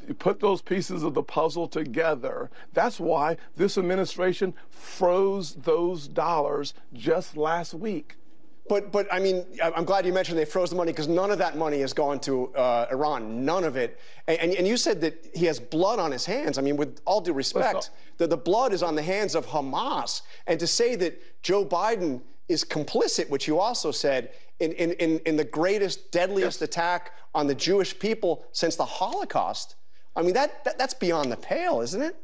You 0.06 0.14
put 0.14 0.40
those 0.40 0.60
pieces 0.60 1.04
of 1.04 1.14
the 1.14 1.22
puzzle 1.22 1.68
together. 1.68 2.50
That's 2.72 2.98
why 2.98 3.36
this 3.56 3.78
administration 3.78 4.52
froze 4.68 5.54
those 5.54 6.08
dollars 6.08 6.74
just 6.92 7.36
last 7.36 7.72
week. 7.72 8.16
But, 8.68 8.92
but 8.92 9.06
I 9.12 9.20
mean, 9.20 9.44
I'm 9.62 9.84
glad 9.84 10.06
you 10.06 10.12
mentioned 10.12 10.38
they 10.38 10.46
froze 10.46 10.70
the 10.70 10.76
money 10.76 10.90
because 10.90 11.06
none 11.06 11.30
of 11.30 11.38
that 11.38 11.56
money 11.56 11.80
has 11.80 11.92
gone 11.92 12.18
to 12.20 12.54
uh, 12.54 12.86
Iran. 12.90 13.44
None 13.44 13.62
of 13.62 13.76
it. 13.76 14.00
And, 14.26 14.38
and, 14.38 14.54
and, 14.54 14.66
you 14.66 14.78
said 14.78 15.02
that 15.02 15.30
he 15.34 15.44
has 15.44 15.60
blood 15.60 15.98
on 15.98 16.10
his 16.10 16.24
hands. 16.24 16.56
I 16.56 16.62
mean, 16.62 16.78
with 16.78 17.00
all 17.04 17.20
due 17.20 17.34
respect, 17.34 17.90
the, 18.16 18.26
the 18.26 18.38
blood 18.38 18.72
is 18.72 18.82
on 18.82 18.94
the 18.94 19.02
hands 19.02 19.34
of 19.34 19.46
Hamas. 19.46 20.22
And 20.46 20.58
to 20.60 20.66
say 20.66 20.94
that 20.96 21.42
Joe 21.42 21.64
Biden 21.64 22.22
is 22.48 22.64
complicit, 22.64 23.28
which 23.30 23.48
you 23.48 23.58
also 23.58 23.90
said, 23.90 24.30
in, 24.60 24.72
in, 24.72 24.92
in, 24.92 25.18
in 25.26 25.36
the 25.36 25.44
greatest, 25.44 26.12
deadliest 26.12 26.60
yes. 26.60 26.68
attack 26.68 27.12
on 27.34 27.46
the 27.46 27.54
Jewish 27.54 27.98
people 27.98 28.44
since 28.52 28.76
the 28.76 28.84
Holocaust, 28.84 29.76
I 30.16 30.22
mean, 30.22 30.34
that, 30.34 30.64
that 30.64 30.78
that's 30.78 30.94
beyond 30.94 31.32
the 31.32 31.36
pale, 31.36 31.80
isn't 31.80 32.02
it? 32.02 32.16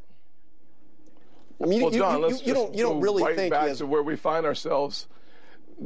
I 1.63 1.67
mean, 1.67 1.83
well, 1.83 1.93
you, 1.93 1.99
John, 1.99 2.21
you, 2.21 2.29
you, 2.29 2.39
you 2.45 2.55
don't, 2.55 2.75
you 2.75 2.83
don't 2.83 3.01
really 3.01 3.23
right 3.23 3.37
think 3.37 3.53
back 3.53 3.69
has... 3.69 3.79
to 3.79 3.87
where 3.87 4.03
we 4.03 4.17
find 4.17 4.47
ourselves 4.47 5.09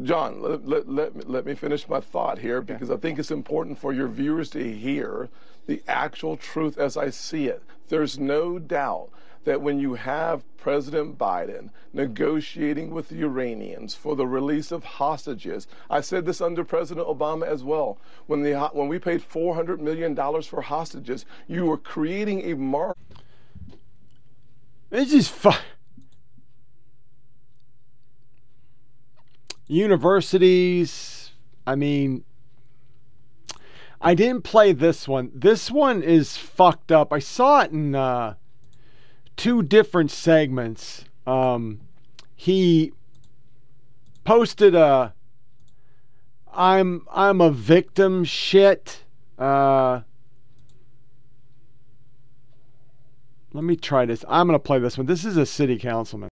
John, 0.03 0.43
let, 0.43 0.67
let, 0.67 0.89
let, 0.89 1.31
let, 1.31 1.47
me 1.47 1.55
finish 1.55 1.89
my 1.89 2.01
thought 2.01 2.39
here 2.39 2.61
because 2.61 2.91
I 2.91 2.97
think 2.97 3.19
it's 3.19 3.31
important 3.31 3.79
for 3.79 3.93
your 3.93 4.09
viewers 4.09 4.51
to 4.51 4.73
hear 4.73 5.29
the 5.67 5.83
actual 5.87 6.37
truth 6.37 6.79
as 6.79 6.97
I 6.97 7.11
see 7.11 7.47
it. 7.47 7.63
There's 7.89 8.19
no 8.19 8.59
doubt 8.59 9.11
that 9.45 9.61
when 9.61 9.79
you 9.79 9.95
have 9.95 10.43
President 10.57 11.19
Biden 11.19 11.71
negotiating 11.93 12.91
with 12.91 13.09
the 13.09 13.23
Iranians 13.23 13.95
for 13.95 14.17
the 14.17 14.27
release 14.27 14.73
of 14.73 14.85
hostages, 14.85 15.67
I 15.89 16.01
said 16.01 16.27
this 16.27 16.41
under 16.41 16.65
President 16.65 17.07
Obama 17.07 17.47
as 17.47 17.63
well. 17.63 17.99
When 18.27 18.43
the 18.43 18.55
when 18.73 18.89
we 18.89 18.99
paid 18.99 19.23
400 19.23 19.81
million 19.81 20.15
dollars 20.15 20.47
for 20.47 20.63
hostages, 20.63 21.27
you 21.47 21.67
were 21.67 21.79
creating 21.79 22.51
a 22.51 22.55
mark. 22.55 22.97
This 24.91 25.13
is 25.13 25.29
fun. 25.29 25.59
universities. 29.67 31.33
I 31.67 31.75
mean, 31.75 32.25
I 34.01 34.15
didn't 34.15 34.43
play 34.43 34.73
this 34.73 35.09
one. 35.09 35.31
This 35.35 35.71
one 35.71 36.03
is 36.03 36.37
fucked 36.37 36.93
up. 36.93 37.13
I 37.13 37.19
saw 37.19 37.63
it 37.63 37.71
in 37.71 37.95
uh, 37.95 38.35
two 39.37 39.63
different 39.63 40.11
segments. 40.11 41.05
Um, 41.27 41.81
he 42.35 42.93
posted 44.25 44.75
a 44.75 45.15
I'm 46.53 47.07
I'm 47.13 47.41
a 47.41 47.51
victim 47.51 48.25
shit. 48.25 49.03
Uh, 49.39 50.03
let 53.53 53.65
me 53.65 53.77
try 53.77 54.05
this. 54.05 54.25
I'm 54.29 54.47
gonna 54.47 54.59
play 54.59 54.79
this 54.79 54.97
one. 54.97 55.07
This 55.07 55.25
is 55.25 55.37
a 55.37 55.47
city 55.47 55.79
councilman. 55.79 56.29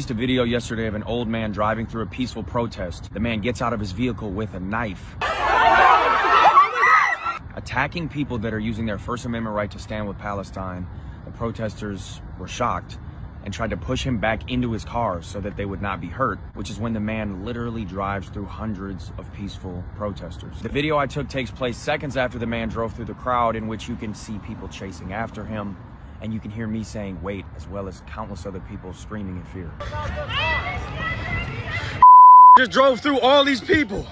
Released 0.00 0.10
a 0.12 0.14
video 0.14 0.44
yesterday 0.44 0.86
of 0.86 0.94
an 0.94 1.02
old 1.02 1.28
man 1.28 1.52
driving 1.52 1.86
through 1.86 2.00
a 2.00 2.06
peaceful 2.06 2.42
protest. 2.42 3.12
The 3.12 3.20
man 3.20 3.42
gets 3.42 3.60
out 3.60 3.74
of 3.74 3.80
his 3.80 3.92
vehicle 3.92 4.30
with 4.30 4.54
a 4.54 4.60
knife. 4.60 5.14
Attacking 7.54 8.08
people 8.08 8.38
that 8.38 8.54
are 8.54 8.58
using 8.58 8.86
their 8.86 8.96
First 8.96 9.26
Amendment 9.26 9.54
right 9.54 9.70
to 9.70 9.78
stand 9.78 10.08
with 10.08 10.16
Palestine. 10.16 10.86
The 11.26 11.32
protesters 11.32 12.22
were 12.38 12.48
shocked 12.48 12.96
and 13.44 13.52
tried 13.52 13.70
to 13.70 13.76
push 13.76 14.02
him 14.02 14.16
back 14.16 14.50
into 14.50 14.72
his 14.72 14.86
car 14.86 15.20
so 15.20 15.38
that 15.38 15.58
they 15.58 15.66
would 15.66 15.82
not 15.82 16.00
be 16.00 16.08
hurt, 16.08 16.38
which 16.54 16.70
is 16.70 16.78
when 16.78 16.94
the 16.94 17.00
man 17.00 17.44
literally 17.44 17.84
drives 17.84 18.30
through 18.30 18.46
hundreds 18.46 19.12
of 19.18 19.30
peaceful 19.34 19.84
protesters. 19.96 20.62
The 20.62 20.70
video 20.70 20.96
I 20.96 21.08
took 21.08 21.28
takes 21.28 21.50
place 21.50 21.76
seconds 21.76 22.16
after 22.16 22.38
the 22.38 22.46
man 22.46 22.70
drove 22.70 22.94
through 22.94 23.04
the 23.04 23.12
crowd, 23.12 23.54
in 23.54 23.66
which 23.66 23.86
you 23.86 23.96
can 23.96 24.14
see 24.14 24.38
people 24.38 24.68
chasing 24.68 25.12
after 25.12 25.44
him, 25.44 25.76
and 26.22 26.32
you 26.32 26.40
can 26.40 26.50
hear 26.50 26.66
me 26.66 26.82
saying 26.82 27.20
wait 27.22 27.44
as 27.56 27.66
well 27.68 27.88
as 27.88 28.02
countless 28.06 28.46
other 28.46 28.60
people 28.60 28.92
screaming 28.92 29.36
in 29.36 29.44
fear. 29.44 29.70
Just 32.58 32.70
drove 32.70 33.00
through 33.00 33.20
all 33.20 33.44
these 33.44 33.60
people. 33.60 34.06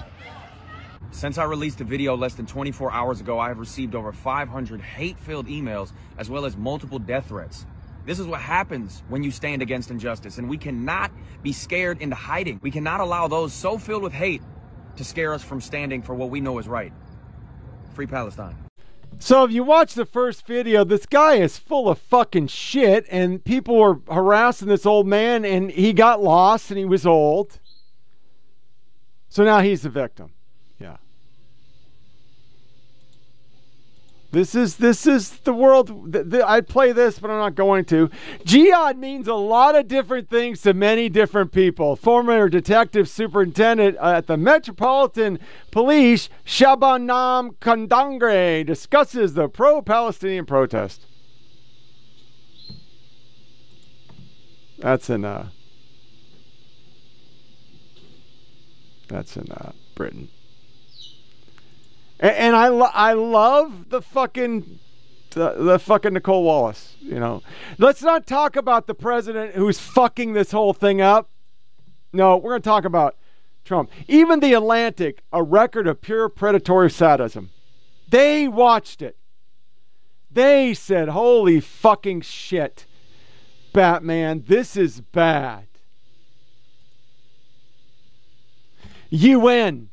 Since 1.11 1.37
I 1.37 1.43
released 1.43 1.79
the 1.79 1.83
video 1.83 2.15
less 2.15 2.35
than 2.35 2.45
24 2.45 2.91
hours 2.91 3.19
ago, 3.19 3.39
I 3.39 3.49
have 3.49 3.59
received 3.59 3.95
over 3.95 4.11
500 4.11 4.81
hate-filled 4.81 5.47
emails 5.47 5.91
as 6.17 6.29
well 6.29 6.45
as 6.45 6.55
multiple 6.55 6.99
death 6.99 7.27
threats. 7.27 7.65
This 8.05 8.19
is 8.19 8.27
what 8.27 8.41
happens 8.41 9.03
when 9.09 9.21
you 9.21 9.29
stand 9.29 9.61
against 9.61 9.91
injustice, 9.91 10.37
and 10.37 10.49
we 10.49 10.57
cannot 10.57 11.11
be 11.43 11.51
scared 11.51 12.01
into 12.01 12.15
hiding. 12.15 12.59
We 12.63 12.71
cannot 12.71 13.01
allow 13.01 13.27
those 13.27 13.53
so 13.53 13.77
filled 13.77 14.03
with 14.03 14.13
hate 14.13 14.41
to 14.95 15.03
scare 15.03 15.33
us 15.33 15.43
from 15.43 15.61
standing 15.61 16.01
for 16.01 16.15
what 16.15 16.29
we 16.29 16.41
know 16.41 16.57
is 16.59 16.67
right. 16.67 16.93
Free 17.93 18.07
Palestine. 18.07 18.68
So 19.17 19.43
if 19.43 19.51
you 19.51 19.63
watch 19.63 19.95
the 19.95 20.05
first 20.05 20.45
video, 20.45 20.83
this 20.83 21.05
guy 21.05 21.35
is 21.35 21.57
full 21.57 21.89
of 21.89 21.97
fucking 21.97 22.47
shit, 22.47 23.05
and 23.09 23.43
people 23.43 23.77
were 23.77 23.99
harassing 24.09 24.67
this 24.67 24.85
old 24.85 25.07
man, 25.07 25.43
and 25.43 25.71
he 25.71 25.91
got 25.93 26.21
lost, 26.21 26.69
and 26.69 26.77
he 26.77 26.85
was 26.85 27.05
old. 27.05 27.59
So 29.27 29.43
now 29.43 29.59
he's 29.59 29.81
the 29.81 29.89
victim. 29.89 30.31
Yeah. 30.79 30.97
This 34.31 34.53
is 34.53 34.75
this 34.75 35.07
is 35.07 35.31
the 35.39 35.53
world. 35.53 36.13
Th- 36.13 36.29
th- 36.29 36.43
I'd 36.45 36.67
play 36.67 36.91
this, 36.91 37.17
but 37.17 37.31
I'm 37.31 37.39
not 37.39 37.55
going 37.55 37.85
to. 37.85 38.11
Jihad 38.45 38.97
means 38.97 39.27
a 39.27 39.33
lot 39.33 39.75
of 39.75 39.87
different 39.87 40.29
things 40.29 40.61
to 40.61 40.73
many 40.75 41.09
different 41.09 41.51
people. 41.51 41.95
Former 41.95 42.47
detective 42.47 43.09
superintendent 43.09 43.97
at 43.97 44.27
the 44.27 44.37
Metropolitan 44.37 45.39
Police, 45.71 46.29
Shabanam 46.45 47.55
Kandangre, 47.55 48.63
discusses 48.63 49.33
the 49.33 49.49
pro-Palestinian 49.49 50.45
protest. 50.45 51.07
That's 54.77 55.09
in 55.09 55.25
uh. 55.25 55.49
That's 59.07 59.35
in 59.35 59.51
uh, 59.51 59.71
Britain. 59.95 60.29
And, 62.19 62.35
and 62.35 62.55
I 62.55 62.67
lo- 62.67 62.91
I 62.93 63.13
love 63.13 63.89
the 63.89 64.01
fucking 64.01 64.79
the, 65.31 65.53
the 65.53 65.79
fucking 65.79 66.13
Nicolle 66.13 66.43
Wallace. 66.43 66.95
You 66.99 67.19
know, 67.19 67.41
let's 67.77 68.01
not 68.01 68.27
talk 68.27 68.55
about 68.55 68.87
the 68.87 68.95
president 68.95 69.55
who's 69.55 69.79
fucking 69.79 70.33
this 70.33 70.51
whole 70.51 70.73
thing 70.73 71.01
up. 71.01 71.29
No, 72.11 72.37
we're 72.37 72.51
going 72.51 72.61
to 72.61 72.69
talk 72.69 72.85
about 72.85 73.15
Trump. 73.63 73.91
Even 74.07 74.39
the 74.39 74.53
Atlantic, 74.53 75.21
a 75.31 75.43
record 75.43 75.87
of 75.87 76.01
pure 76.01 76.27
predatory 76.27 76.89
sadism. 76.89 77.51
They 78.09 78.47
watched 78.47 79.01
it. 79.01 79.15
They 80.31 80.73
said, 80.73 81.09
"Holy 81.09 81.59
fucking 81.59 82.21
shit, 82.21 82.85
Batman, 83.73 84.43
this 84.47 84.75
is 84.75 85.01
bad." 85.01 85.65
UN 89.11 89.89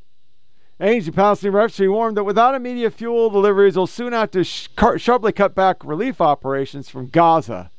Agency 0.80 1.10
Palestinian 1.10 1.54
Refugee 1.54 1.88
warned 1.88 2.16
that 2.18 2.24
without 2.24 2.54
immediate 2.54 2.92
fuel 2.92 3.30
deliveries, 3.30 3.76
will 3.76 3.86
soon 3.86 4.12
have 4.12 4.30
to 4.32 4.44
sh- 4.44 4.68
sharply 4.98 5.32
cut 5.32 5.54
back 5.54 5.82
relief 5.84 6.20
operations 6.20 6.90
from 6.90 7.08
Gaza. 7.08 7.70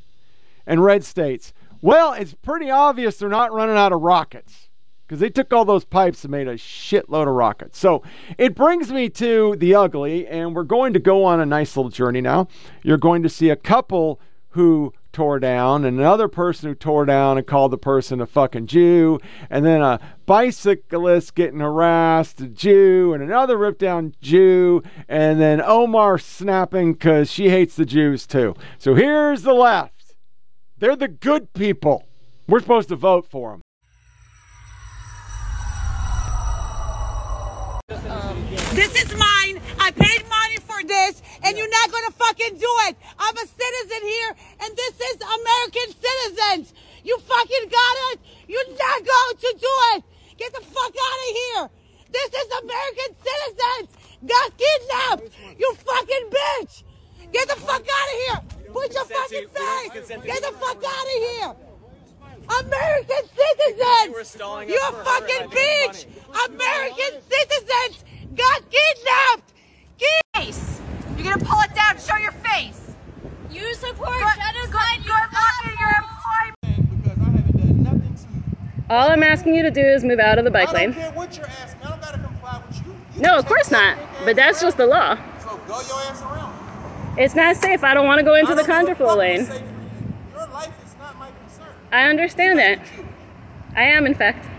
And 0.65 0.83
red 0.83 1.03
states, 1.03 1.53
well, 1.81 2.13
it's 2.13 2.33
pretty 2.33 2.71
obvious 2.71 3.17
they're 3.17 3.29
not 3.29 3.53
running 3.53 3.77
out 3.77 3.93
of 3.93 4.01
rockets 4.01 4.69
because 5.05 5.19
they 5.19 5.29
took 5.29 5.53
all 5.53 5.63
those 5.63 5.85
pipes 5.85 6.23
and 6.23 6.31
made 6.31 6.47
a 6.47 6.55
shitload 6.55 7.27
of 7.27 7.35
rockets. 7.35 7.77
So 7.77 8.01
it 8.37 8.55
brings 8.55 8.91
me 8.91 9.09
to 9.09 9.55
the 9.57 9.75
ugly, 9.75 10.27
and 10.27 10.55
we're 10.55 10.63
going 10.63 10.93
to 10.93 10.99
go 10.99 11.23
on 11.23 11.39
a 11.39 11.45
nice 11.45 11.77
little 11.77 11.91
journey 11.91 12.19
now. 12.19 12.47
You're 12.83 12.97
going 12.97 13.21
to 13.23 13.29
see 13.29 13.49
a 13.49 13.55
couple 13.55 14.19
who 14.49 14.91
tore 15.17 15.39
down, 15.39 15.83
and 15.83 15.97
another 15.97 16.27
person 16.27 16.69
who 16.69 16.75
tore 16.75 17.03
down 17.03 17.39
and 17.39 17.47
called 17.47 17.71
the 17.71 17.77
person 17.77 18.21
a 18.21 18.27
fucking 18.27 18.67
Jew, 18.67 19.19
and 19.49 19.65
then 19.65 19.81
a 19.81 19.99
bicyclist 20.27 21.33
getting 21.33 21.59
harassed, 21.59 22.39
a 22.39 22.47
Jew, 22.47 23.15
and 23.15 23.23
another 23.23 23.57
ripped 23.57 23.79
down 23.79 24.13
Jew, 24.21 24.83
and 25.09 25.41
then 25.41 25.59
Omar 25.59 26.19
snapping 26.19 26.93
because 26.93 27.31
she 27.31 27.49
hates 27.49 27.75
the 27.75 27.83
Jews 27.83 28.27
too. 28.27 28.53
So 28.77 28.93
here's 28.93 29.41
the 29.41 29.55
left. 29.55 30.13
They're 30.77 30.95
the 30.95 31.07
good 31.07 31.51
people. 31.53 32.05
We're 32.47 32.59
supposed 32.59 32.89
to 32.89 32.95
vote 32.95 33.25
for 33.25 33.53
them. 33.53 33.61
This 38.75 39.03
is 39.03 39.17
mine. 39.17 39.59
I 39.79 39.91
paid 39.91 40.23
money 40.27 40.57
for 40.59 40.83
this, 40.83 41.21
and 41.43 41.57
you're 41.57 41.69
not 41.69 41.91
gonna 41.91 42.11
fucking 42.11 42.57
do 42.57 42.71
it. 42.87 42.97
I'm 43.19 43.37
a 43.37 43.47
citizen 43.47 44.01
here, 44.03 44.31
and 44.61 44.75
this 44.75 44.95
is 44.99 45.17
American 45.21 45.89
citizens. 45.95 46.73
You 47.03 47.17
fucking 47.19 47.69
got 47.69 47.95
it. 48.11 48.19
You're 48.47 48.71
not 48.71 48.99
going 49.05 49.37
to 49.37 49.55
do 49.59 49.73
it. 49.95 50.03
Get 50.37 50.53
the 50.53 50.61
fuck 50.61 50.93
out 50.93 51.19
of 51.25 51.31
here. 51.35 51.69
This 52.11 52.29
is 52.33 52.47
American 52.63 53.15
citizens. 53.23 53.89
Got 54.25 54.51
kidnapped. 54.57 55.59
You 55.59 55.73
fucking 55.75 56.25
bitch. 56.29 56.83
Get 57.31 57.47
the 57.47 57.55
fuck 57.55 57.81
out 57.81 58.07
of 58.11 58.17
here. 58.25 58.41
Put 58.73 58.93
your 58.93 59.05
fucking 59.05 59.47
face. 59.47 60.07
Get 60.09 60.41
the 60.41 60.53
fuck 60.59 60.83
out 60.83 61.05
of 61.05 61.19
here. 61.31 61.55
American 62.49 63.23
citizens! 63.35 64.35
You 64.69 64.79
a 64.87 65.03
fucking 65.03 65.49
bitch! 65.49 66.05
American 66.47 67.21
citizens 67.29 68.05
got 68.35 68.63
kidnapped! 68.71 69.53
Face! 70.35 70.79
You're 71.17 71.33
gonna 71.33 71.45
pull 71.45 71.59
it 71.61 71.66
down, 71.77 71.97
show 71.99 72.17
your 72.17 72.31
face! 72.31 72.95
You 73.51 73.73
support 73.75 74.17
genocide, 74.19 75.05
you 75.05 75.13
fucking 75.13 75.77
your 75.79 75.91
employment! 76.01 76.57
All 78.89 79.09
I'm 79.09 79.21
asking 79.21 79.53
you 79.53 79.63
to 79.63 79.71
do 79.71 79.81
is 79.81 80.03
move 80.03 80.19
out 80.19 80.39
of 80.39 80.45
the 80.45 80.51
bike 80.51 80.73
lane. 80.73 80.95
No, 83.19 83.37
of 83.37 83.45
course 83.45 83.69
not. 83.69 83.97
But 84.25 84.35
that's 84.35 84.61
just 84.61 84.77
the 84.77 84.87
law. 84.87 85.17
So 85.41 85.59
go 85.67 85.81
your 85.81 86.01
ass 86.03 86.21
around. 86.21 87.17
It's 87.19 87.35
not 87.35 87.57
safe. 87.57 87.83
I 87.83 87.93
don't 87.93 88.05
want 88.05 88.19
to 88.19 88.23
go 88.23 88.35
into 88.35 88.55
the 88.55 88.63
contraflow 88.63 89.17
lane. 89.17 89.45
Your 89.45 90.47
life 90.47 90.73
is 90.85 90.95
not 90.97 91.17
my 91.19 91.29
concern. 91.29 91.67
I 91.91 92.09
understand 92.09 92.59
that. 92.59 92.79
I 93.75 93.83
am, 93.83 94.05
in 94.05 94.13
fact. 94.13 94.45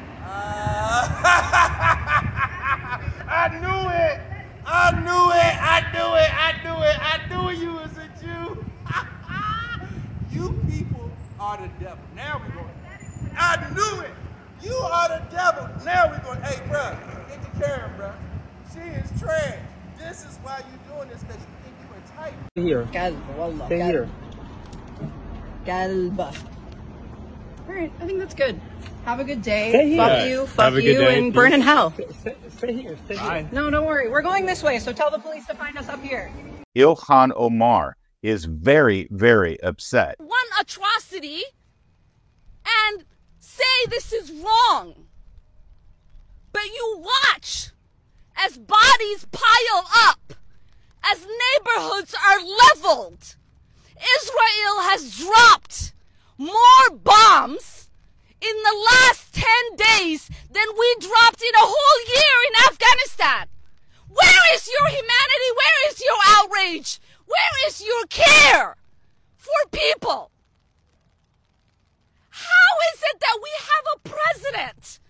I 3.30 3.48
knew 3.60 3.90
it. 3.90 4.27
I 4.70 4.92
knew 5.00 5.32
it. 5.32 5.56
I 5.62 5.80
knew 5.92 6.16
it. 6.16 6.30
I 6.36 6.52
knew 6.62 6.82
it. 6.84 6.96
I 7.00 7.18
knew 7.30 7.60
you 7.60 7.74
was 7.74 7.96
a 7.96 8.08
Jew. 8.20 8.56
you 10.30 10.64
people 10.68 11.08
are 11.40 11.56
the 11.58 11.70
devil. 11.80 12.04
Now 12.14 12.38
we 12.38 12.48
going. 12.54 12.74
I 13.36 13.70
knew 13.72 14.02
it. 14.04 14.14
You 14.60 14.72
are 14.92 15.08
the 15.08 15.24
devil. 15.30 15.68
Now 15.84 16.12
we 16.12 16.18
going. 16.22 16.40
Hey, 16.42 16.60
bro, 16.68 16.98
get 17.28 17.42
to 17.42 17.50
Karen, 17.58 17.92
bro. 17.96 18.12
She 18.72 18.80
is 18.80 19.10
trash. 19.18 19.60
This 19.96 20.22
is 20.22 20.38
why 20.42 20.60
you're 20.70 20.84
doing 20.96 21.08
this 21.08 21.24
because 21.24 21.42
you 21.42 21.54
think 21.62 21.76
you 21.80 21.94
entitled. 21.94 22.44
Here. 22.54 22.86
Calva, 22.86 23.32
wallah. 23.32 23.66
Stay 23.66 23.82
here. 23.82 24.10
Calva. 25.64 26.34
All 27.68 27.74
right, 27.74 27.92
I 28.00 28.06
think 28.06 28.20
that's 28.20 28.34
good. 28.34 28.62
Have 29.08 29.20
a 29.20 29.24
good 29.24 29.40
day. 29.40 29.70
Stay 29.70 29.88
here. 29.88 30.04
Fuck 30.04 30.28
you, 30.28 30.38
Have 30.40 30.48
fuck 30.50 30.74
you, 30.74 30.98
day. 30.98 31.18
and 31.18 31.32
burn 31.32 31.54
in 31.54 31.62
hell. 31.62 31.94
Stay 32.58 32.74
here. 32.74 32.98
Stay 33.06 33.16
here. 33.16 33.48
No, 33.52 33.70
don't 33.70 33.86
worry. 33.86 34.10
We're 34.10 34.20
going 34.20 34.44
this 34.44 34.62
way, 34.62 34.78
so 34.78 34.92
tell 34.92 35.10
the 35.10 35.18
police 35.18 35.46
to 35.46 35.54
find 35.54 35.78
us 35.78 35.88
up 35.88 36.02
here. 36.02 36.30
Ilhan 36.76 37.32
Omar 37.34 37.96
is 38.22 38.44
very, 38.44 39.08
very 39.10 39.58
upset. 39.62 40.16
One 40.18 40.46
atrocity 40.60 41.40
and 42.84 43.06
say 43.40 43.64
this 43.88 44.12
is 44.12 44.30
wrong. 44.30 45.06
But 46.52 46.66
you 46.66 47.02
watch 47.32 47.70
as 48.36 48.58
bodies 48.58 49.26
pile 49.32 49.88
up, 50.04 50.34
as 51.02 51.20
neighborhoods 51.24 52.14
are 52.14 52.40
leveled. 52.76 53.36
Israel 53.96 54.82
has 54.82 55.16
dropped 55.16 55.94
more 56.36 56.90
bombs 57.02 57.77
in 58.40 58.56
the 58.62 58.76
last 58.90 59.34
10 59.34 59.44
days 59.76 60.30
than 60.50 60.66
we 60.78 60.96
dropped 61.00 61.42
in 61.42 61.54
a 61.54 61.68
whole 61.68 62.00
year 62.06 62.36
in 62.48 62.54
Afghanistan. 62.70 63.48
Where 64.08 64.54
is 64.54 64.68
your 64.68 64.88
humanity? 64.88 65.50
Where 65.54 65.90
is 65.90 66.00
your 66.00 66.20
outrage? 66.38 67.00
Where 67.26 67.68
is 67.68 67.82
your 67.82 68.06
care 68.06 68.76
for 69.36 69.60
people? 69.70 70.30
How 72.30 72.70
is 72.94 73.02
it 73.02 73.20
that 73.20 73.38
we 73.42 73.52
have 73.58 73.86
a 73.94 74.02
president 74.08 75.00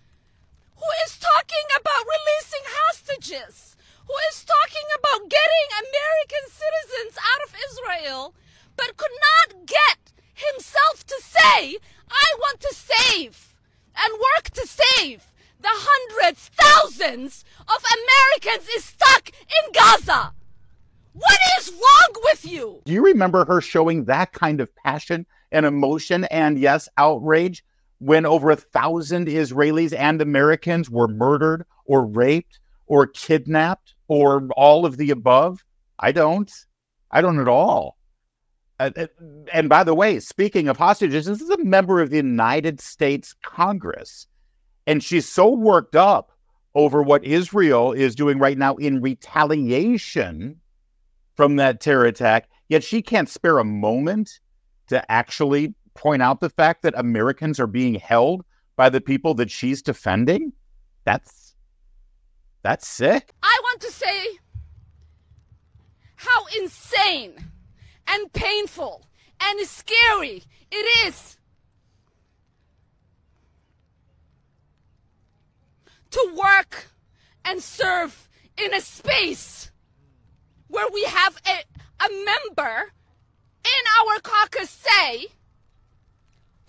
who 0.75 0.89
is 1.05 1.19
talking 1.19 1.67
about 1.77 2.09
releasing 2.09 2.65
hostages, 2.65 3.77
who 4.07 4.15
is 4.31 4.43
talking 4.43 4.87
about 4.97 5.29
getting 5.29 5.67
American 5.77 6.45
citizens 6.49 7.15
out 7.21 7.41
of 7.47 7.55
Israel, 7.69 8.33
but 8.75 8.97
could 8.97 9.17
not 9.21 9.65
get 9.67 9.99
himself 10.33 11.05
to 11.05 11.15
say, 11.21 11.77
I 12.09 12.33
want 12.39 12.59
to 12.61 12.73
save 12.73 13.53
and 13.95 14.13
work 14.13 14.49
to 14.51 14.67
save 14.67 15.25
the 15.61 15.67
hundreds, 15.71 16.49
thousands 16.55 17.43
of 17.61 17.83
Americans 17.83 18.69
is 18.69 18.85
stuck 18.85 19.29
in 19.29 19.71
Gaza? 19.73 20.33
What 21.13 21.39
is 21.59 21.71
wrong 21.71 22.23
with 22.23 22.45
you? 22.45 22.81
Do 22.85 22.93
you 22.93 23.03
remember 23.03 23.43
her 23.45 23.59
showing 23.61 24.05
that 24.05 24.31
kind 24.31 24.61
of 24.61 24.73
passion 24.75 25.25
and 25.51 25.65
emotion 25.65 26.23
and, 26.25 26.57
yes, 26.57 26.87
outrage 26.97 27.63
when 27.99 28.25
over 28.25 28.51
a 28.51 28.55
thousand 28.55 29.27
Israelis 29.27 29.93
and 29.93 30.21
Americans 30.21 30.89
were 30.89 31.07
murdered 31.07 31.65
or 31.85 32.05
raped 32.05 32.59
or 32.87 33.07
kidnapped 33.07 33.95
or 34.07 34.47
all 34.55 34.85
of 34.85 34.95
the 34.97 35.11
above? 35.11 35.65
I 35.99 36.13
don't. 36.13 36.51
I 37.11 37.21
don't 37.21 37.39
at 37.39 37.47
all. 37.47 37.97
Uh, 38.79 38.91
uh, 38.95 39.07
and 39.51 39.67
by 39.67 39.83
the 39.83 39.93
way, 39.93 40.19
speaking 40.19 40.67
of 40.67 40.77
hostages, 40.77 41.25
this 41.25 41.41
is 41.41 41.49
a 41.49 41.63
member 41.63 42.01
of 42.01 42.09
the 42.09 42.17
United 42.17 42.79
States 42.79 43.35
Congress. 43.43 44.27
And 44.87 45.03
she's 45.03 45.27
so 45.27 45.49
worked 45.49 45.95
up 45.95 46.31
over 46.75 47.03
what 47.03 47.23
Israel 47.23 47.91
is 47.91 48.15
doing 48.15 48.39
right 48.39 48.57
now 48.57 48.75
in 48.75 49.01
retaliation 49.01 50.59
from 51.35 51.57
that 51.57 51.81
terror 51.81 52.05
attack, 52.05 52.49
yet 52.69 52.83
she 52.83 53.01
can't 53.01 53.29
spare 53.29 53.59
a 53.59 53.65
moment 53.65 54.39
to 54.87 55.11
actually 55.11 55.73
point 55.93 56.21
out 56.21 56.39
the 56.39 56.49
fact 56.49 56.81
that 56.83 56.93
Americans 56.97 57.59
are 57.59 57.67
being 57.67 57.95
held 57.95 58.43
by 58.75 58.89
the 58.89 59.01
people 59.01 59.33
that 59.35 59.51
she's 59.51 59.81
defending? 59.81 60.53
That's 61.03 61.55
that's 62.61 62.87
sick. 62.87 63.33
I 63.43 63.59
want 63.63 63.81
to 63.81 63.91
say 63.91 64.39
how 66.15 66.45
insane 66.59 67.35
and 68.09 68.31
painful 68.33 69.05
and 69.41 69.67
scary 69.67 70.43
it 70.71 71.07
is 71.07 71.37
to 76.11 76.35
work 76.35 76.87
and 77.45 77.61
serve 77.61 78.27
in 78.57 78.73
a 78.73 78.81
space 78.81 79.71
where 80.67 80.87
we 80.93 81.03
have 81.05 81.37
a, 81.47 82.05
a 82.05 82.09
member 82.25 82.91
in 83.63 83.83
our 84.01 84.19
caucus 84.21 84.69
say 84.69 85.27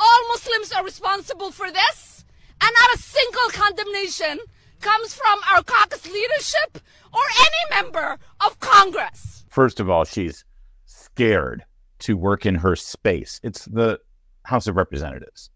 all 0.01 0.29
Muslims 0.29 0.73
are 0.73 0.83
responsible 0.85 1.51
for 1.51 1.71
this, 1.71 2.25
and 2.61 2.71
not 2.79 2.95
a 2.95 3.03
single 3.03 3.49
condemnation 3.51 4.39
comes 4.81 5.15
from 5.15 5.39
our 5.53 5.63
caucus 5.63 6.11
leadership 6.11 6.79
or 7.13 7.21
any 7.39 7.83
member 7.83 8.19
of 8.45 8.59
Congress. 8.61 9.45
First 9.51 9.79
of 9.79 9.91
all, 9.91 10.05
she's 10.05 10.45
scared 11.21 11.63
to 11.99 12.17
work 12.17 12.47
in 12.47 12.55
her 12.55 12.75
space. 12.75 13.41
It's 13.43 13.67
the 13.67 14.01
House 14.45 14.67
of 14.67 14.77
Representatives. 14.77 15.51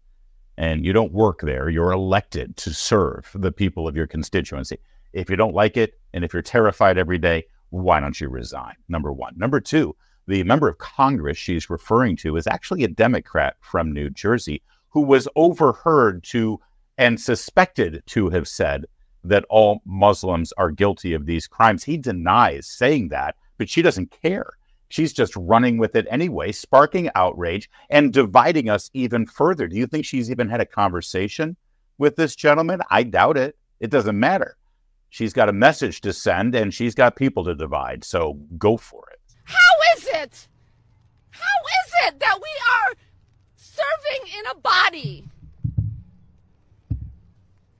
And 0.57 0.85
you 0.85 0.93
don't 0.93 1.11
work 1.11 1.41
there. 1.41 1.69
You're 1.69 1.91
elected 1.91 2.55
to 2.57 2.71
serve 2.71 3.31
the 3.33 3.51
people 3.51 3.87
of 3.87 3.95
your 3.95 4.05
constituency. 4.05 4.77
If 5.13 5.27
you 5.27 5.35
don't 5.35 5.55
like 5.55 5.75
it, 5.75 5.95
and 6.13 6.23
if 6.23 6.33
you're 6.33 6.43
terrified 6.43 6.99
every 6.99 7.17
day, 7.17 7.45
why 7.71 7.99
don't 7.99 8.21
you 8.21 8.29
resign? 8.29 8.75
Number 8.89 9.11
one. 9.11 9.33
Number 9.37 9.59
two, 9.59 9.95
the 10.27 10.43
member 10.43 10.69
of 10.69 10.77
Congress 10.77 11.35
she's 11.35 11.67
referring 11.67 12.15
to 12.17 12.37
is 12.37 12.45
actually 12.45 12.83
a 12.83 12.87
Democrat 12.87 13.55
from 13.59 13.91
New 13.91 14.11
Jersey 14.11 14.61
who 14.89 15.01
was 15.01 15.27
overheard 15.35 16.23
to 16.25 16.59
and 16.99 17.19
suspected 17.19 18.03
to 18.05 18.29
have 18.29 18.47
said 18.47 18.85
that 19.23 19.45
all 19.49 19.81
Muslims 19.83 20.53
are 20.59 20.69
guilty 20.69 21.15
of 21.15 21.25
these 21.25 21.47
crimes. 21.47 21.83
He 21.83 21.97
denies 21.97 22.67
saying 22.67 23.07
that, 23.07 23.35
but 23.57 23.67
she 23.67 23.81
doesn't 23.81 24.11
care. 24.21 24.53
She's 24.89 25.13
just 25.13 25.35
running 25.35 25.77
with 25.77 25.95
it 25.95 26.07
anyway, 26.09 26.51
sparking 26.51 27.09
outrage 27.15 27.69
and 27.89 28.13
dividing 28.13 28.69
us 28.69 28.89
even 28.93 29.25
further. 29.25 29.67
Do 29.67 29.75
you 29.75 29.87
think 29.87 30.05
she's 30.05 30.29
even 30.29 30.49
had 30.49 30.61
a 30.61 30.65
conversation 30.65 31.55
with 31.97 32.15
this 32.15 32.35
gentleman? 32.35 32.81
I 32.89 33.03
doubt 33.03 33.37
it. 33.37 33.57
It 33.79 33.89
doesn't 33.89 34.19
matter. 34.19 34.57
She's 35.09 35.33
got 35.33 35.49
a 35.49 35.53
message 35.53 36.01
to 36.01 36.13
send 36.13 36.55
and 36.55 36.73
she's 36.73 36.95
got 36.95 37.15
people 37.15 37.43
to 37.45 37.55
divide. 37.55 38.03
So 38.03 38.33
go 38.57 38.77
for 38.77 39.05
it. 39.11 39.19
How 39.43 39.55
is 39.95 40.07
it? 40.07 40.47
How 41.29 41.41
is 41.85 41.93
it 42.07 42.19
that 42.19 42.39
we 42.41 42.49
are 42.73 42.93
serving 43.55 44.33
in 44.39 44.45
a 44.51 44.55
body, 44.59 45.25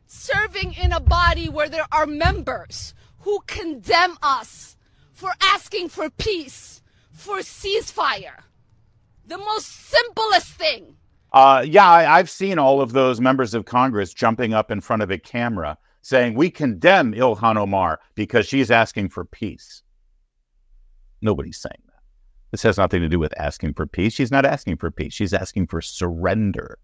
serving 0.07 0.73
in 0.73 0.91
a 0.91 0.99
body 0.99 1.49
where 1.49 1.69
there 1.69 1.87
are 1.91 2.05
members 2.05 2.93
who 3.19 3.39
condemn 3.47 4.17
us 4.21 4.75
for 5.11 5.31
asking 5.41 5.89
for 5.89 6.09
peace, 6.09 6.81
for 7.15 7.37
ceasefire. 7.37 8.43
The 9.25 9.37
most 9.37 9.89
simplest 9.89 10.51
thing. 10.51 10.95
Uh, 11.33 11.65
yeah, 11.67 11.89
I, 11.89 12.19
I've 12.19 12.29
seen 12.29 12.59
all 12.59 12.81
of 12.81 12.93
those 12.93 13.19
members 13.19 13.53
of 13.53 13.65
Congress 13.65 14.13
jumping 14.13 14.53
up 14.53 14.71
in 14.71 14.81
front 14.81 15.01
of 15.01 15.11
a 15.11 15.17
camera 15.17 15.77
saying, 16.01 16.35
We 16.35 16.49
condemn 16.51 17.13
Ilhan 17.13 17.57
Omar 17.57 17.99
because 18.13 18.45
she's 18.45 18.69
asking 18.69 19.09
for 19.09 19.25
peace. 19.25 19.81
Nobody's 21.21 21.57
saying 21.57 21.81
that. 21.87 22.01
This 22.51 22.63
has 22.63 22.77
nothing 22.77 23.01
to 23.01 23.09
do 23.09 23.19
with 23.19 23.33
asking 23.39 23.73
for 23.73 23.87
peace. 23.87 24.13
She's 24.13 24.31
not 24.31 24.45
asking 24.45 24.77
for 24.77 24.91
peace, 24.91 25.13
she's 25.13 25.33
asking 25.33 25.67
for 25.67 25.81
surrender. 25.81 26.77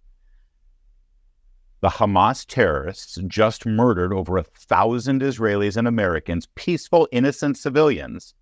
The 1.81 1.89
Hamas 1.89 2.45
terrorists 2.47 3.17
just 3.27 3.65
murdered 3.65 4.13
over 4.13 4.37
a 4.37 4.43
thousand 4.43 5.21
Israelis 5.21 5.77
and 5.77 5.87
Americans, 5.87 6.47
peaceful, 6.55 7.07
innocent 7.11 7.57
civilians. 7.57 8.35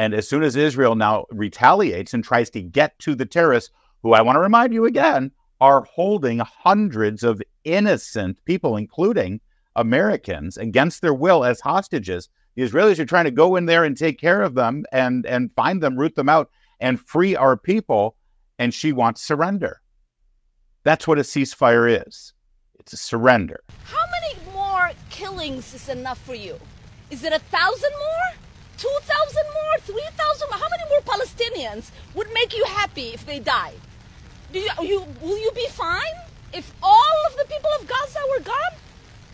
And 0.00 0.14
as 0.14 0.26
soon 0.26 0.42
as 0.42 0.56
Israel 0.56 0.94
now 0.94 1.26
retaliates 1.30 2.14
and 2.14 2.24
tries 2.24 2.48
to 2.50 2.62
get 2.62 2.98
to 3.00 3.14
the 3.14 3.26
terrorists, 3.26 3.70
who 4.02 4.14
I 4.14 4.22
want 4.22 4.36
to 4.36 4.40
remind 4.40 4.72
you 4.72 4.86
again 4.86 5.30
are 5.60 5.82
holding 5.82 6.38
hundreds 6.38 7.22
of 7.22 7.42
innocent 7.64 8.42
people, 8.46 8.78
including 8.78 9.42
Americans, 9.76 10.56
against 10.56 11.02
their 11.02 11.12
will 11.12 11.44
as 11.44 11.60
hostages, 11.60 12.30
the 12.54 12.62
Israelis 12.62 12.98
are 12.98 13.04
trying 13.04 13.26
to 13.26 13.30
go 13.30 13.56
in 13.56 13.66
there 13.66 13.84
and 13.84 13.94
take 13.94 14.18
care 14.18 14.40
of 14.40 14.54
them 14.54 14.86
and, 14.90 15.26
and 15.26 15.52
find 15.54 15.82
them, 15.82 15.98
root 15.98 16.14
them 16.14 16.30
out, 16.30 16.48
and 16.80 16.98
free 16.98 17.36
our 17.36 17.58
people. 17.58 18.16
And 18.58 18.72
she 18.72 18.94
wants 18.94 19.20
surrender. 19.20 19.82
That's 20.82 21.06
what 21.06 21.18
a 21.18 21.22
ceasefire 21.22 22.06
is 22.08 22.32
it's 22.78 22.94
a 22.94 22.96
surrender. 22.96 23.60
How 23.84 24.06
many 24.12 24.34
more 24.54 24.92
killings 25.10 25.74
is 25.74 25.90
enough 25.90 26.18
for 26.22 26.34
you? 26.34 26.58
Is 27.10 27.22
it 27.22 27.34
a 27.34 27.38
thousand 27.38 27.90
more? 27.98 28.49
Two 28.80 28.98
thousand 29.02 29.46
more? 29.58 29.74
Three 29.82 30.08
thousand 30.16 30.48
more? 30.48 30.58
How 30.58 30.70
many 30.74 30.86
more 30.88 31.02
Palestinians 31.12 31.90
would 32.14 32.32
make 32.32 32.56
you 32.56 32.64
happy 32.64 33.08
if 33.08 33.26
they 33.26 33.38
died? 33.38 33.78
Do 34.52 34.58
you, 34.58 34.70
you 34.80 35.06
will 35.20 35.38
you 35.38 35.50
be 35.54 35.68
fine 35.68 36.16
if 36.54 36.72
all 36.82 37.18
of 37.28 37.36
the 37.36 37.44
people 37.44 37.70
of 37.78 37.86
Gaza 37.86 38.20
were 38.30 38.42
gone? 38.42 38.74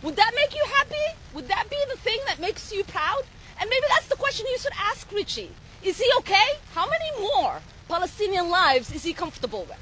Would 0.02 0.16
that 0.16 0.32
make 0.34 0.52
you 0.52 0.64
happy? 0.74 1.06
Would 1.34 1.46
that 1.46 1.70
be 1.70 1.76
the 1.92 1.96
thing 1.98 2.18
that 2.26 2.40
makes 2.40 2.72
you 2.72 2.82
proud? 2.84 3.22
And 3.60 3.70
maybe 3.70 3.86
that's 3.88 4.08
the 4.08 4.16
question 4.16 4.46
you 4.50 4.58
should 4.58 4.72
ask 4.90 5.10
Richie. 5.12 5.52
Is 5.82 5.98
he 5.98 6.10
okay? 6.18 6.48
How 6.74 6.88
many 6.88 7.20
more 7.20 7.60
Palestinian 7.88 8.50
lives 8.50 8.92
is 8.92 9.04
he 9.04 9.12
comfortable 9.12 9.64
with? 9.68 9.78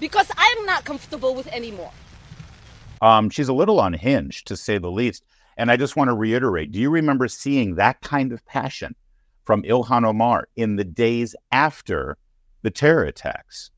Because 0.00 0.30
I'm 0.36 0.64
not 0.64 0.84
comfortable 0.84 1.34
with 1.34 1.48
any 1.52 1.70
more. 1.70 1.92
Um, 3.02 3.28
she's 3.28 3.48
a 3.48 3.52
little 3.52 3.80
unhinged, 3.80 4.46
to 4.48 4.56
say 4.56 4.78
the 4.78 4.90
least. 4.90 5.22
And 5.56 5.70
I 5.70 5.76
just 5.76 5.96
want 5.96 6.08
to 6.08 6.14
reiterate 6.14 6.72
do 6.72 6.78
you 6.78 6.90
remember 6.90 7.28
seeing 7.28 7.74
that 7.74 8.00
kind 8.00 8.32
of 8.32 8.44
passion 8.46 8.94
from 9.44 9.62
Ilhan 9.62 10.04
Omar 10.04 10.48
in 10.56 10.76
the 10.76 10.84
days 10.84 11.34
after 11.52 12.16
the 12.62 12.70
terror 12.70 13.04
attacks? 13.04 13.70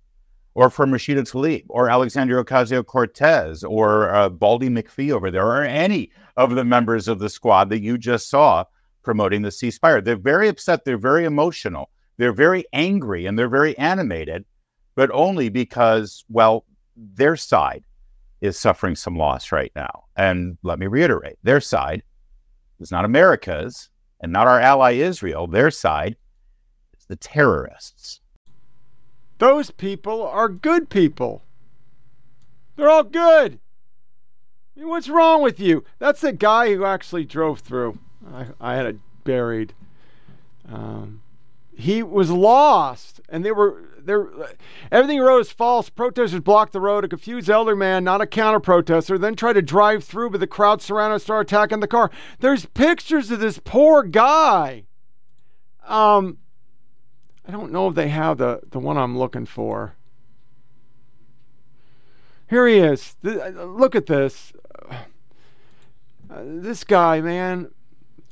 Or 0.55 0.71
from 0.71 0.91
Rashida 0.91 1.23
Tlaib, 1.23 1.67
or 1.69 1.89
Alexandria 1.89 2.43
Ocasio 2.43 2.85
Cortez, 2.85 3.63
or 3.63 4.13
uh, 4.13 4.29
Baldy 4.29 4.69
McPhee 4.69 5.13
over 5.13 5.31
there, 5.31 5.47
or 5.47 5.63
any 5.63 6.11
of 6.37 6.57
the 6.57 6.65
members 6.65 7.07
of 7.07 7.21
the 7.21 7.29
squad 7.29 7.69
that 7.71 7.81
you 7.81 7.97
just 7.97 8.29
saw 8.29 8.65
promoting 9.05 9.43
the 9.43 9.51
ceasefire. 9.51 10.05
They're 10.05 10.17
very 10.17 10.49
upset. 10.49 10.85
They're 10.85 10.99
very 10.99 11.25
emotional. 11.25 11.91
They're 12.17 12.33
very 12.33 12.65
angry 12.73 13.27
and 13.27 13.39
they're 13.39 13.49
very 13.49 13.79
animated, 13.79 14.45
but 14.97 15.11
only 15.13 15.49
because, 15.49 16.25
well, 16.29 16.65
their 16.97 17.37
side 17.37 17.85
is 18.41 18.59
suffering 18.59 18.95
some 18.95 19.17
loss 19.17 19.53
right 19.53 19.73
now. 19.75 20.05
And 20.17 20.59
let 20.63 20.79
me 20.79 20.87
reiterate 20.87 21.39
their 21.43 21.61
side 21.61 22.03
is 22.81 22.91
not 22.91 23.05
America's 23.05 23.91
and 24.21 24.33
not 24.33 24.47
our 24.47 24.61
ally 24.61 24.93
Israel. 24.93 25.47
Their 25.47 25.71
side 25.71 26.17
is 26.99 27.07
the 27.07 27.17
terrorists. 27.17 28.21
Those 29.39 29.71
people 29.71 30.23
are 30.23 30.49
good 30.49 30.89
people. 30.89 31.43
They're 32.77 32.91
all 32.91 33.05
good. 33.05 33.59
I 34.77 34.81
mean, 34.81 34.89
what's 34.89 35.09
wrong 35.09 35.43
with 35.43 35.59
you? 35.59 35.85
That's 35.99 36.21
the 36.21 36.33
guy 36.33 36.75
who 36.75 36.85
actually 36.85 37.25
drove 37.25 37.61
through. 37.61 37.99
I, 38.33 38.47
I 38.61 38.75
had 38.75 38.87
it 38.87 38.97
buried. 39.25 39.73
Um, 40.71 41.23
he 41.79 42.03
was 42.03 42.29
lost, 42.29 43.21
and 43.29 43.45
they 43.45 43.53
were 43.53 43.85
there. 44.03 44.27
Everything 44.91 45.19
he 45.19 45.21
wrote 45.21 45.43
is 45.43 45.53
false. 45.53 45.89
Protesters 45.89 46.41
blocked 46.41 46.73
the 46.73 46.81
road. 46.81 47.05
A 47.05 47.09
confused 47.09 47.49
elder 47.49 47.77
man, 47.77 48.03
not 48.03 48.21
a 48.21 48.27
counter 48.27 48.59
protester, 48.59 49.17
then 49.17 49.37
tried 49.37 49.53
to 49.53 49.63
drive 49.63 50.03
through, 50.03 50.31
but 50.31 50.41
the 50.41 50.49
crowd 50.49 50.83
surrounded 50.83 51.15
and 51.15 51.23
started 51.23 51.49
attacking 51.49 51.79
the 51.79 51.87
car. 51.87 52.11
There's 52.41 52.67
pictures 52.67 53.31
of 53.31 53.39
this 53.39 53.61
poor 53.61 54.03
guy. 54.03 54.87
Um, 55.87 56.39
I 57.47 57.53
don't 57.53 57.71
know 57.71 57.87
if 57.87 57.95
they 57.95 58.09
have 58.09 58.39
the 58.39 58.61
the 58.69 58.81
one 58.81 58.97
I'm 58.97 59.17
looking 59.17 59.47
for. 59.47 59.95
Here 62.51 62.67
he 62.67 62.79
is. 62.79 63.15
look 63.23 63.95
at 63.95 64.07
this. 64.07 64.53
Uh, 64.91 66.43
this 66.45 66.83
guy, 66.83 67.21
man. 67.21 67.71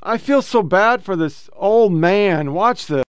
I 0.02 0.18
feel 0.18 0.42
so 0.42 0.64
bad 0.64 1.04
for 1.04 1.14
this 1.14 1.48
old 1.54 1.92
man. 1.92 2.52
Watch 2.52 2.88
this. 2.88 3.05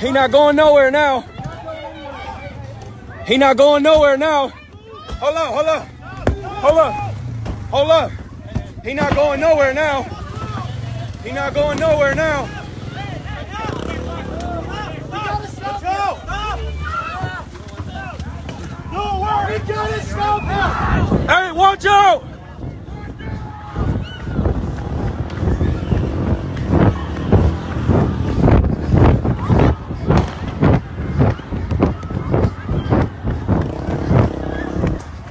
He 0.00 0.10
not 0.10 0.30
going 0.30 0.56
nowhere 0.56 0.90
now. 0.90 1.26
He 3.26 3.36
not 3.36 3.58
going 3.58 3.82
nowhere 3.82 4.16
now. 4.16 4.48
Hold 4.48 5.36
up, 5.36 5.54
hold 5.54 5.66
up. 5.66 5.86
Hold 6.62 6.78
up. 6.78 6.94
Hold 7.70 7.90
up. 7.90 8.12
He 8.82 8.94
not 8.94 9.14
going 9.14 9.40
nowhere 9.40 9.74
now. 9.74 10.04
He 11.22 11.32
not 11.32 11.52
going 11.52 11.78
nowhere 11.78 12.14
now. 12.14 12.46
Hey, 21.28 21.52
watch 21.52 21.84
out! 21.84 22.24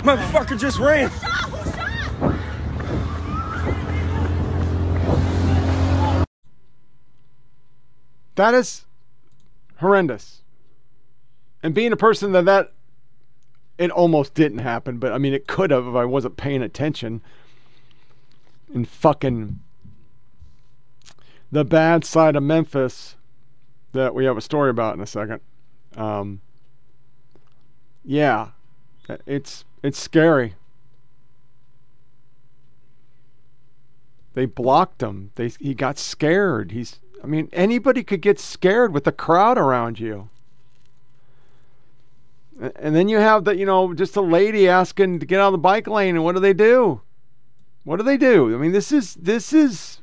Motherfucker 0.09 0.59
just 0.59 0.79
ran. 0.79 1.11
That 8.33 8.55
is 8.55 8.85
horrendous. 9.77 10.41
And 11.61 11.75
being 11.75 11.93
a 11.93 11.95
person 11.95 12.31
that 12.31 12.45
that 12.45 12.73
it 13.77 13.91
almost 13.91 14.33
didn't 14.33 14.57
happen, 14.57 14.97
but 14.97 15.11
I 15.11 15.19
mean 15.19 15.35
it 15.35 15.45
could 15.45 15.69
have 15.69 15.85
if 15.85 15.93
I 15.93 16.05
wasn't 16.05 16.37
paying 16.37 16.63
attention. 16.63 17.21
In 18.73 18.85
fucking 18.85 19.59
the 21.51 21.63
bad 21.63 22.03
side 22.03 22.35
of 22.35 22.41
Memphis 22.41 23.15
that 23.91 24.15
we 24.15 24.25
have 24.25 24.37
a 24.37 24.41
story 24.41 24.71
about 24.71 24.95
in 24.95 25.01
a 25.01 25.07
second. 25.07 25.41
Um, 25.95 26.41
yeah, 28.03 28.49
it's 29.27 29.65
it's 29.81 29.99
scary. 29.99 30.55
They 34.33 34.45
blocked 34.45 35.01
him. 35.01 35.31
They 35.35 35.49
he 35.59 35.73
got 35.73 35.97
scared. 35.97 36.71
He's 36.71 36.99
I 37.23 37.27
mean 37.27 37.49
anybody 37.51 38.03
could 38.03 38.21
get 38.21 38.39
scared 38.39 38.93
with 38.93 39.03
the 39.03 39.11
crowd 39.11 39.57
around 39.57 39.99
you. 39.99 40.29
And 42.75 42.95
then 42.95 43.07
you 43.07 43.17
have 43.17 43.45
the 43.45 43.55
you 43.55 43.65
know 43.65 43.93
just 43.93 44.15
a 44.15 44.21
lady 44.21 44.67
asking 44.67 45.19
to 45.19 45.25
get 45.25 45.39
out 45.39 45.47
of 45.47 45.53
the 45.53 45.57
bike 45.57 45.87
lane 45.87 46.15
and 46.15 46.23
what 46.23 46.35
do 46.35 46.41
they 46.41 46.53
do? 46.53 47.01
What 47.83 47.97
do 47.97 48.03
they 48.03 48.17
do? 48.17 48.53
I 48.53 48.57
mean 48.57 48.71
this 48.71 48.91
is 48.91 49.15
this 49.15 49.51
is 49.51 50.01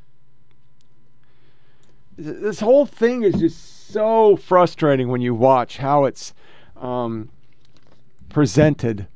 this 2.18 2.60
whole 2.60 2.86
thing 2.86 3.22
is 3.22 3.34
just 3.34 3.90
so 3.90 4.36
frustrating 4.36 5.08
when 5.08 5.20
you 5.20 5.34
watch 5.34 5.78
how 5.78 6.04
it's 6.04 6.34
um, 6.76 7.30
presented. 8.28 9.06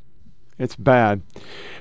It's 0.60 0.76
bad. 0.76 1.22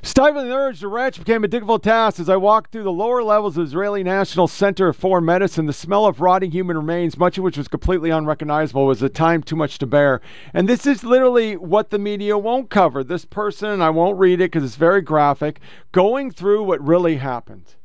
Stifling 0.01 0.47
the 0.47 0.55
urge 0.55 0.79
to 0.79 0.87
retch 0.87 1.19
became 1.19 1.43
a 1.43 1.49
difficult 1.49 1.83
task 1.83 2.17
as 2.17 2.29
I 2.29 2.37
walked 2.37 2.71
through 2.71 2.83
the 2.83 2.93
lower 2.93 3.21
levels 3.21 3.57
of 3.57 3.65
Israeli 3.65 4.05
National 4.05 4.47
Center 4.47 4.93
for 4.93 5.19
Medicine. 5.19 5.65
The 5.65 5.73
smell 5.73 6.05
of 6.05 6.21
rotting 6.21 6.51
human 6.51 6.77
remains, 6.77 7.17
much 7.17 7.37
of 7.37 7.43
which 7.43 7.57
was 7.57 7.67
completely 7.67 8.09
unrecognizable, 8.09 8.85
was 8.85 9.03
a 9.03 9.09
time 9.09 9.43
too 9.43 9.57
much 9.57 9.79
to 9.79 9.85
bear. 9.85 10.21
And 10.53 10.69
this 10.69 10.87
is 10.87 11.03
literally 11.03 11.57
what 11.57 11.89
the 11.89 11.99
media 11.99 12.37
won't 12.37 12.69
cover. 12.69 13.03
This 13.03 13.25
person, 13.25 13.67
and 13.67 13.83
I 13.83 13.89
won't 13.89 14.17
read 14.17 14.39
it 14.39 14.49
because 14.49 14.63
it's 14.63 14.77
very 14.77 15.01
graphic, 15.01 15.59
going 15.91 16.31
through 16.31 16.63
what 16.63 16.81
really 16.81 17.17
happened. 17.17 17.75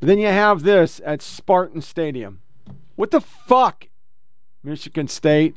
Then 0.00 0.18
you 0.18 0.28
have 0.28 0.62
this 0.62 1.02
at 1.04 1.20
Spartan 1.20 1.82
Stadium. 1.82 2.40
What 2.96 3.10
the 3.10 3.20
fuck? 3.20 3.88
Michigan 4.64 5.08
State 5.08 5.56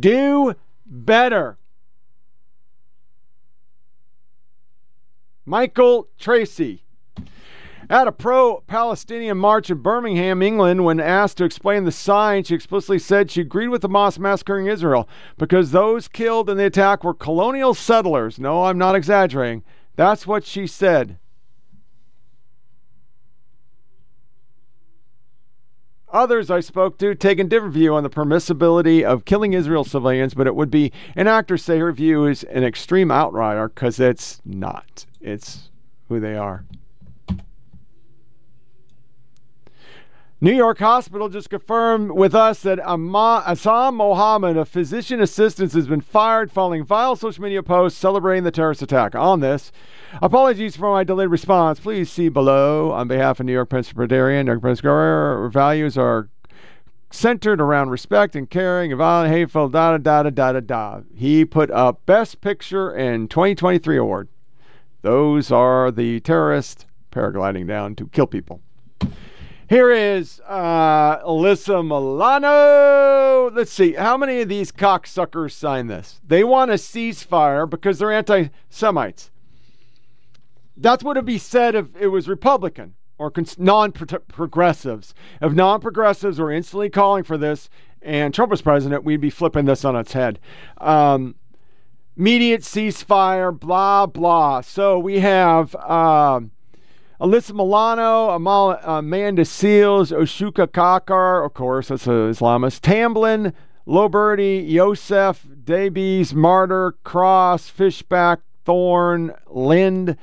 Do 0.00 0.54
better. 0.86 1.58
Michael 5.46 6.08
Tracey. 6.18 6.84
At 7.90 8.08
a 8.08 8.12
pro 8.12 8.62
Palestinian 8.66 9.36
march 9.36 9.68
in 9.68 9.78
Birmingham, 9.78 10.40
England, 10.40 10.84
when 10.84 10.98
asked 10.98 11.36
to 11.36 11.44
explain 11.44 11.84
the 11.84 11.92
sign, 11.92 12.44
she 12.44 12.54
explicitly 12.54 12.98
said 12.98 13.30
she 13.30 13.42
agreed 13.42 13.68
with 13.68 13.82
the 13.82 13.88
Hamas 13.90 14.18
massacring 14.18 14.66
Israel 14.66 15.06
because 15.36 15.70
those 15.70 16.08
killed 16.08 16.48
in 16.48 16.56
the 16.56 16.64
attack 16.64 17.04
were 17.04 17.12
colonial 17.12 17.74
settlers. 17.74 18.38
No, 18.38 18.64
I'm 18.64 18.78
not 18.78 18.94
exaggerating. 18.94 19.64
That's 19.96 20.26
what 20.26 20.46
she 20.46 20.66
said. 20.66 21.18
Others 26.14 26.48
I 26.48 26.60
spoke 26.60 26.96
to 26.98 27.16
take 27.16 27.40
a 27.40 27.44
different 27.44 27.74
view 27.74 27.92
on 27.96 28.04
the 28.04 28.08
permissibility 28.08 29.02
of 29.02 29.24
killing 29.24 29.52
Israel 29.52 29.82
civilians, 29.82 30.32
but 30.32 30.46
it 30.46 30.54
would 30.54 30.70
be 30.70 30.92
an 31.16 31.26
actor 31.26 31.58
say 31.58 31.80
her 31.80 31.90
view 31.90 32.24
is 32.26 32.44
an 32.44 32.62
extreme 32.62 33.10
outrider 33.10 33.68
because 33.68 33.98
it's 33.98 34.40
not. 34.44 35.06
It's 35.20 35.70
who 36.08 36.20
they 36.20 36.36
are. 36.36 36.64
New 40.44 40.52
York 40.52 40.78
hospital 40.78 41.30
just 41.30 41.48
confirmed 41.48 42.10
with 42.10 42.34
us 42.34 42.60
that 42.60 42.78
Assam 42.78 43.94
Mohammed, 43.94 44.58
a 44.58 44.66
physician 44.66 45.22
assistant, 45.22 45.72
has 45.72 45.86
been 45.86 46.02
fired 46.02 46.52
following 46.52 46.84
vile 46.84 47.16
social 47.16 47.42
media 47.42 47.62
posts 47.62 47.98
celebrating 47.98 48.44
the 48.44 48.50
terrorist 48.50 48.82
attack. 48.82 49.14
On 49.14 49.40
this, 49.40 49.72
apologies 50.20 50.76
for 50.76 50.92
my 50.92 51.02
delayed 51.02 51.30
response. 51.30 51.80
Please 51.80 52.12
see 52.12 52.28
below. 52.28 52.92
On 52.92 53.08
behalf 53.08 53.40
of 53.40 53.46
New 53.46 53.54
York 53.54 53.70
Presbyterian, 53.70 54.44
New 54.44 54.52
York 54.52 54.60
Presbyterian 54.60 55.50
values 55.50 55.96
are 55.96 56.28
centered 57.10 57.58
around 57.58 57.88
respect 57.88 58.36
and 58.36 58.50
caring 58.50 58.92
and 58.92 58.98
violent, 58.98 59.32
hateful, 59.32 59.70
da 59.70 59.96
da 59.96 60.22
da 60.24 60.28
da 60.28 60.52
da 60.52 60.60
da. 60.60 61.00
He 61.16 61.46
put 61.46 61.70
up 61.70 62.04
Best 62.04 62.42
Picture 62.42 62.90
and 62.90 63.30
2023 63.30 63.96
award. 63.96 64.28
Those 65.00 65.50
are 65.50 65.90
the 65.90 66.20
terrorists 66.20 66.84
paragliding 67.10 67.66
down 67.66 67.94
to 67.94 68.08
kill 68.08 68.26
people. 68.26 68.60
Here 69.68 69.90
is 69.90 70.42
uh, 70.46 71.18
Alyssa 71.20 71.82
Milano. 71.82 73.50
Let's 73.50 73.72
see, 73.72 73.94
how 73.94 74.18
many 74.18 74.42
of 74.42 74.48
these 74.48 74.70
cocksuckers 74.70 75.52
signed 75.52 75.88
this? 75.88 76.20
They 76.26 76.44
want 76.44 76.70
a 76.70 76.74
ceasefire 76.74 77.68
because 77.68 77.98
they're 77.98 78.12
anti 78.12 78.48
Semites. 78.68 79.30
That's 80.76 81.02
what 81.02 81.16
would 81.16 81.24
be 81.24 81.38
said 81.38 81.74
if 81.74 81.86
it 81.98 82.08
was 82.08 82.28
Republican 82.28 82.94
or 83.16 83.32
non 83.56 83.92
progressives. 83.92 85.14
If 85.40 85.52
non 85.52 85.80
progressives 85.80 86.38
were 86.38 86.52
instantly 86.52 86.90
calling 86.90 87.24
for 87.24 87.38
this 87.38 87.70
and 88.02 88.34
Trump 88.34 88.50
was 88.50 88.60
president, 88.60 89.02
we'd 89.02 89.20
be 89.20 89.30
flipping 89.30 89.64
this 89.64 89.84
on 89.84 89.96
its 89.96 90.12
head. 90.12 90.40
Um, 90.78 91.36
immediate 92.18 92.60
ceasefire, 92.60 93.58
blah, 93.58 94.04
blah. 94.06 94.60
So 94.60 94.98
we 94.98 95.20
have. 95.20 95.74
Um, 95.76 96.50
Alyssa 97.24 97.54
Milano, 97.54 98.28
Amal, 98.28 98.72
uh, 98.72 98.98
Amanda 98.98 99.44
Seales, 99.44 100.12
Oshuka 100.12 100.66
Kakar, 100.66 101.46
of 101.46 101.54
course, 101.54 101.88
that's 101.88 102.06
an 102.06 102.12
Islamist. 102.12 102.80
Tamblyn, 102.82 103.54
Loberty, 103.86 104.68
Yosef, 104.68 105.46
Davies, 105.64 106.34
Martyr, 106.34 106.96
Cross, 107.02 107.70
Fishback, 107.70 108.40
Thorn, 108.66 109.32
Lind, 109.46 110.18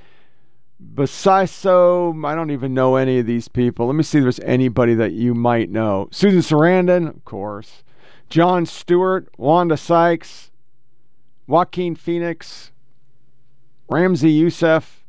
Basiso. 0.93 2.23
I 2.23 2.35
don't 2.35 2.51
even 2.51 2.75
know 2.75 2.97
any 2.97 3.17
of 3.17 3.25
these 3.25 3.47
people. 3.47 3.87
Let 3.87 3.95
me 3.95 4.03
see 4.03 4.19
if 4.19 4.23
there's 4.23 4.39
anybody 4.41 4.93
that 4.93 5.13
you 5.13 5.33
might 5.33 5.71
know. 5.71 6.07
Susan 6.11 6.41
Sarandon, 6.41 7.09
of 7.09 7.25
course. 7.25 7.81
Jon 8.29 8.67
Stewart, 8.67 9.27
Wanda 9.37 9.75
Sykes, 9.75 10.51
Joaquin 11.47 11.95
Phoenix, 11.95 12.71
Ramy 13.89 14.29
Youssef, 14.29 15.00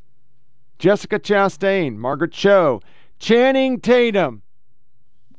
Jessica 0.82 1.20
Chastain, 1.20 1.96
Margaret 1.96 2.32
Cho, 2.32 2.82
Channing 3.20 3.78
Tatum. 3.78 4.42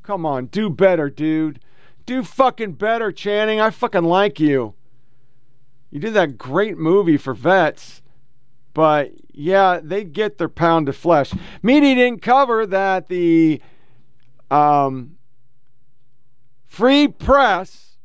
Come 0.01 0.25
on, 0.25 0.45
do 0.45 0.69
better, 0.69 1.09
dude. 1.09 1.59
Do 2.05 2.23
fucking 2.23 2.75
better, 2.75 3.11
Channing. 3.11 3.59
I 3.59 3.69
fucking 3.69 4.05
like 4.05 4.39
you. 4.39 4.73
You 5.91 5.99
did 5.99 6.13
that 6.13 6.37
great 6.37 6.77
movie 6.77 7.17
for 7.17 7.33
vets. 7.33 8.01
But 8.73 9.11
yeah, 9.33 9.81
they 9.83 10.05
get 10.05 10.37
their 10.37 10.47
pound 10.47 10.87
of 10.87 10.95
flesh. 10.95 11.33
Media 11.61 11.93
didn't 11.93 12.21
cover 12.21 12.65
that 12.65 13.09
the 13.09 13.61
um, 14.49 15.17
free 16.63 17.09
press, 17.09 17.97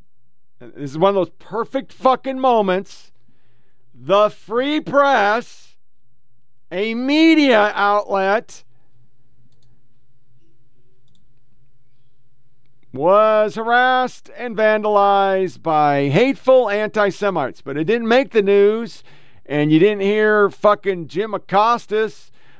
this 0.59 0.91
is 0.91 0.99
one 0.99 1.11
of 1.11 1.15
those 1.15 1.31
perfect 1.39 1.93
fucking 1.93 2.41
moments. 2.41 3.13
The 3.95 4.29
free 4.29 4.81
press 4.81 5.68
a 6.71 6.95
media 6.95 7.73
outlet 7.75 8.65
was 12.93 13.55
harassed 13.55 14.31
and 14.37 14.57
vandalized 14.57 15.63
by 15.63 16.09
hateful 16.09 16.69
anti 16.71 17.11
Semites, 17.11 17.61
but 17.61 17.77
it 17.77 17.85
didn't 17.85 18.09
make 18.09 18.33
the 18.33 18.43
news. 18.43 19.03
And 19.47 19.73
you 19.73 19.79
didn't 19.79 20.03
hear 20.03 20.51
fucking 20.51 21.09
Jim 21.09 21.33
Acosta 21.33 22.13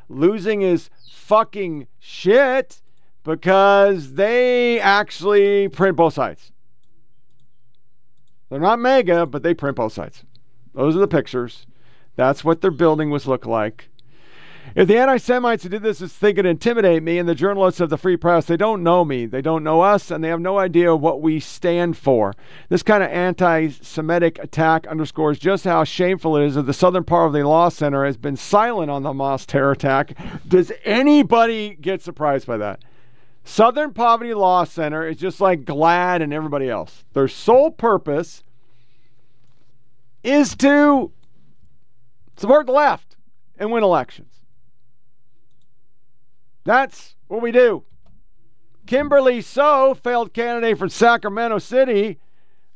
losing 0.09 0.63
his 0.63 0.89
fucking 1.11 1.87
shit 1.99 2.81
because 3.25 4.15
they 4.15 4.81
actually 4.81 5.69
print 5.69 5.97
both 5.97 6.15
sides. 6.15 6.51
They're 8.49 8.59
not 8.59 8.79
MAGA, 8.79 9.27
but 9.27 9.43
they 9.43 9.53
print 9.53 9.77
both 9.77 9.93
sides. 9.93 10.25
Those 10.73 10.97
are 10.97 11.01
the 11.01 11.09
pictures. 11.09 11.67
That's 12.17 12.43
what 12.43 12.63
their 12.63 12.71
building 12.71 13.11
was 13.11 13.27
look 13.27 13.45
like. 13.45 13.88
If 14.75 14.89
the 14.89 14.99
anti 14.99 15.17
Semites 15.17 15.63
who 15.63 15.69
did 15.69 15.83
this 15.83 16.01
is 16.01 16.13
thinking 16.13 16.45
to 16.45 16.51
intimidate 16.51 17.03
me 17.03 17.19
and 17.19 17.29
the 17.29 17.35
journalists 17.35 17.81
of 17.81 17.91
the 17.91 17.97
Free 17.97 18.17
Press, 18.17 18.47
they 18.47 18.57
don't 18.57 18.83
know 18.83 19.05
me. 19.05 19.27
They 19.27 19.41
don't 19.41 19.65
know 19.65 19.81
us, 19.81 20.11
and 20.11 20.23
they 20.23 20.29
have 20.29 20.41
no 20.41 20.59
idea 20.59 20.95
what 20.95 21.23
we 21.23 21.41
stand 21.41 21.97
for. 21.97 22.35
This 22.69 22.83
kind 22.83 23.03
of 23.03 23.11
anti 23.11 23.69
Semitic 23.71 24.39
attack 24.39 24.87
underscores 24.87 25.39
just 25.39 25.65
how 25.65 25.85
shameful 25.85 26.37
it 26.37 26.45
is 26.45 26.55
that 26.55 26.63
the 26.63 26.75
Southern 26.75 27.05
Poverty 27.05 27.43
Law 27.43 27.69
Center 27.69 28.05
has 28.05 28.17
been 28.17 28.37
silent 28.37 28.91
on 28.91 29.03
the 29.03 29.13
Hamas 29.13 29.47
terror 29.47 29.73
attack. 29.73 30.15
Does 30.47 30.71
anybody 30.85 31.77
get 31.81 32.03
surprised 32.03 32.47
by 32.47 32.59
that? 32.59 32.81
Southern 33.45 33.95
Poverty 33.95 34.35
Law 34.35 34.65
Center 34.65 35.07
is 35.09 35.17
just 35.17 35.41
like 35.41 35.65
GLAAD 35.65 36.23
and 36.23 36.35
everybody 36.35 36.69
else. 36.69 37.05
Their 37.15 37.29
sole 37.29 37.71
purpose 37.71 38.43
is 40.23 40.55
to 40.57 41.11
support 42.37 42.67
the 42.67 42.73
left 42.73 43.17
and 43.57 43.73
win 43.73 43.83
elections. 43.83 44.38
That's 46.69 47.15
what 47.29 47.41
we 47.41 47.51
do. 47.51 47.85
Kimberly 48.85 49.41
So, 49.41 49.95
failed 49.95 50.35
candidate 50.35 50.77
from 50.77 50.91
Sacramento 50.91 51.61
City. 51.61 52.19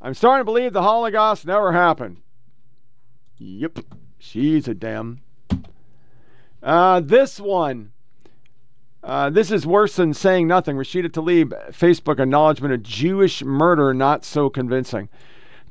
I'm 0.01 0.15
starting 0.15 0.41
to 0.41 0.45
believe 0.47 0.73
the 0.73 0.81
Holocaust 0.81 1.45
never 1.45 1.73
happened. 1.73 2.23
Yep, 3.37 3.81
she's 4.19 4.67
a 4.67 4.73
damn. 4.73 5.21
Uh, 6.63 7.01
this 7.01 7.39
one. 7.39 7.93
Uh, 9.05 9.29
this 9.29 9.51
is 9.51 9.67
worse 9.67 9.97
than 9.97 10.15
saying 10.15 10.49
nothing. 10.49 10.77
Rashida 10.77 11.11
Tlaib, 11.11 11.51
Facebook 11.73 12.19
acknowledgement 12.19 12.73
of 12.73 12.83
Jewish 12.83 13.45
murder, 13.45 13.93
not 13.93 14.25
so 14.25 14.49
convincing. 14.49 15.11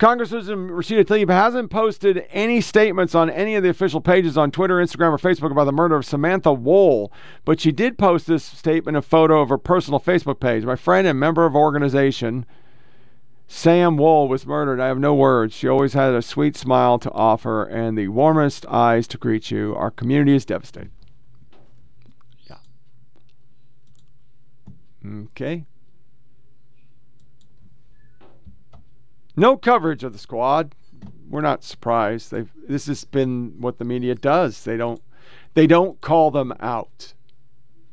Congresswoman 0.01 0.71
Rashida 0.71 1.05
Tlaib 1.05 1.29
hasn't 1.29 1.69
posted 1.69 2.25
any 2.31 2.59
statements 2.59 3.13
on 3.13 3.29
any 3.29 3.53
of 3.53 3.61
the 3.61 3.69
official 3.69 4.01
pages 4.01 4.35
on 4.35 4.49
Twitter, 4.49 4.77
Instagram, 4.77 5.11
or 5.11 5.19
Facebook 5.19 5.51
about 5.51 5.65
the 5.65 5.71
murder 5.71 5.95
of 5.95 6.05
Samantha 6.05 6.51
Woll, 6.51 7.13
but 7.45 7.59
she 7.61 7.71
did 7.71 7.99
post 7.99 8.25
this 8.25 8.43
statement, 8.43 8.97
a 8.97 9.03
photo 9.03 9.41
of 9.41 9.49
her 9.49 9.59
personal 9.59 9.99
Facebook 9.99 10.39
page. 10.39 10.63
My 10.65 10.75
friend 10.75 11.05
and 11.05 11.19
member 11.19 11.45
of 11.45 11.55
organization, 11.55 12.47
Sam 13.47 13.95
Woll, 13.95 14.27
was 14.27 14.43
murdered. 14.47 14.79
I 14.79 14.87
have 14.87 14.97
no 14.97 15.13
words. 15.13 15.53
She 15.53 15.67
always 15.67 15.93
had 15.93 16.15
a 16.15 16.23
sweet 16.23 16.57
smile 16.57 16.97
to 16.97 17.11
offer 17.11 17.63
and 17.63 17.95
the 17.95 18.07
warmest 18.07 18.65
eyes 18.65 19.07
to 19.09 19.19
greet 19.19 19.51
you. 19.51 19.75
Our 19.75 19.91
community 19.91 20.35
is 20.35 20.45
devastated. 20.45 20.89
Yeah. 22.49 22.57
Okay. 25.05 25.65
No 29.41 29.57
coverage 29.57 30.03
of 30.03 30.13
the 30.13 30.19
squad. 30.19 30.75
We're 31.27 31.41
not 31.41 31.63
surprised. 31.63 32.29
They've, 32.29 32.51
this 32.67 32.85
has 32.85 33.03
been 33.05 33.55
what 33.59 33.79
the 33.79 33.85
media 33.85 34.13
does. 34.13 34.63
They 34.65 34.77
don't 34.77 35.01
they 35.55 35.65
don't 35.65 35.99
call 35.99 36.29
them 36.29 36.53
out. 36.59 37.15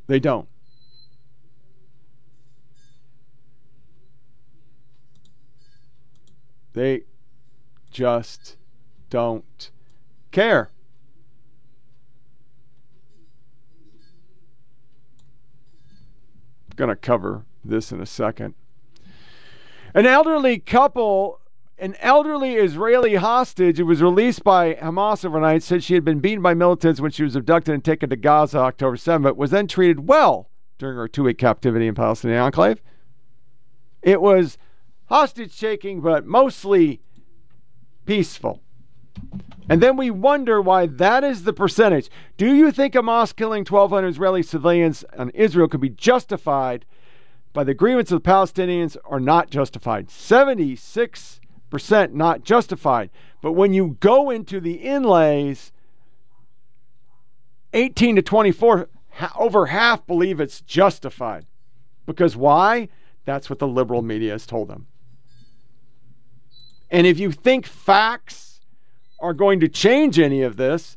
They 0.09 0.21
don't. 0.21 0.47
They 6.75 7.05
just 7.91 8.59
don't 9.09 9.71
care. 10.31 10.71
I'm 16.71 16.77
going 16.77 16.91
to 16.91 16.97
cover 16.97 17.47
this 17.65 17.91
in 17.91 18.03
a 18.03 18.07
second. 18.07 18.55
An 19.95 20.07
elderly 20.07 20.59
couple 20.59 21.41
an 21.79 21.95
elderly 22.01 22.57
Israeli 22.57 23.15
hostage 23.15 23.79
who 23.79 23.87
was 23.87 24.03
released 24.03 24.43
by 24.43 24.75
Hamas 24.75 25.25
overnight 25.25 25.63
said 25.63 25.85
she 25.85 25.95
had 25.95 26.05
been 26.05 26.19
beaten 26.19 26.43
by 26.43 26.53
militants 26.53 27.01
when 27.01 27.13
she 27.13 27.23
was 27.23 27.37
abducted 27.37 27.73
and 27.73 27.85
taken 27.85 28.11
to 28.11 28.17
Gaza 28.17 28.59
October 28.59 28.97
7th, 28.97 29.23
but 29.23 29.37
was 29.37 29.53
then 29.53 29.69
treated 29.69 30.09
well 30.09 30.51
during 30.79 30.97
her 30.97 31.07
two 31.07 31.23
week 31.25 31.39
captivity 31.39 31.87
in 31.87 31.95
Palestinian 31.95 32.41
enclave. 32.41 32.83
It 34.03 34.21
was 34.21 34.59
hostage 35.07 35.59
taking, 35.59 36.01
but 36.01 36.27
mostly 36.27 37.01
peaceful. 38.07 38.61
And 39.69 39.81
then 39.81 39.97
we 39.97 40.11
wonder 40.11 40.61
why 40.61 40.87
that 40.87 41.25
is 41.25 41.45
the 41.45 41.53
percentage. 41.53 42.09
Do 42.37 42.53
you 42.53 42.73
think 42.73 42.95
Hamas 42.95 43.35
killing 43.35 43.65
1,200 43.65 44.09
Israeli 44.09 44.43
civilians 44.43 45.05
in 45.17 45.31
Israel 45.31 45.69
could 45.69 45.81
be 45.81 45.91
justified 45.91 46.85
by 47.53 47.65
the 47.65 47.73
agreements 47.73 48.13
of 48.13 48.23
the 48.23 48.29
Palestinians 48.29 48.97
are 49.05 49.21
not 49.21 49.51
justified? 49.51 50.09
76% 50.09 52.13
not 52.13 52.45
justified. 52.45 53.11
But 53.41 53.53
when 53.53 53.73
you 53.73 53.97
go 54.01 54.31
into 54.31 54.61
the 54.61 54.75
inlays, 54.75 55.73
18 57.73 58.17
to 58.17 58.23
24, 58.23 58.89
over 59.37 59.67
half 59.67 60.07
believe 60.07 60.41
it's 60.41 60.61
justified. 60.61 61.47
Because 62.07 62.37
why? 62.37 62.89
That's 63.25 63.51
what 63.51 63.59
the 63.59 63.69
liberal 63.69 64.03
media 64.03 64.33
has 64.33 64.47
told 64.47 64.69
them. 64.69 64.87
And 66.91 67.07
if 67.07 67.19
you 67.19 67.33
think 67.33 67.67
facts 67.67 68.61
are 69.21 69.35
going 69.35 69.61
to 69.61 69.69
change 69.69 70.19
any 70.19 70.43
of 70.43 70.57
this, 70.57 70.97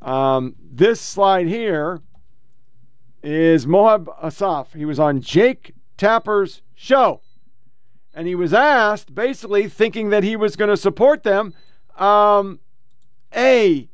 um, 0.00 0.56
this 0.60 1.00
slide 1.00 1.46
here 1.46 2.00
is 3.22 3.66
Mohab 3.66 4.08
Asaf. 4.22 4.72
He 4.72 4.84
was 4.84 4.98
on 4.98 5.20
Jake 5.20 5.74
Tapper's 5.96 6.62
show. 6.74 7.20
And 8.14 8.26
he 8.26 8.34
was 8.34 8.52
asked, 8.52 9.14
basically 9.14 9.68
thinking 9.68 10.10
that 10.10 10.22
he 10.22 10.36
was 10.36 10.56
going 10.56 10.68
to 10.68 10.76
support 10.76 11.22
them, 11.22 11.54
um, 11.96 12.60
A, 13.34 13.88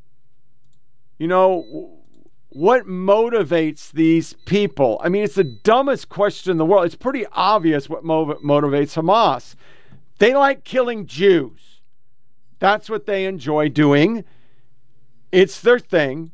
you 1.18 1.28
know, 1.28 1.98
what 2.48 2.86
motivates 2.86 3.92
these 3.92 4.32
people? 4.46 5.00
I 5.04 5.08
mean, 5.08 5.22
it's 5.22 5.36
the 5.36 5.44
dumbest 5.44 6.08
question 6.08 6.50
in 6.50 6.56
the 6.56 6.64
world. 6.64 6.86
It's 6.86 6.96
pretty 6.96 7.26
obvious 7.32 7.88
what 7.88 8.02
motivates 8.04 9.00
Hamas. 9.00 9.54
They 10.18 10.34
like 10.34 10.64
killing 10.64 11.06
Jews. 11.06 11.80
That's 12.58 12.90
what 12.90 13.06
they 13.06 13.26
enjoy 13.26 13.68
doing. 13.68 14.24
It's 15.30 15.60
their 15.60 15.78
thing. 15.78 16.32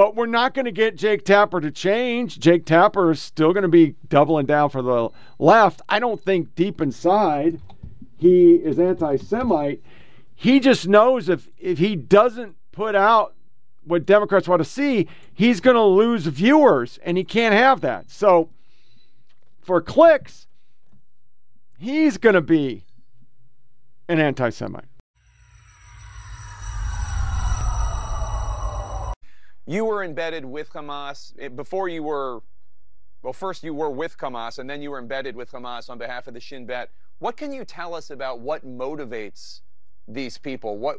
But 0.00 0.16
we're 0.16 0.24
not 0.24 0.54
going 0.54 0.64
to 0.64 0.72
get 0.72 0.96
Jake 0.96 1.26
Tapper 1.26 1.60
to 1.60 1.70
change. 1.70 2.38
Jake 2.40 2.64
Tapper 2.64 3.10
is 3.10 3.20
still 3.20 3.52
going 3.52 3.64
to 3.64 3.68
be 3.68 3.96
doubling 4.08 4.46
down 4.46 4.70
for 4.70 4.80
the 4.80 5.10
left. 5.38 5.82
I 5.90 5.98
don't 5.98 6.18
think 6.18 6.54
deep 6.54 6.80
inside 6.80 7.60
he 8.16 8.54
is 8.54 8.78
anti 8.78 9.16
Semite. 9.16 9.82
He 10.34 10.58
just 10.58 10.88
knows 10.88 11.28
if, 11.28 11.50
if 11.58 11.76
he 11.76 11.96
doesn't 11.96 12.56
put 12.72 12.94
out 12.94 13.34
what 13.84 14.06
Democrats 14.06 14.48
want 14.48 14.60
to 14.60 14.64
see, 14.64 15.06
he's 15.34 15.60
going 15.60 15.76
to 15.76 15.82
lose 15.82 16.24
viewers, 16.24 16.98
and 17.04 17.18
he 17.18 17.22
can't 17.22 17.52
have 17.52 17.82
that. 17.82 18.10
So 18.10 18.48
for 19.60 19.82
clicks, 19.82 20.46
he's 21.78 22.16
going 22.16 22.36
to 22.36 22.40
be 22.40 22.86
an 24.08 24.18
anti 24.18 24.48
Semite. 24.48 24.89
You 29.70 29.84
were 29.84 30.02
embedded 30.02 30.44
with 30.44 30.72
Hamas 30.72 31.32
eh, 31.38 31.46
before 31.46 31.88
you 31.88 32.02
were, 32.02 32.40
well, 33.22 33.32
first 33.32 33.62
you 33.62 33.72
were 33.72 33.88
with 33.88 34.18
Hamas 34.18 34.58
and 34.58 34.68
then 34.68 34.82
you 34.82 34.90
were 34.90 34.98
embedded 34.98 35.36
with 35.36 35.52
Hamas 35.52 35.88
on 35.88 35.96
behalf 35.96 36.26
of 36.26 36.34
the 36.34 36.40
Shin 36.40 36.66
Bet. 36.66 36.90
What 37.20 37.36
can 37.36 37.52
you 37.52 37.64
tell 37.64 37.94
us 37.94 38.10
about 38.10 38.40
what 38.40 38.66
motivates 38.66 39.60
these 40.08 40.38
people? 40.38 40.76
What, 40.76 40.96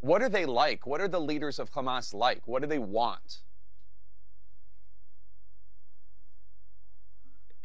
what 0.00 0.20
are 0.20 0.28
they 0.28 0.44
like? 0.44 0.86
What 0.86 1.00
are 1.00 1.08
the 1.08 1.22
leaders 1.22 1.58
of 1.58 1.72
Hamas 1.72 2.12
like? 2.12 2.42
What 2.44 2.60
do 2.60 2.68
they 2.68 2.78
want? 2.78 3.38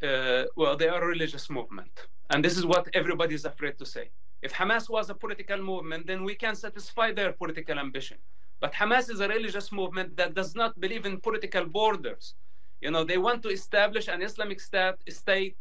uh, 0.02 0.44
well, 0.56 0.78
they 0.78 0.88
are 0.88 1.04
a 1.04 1.08
religious 1.08 1.50
movement. 1.50 2.08
And 2.30 2.42
this 2.42 2.58
is 2.58 2.66
what 2.66 2.88
everybody 2.94 3.36
is 3.36 3.44
afraid 3.44 3.78
to 3.80 3.86
say. 3.86 4.12
If 4.42 4.54
Hamas 4.54 4.90
was 4.90 5.10
a 5.10 5.14
political 5.14 5.58
movement, 5.58 6.08
then 6.08 6.24
we 6.24 6.36
can 6.36 6.56
satisfy 6.56 7.12
their 7.12 7.34
political 7.34 7.78
ambition. 7.78 8.18
But 8.60 8.74
Hamas 8.74 9.10
is 9.10 9.20
a 9.22 9.28
religious 9.28 9.72
movement 9.72 10.18
that 10.18 10.34
does 10.34 10.56
not 10.56 10.80
believe 10.80 11.06
in 11.06 11.20
political 11.20 11.66
borders. 11.66 12.36
You 12.82 12.92
know, 12.92 13.04
they 13.04 13.18
want 13.18 13.44
to 13.44 13.50
establish 13.50 14.08
an 14.08 14.22
Islamic 14.22 14.60
state, 14.60 14.96
state 15.10 15.58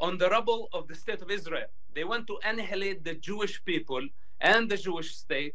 on 0.00 0.18
the 0.18 0.28
rubble 0.28 0.68
of 0.72 0.88
the 0.88 0.94
state 0.94 1.22
of 1.22 1.30
Israel. 1.30 1.66
They 1.94 2.04
want 2.04 2.26
to 2.28 2.38
annihilate 2.44 3.04
the 3.04 3.14
Jewish 3.14 3.64
people 3.64 4.06
and 4.40 4.70
the 4.70 4.76
Jewish 4.76 5.14
state. 5.16 5.54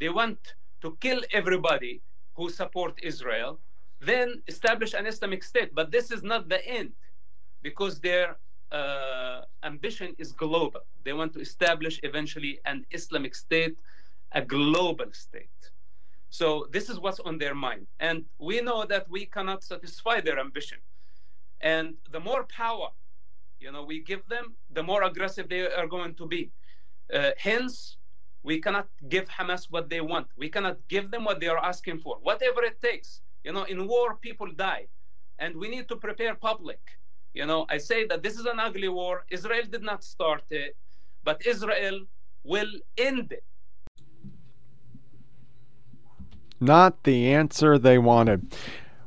They 0.00 0.08
want 0.08 0.54
to 0.82 0.96
kill 1.00 1.22
everybody 1.32 2.02
who 2.34 2.50
support 2.50 2.98
Israel, 3.02 3.58
then 4.00 4.42
establish 4.46 4.94
an 4.94 5.06
Islamic 5.06 5.42
state. 5.42 5.74
But 5.74 5.90
this 5.90 6.10
is 6.10 6.22
not 6.22 6.48
the 6.48 6.64
end 6.66 6.92
because 7.62 8.00
their 8.00 8.36
uh, 8.70 9.42
ambition 9.64 10.14
is 10.18 10.32
global. 10.32 10.82
They 11.04 11.12
want 11.12 11.32
to 11.34 11.40
establish 11.40 11.98
eventually 12.02 12.60
an 12.64 12.86
Islamic 12.90 13.34
state, 13.34 13.78
a 14.32 14.42
global 14.42 15.06
state. 15.12 15.70
So 16.30 16.66
this 16.72 16.88
is 16.88 16.98
what's 17.00 17.20
on 17.20 17.38
their 17.38 17.54
mind. 17.54 17.86
And 18.00 18.24
we 18.38 18.60
know 18.60 18.84
that 18.84 19.08
we 19.08 19.26
cannot 19.26 19.64
satisfy 19.64 20.20
their 20.20 20.38
ambition. 20.38 20.78
And 21.60 21.94
the 22.10 22.20
more 22.20 22.44
power, 22.44 22.88
you 23.60 23.72
know, 23.72 23.84
we 23.84 24.00
give 24.02 24.26
them, 24.28 24.54
the 24.70 24.82
more 24.82 25.02
aggressive 25.02 25.48
they 25.48 25.66
are 25.66 25.86
going 25.86 26.14
to 26.16 26.26
be. 26.26 26.52
Uh, 27.12 27.30
hence, 27.38 27.96
we 28.42 28.60
cannot 28.60 28.88
give 29.08 29.28
Hamas 29.28 29.66
what 29.70 29.90
they 29.90 30.00
want. 30.00 30.28
We 30.36 30.48
cannot 30.48 30.78
give 30.88 31.10
them 31.10 31.24
what 31.24 31.40
they 31.40 31.48
are 31.48 31.58
asking 31.58 31.98
for, 32.00 32.18
whatever 32.22 32.62
it 32.62 32.80
takes. 32.80 33.22
You 33.44 33.52
know, 33.52 33.64
in 33.64 33.88
war, 33.88 34.16
people 34.16 34.48
die. 34.52 34.86
And 35.38 35.56
we 35.56 35.68
need 35.68 35.88
to 35.88 35.96
prepare 35.96 36.34
public 36.34 36.80
you 37.34 37.46
know, 37.46 37.66
I 37.68 37.78
say 37.78 38.06
that 38.06 38.22
this 38.22 38.38
is 38.38 38.46
an 38.46 38.58
ugly 38.58 38.88
war. 38.88 39.24
Israel 39.30 39.64
did 39.70 39.82
not 39.82 40.02
start 40.02 40.42
it, 40.50 40.76
but 41.24 41.46
Israel 41.46 42.00
will 42.42 42.72
end 42.96 43.32
it. 43.32 43.44
Not 46.60 47.04
the 47.04 47.32
answer 47.32 47.78
they 47.78 47.98
wanted. 47.98 48.52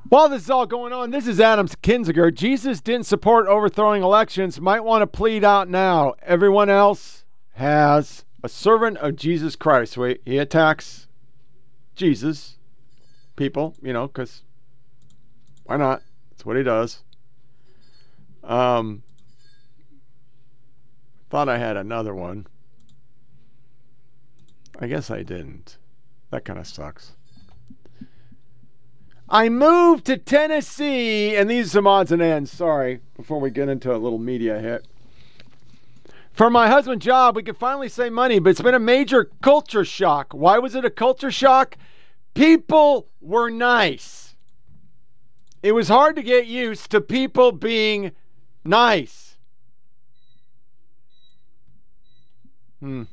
While 0.09 0.29
this 0.29 0.43
is 0.43 0.49
all 0.49 0.65
going 0.65 0.93
on, 0.93 1.11
this 1.11 1.27
is 1.27 1.39
Adam 1.39 1.67
Kinzinger. 1.67 2.33
Jesus 2.33 2.81
didn't 2.81 3.05
support 3.05 3.47
overthrowing 3.47 4.03
elections. 4.03 4.59
Might 4.59 4.83
want 4.83 5.03
to 5.03 5.07
plead 5.07 5.43
out 5.43 5.69
now. 5.69 6.15
Everyone 6.21 6.69
else 6.69 7.23
has 7.53 8.25
a 8.43 8.49
servant 8.49 8.97
of 8.97 9.15
Jesus 9.15 9.55
Christ. 9.55 9.97
Wait, 9.97 10.21
he 10.25 10.37
attacks 10.37 11.07
Jesus, 11.95 12.57
people, 13.35 13.75
you 13.81 13.93
know, 13.93 14.07
because 14.07 14.41
why 15.63 15.77
not? 15.77 16.01
That's 16.31 16.45
what 16.45 16.57
he 16.57 16.63
does. 16.63 17.03
Um, 18.43 19.03
thought 21.29 21.47
I 21.47 21.57
had 21.57 21.77
another 21.77 22.13
one. 22.13 22.47
I 24.79 24.87
guess 24.87 25.11
I 25.11 25.23
didn't. 25.23 25.77
That 26.31 26.43
kind 26.43 26.59
of 26.59 26.67
sucks. 26.67 27.13
I 29.31 29.49
moved 29.49 30.05
to 30.05 30.17
Tennessee, 30.17 31.35
and 31.35 31.49
these 31.49 31.67
are 31.67 31.69
some 31.69 31.87
odds 31.87 32.11
and 32.11 32.21
ends. 32.21 32.51
Sorry, 32.51 32.99
before 33.15 33.39
we 33.39 33.49
get 33.49 33.69
into 33.69 33.95
a 33.95 33.97
little 33.97 34.19
media 34.19 34.59
hit. 34.59 34.85
For 36.33 36.49
my 36.49 36.67
husband's 36.67 37.05
job, 37.05 37.35
we 37.35 37.43
could 37.43 37.57
finally 37.57 37.89
save 37.89 38.11
money, 38.11 38.39
but 38.39 38.49
it's 38.51 38.61
been 38.61 38.75
a 38.75 38.79
major 38.79 39.31
culture 39.41 39.85
shock. 39.85 40.33
Why 40.33 40.59
was 40.59 40.75
it 40.75 40.85
a 40.85 40.89
culture 40.89 41.31
shock? 41.31 41.77
People 42.33 43.07
were 43.21 43.49
nice. 43.49 44.35
It 45.63 45.71
was 45.71 45.87
hard 45.87 46.15
to 46.17 46.23
get 46.23 46.45
used 46.45 46.91
to 46.91 47.01
people 47.01 47.51
being 47.51 48.11
Nice. 48.63 49.37
Hmm. 52.79 53.03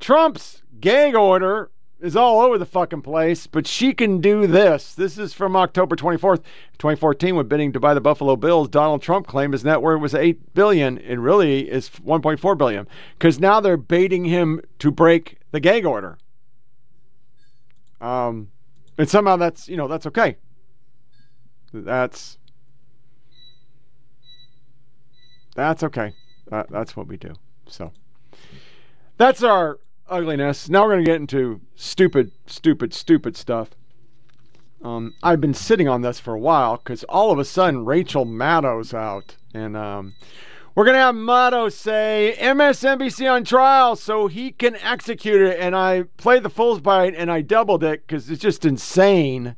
Trump's 0.00 0.62
gag 0.84 1.14
order 1.14 1.70
is 1.98 2.14
all 2.14 2.40
over 2.42 2.58
the 2.58 2.66
fucking 2.66 3.00
place, 3.00 3.46
but 3.46 3.66
she 3.66 3.94
can 3.94 4.20
do 4.20 4.46
this. 4.46 4.94
This 4.94 5.16
is 5.16 5.32
from 5.32 5.56
October 5.56 5.96
24th, 5.96 6.42
2014, 6.76 7.36
when 7.36 7.48
bidding 7.48 7.72
to 7.72 7.80
buy 7.80 7.94
the 7.94 8.02
Buffalo 8.02 8.36
Bills. 8.36 8.68
Donald 8.68 9.00
Trump 9.00 9.26
claimed 9.26 9.54
his 9.54 9.64
net 9.64 9.80
worth 9.80 10.02
was 10.02 10.14
8 10.14 10.52
billion. 10.52 10.98
It 10.98 11.16
really 11.16 11.70
is 11.70 11.88
1.4 11.88 12.58
billion 12.58 12.86
because 13.18 13.40
now 13.40 13.60
they're 13.60 13.78
baiting 13.78 14.26
him 14.26 14.60
to 14.80 14.90
break 14.90 15.38
the 15.52 15.60
gag 15.60 15.86
order. 15.86 16.18
Um, 18.02 18.50
and 18.98 19.08
somehow 19.08 19.36
that's, 19.36 19.66
you 19.70 19.78
know, 19.78 19.88
that's 19.88 20.04
okay. 20.04 20.36
That's 21.72 22.36
that's 25.56 25.82
okay. 25.82 26.12
That, 26.50 26.70
that's 26.70 26.94
what 26.94 27.06
we 27.06 27.16
do. 27.16 27.32
So 27.68 27.90
that's 29.16 29.42
our 29.42 29.78
ugliness. 30.08 30.68
Now 30.68 30.84
we're 30.84 30.92
going 30.94 31.04
to 31.04 31.10
get 31.10 31.20
into 31.20 31.60
stupid, 31.74 32.32
stupid, 32.46 32.94
stupid 32.94 33.36
stuff. 33.36 33.70
Um, 34.82 35.14
I've 35.22 35.40
been 35.40 35.54
sitting 35.54 35.88
on 35.88 36.02
this 36.02 36.20
for 36.20 36.34
a 36.34 36.38
while 36.38 36.76
because 36.76 37.04
all 37.04 37.30
of 37.30 37.38
a 37.38 37.44
sudden 37.44 37.86
Rachel 37.86 38.26
Maddow's 38.26 38.92
out, 38.92 39.36
and 39.54 39.74
um, 39.78 40.14
we're 40.74 40.84
gonna 40.84 40.98
have 40.98 41.14
Maddow 41.14 41.72
say 41.72 42.36
MSNBC 42.38 43.30
on 43.30 43.44
trial 43.44 43.94
so 43.96 44.26
he 44.26 44.50
can 44.50 44.76
execute 44.76 45.40
it. 45.40 45.58
And 45.58 45.76
I 45.76 46.02
played 46.16 46.42
the 46.42 46.50
Fool's 46.50 46.80
Bite 46.80 47.14
and 47.14 47.30
I 47.30 47.40
doubled 47.40 47.84
it 47.84 48.06
because 48.06 48.28
it's 48.28 48.42
just 48.42 48.64
insane. 48.64 49.56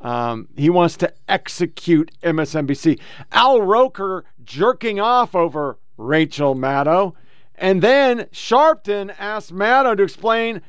Um, 0.00 0.48
he 0.56 0.68
wants 0.68 0.96
to 0.98 1.12
execute 1.28 2.10
MSNBC. 2.22 2.98
Al 3.32 3.62
Roker 3.62 4.24
jerking 4.42 4.98
off 4.98 5.34
over 5.34 5.78
Rachel 5.96 6.54
Maddow. 6.54 7.14
And 7.60 7.82
then 7.82 8.20
Sharpton 8.32 9.14
asked 9.18 9.52
Maddow 9.52 9.94
to 9.98 10.02
explain 10.02 10.62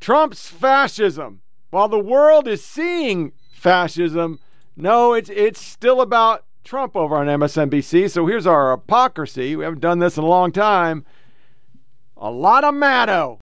Trump's 0.00 0.48
fascism. 0.48 1.42
While 1.70 1.88
the 1.88 1.98
world 1.98 2.48
is 2.48 2.64
seeing 2.64 3.32
fascism, 3.52 4.40
no, 4.76 5.14
it's 5.14 5.30
it's 5.30 5.60
still 5.60 6.00
about 6.00 6.44
Trump 6.64 6.96
over 6.96 7.16
on 7.16 7.26
MSNBC. 7.28 8.10
So 8.10 8.26
here's 8.26 8.46
our 8.46 8.72
hypocrisy. 8.72 9.54
We 9.54 9.62
haven't 9.62 9.80
done 9.80 10.00
this 10.00 10.18
in 10.18 10.24
a 10.24 10.28
long 10.28 10.50
time. 10.50 11.04
A 12.16 12.30
lot 12.30 12.64
of 12.64 12.74
Maddow. 12.74 13.38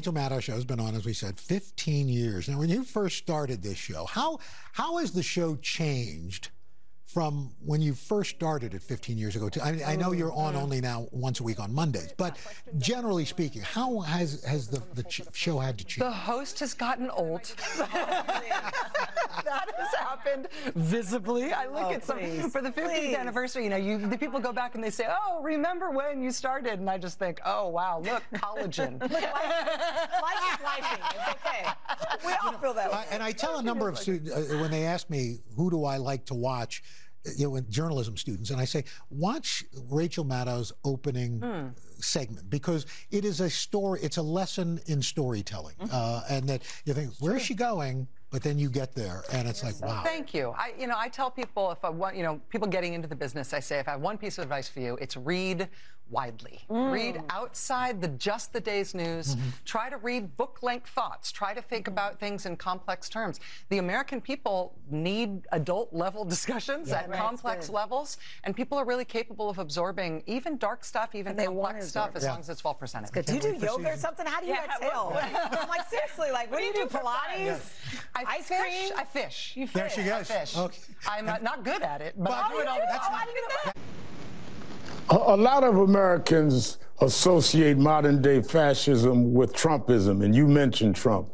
Rachel 0.00 0.14
Maddow 0.14 0.40
show 0.40 0.54
has 0.54 0.64
been 0.64 0.80
on, 0.80 0.94
as 0.94 1.04
we 1.04 1.12
said, 1.12 1.38
15 1.38 2.08
years. 2.08 2.48
Now, 2.48 2.58
when 2.58 2.70
you 2.70 2.84
first 2.84 3.18
started 3.18 3.62
this 3.62 3.76
show, 3.76 4.06
how 4.06 4.38
how 4.72 4.96
has 4.96 5.12
the 5.12 5.22
show 5.22 5.56
changed 5.56 6.48
from 7.12 7.50
when 7.64 7.80
you 7.80 7.92
first 7.94 8.30
started 8.36 8.74
it 8.74 8.82
15 8.82 9.18
years 9.18 9.34
ago? 9.36 9.48
To, 9.48 9.64
I, 9.64 9.80
I 9.92 9.96
know 9.96 10.12
you're 10.12 10.32
on 10.32 10.54
only 10.54 10.80
now 10.80 11.08
once 11.10 11.40
a 11.40 11.42
week 11.42 11.58
on 11.58 11.72
Mondays, 11.74 12.12
but 12.16 12.36
generally 12.78 13.24
speaking, 13.24 13.62
how 13.62 14.00
has 14.00 14.44
has 14.44 14.68
the, 14.68 14.82
the 14.94 15.02
ch- 15.04 15.22
show 15.32 15.58
had 15.58 15.78
to 15.78 15.84
change? 15.84 15.98
The 16.04 16.10
host 16.10 16.60
has 16.60 16.72
gotten 16.74 17.10
old. 17.10 17.44
that 19.44 19.66
has 19.76 19.94
happened 19.98 20.48
visibly. 20.74 21.52
I 21.52 21.66
look 21.66 21.80
Oh, 21.80 21.92
at 21.92 22.04
some 22.04 22.18
please. 22.18 22.52
for 22.52 22.60
the 22.62 22.70
50th 22.70 22.84
Please. 22.84 23.16
anniversary. 23.16 23.64
You 23.64 23.70
know, 23.70 23.76
you 23.76 23.98
the 23.98 24.18
people 24.18 24.38
go 24.38 24.52
back 24.52 24.74
and 24.74 24.84
they 24.84 24.90
say, 24.90 25.06
"Oh, 25.08 25.40
remember 25.42 25.90
when 25.90 26.22
you 26.22 26.30
started?" 26.30 26.78
And 26.78 26.88
I 26.90 26.98
just 26.98 27.18
think, 27.18 27.40
"Oh, 27.44 27.68
wow, 27.68 28.00
look, 28.04 28.22
collagen." 28.34 29.00
Life 29.00 29.12
is 29.12 30.58
lifing. 30.64 31.00
It's 31.10 31.46
okay. 31.46 31.70
We 32.26 32.32
all 32.44 32.52
feel 32.58 32.74
that 32.74 32.92
way. 32.92 33.04
And 33.10 33.22
I 33.22 33.32
tell 33.32 33.58
a 33.58 33.62
number 33.62 33.88
of 33.88 33.98
students 33.98 34.30
uh, 34.30 34.58
when 34.60 34.70
they 34.70 34.84
ask 34.84 35.08
me 35.10 35.38
who 35.56 35.70
do 35.70 35.84
I 35.84 35.96
like 35.96 36.26
to 36.26 36.34
watch, 36.34 36.82
you 37.36 37.50
know, 37.50 37.60
journalism 37.68 38.16
students, 38.16 38.50
and 38.50 38.60
I 38.60 38.64
say 38.64 38.84
watch 39.10 39.64
Rachel 39.90 40.24
Maddow's 40.24 40.72
opening 40.84 41.40
Hmm. 41.40 41.68
segment 42.00 42.48
because 42.48 42.86
it 43.10 43.24
is 43.24 43.40
a 43.40 43.50
story. 43.50 44.00
It's 44.02 44.16
a 44.16 44.22
lesson 44.22 44.80
in 44.86 45.02
storytelling, 45.02 45.76
Mm-hmm. 45.80 45.90
uh, 45.92 46.22
and 46.30 46.48
that 46.48 46.62
you 46.84 46.94
think 46.94 47.12
where 47.20 47.36
is 47.36 47.42
she 47.42 47.54
going, 47.54 48.08
but 48.30 48.42
then 48.42 48.58
you 48.58 48.70
get 48.70 48.94
there 48.94 49.22
and 49.32 49.46
it's 49.48 49.62
like 49.62 49.80
wow. 49.82 50.02
Thank 50.04 50.32
you. 50.32 50.54
I, 50.56 50.72
you 50.78 50.86
know, 50.86 50.94
I 50.96 51.08
tell 51.08 51.30
people 51.30 51.70
if 51.72 51.84
I 51.84 51.90
want, 51.90 52.16
you 52.16 52.22
know, 52.22 52.40
people 52.48 52.68
getting 52.68 52.94
into 52.94 53.08
the 53.08 53.16
business, 53.16 53.52
I 53.52 53.60
say 53.60 53.78
if 53.80 53.88
I 53.88 53.92
have 53.92 54.00
one 54.00 54.16
piece 54.18 54.38
of 54.38 54.42
advice 54.44 54.68
for 54.68 54.80
you, 54.80 54.96
it's 55.00 55.16
read 55.16 55.68
widely. 56.10 56.60
Mm. 56.70 56.92
Read 56.92 57.22
outside 57.30 58.00
the 58.00 58.08
just 58.08 58.52
the 58.52 58.60
day's 58.60 58.94
news. 58.94 59.34
Mm-hmm. 59.36 59.48
Try 59.64 59.88
to 59.90 59.96
read 59.98 60.36
book-length 60.36 60.88
thoughts. 60.90 61.30
Try 61.32 61.54
to 61.54 61.62
think 61.62 61.88
about 61.88 62.18
things 62.18 62.46
in 62.46 62.56
complex 62.56 63.08
terms. 63.08 63.40
The 63.68 63.78
American 63.78 64.20
people 64.20 64.74
need 64.90 65.42
adult-level 65.52 66.24
discussions 66.36 66.88
Yeah. 66.88 66.98
at 67.00 67.08
Right, 67.10 67.18
complex 67.20 67.68
levels, 67.68 68.18
and 68.44 68.54
people 68.54 68.78
are 68.78 68.84
really 68.84 69.04
capable 69.04 69.48
of 69.48 69.58
absorbing 69.58 70.22
even 70.26 70.56
dark 70.58 70.84
stuff, 70.84 71.14
even 71.14 71.36
complex 71.36 71.88
stuff, 71.88 72.10
as 72.14 72.24
Yeah. 72.24 72.30
long 72.32 72.40
as 72.40 72.48
it's 72.50 72.64
well 72.64 72.74
presented. 72.74 73.24
Do 73.24 73.34
you 73.34 73.40
do 73.40 73.54
yoga 73.56 73.92
or 73.92 73.96
something? 73.96 74.26
How 74.26 74.40
do 74.40 74.46
you 74.46 74.52
Yeah, 74.54 74.64
exhale? 74.64 75.12
I'm 75.60 75.68
like, 75.68 75.88
seriously, 75.88 76.30
like, 76.32 76.50
what, 76.50 76.58
do 76.58 76.64
you 76.64 76.72
do? 76.74 76.86
for 76.88 76.98
fun? 76.98 77.14
Pilates? 77.36 77.70
I 78.14 78.24
Ice 78.26 78.48
fish. 78.48 78.58
cream? 78.60 78.92
I 78.96 79.04
fish. 79.04 79.52
You 79.56 79.66
There 79.68 79.88
she 79.90 80.02
I 80.02 80.18
goes. 80.18 80.30
fish. 80.30 80.56
Okay. 80.56 80.78
I'm 81.08 81.28
uh, 81.28 81.38
not 81.38 81.64
good 81.64 81.82
at 81.82 82.00
it, 82.00 82.14
but 82.16 82.30
But- 82.30 82.44
I 82.44 82.50
do 82.52 82.58
it 82.60 82.66
all 82.68 82.76
the 82.78 82.86
That's 82.90 83.06
time. 83.08 83.72
A, 85.12 85.36
lot 85.36 85.64
of 85.64 85.76
Americans 85.76 86.78
associate 87.00 87.76
modern 87.76 88.22
day 88.22 88.40
fascism 88.42 89.34
with 89.34 89.52
Trumpism, 89.52 90.24
and 90.24 90.32
you 90.36 90.46
mentioned 90.46 90.94
Trump. 90.94 91.28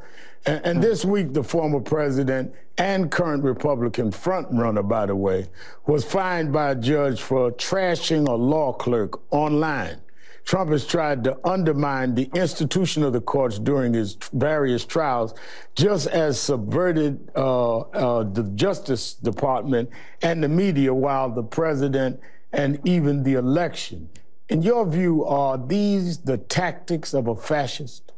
And, 0.46 0.64
and 0.64 0.82
this 0.82 1.04
week, 1.04 1.34
the 1.34 1.44
former 1.44 1.80
president 1.80 2.54
and 2.78 3.10
current 3.10 3.44
Republican 3.44 4.12
frontrunner, 4.12 4.88
by 4.88 5.04
the 5.04 5.14
way, 5.14 5.50
was 5.86 6.06
fined 6.06 6.54
by 6.54 6.70
a 6.70 6.74
judge 6.74 7.20
for 7.20 7.52
trashing 7.52 8.26
a 8.26 8.32
law 8.32 8.72
clerk 8.72 9.20
online. 9.30 10.00
Trump 10.46 10.70
has 10.70 10.86
tried 10.86 11.22
to 11.24 11.36
undermine 11.46 12.14
the 12.14 12.30
institution 12.34 13.02
of 13.02 13.12
the 13.12 13.20
courts 13.20 13.58
during 13.58 13.92
his 13.92 14.16
various 14.32 14.86
trials, 14.86 15.34
just 15.74 16.06
as 16.06 16.40
subverted 16.40 17.30
uh, 17.36 17.80
uh, 17.80 18.22
the 18.22 18.44
Justice 18.54 19.14
Department 19.14 19.90
and 20.22 20.42
the 20.42 20.48
media 20.48 20.94
while 20.94 21.28
the 21.28 21.42
president 21.42 22.20
and 22.56 22.80
even 22.84 23.22
the 23.22 23.34
election. 23.34 24.08
In 24.48 24.62
your 24.62 24.86
view, 24.86 25.24
are 25.24 25.58
these 25.58 26.18
the 26.18 26.38
tactics 26.38 27.12
of 27.12 27.28
a 27.28 27.36
fascist? 27.36 28.12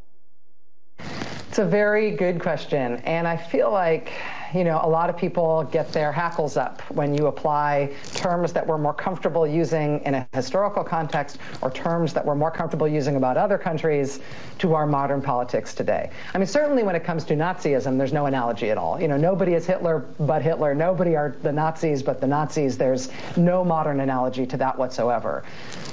It's 1.49 1.59
a 1.59 1.65
very 1.65 2.13
good 2.13 2.41
question. 2.41 2.97
And 2.99 3.27
I 3.27 3.37
feel 3.37 3.73
like, 3.73 4.13
you 4.55 4.65
know, 4.65 4.81
a 4.83 4.89
lot 4.89 5.11
of 5.11 5.17
people 5.17 5.65
get 5.65 5.93
their 5.93 6.13
hackles 6.13 6.57
up 6.57 6.81
when 6.91 7.15
you 7.15 7.27
apply 7.27 7.95
terms 8.15 8.53
that 8.53 8.67
we're 8.67 8.79
more 8.79 8.95
comfortable 8.95 9.47
using 9.47 10.01
in 10.05 10.15
a 10.15 10.29
historical 10.33 10.83
context 10.83 11.39
or 11.61 11.71
terms 11.71 12.13
that 12.15 12.25
we're 12.25 12.35
more 12.35 12.51
comfortable 12.51 12.89
using 12.89 13.17
about 13.17 13.37
other 13.37 13.59
countries 13.59 14.21
to 14.59 14.75
our 14.75 14.87
modern 14.87 15.21
politics 15.21 15.75
today. 15.75 16.11
I 16.35 16.39
mean, 16.39 16.47
certainly 16.47 16.83
when 16.83 16.97
it 16.97 17.05
comes 17.05 17.25
to 17.25 17.35
Nazism, 17.35 17.99
there's 17.99 18.13
no 18.13 18.27
analogy 18.27 18.71
at 18.71 18.79
all. 18.79 19.01
You 19.01 19.09
know, 19.09 19.17
nobody 19.17 19.55
is 19.55 19.67
Hitler 19.67 20.07
but 20.19 20.43
Hitler. 20.43 20.75
Nobody 20.75 21.17
are 21.17 21.37
the 21.43 21.53
Nazis 21.53 22.03
but 22.03 22.21
the 22.21 22.27
Nazis. 22.27 22.79
There's 22.79 23.11
no 23.37 23.65
modern 23.65 24.01
analogy 24.01 24.47
to 24.47 24.57
that 24.57 24.79
whatsoever. 24.79 25.45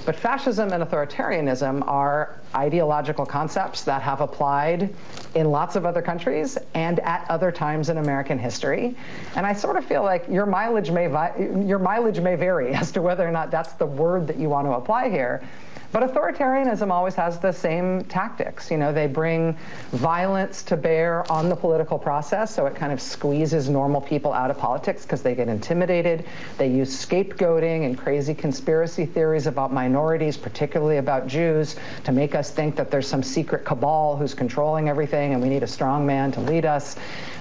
But 0.05 0.15
fascism 0.15 0.71
and 0.71 0.83
authoritarianism 0.83 1.87
are 1.87 2.39
ideological 2.55 3.25
concepts 3.25 3.83
that 3.83 4.01
have 4.01 4.21
applied 4.21 4.93
in 5.35 5.51
lots 5.51 5.75
of 5.75 5.85
other 5.85 6.01
countries 6.01 6.57
and 6.73 6.99
at 7.01 7.25
other 7.29 7.51
times 7.51 7.89
in 7.89 7.97
American 7.97 8.39
history. 8.39 8.95
And 9.35 9.45
I 9.45 9.53
sort 9.53 9.75
of 9.77 9.85
feel 9.85 10.03
like 10.03 10.27
your 10.29 10.45
mileage 10.45 10.91
may 10.91 11.07
vi- 11.07 11.63
your 11.65 11.79
mileage 11.79 12.19
may 12.19 12.35
vary 12.35 12.73
as 12.73 12.91
to 12.93 13.01
whether 13.01 13.27
or 13.27 13.31
not 13.31 13.51
that's 13.51 13.73
the 13.73 13.85
word 13.85 14.27
that 14.27 14.37
you 14.37 14.49
want 14.49 14.67
to 14.67 14.71
apply 14.71 15.09
here. 15.09 15.43
But 15.91 16.03
authoritarianism 16.03 16.91
always 16.91 17.15
has 17.15 17.39
the 17.39 17.51
same 17.51 18.03
tactics. 18.05 18.69
You 18.69 18.77
know, 18.77 18.91
they 18.91 19.07
bring 19.07 19.57
violence 19.91 20.63
to 20.63 20.77
bear 20.77 21.29
on 21.31 21.49
the 21.49 21.55
political 21.55 21.97
process, 21.97 22.53
so 22.53 22.65
it 22.65 22.75
kind 22.75 22.91
of 22.91 23.01
squeezes 23.01 23.69
normal 23.69 24.01
people 24.01 24.33
out 24.33 24.51
of 24.51 24.57
politics 24.57 25.03
because 25.03 25.21
they 25.21 25.35
get 25.35 25.47
intimidated. 25.47 26.25
They 26.57 26.67
use 26.67 26.93
scapegoating 27.05 27.85
and 27.85 27.97
crazy 27.97 28.33
conspiracy 28.33 29.05
theories 29.05 29.47
about 29.47 29.71
minorities, 29.71 30.37
particularly 30.37 30.97
about 30.97 31.27
Jews, 31.27 31.75
to 32.03 32.11
make 32.11 32.35
us 32.35 32.51
think 32.51 32.75
that 32.75 32.91
there's 32.91 33.07
some 33.07 33.23
secret 33.23 33.65
cabal 33.65 34.17
who's 34.17 34.33
controlling 34.33 34.89
everything 34.89 35.33
and 35.33 35.41
we 35.41 35.49
need 35.49 35.63
a 35.63 35.67
strong 35.67 36.05
man 36.05 36.31
to 36.33 36.41
lead 36.41 36.65
us. 36.65 36.95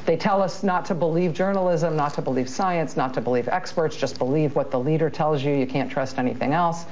They 0.06 0.16
tell 0.16 0.42
us 0.42 0.62
not 0.62 0.84
to 0.86 0.94
believe 0.94 1.32
journalism, 1.32 1.96
not 1.96 2.14
to 2.14 2.22
believe 2.22 2.48
science, 2.48 2.96
not 2.96 3.14
to 3.14 3.20
believe 3.20 3.48
experts, 3.48 3.96
just 3.96 4.18
believe 4.18 4.54
what 4.54 4.70
the 4.70 4.78
leader 4.78 5.08
tells 5.08 5.42
you. 5.42 5.54
You 5.54 5.66
can't 5.66 5.90
trust 5.90 6.18
anything 6.18 6.52
else. 6.52 6.84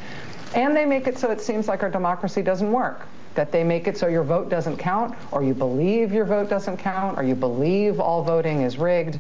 And 0.55 0.77
they 0.77 0.85
make 0.85 1.07
it 1.07 1.19
so 1.19 1.31
it 1.31 1.41
seems 1.41 1.69
like 1.69 1.83
our 1.83 1.91
democracy 1.91 2.43
doesn't 2.43 2.70
work. 2.70 3.07
That 3.35 3.51
they 3.51 3.65
make 3.65 3.87
it 3.87 3.97
so 3.97 4.09
your 4.09 4.24
vote 4.24 4.51
doesn't 4.51 4.77
count, 4.77 5.15
or 5.31 5.43
you 5.43 5.55
believe 5.55 6.12
your 6.12 6.27
vote 6.27 6.51
doesn't 6.51 6.77
count, 6.77 7.16
or 7.16 7.23
you 7.23 7.35
believe 7.35 7.99
all 7.99 8.23
voting 8.23 8.61
is 8.61 8.77
rigged. 8.77 9.19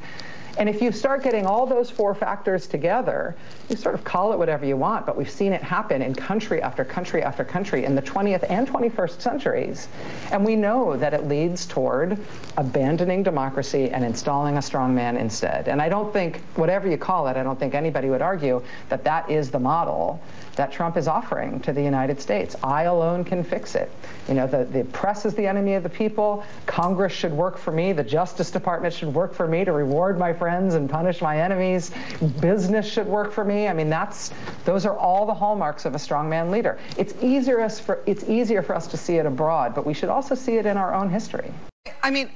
And 0.58 0.68
if 0.68 0.82
you 0.82 0.92
start 0.92 1.22
getting 1.22 1.46
all 1.46 1.66
those 1.66 1.90
four 1.90 2.14
factors 2.14 2.66
together, 2.66 3.34
you 3.70 3.76
sort 3.76 3.94
of 3.94 4.04
call 4.04 4.34
it 4.34 4.38
whatever 4.38 4.66
you 4.66 4.76
want, 4.76 5.06
but 5.06 5.16
we've 5.16 5.30
seen 5.30 5.54
it 5.54 5.62
happen 5.62 6.02
in 6.02 6.14
country 6.14 6.60
after 6.60 6.84
country 6.84 7.22
after 7.22 7.42
country 7.42 7.86
in 7.86 7.94
the 7.94 8.02
20th 8.02 8.44
and 8.50 8.68
21st 8.68 9.20
centuries. 9.20 9.88
And 10.30 10.44
we 10.44 10.56
know 10.56 10.96
that 10.96 11.14
it 11.14 11.26
leads 11.26 11.64
toward 11.64 12.18
abandoning 12.58 13.22
democracy 13.22 13.88
and 13.90 14.04
installing 14.04 14.58
a 14.58 14.62
strong 14.62 14.94
man 14.94 15.16
instead. 15.16 15.68
And 15.68 15.80
I 15.80 15.88
don't 15.88 16.12
think, 16.12 16.40
whatever 16.56 16.86
you 16.86 16.98
call 16.98 17.28
it, 17.28 17.36
I 17.38 17.42
don't 17.42 17.58
think 17.58 17.74
anybody 17.74 18.10
would 18.10 18.22
argue 18.22 18.62
that 18.90 19.04
that 19.04 19.30
is 19.30 19.50
the 19.50 19.60
model 19.60 20.22
that 20.56 20.72
Trump 20.72 20.96
is 20.96 21.08
offering 21.08 21.60
to 21.60 21.72
the 21.72 21.82
United 21.82 22.20
States. 22.20 22.56
I 22.62 22.84
alone 22.84 23.24
can 23.24 23.42
fix 23.42 23.74
it. 23.74 23.90
You 24.28 24.34
know, 24.34 24.46
the, 24.46 24.64
the 24.64 24.84
press 24.84 25.24
is 25.24 25.34
the 25.34 25.46
enemy 25.46 25.74
of 25.74 25.82
the 25.82 25.88
people, 25.88 26.44
Congress 26.66 27.12
should 27.12 27.32
work 27.32 27.56
for 27.58 27.72
me, 27.72 27.92
the 27.92 28.04
Justice 28.04 28.50
Department 28.50 28.94
should 28.94 29.12
work 29.12 29.34
for 29.34 29.46
me 29.46 29.64
to 29.64 29.72
reward 29.72 30.18
my 30.18 30.32
friends 30.32 30.74
and 30.74 30.88
punish 30.88 31.20
my 31.20 31.40
enemies, 31.40 31.90
business 32.40 32.86
should 32.90 33.06
work 33.06 33.32
for 33.32 33.44
me. 33.44 33.68
I 33.68 33.72
mean, 33.72 33.88
that's 33.88 34.32
those 34.64 34.86
are 34.86 34.96
all 34.96 35.26
the 35.26 35.34
hallmarks 35.34 35.84
of 35.84 35.94
a 35.94 35.98
strongman 35.98 36.50
leader. 36.50 36.78
It's 36.96 37.14
easier 37.22 37.68
for 37.68 38.02
it's 38.06 38.24
easier 38.24 38.62
for 38.62 38.74
us 38.74 38.86
to 38.88 38.96
see 38.96 39.16
it 39.16 39.26
abroad, 39.26 39.74
but 39.74 39.86
we 39.86 39.94
should 39.94 40.08
also 40.08 40.34
see 40.34 40.56
it 40.56 40.66
in 40.66 40.76
our 40.76 40.94
own 40.94 41.10
history. 41.10 41.52
I 42.02 42.10
mean, 42.10 42.30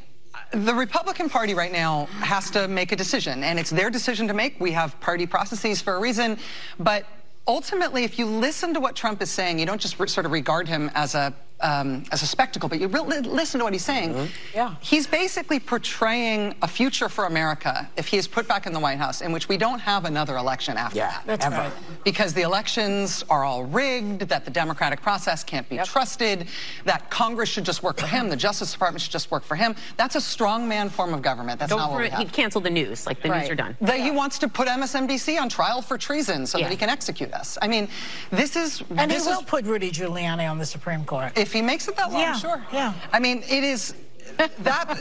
the 0.53 0.75
Republican 0.75 1.29
Party 1.29 1.55
right 1.55 1.73
now 1.73 2.07
has 2.21 2.51
to 2.51 2.69
make 2.69 2.93
a 2.93 2.97
decision, 2.97 3.43
and 3.43 3.59
it's 3.59 3.71
their 3.71 3.91
decision 3.91 4.29
to 4.29 4.35
make. 4.35 4.61
We 4.61 4.73
have 4.73 4.99
party 5.01 5.27
processes 5.27 5.81
for 5.81 5.95
a 5.95 6.01
reason, 6.01 6.39
but 6.79 7.05
ultimately, 7.47 8.05
if 8.05 8.19
you 8.19 8.27
listen 8.27 8.75
to 8.75 8.81
what 8.81 8.97
Trump 8.97 9.23
is 9.23 9.31
saying, 9.31 9.59
you 9.59 9.67
don't 9.67 9.81
just 9.81 9.97
sort 10.09 10.27
of 10.27 10.33
regard 10.33 10.69
him 10.69 10.91
as 10.95 11.15
a 11.15 11.35
um, 11.61 12.05
as 12.13 12.23
a 12.23 12.27
spectacle, 12.27 12.69
but 12.69 12.81
you 12.81 12.89
really 12.89 13.21
listen 13.21 13.59
to 13.59 13.65
what 13.65 13.73
he's 13.73 13.85
saying. 13.85 14.13
Mm 14.13 14.19
-hmm. 14.19 14.55
Yeah. 14.55 14.75
He's 14.81 15.07
basically 15.07 15.61
portraying 15.61 16.55
a 16.61 16.69
future 16.69 17.09
for 17.09 17.25
America 17.25 17.89
if 17.97 18.09
he 18.09 18.17
is 18.17 18.29
put 18.29 18.47
back 18.47 18.67
in 18.67 18.73
the 18.73 18.81
White 18.81 18.99
House 18.99 19.25
in 19.25 19.33
which 19.33 19.49
we 19.49 19.57
don't 19.57 19.81
have 19.81 20.09
another 20.09 20.37
election 20.37 20.77
after 20.77 20.99
yeah, 20.99 21.11
that. 21.11 21.27
That's 21.27 21.47
ever. 21.47 21.63
right. 21.63 21.73
Because 22.05 22.35
the 22.35 22.43
elections 22.43 23.25
are 23.29 23.45
all 23.45 23.65
rigged, 23.65 24.29
that 24.29 24.45
the 24.45 24.51
democratic 24.51 25.01
process 25.01 25.45
can't 25.45 25.69
be 25.69 25.77
yep. 25.77 25.87
trusted, 25.87 26.49
that 26.85 27.11
Congress 27.11 27.51
should 27.51 27.67
just 27.67 27.83
work 27.83 27.99
for 27.99 28.07
him, 28.07 28.29
the 28.29 28.37
Justice 28.47 28.73
Department 28.73 29.03
should 29.03 29.13
just 29.13 29.31
work 29.31 29.45
for 29.45 29.57
him. 29.57 29.75
That's 29.97 30.17
a 30.17 30.21
strongman 30.21 30.91
form 30.91 31.15
of 31.15 31.21
government. 31.23 31.59
That's 31.59 31.71
don't 31.71 31.81
not 31.81 31.91
what 31.91 32.03
we 32.03 32.11
have. 32.11 32.19
He'd 32.19 32.33
cancel 32.33 32.61
the 32.61 32.71
news, 32.71 33.07
like 33.07 33.21
the 33.23 33.29
right. 33.31 33.41
news 33.41 33.51
are 33.51 33.63
done. 33.65 33.77
That 33.81 33.99
yeah. 33.99 34.05
he 34.07 34.11
wants 34.11 34.39
to 34.39 34.49
put 34.49 34.69
MSNBC 34.69 35.41
on 35.41 35.49
trial 35.49 35.83
for 35.83 35.97
treason 35.99 36.47
so 36.47 36.59
yeah. 36.59 36.65
that 36.65 36.71
he 36.71 36.77
can 36.77 36.91
execute 36.91 37.33
us. 37.41 37.59
I 37.65 37.69
mean, 37.69 37.89
this 38.31 38.57
is... 38.57 38.83
And 38.97 39.11
this 39.11 39.25
he 39.25 39.31
will 39.31 39.41
is, 39.41 39.55
put 39.55 39.65
Rudy 39.65 39.91
Giuliani 39.91 40.47
on 40.51 40.59
the 40.59 40.67
Supreme 40.67 41.05
Court. 41.05 41.33
If 41.47 41.53
he 41.53 41.63
makes 41.63 41.87
it 41.87 41.97
that 41.97 42.11
long, 42.11 42.21
yeah, 42.21 42.37
sure. 42.37 42.61
Yeah. 42.73 42.93
I 43.13 43.21
mean, 43.21 43.39
it 43.49 43.63
is 43.63 43.95
that 44.37 44.99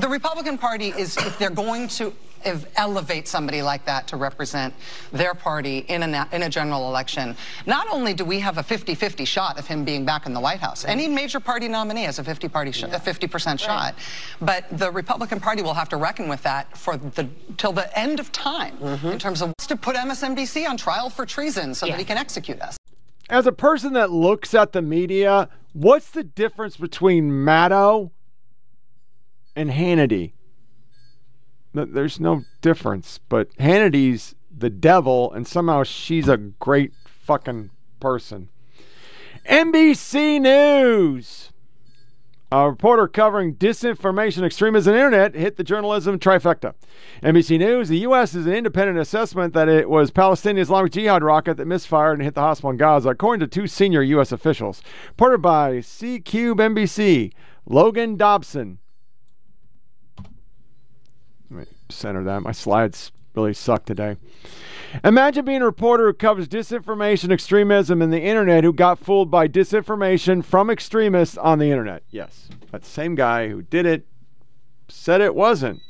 the 0.00 0.08
Republican 0.08 0.56
Party 0.58 0.88
is 0.88 1.16
if 1.18 1.38
they're 1.38 1.50
going 1.50 1.88
to 1.88 2.12
elevate 2.76 3.26
somebody 3.26 3.62
like 3.62 3.84
that 3.86 4.06
to 4.08 4.16
represent 4.16 4.74
their 5.12 5.34
party 5.34 5.78
in 5.88 6.02
a, 6.02 6.28
in 6.32 6.42
a 6.42 6.48
general 6.48 6.88
election, 6.88 7.36
not 7.66 7.86
only 7.90 8.14
do 8.14 8.24
we 8.24 8.38
have 8.40 8.58
a 8.58 8.62
50-50 8.62 9.26
shot 9.26 9.58
of 9.58 9.66
him 9.66 9.84
being 9.84 10.04
back 10.04 10.26
in 10.26 10.34
the 10.34 10.40
White 10.40 10.60
House, 10.60 10.84
any 10.84 11.08
major 11.08 11.40
party 11.40 11.68
nominee 11.68 12.04
has 12.04 12.18
a 12.18 12.24
50 12.24 12.48
party 12.48 12.70
yeah. 12.74 12.94
a 12.94 13.00
50% 13.00 13.58
shot, 13.58 13.68
right. 13.68 13.94
but 14.40 14.78
the 14.78 14.90
Republican 14.90 15.40
Party 15.40 15.62
will 15.62 15.74
have 15.74 15.88
to 15.90 15.96
reckon 15.96 16.28
with 16.28 16.42
that 16.42 16.76
for 16.76 16.96
the 16.96 17.28
till 17.56 17.72
the 17.72 17.98
end 17.98 18.20
of 18.20 18.30
time 18.32 18.76
mm 18.80 18.98
-hmm. 18.98 19.12
in 19.12 19.18
terms 19.18 19.42
of 19.42 19.52
to 19.68 19.76
put 19.76 19.96
MSNBC 19.96 20.66
on 20.68 20.76
trial 20.76 21.10
for 21.10 21.26
treason 21.26 21.74
so 21.74 21.86
yeah. 21.86 21.96
that 21.96 22.00
he 22.00 22.06
can 22.06 22.18
execute 22.18 22.60
us. 22.68 22.76
As 23.30 23.46
a 23.46 23.52
person 23.52 23.94
that 23.94 24.10
looks 24.10 24.52
at 24.52 24.72
the 24.72 24.82
media, 24.82 25.48
what's 25.72 26.10
the 26.10 26.24
difference 26.24 26.76
between 26.76 27.30
Maddow 27.30 28.10
and 29.56 29.70
Hannity? 29.70 30.32
There's 31.72 32.20
no 32.20 32.44
difference, 32.60 33.18
but 33.28 33.48
Hannity's 33.58 34.34
the 34.56 34.70
devil, 34.70 35.32
and 35.32 35.48
somehow 35.48 35.82
she's 35.82 36.28
a 36.28 36.36
great 36.36 36.92
fucking 37.04 37.70
person. 37.98 38.50
NBC 39.48 40.40
News. 40.40 41.50
A 42.54 42.70
reporter 42.70 43.08
covering 43.08 43.56
disinformation, 43.56 44.44
extremism, 44.44 44.94
and 44.94 45.02
internet 45.02 45.34
hit 45.34 45.56
the 45.56 45.64
journalism 45.64 46.20
trifecta. 46.20 46.74
NBC 47.20 47.58
News, 47.58 47.88
the 47.88 47.98
U.S. 47.98 48.32
is 48.32 48.46
an 48.46 48.52
independent 48.52 48.96
assessment 48.96 49.54
that 49.54 49.68
it 49.68 49.90
was 49.90 50.12
Palestinian 50.12 50.62
Islamic 50.62 50.92
Jihad 50.92 51.24
rocket 51.24 51.56
that 51.56 51.66
misfired 51.66 52.20
and 52.20 52.22
hit 52.22 52.34
the 52.34 52.42
hospital 52.42 52.70
in 52.70 52.76
Gaza, 52.76 53.08
according 53.08 53.40
to 53.40 53.48
two 53.48 53.66
senior 53.66 54.02
U.S. 54.02 54.30
officials. 54.30 54.82
Reported 55.08 55.42
by 55.42 55.80
C 55.80 56.20
Cube 56.20 56.58
NBC, 56.58 57.32
Logan 57.66 58.16
Dobson. 58.16 58.78
Let 61.50 61.58
me 61.58 61.64
center 61.88 62.22
that. 62.22 62.42
My 62.42 62.52
slides 62.52 63.10
really 63.34 63.54
suck 63.54 63.84
today. 63.84 64.16
Imagine 65.02 65.44
being 65.44 65.62
a 65.62 65.66
reporter 65.66 66.06
who 66.06 66.12
covers 66.12 66.46
disinformation, 66.46 67.32
extremism, 67.32 68.00
and 68.00 68.12
the 68.12 68.22
internet 68.22 68.62
who 68.62 68.72
got 68.72 68.98
fooled 68.98 69.30
by 69.30 69.48
disinformation 69.48 70.44
from 70.44 70.70
extremists 70.70 71.36
on 71.36 71.58
the 71.58 71.70
internet. 71.70 72.04
Yes, 72.10 72.48
that 72.70 72.84
same 72.84 73.14
guy 73.14 73.48
who 73.48 73.62
did 73.62 73.86
it 73.86 74.06
said 74.88 75.20
it 75.20 75.34
wasn't. 75.34 75.80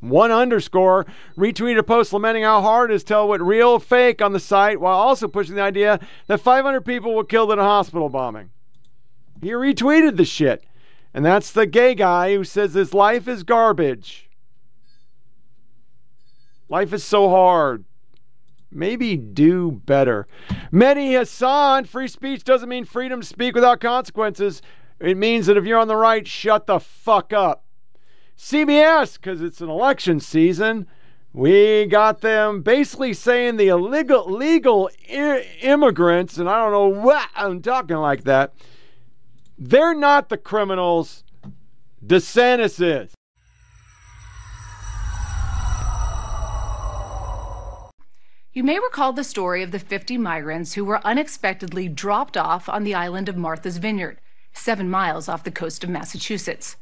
One 0.00 0.30
underscore 0.30 1.06
retweeted 1.36 1.78
a 1.78 1.82
post 1.82 2.12
lamenting 2.12 2.44
how 2.44 2.60
hard 2.60 2.90
it 2.90 2.94
is 2.94 3.04
to 3.04 3.08
tell 3.08 3.28
what 3.28 3.40
real 3.40 3.78
fake 3.78 4.20
on 4.20 4.32
the 4.32 4.40
site 4.40 4.80
while 4.80 4.96
also 4.96 5.28
pushing 5.28 5.54
the 5.54 5.62
idea 5.62 5.98
that 6.26 6.40
500 6.40 6.82
people 6.82 7.14
were 7.14 7.24
killed 7.24 7.52
in 7.52 7.58
a 7.58 7.62
hospital 7.62 8.08
bombing. 8.08 8.50
He 9.42 9.50
retweeted 9.50 10.16
the 10.16 10.24
shit. 10.24 10.64
And 11.14 11.24
that's 11.24 11.52
the 11.52 11.66
gay 11.66 11.94
guy 11.94 12.34
who 12.34 12.44
says 12.44 12.74
his 12.74 12.92
life 12.92 13.28
is 13.28 13.44
garbage. 13.44 14.28
Life 16.74 16.92
is 16.92 17.04
so 17.04 17.28
hard 17.28 17.84
maybe 18.72 19.16
do 19.16 19.70
better. 19.70 20.26
Mehdi 20.72 21.16
Hasan, 21.16 21.84
free 21.84 22.08
speech 22.08 22.42
doesn't 22.42 22.68
mean 22.68 22.84
freedom 22.84 23.20
to 23.20 23.26
speak 23.28 23.54
without 23.54 23.78
consequences. 23.78 24.60
It 24.98 25.16
means 25.16 25.46
that 25.46 25.56
if 25.56 25.64
you're 25.64 25.78
on 25.78 25.86
the 25.86 25.94
right, 25.94 26.26
shut 26.26 26.66
the 26.66 26.80
fuck 26.80 27.32
up. 27.32 27.64
CBS, 28.36 29.14
because 29.14 29.40
it's 29.40 29.60
an 29.60 29.68
election 29.70 30.18
season, 30.18 30.88
we 31.32 31.86
got 31.86 32.22
them 32.22 32.62
basically 32.62 33.12
saying 33.12 33.56
the 33.56 33.68
illegal 33.68 34.28
legal 34.28 34.90
I- 35.08 35.46
immigrants, 35.60 36.38
and 36.38 36.50
I 36.50 36.58
don't 36.58 36.72
know 36.72 36.88
what 36.88 37.28
I'm 37.36 37.62
talking 37.62 37.98
like 37.98 38.24
that, 38.24 38.52
they're 39.56 39.94
not 39.94 40.28
the 40.28 40.38
criminals. 40.38 41.22
DeSantis 42.04 42.82
is. 42.82 43.14
You 48.54 48.62
may 48.62 48.78
recall 48.78 49.12
the 49.12 49.24
story 49.24 49.64
of 49.64 49.72
the 49.72 49.80
50 49.80 50.16
migrants 50.16 50.74
who 50.74 50.84
were 50.84 51.04
unexpectedly 51.04 51.88
dropped 51.88 52.36
off 52.36 52.68
on 52.68 52.84
the 52.84 52.94
island 52.94 53.28
of 53.28 53.36
Martha's 53.36 53.78
Vineyard, 53.78 54.20
seven 54.52 54.88
miles 54.88 55.28
off 55.28 55.42
the 55.42 55.50
coast 55.50 55.82
of 55.82 55.90
Massachusetts. 55.90 56.76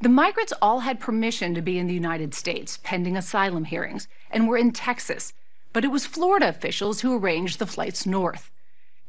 The 0.00 0.08
migrants 0.08 0.54
all 0.62 0.80
had 0.80 0.98
permission 0.98 1.54
to 1.54 1.60
be 1.60 1.76
in 1.78 1.86
the 1.86 1.92
United 1.92 2.32
States 2.32 2.78
pending 2.82 3.18
asylum 3.18 3.64
hearings 3.64 4.08
and 4.30 4.48
were 4.48 4.56
in 4.56 4.72
Texas, 4.72 5.34
but 5.74 5.84
it 5.84 5.90
was 5.92 6.06
Florida 6.06 6.48
officials 6.48 7.02
who 7.02 7.14
arranged 7.14 7.58
the 7.58 7.66
flights 7.66 8.06
north. 8.06 8.50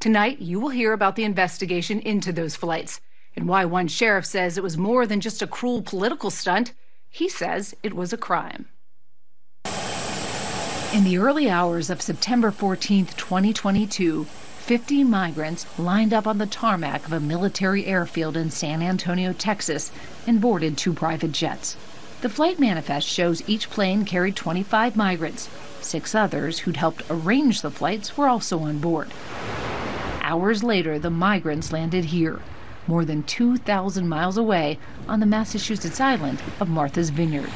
Tonight, 0.02 0.42
you 0.42 0.60
will 0.60 0.68
hear 0.68 0.92
about 0.92 1.16
the 1.16 1.24
investigation 1.24 2.02
into 2.02 2.34
those 2.34 2.58
flights 2.58 3.00
and 3.38 3.48
why 3.48 3.64
one 3.64 3.88
sheriff 3.88 4.26
says 4.26 4.58
it 4.58 4.64
was 4.64 4.78
more 4.78 5.08
than 5.08 5.22
just 5.22 5.42
a 5.42 5.48
cruel 5.48 5.82
political 5.82 6.30
stunt. 6.30 6.74
He 7.10 7.30
says 7.30 7.74
it 7.84 7.94
was 7.94 8.12
a 8.12 8.18
crime. 8.18 8.68
In 10.94 11.06
the 11.06 11.20
early 11.20 11.50
hours 11.50 11.90
of 11.90 12.02
September 12.02 12.52
14, 12.52 13.06
2022, 13.16 14.26
50 14.26 15.04
migrants 15.06 15.66
lined 15.80 16.14
up 16.14 16.28
on 16.28 16.38
the 16.38 16.46
tarmac 16.46 17.06
of 17.06 17.14
a 17.14 17.20
military 17.22 17.86
airfield 17.86 18.36
in 18.36 18.52
San 18.52 18.82
Antonio, 18.82 19.32
Texas, 19.32 19.90
and 20.28 20.42
boarded 20.42 20.78
two 20.78 20.92
private 20.92 21.32
jets. 21.32 21.78
The 22.20 22.28
flight 22.28 22.60
manifest 22.60 23.08
shows 23.08 23.42
each 23.48 23.70
plane 23.70 24.04
carried 24.04 24.36
25 24.36 24.98
migrants. 24.98 25.48
Six 25.80 26.14
others 26.14 26.60
who'd 26.60 26.76
helped 26.76 27.04
arrange 27.10 27.62
the 27.62 27.72
flights 27.72 28.18
were 28.18 28.28
also 28.28 28.60
on 28.60 28.80
board. 28.80 29.14
Hours 30.22 30.62
later, 30.62 31.00
the 31.00 31.10
migrants 31.10 31.72
landed 31.72 32.04
here, 32.04 32.42
more 32.86 33.06
than 33.06 33.24
2,000 33.24 34.10
miles 34.10 34.36
away 34.36 34.78
on 35.08 35.22
the 35.22 35.26
Massachusetts 35.26 36.02
island 36.02 36.42
of 36.60 36.68
Martha's 36.68 37.12
Vineyard. 37.12 37.52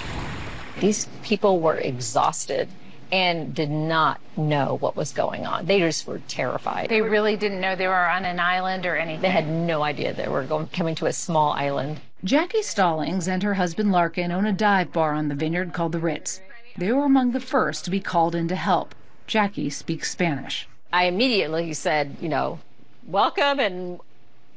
These 0.80 1.10
people 1.22 1.60
were 1.60 1.76
exhausted 1.76 2.70
and 3.16 3.56
did 3.56 3.72
not 3.72 4.20
know 4.36 4.76
what 4.82 4.98
was 4.98 5.14
going 5.14 5.46
on. 5.46 5.66
They 5.66 5.80
just 5.80 6.06
were 6.06 6.20
terrified. 6.28 6.90
They 6.90 7.02
really 7.02 7.38
didn't 7.38 7.62
know 7.62 7.74
they 7.74 7.88
were 7.88 8.10
on 8.10 8.26
an 8.26 8.42
island 8.42 8.86
or 8.86 8.98
anything. 8.98 9.22
They 9.22 9.30
had 9.30 9.48
no 9.48 9.84
idea 9.84 10.14
they 10.14 10.28
were 10.28 10.44
going 10.44 10.68
coming 10.68 10.96
to 10.96 11.06
a 11.06 11.14
small 11.14 11.54
island. 11.54 12.02
Jackie 12.26 12.62
Stallings 12.62 13.30
and 13.30 13.42
her 13.42 13.54
husband 13.54 13.94
Larkin 13.94 14.34
own 14.34 14.46
a 14.46 14.52
dive 14.52 14.92
bar 14.92 15.14
on 15.14 15.30
the 15.30 15.36
vineyard 15.36 15.72
called 15.72 15.94
the 15.94 16.00
Ritz. 16.00 16.42
They 16.78 16.92
were 16.92 17.06
among 17.06 17.32
the 17.32 17.40
first 17.40 17.86
to 17.86 17.90
be 17.90 18.02
called 18.02 18.36
in 18.36 18.50
to 18.50 18.56
help. 18.58 18.94
Jackie 19.28 19.70
speaks 19.70 20.12
Spanish. 20.12 20.68
I 20.92 21.06
immediately 21.06 21.72
said, 21.72 22.18
you 22.20 22.28
know, 22.28 22.60
welcome 23.08 23.62
and 23.62 24.02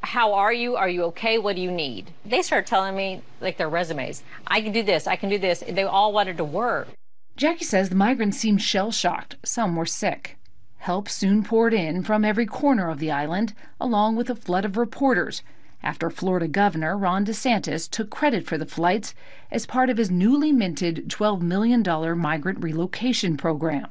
how 0.01 0.33
are 0.33 0.53
you? 0.53 0.75
Are 0.75 0.89
you 0.89 1.05
okay? 1.05 1.39
What 1.39 1.55
do 1.55 1.63
you 1.63 1.71
need? 1.71 2.11
They 2.25 2.43
started 2.43 2.67
telling 2.67 2.97
me 2.97 3.23
like 3.41 3.57
their 3.57 3.69
resumes. 3.69 4.25
I 4.49 4.63
can 4.63 4.73
do 4.73 4.83
this. 4.83 5.07
I 5.07 5.15
can 5.15 5.29
do 5.29 5.39
this. 5.39 5.63
They 5.69 5.85
all 5.85 6.13
wanted 6.13 6.39
to 6.39 6.45
work. 6.45 6.89
Jackie 7.39 7.65
says 7.65 7.89
the 7.89 7.94
migrants 7.94 8.36
seemed 8.36 8.60
shell 8.60 8.90
shocked. 8.90 9.36
Some 9.44 9.77
were 9.77 9.86
sick. 9.86 10.36
Help 10.78 11.09
soon 11.09 11.44
poured 11.44 11.73
in 11.73 12.02
from 12.02 12.24
every 12.24 12.47
corner 12.47 12.90
of 12.90 12.98
the 12.98 13.12
island, 13.12 13.55
along 13.81 14.16
with 14.16 14.28
a 14.28 14.35
flood 14.35 14.65
of 14.65 14.77
reporters, 14.77 15.44
after 15.81 16.10
Florida 16.10 16.48
Governor 16.48 16.98
Ron 16.98 17.24
DeSantis 17.24 17.89
took 17.89 18.10
credit 18.10 18.44
for 18.44 18.59
the 18.59 18.66
flights 18.66 19.15
as 19.52 19.66
part 19.66 19.89
of 19.89 19.98
his 19.98 20.10
newly 20.10 20.51
minted 20.51 21.09
$12 21.09 21.40
million 21.40 21.85
migrant 22.19 22.60
relocation 22.60 23.36
program. 23.36 23.86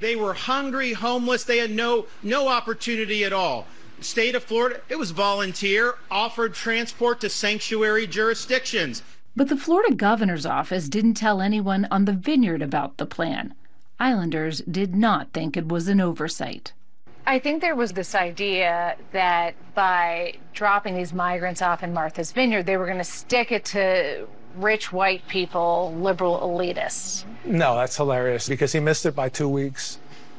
They 0.00 0.16
were 0.16 0.32
hungry, 0.32 0.94
homeless, 0.94 1.44
they 1.44 1.58
had 1.58 1.72
no, 1.72 2.06
no 2.22 2.48
opportunity 2.48 3.24
at 3.24 3.32
all. 3.34 3.66
state 4.00 4.34
of 4.34 4.42
Florida, 4.42 4.80
it 4.88 4.98
was 4.98 5.10
volunteer, 5.10 5.96
offered 6.10 6.54
transport 6.54 7.20
to 7.20 7.28
sanctuary 7.28 8.06
jurisdictions. 8.06 9.02
But 9.36 9.48
the 9.48 9.56
Florida 9.56 9.94
governor's 9.94 10.46
office 10.46 10.88
didn't 10.88 11.14
tell 11.14 11.42
anyone 11.42 11.86
on 11.90 12.06
the 12.06 12.14
vineyard 12.14 12.62
about 12.62 12.96
the 12.96 13.04
plan. 13.04 13.52
Islanders 14.00 14.62
did 14.62 14.96
not 14.96 15.32
think 15.32 15.56
it 15.56 15.68
was 15.68 15.88
an 15.88 16.00
oversight. 16.00 16.72
I 17.26 17.38
think 17.38 17.60
there 17.60 17.74
was 17.74 17.92
this 17.92 18.14
idea 18.14 18.96
that 19.12 19.54
by 19.74 20.34
dropping 20.54 20.96
these 20.96 21.12
migrants 21.12 21.60
off 21.60 21.82
in 21.82 21.92
Martha's 21.92 22.32
Vineyard, 22.32 22.64
they 22.64 22.78
were 22.78 22.86
going 22.86 22.98
to 22.98 23.04
stick 23.04 23.52
it 23.52 23.66
to 23.66 24.26
rich 24.56 24.90
white 24.90 25.26
people, 25.28 25.94
liberal 25.98 26.38
elitists. 26.40 27.24
No, 27.44 27.76
that's 27.76 27.96
hilarious 27.96 28.48
because 28.48 28.72
he 28.72 28.80
missed 28.80 29.04
it 29.04 29.14
by 29.14 29.28
two 29.28 29.48
weeks. 29.48 29.98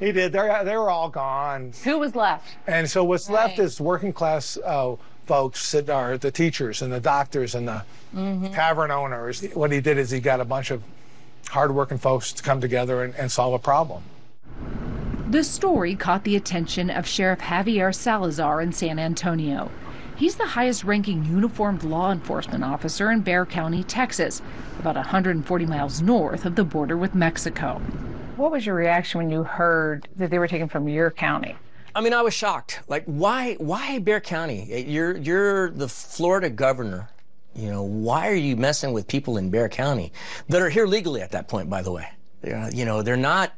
he 0.00 0.12
did. 0.12 0.32
They're, 0.32 0.64
they 0.64 0.76
were 0.76 0.90
all 0.90 1.10
gone. 1.10 1.72
Who 1.84 1.98
was 1.98 2.16
left? 2.16 2.56
And 2.66 2.90
so 2.90 3.04
what's 3.04 3.28
left 3.28 3.58
is 3.58 3.80
working 3.80 4.12
class 4.12 4.56
uh, 4.64 4.96
folks 5.28 5.70
that 5.72 5.88
are 5.90 6.18
the 6.18 6.30
teachers 6.32 6.82
and 6.82 6.92
the 6.92 7.00
doctors 7.00 7.54
and 7.54 7.68
the 7.68 7.84
Mm-hmm. 8.16 8.54
tavern 8.54 8.90
owners. 8.90 9.42
What 9.52 9.70
he 9.70 9.82
did 9.82 9.98
is 9.98 10.10
he 10.10 10.18
got 10.18 10.40
a 10.40 10.44
bunch 10.46 10.70
of 10.70 10.82
hardworking 11.50 11.98
folks 11.98 12.32
to 12.32 12.42
come 12.42 12.58
together 12.58 13.02
and, 13.04 13.14
and 13.16 13.30
solve 13.30 13.52
a 13.52 13.58
problem. 13.58 14.02
The 15.28 15.44
story 15.44 15.94
caught 15.94 16.24
the 16.24 16.34
attention 16.34 16.88
of 16.88 17.06
Sheriff 17.06 17.40
Javier 17.40 17.94
Salazar 17.94 18.62
in 18.62 18.72
San 18.72 18.98
Antonio. 18.98 19.70
He's 20.16 20.36
the 20.36 20.46
highest 20.46 20.84
ranking 20.84 21.22
uniformed 21.26 21.84
law 21.84 22.10
enforcement 22.10 22.64
officer 22.64 23.10
in 23.10 23.20
Bexar 23.20 23.44
County, 23.44 23.84
Texas, 23.84 24.40
about 24.80 24.96
140 24.96 25.66
miles 25.66 26.00
north 26.00 26.46
of 26.46 26.56
the 26.56 26.64
border 26.64 26.96
with 26.96 27.14
Mexico. 27.14 27.74
What 28.36 28.50
was 28.50 28.64
your 28.64 28.74
reaction 28.74 29.18
when 29.18 29.30
you 29.30 29.42
heard 29.44 30.08
that 30.16 30.30
they 30.30 30.38
were 30.38 30.48
taken 30.48 30.68
from 30.70 30.88
your 30.88 31.10
county? 31.10 31.56
I 31.98 32.00
mean, 32.00 32.14
I 32.14 32.22
was 32.22 32.32
shocked. 32.32 32.80
Like, 32.86 33.02
why, 33.06 33.54
why 33.54 33.98
Bexar 33.98 34.20
County? 34.20 34.84
You're, 34.86 35.16
you're 35.16 35.70
the 35.70 35.88
Florida 35.88 36.48
governor. 36.48 37.08
You 37.56 37.70
know, 37.70 37.82
why 37.82 38.28
are 38.28 38.36
you 38.36 38.54
messing 38.54 38.92
with 38.92 39.08
people 39.08 39.36
in 39.36 39.50
Bexar 39.50 39.70
County 39.70 40.12
that 40.48 40.62
are 40.62 40.70
here 40.70 40.86
legally 40.86 41.22
at 41.22 41.32
that 41.32 41.48
point? 41.48 41.68
By 41.68 41.82
the 41.82 41.90
way, 41.90 42.06
they're, 42.40 42.56
uh, 42.56 42.70
you 42.72 42.84
know, 42.84 43.02
they're 43.02 43.16
not 43.16 43.52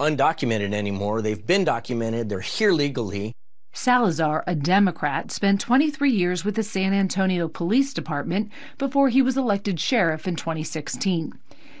undocumented 0.00 0.74
anymore. 0.74 1.22
They've 1.22 1.46
been 1.46 1.62
documented. 1.62 2.28
They're 2.28 2.40
here 2.40 2.72
legally. 2.72 3.32
Salazar, 3.72 4.42
a 4.48 4.56
Democrat, 4.56 5.30
spent 5.30 5.60
23 5.60 6.10
years 6.10 6.44
with 6.44 6.56
the 6.56 6.64
San 6.64 6.92
Antonio 6.92 7.46
Police 7.46 7.94
Department 7.94 8.50
before 8.76 9.08
he 9.08 9.22
was 9.22 9.36
elected 9.36 9.78
sheriff 9.78 10.26
in 10.26 10.34
2016. 10.34 11.32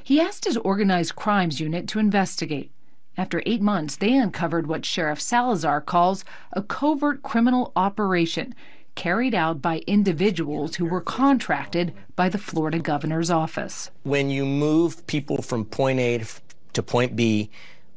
He 0.04 0.20
asked 0.20 0.44
his 0.44 0.58
organized 0.58 1.16
crimes 1.16 1.58
unit 1.58 1.88
to 1.88 1.98
investigate. 1.98 2.70
After 3.16 3.42
eight 3.44 3.60
months, 3.60 3.96
they 3.96 4.16
uncovered 4.16 4.66
what 4.66 4.86
Sheriff 4.86 5.20
Salazar 5.20 5.80
calls 5.80 6.24
a 6.52 6.62
covert 6.62 7.22
criminal 7.22 7.72
operation 7.76 8.54
carried 8.94 9.34
out 9.34 9.62
by 9.62 9.78
individuals 9.86 10.76
who 10.76 10.86
were 10.86 11.00
contracted 11.00 11.94
by 12.16 12.28
the 12.28 12.38
Florida 12.38 12.78
governor's 12.78 13.30
office. 13.30 13.90
When 14.02 14.30
you 14.30 14.44
move 14.44 15.06
people 15.06 15.42
from 15.42 15.64
point 15.64 15.98
A 15.98 16.24
to 16.72 16.82
point 16.82 17.16
B 17.16 17.50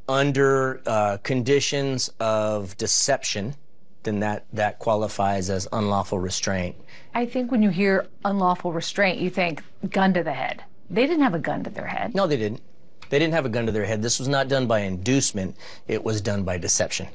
under 0.08 0.82
uh, 0.86 1.18
conditions 1.24 2.10
of 2.20 2.78
deception, 2.78 3.56
then 4.04 4.20
that, 4.20 4.46
that 4.54 4.80
qualifies 4.80 5.50
as 5.50 5.68
unlawful 5.74 6.20
restraint. 6.20 6.76
I 7.14 7.26
think 7.26 7.52
when 7.52 7.64
you 7.64 7.70
hear 7.70 8.08
unlawful 8.24 8.72
restraint, 8.72 9.20
you 9.20 9.30
think 9.30 9.64
gun 9.90 10.14
to 10.14 10.24
the 10.24 10.34
head. 10.34 10.64
They 10.90 11.08
didn't 11.08 11.24
have 11.24 11.34
a 11.34 11.40
gun 11.40 11.64
to 11.64 11.70
their 11.70 11.88
head. 11.88 12.14
No, 12.14 12.28
they 12.28 12.38
didn't. 12.38 12.62
They 13.10 13.20
didn't 13.20 13.34
have 13.34 13.46
a 13.46 13.50
gun 13.50 13.66
to 13.66 13.72
their 13.72 13.86
head. 13.86 14.02
This 14.02 14.20
was 14.20 14.28
not 14.28 14.48
done 14.48 14.68
by 14.68 14.80
inducement, 14.80 15.56
it 15.88 16.04
was 16.04 16.22
done 16.22 16.44
by 16.44 16.58
deception. 16.58 17.08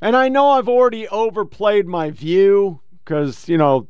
And 0.00 0.16
I 0.16 0.28
know 0.28 0.50
I've 0.50 0.68
already 0.68 1.06
overplayed 1.08 1.86
my 1.86 2.10
view 2.10 2.80
because, 3.04 3.48
you 3.48 3.56
know, 3.56 3.86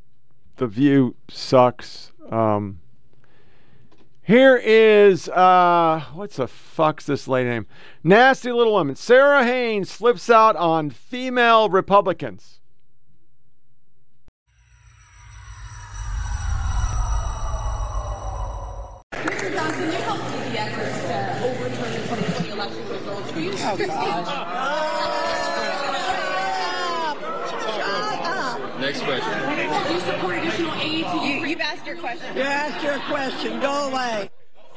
the 0.57 0.67
view 0.67 1.17
sucks. 1.29 2.13
Um, 2.31 2.81
here 4.25 4.57
is, 4.57 5.29
uh, 5.31 6.05
what's 6.15 6.37
the 6.37 6.47
fuck's 6.47 7.07
this 7.07 7.27
lady 7.27 7.51
name? 7.51 7.67
Nasty 8.05 8.53
Little 8.53 8.73
Woman. 8.73 8.95
Sarah 8.95 9.45
Haynes 9.45 9.91
slips 9.91 10.31
out 10.31 10.55
on 10.55 10.91
female 10.91 11.69
Republicans. 11.69 12.61
Mr. 19.15 19.53
Johnson, 19.53 19.85
you 19.87 19.93
helped 19.93 20.25
lead 20.25 20.53
the 20.53 20.61
efforts 20.61 21.01
to 21.09 21.45
overturn 21.45 21.93
the 21.93 21.99
2020 22.07 22.51
election 22.53 22.83
results. 23.79 24.29
Were 24.29 24.47
Oh, 27.85 28.79
Next 28.81 29.01
question. 29.03 29.39
Do 29.89 29.95
you 29.95 30.01
support 30.01 30.37
additional 30.39 30.75
aid 30.75 31.05
to 31.05 31.17
You, 31.27 31.47
you've 31.47 31.61
asked 31.61 31.87
your 31.87 31.97
question. 31.97 32.37
You 32.37 32.43
asked 32.43 32.83
your 32.85 32.99
question. 33.01 33.61
Go 33.61 33.89
away. 33.91 34.31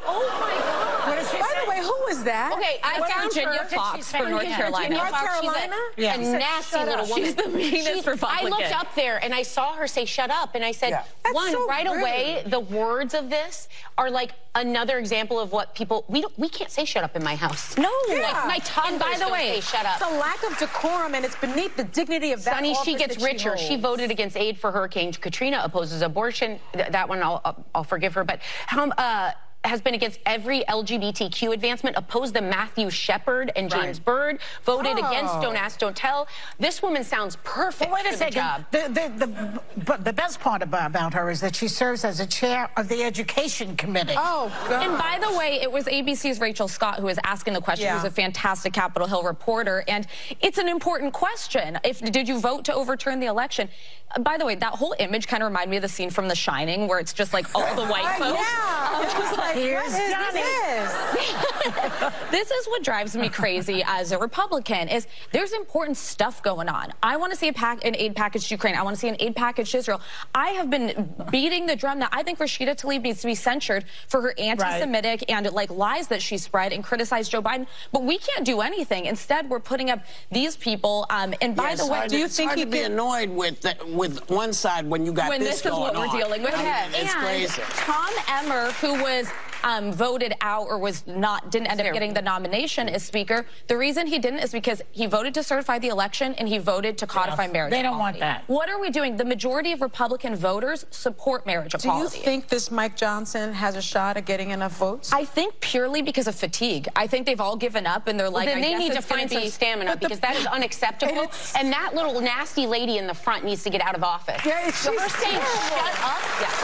Oh 0.06 0.40
my 0.40 0.62
God. 0.62 0.85
By 1.06 1.62
the 1.64 1.70
way, 1.70 1.80
who 1.80 1.96
was 2.08 2.24
that? 2.24 2.54
Okay, 2.54 2.80
I 2.84 3.00
What's 3.00 3.14
found 3.14 3.34
Virginia 3.34 3.60
her. 3.60 3.66
Foxx 3.66 3.98
She's 3.98 4.12
for 4.12 4.18
from 4.18 4.30
North 4.32 4.42
Virginia 4.44 4.58
Carolina. 4.58 4.96
Foxx. 5.00 5.12
North 5.14 5.34
She's 5.42 5.50
a- 5.50 5.54
Carolina? 5.54 5.76
A, 5.98 6.02
Yeah. 6.02 6.38
nasty 6.40 6.78
little 6.80 6.94
up. 6.94 7.10
woman. 7.10 7.24
She's 7.26 7.36
the 7.36 7.48
meanest 7.50 7.88
She's- 7.88 8.08
Republican. 8.08 8.46
I 8.48 8.50
looked 8.50 8.76
up 8.76 8.96
there 8.96 9.24
and 9.24 9.34
I 9.34 9.44
saw 9.44 9.74
her 9.74 9.88
say 9.88 10.06
"shut 10.06 10.32
up," 10.32 10.56
and 10.56 10.64
I 10.66 10.72
said, 10.72 10.90
Yeah. 10.90 11.32
"One, 11.34 11.52
so 11.52 11.68
right 11.68 11.88
rude. 11.88 12.00
away, 12.02 12.44
the 12.46 12.60
words 12.60 13.14
of 13.14 13.30
this 13.30 13.68
are 13.98 14.10
like 14.10 14.32
another 14.56 14.98
example 15.00 15.38
of 15.40 15.52
what 15.52 15.76
people 15.76 16.06
we 16.08 16.22
don't 16.22 16.38
we 16.40 16.48
can't 16.50 16.72
say 16.72 16.86
shut 16.86 17.04
up 17.04 17.16
in 17.16 17.24
my 17.24 17.36
house. 17.36 17.78
No. 17.78 17.90
like, 18.08 18.46
my 18.48 18.60
toddler's 18.64 18.92
And 18.94 19.00
by 19.00 19.18
the 19.26 19.32
way, 19.32 19.60
say 19.60 19.78
shut 19.78 19.86
up. 19.86 20.02
it's 20.02 20.10
a 20.12 20.16
lack 20.18 20.42
of 20.44 20.58
decorum, 20.58 21.14
and 21.16 21.26
it's 21.26 21.36
beneath 21.36 21.76
the 21.76 21.84
dignity 21.84 22.32
of 22.32 22.44
that 22.46 22.56
Sonny, 22.56 22.76
she 22.84 22.96
gets 22.96 23.16
that 23.18 23.24
richer. 23.26 23.58
She, 23.58 23.68
holds. 23.70 23.82
voted 23.82 24.12
against 24.12 24.38
aid 24.38 24.58
for 24.60 24.72
Hurricane 24.72 25.12
Katrina, 25.14 25.62
opposes 25.64 26.02
abortion. 26.02 26.60
Th- 26.74 26.88
that 26.90 27.10
one 27.10 27.22
I'll, 27.22 27.42
I'll, 27.44 27.66
I'll 27.76 27.84
forgive 27.84 28.14
her. 28.14 28.24
But 28.24 28.40
how, 28.68 28.90
uh, 28.92 29.32
has 29.66 29.82
been 29.82 29.94
against 29.94 30.20
every 30.26 30.64
LGBTQ 30.70 31.54
advancement, 31.54 31.96
opposed 31.98 32.34
the 32.34 32.42
Matthew 32.42 32.90
Shepard 32.90 33.52
and 33.56 33.70
James 33.70 34.00
Byrd, 34.00 34.40
voted 34.64 34.94
Oh. 34.98 35.08
against 35.08 35.42
Don't 35.42 35.56
Ask, 35.56 35.80
Don't 35.80 35.96
Tell. 35.96 36.28
This 36.60 36.82
woman 36.82 37.04
sounds 37.04 37.38
perfect 37.44 37.92
Wait 37.92 38.06
a 38.06 38.12
for 38.12 38.18
second. 38.18 38.34
the 38.34 38.40
job. 38.40 38.66
The, 38.72 39.10
the, 39.20 39.26
the, 39.26 39.62
but 39.86 40.04
the 40.06 40.14
best 40.14 40.40
part 40.40 40.62
about, 40.62 40.88
about 40.88 41.14
her 41.14 41.30
is 41.30 41.42
that 41.42 41.56
she 41.56 41.68
serves 41.68 42.06
as 42.06 42.20
a 42.20 42.26
chair 42.26 42.70
of 42.78 42.88
the 42.88 43.04
Education 43.04 43.76
Committee. 43.76 44.16
Oh, 44.18 44.52
And 44.70 44.98
by 44.98 45.20
the 45.22 45.38
way, 45.38 45.60
it 45.62 45.72
was 45.72 45.86
ABC's 45.86 46.40
Rachel 46.40 46.68
Scott 46.68 47.00
who 47.00 47.06
was 47.06 47.20
asking 47.24 47.54
the 47.54 47.62
question. 47.62 47.86
Yeah. 47.86 47.96
Who's 47.96 48.06
a 48.06 48.12
fantastic 48.12 48.74
Capitol 48.74 49.08
Hill 49.08 49.24
reporter, 49.24 49.84
and 49.88 50.08
it's 50.42 50.58
an 50.58 50.68
important 50.70 51.14
question. 51.14 51.80
If 51.84 52.02
did 52.02 52.28
you 52.28 52.40
vote 52.40 52.66
to 52.66 52.74
overturn 52.74 53.20
the 53.20 53.28
election? 53.28 53.70
Uh, 54.14 54.20
by 54.20 54.38
the 54.38 54.46
way, 54.46 54.56
that 54.56 54.74
whole 54.74 54.96
image 55.00 55.28
kind 55.28 55.42
of 55.42 55.48
reminded 55.48 55.70
me 55.72 55.78
of 55.78 55.82
the 55.82 55.90
scene 55.90 56.10
from 56.10 56.28
The 56.28 56.36
Shining, 56.36 56.88
where 56.88 57.00
it's 57.00 57.14
just 57.14 57.34
like 57.34 57.48
all 57.56 57.76
the 57.76 57.86
white 57.92 58.06
Uh, 58.06 58.26
folks. 58.26 58.40
yeah. 58.40 58.46
I 58.96 59.02
was 59.04 59.14
just 59.14 59.38
like, 59.38 59.56
Here's 59.56 59.92
what 59.92 60.02
is 60.02 60.12
Johnny. 60.14 60.42
this? 60.42 62.14
this 62.32 62.52
is 62.52 62.68
what 62.68 62.84
drives 62.84 63.16
me 63.16 63.30
crazy 63.30 63.84
as 63.86 64.12
a 64.12 64.18
Republican. 64.18 64.88
Is 64.90 65.08
there's 65.32 65.54
important 65.54 65.98
stuff 65.98 66.42
going 66.44 66.70
on. 66.70 66.94
I 67.04 67.18
want 67.18 67.34
to 67.34 67.38
see 67.38 67.48
a 67.50 67.54
pack, 67.54 67.84
an 67.84 67.96
aid 67.98 68.16
package 68.16 68.48
to 68.48 68.54
Ukraine. 68.54 68.76
I 68.76 68.84
want 68.84 68.96
to 68.96 69.00
see 69.00 69.10
an 69.10 69.18
aid 69.20 69.36
package 69.36 69.72
to 69.72 69.78
Israel. 69.80 70.02
I 70.34 70.50
have 70.50 70.70
been 70.70 71.14
beating 71.32 71.66
the 71.66 71.76
drum 71.76 72.00
that 72.00 72.10
I 72.12 72.24
think 72.24 72.40
Rashida 72.40 72.76
Tlaib 72.80 73.02
needs 73.02 73.22
to 73.22 73.28
be 73.28 73.36
censured 73.36 73.86
for 74.08 74.22
her 74.22 74.34
anti-Semitic 74.38 75.26
and 75.30 75.50
like 75.52 75.70
lies 75.72 76.08
that 76.10 76.22
she 76.22 76.38
spread 76.38 76.72
and 76.74 76.84
criticized 76.84 77.32
Joe 77.32 77.42
Biden. 77.42 77.68
But 77.92 78.04
we 78.04 78.18
can't 78.18 78.46
do 78.46 78.62
anything. 78.62 79.06
Instead, 79.06 79.50
we're 79.50 79.60
putting 79.60 79.90
up 79.90 80.00
these 80.32 80.56
people. 80.56 81.06
Um, 81.10 81.34
and 81.42 81.56
by 81.56 81.70
Yes, 81.70 81.80
the 81.86 81.92
way, 81.92 82.08
do 82.08 82.18
you 82.18 82.26
it's 82.26 82.40
hard 82.40 82.58
to 82.60 82.66
be 82.66 82.82
annoyed 82.82 83.30
with 83.30 83.62
the, 83.62 83.76
with 83.96 84.30
one 84.30 84.54
side 84.54 84.88
when 84.88 85.06
you 85.06 85.14
got 85.14 85.30
when 85.30 85.40
this, 85.42 85.62
this, 85.62 85.72
is 85.72 85.72
what 85.80 85.94
going 85.94 86.08
we're 86.08 86.14
on? 86.14 86.20
dealing 86.20 86.44
with. 86.44 86.54
I 86.56 86.88
mean, 86.88 87.02
it's 87.02 87.14
and 87.14 87.24
crazy. 87.24 87.62
Tom 87.70 88.14
Emmer, 88.28 88.72
who 88.74 89.02
was 89.02 89.30
um, 89.66 89.92
voted 89.92 90.34
out 90.42 90.68
or 90.68 90.78
was 90.78 91.06
not 91.08 91.52
didn't 91.52 91.68
end 91.68 91.82
up 91.82 91.92
getting 91.92 92.14
the 92.14 92.22
nomination 92.22 92.88
as 92.88 93.04
speaker. 93.04 93.46
The 93.68 93.76
reason 93.76 94.06
he 94.08 94.20
didn't 94.20 94.40
is 94.40 94.52
because 94.52 94.82
he 94.92 95.08
voted 95.08 95.34
to 95.34 95.44
certify 95.44 95.80
the 95.80 95.88
election 95.88 96.36
and 96.36 96.48
he 96.48 96.60
voted 96.60 96.98
to 97.00 97.08
codify 97.08 97.48
marriage. 97.48 97.72
They 97.72 97.82
don't 97.82 97.98
want 97.98 98.20
that. 98.20 98.44
What 98.48 98.70
are 98.70 98.80
we 98.80 98.92
doing? 98.92 99.18
The 99.18 99.26
majority 99.26 99.72
of 99.72 99.82
Republican 99.82 100.36
voters 100.36 100.86
support 100.92 101.46
marriage 101.46 101.74
Do 101.74 101.90
you 101.90 102.08
think 102.08 102.48
this 102.48 102.70
Mike 102.70 102.96
Johnson 102.96 103.52
has 103.54 103.76
a 103.76 103.82
shot 103.82 104.18
at 104.18 104.26
getting 104.26 104.52
enough 104.52 104.78
votes? 104.78 105.12
I 105.12 105.26
think 105.26 105.60
purely 105.60 106.04
because 106.04 106.28
of 106.28 106.36
fatigue. 106.36 106.88
I 106.96 107.08
think 107.08 107.26
they've 107.26 107.42
all 107.42 107.56
given 107.58 107.88
up 107.88 108.08
and 108.08 108.20
they're 108.20 108.28
Well, 108.28 108.34
like, 108.46 108.48
then 108.48 108.60
I 108.60 108.62
they 108.62 108.70
guess 108.72 108.80
need 108.80 108.92
to 108.92 108.98
it's 109.00 109.08
gonna 109.08 109.22
find 109.22 109.32
some 109.32 109.50
stamina 109.50 109.98
because 109.98 110.20
that 110.20 110.36
is 110.36 110.46
unacceptable. 110.58 111.26
And 111.58 111.72
that 111.74 111.96
little 111.96 112.22
nasty 112.22 112.68
lady 112.68 113.00
in 113.00 113.08
the 113.08 113.14
front 113.16 113.44
needs 113.44 113.64
to 113.64 113.72
get 113.72 113.82
out 113.82 113.96
of 113.96 114.04
office. 114.04 114.46
Yeah, 114.46 114.68
it's 114.68 114.78
so 114.78 114.92
her 114.94 115.10
she's 115.10 115.18
saying 115.18 115.40
terrible. 115.42 115.62
shut 115.74 115.96
up 116.04 116.22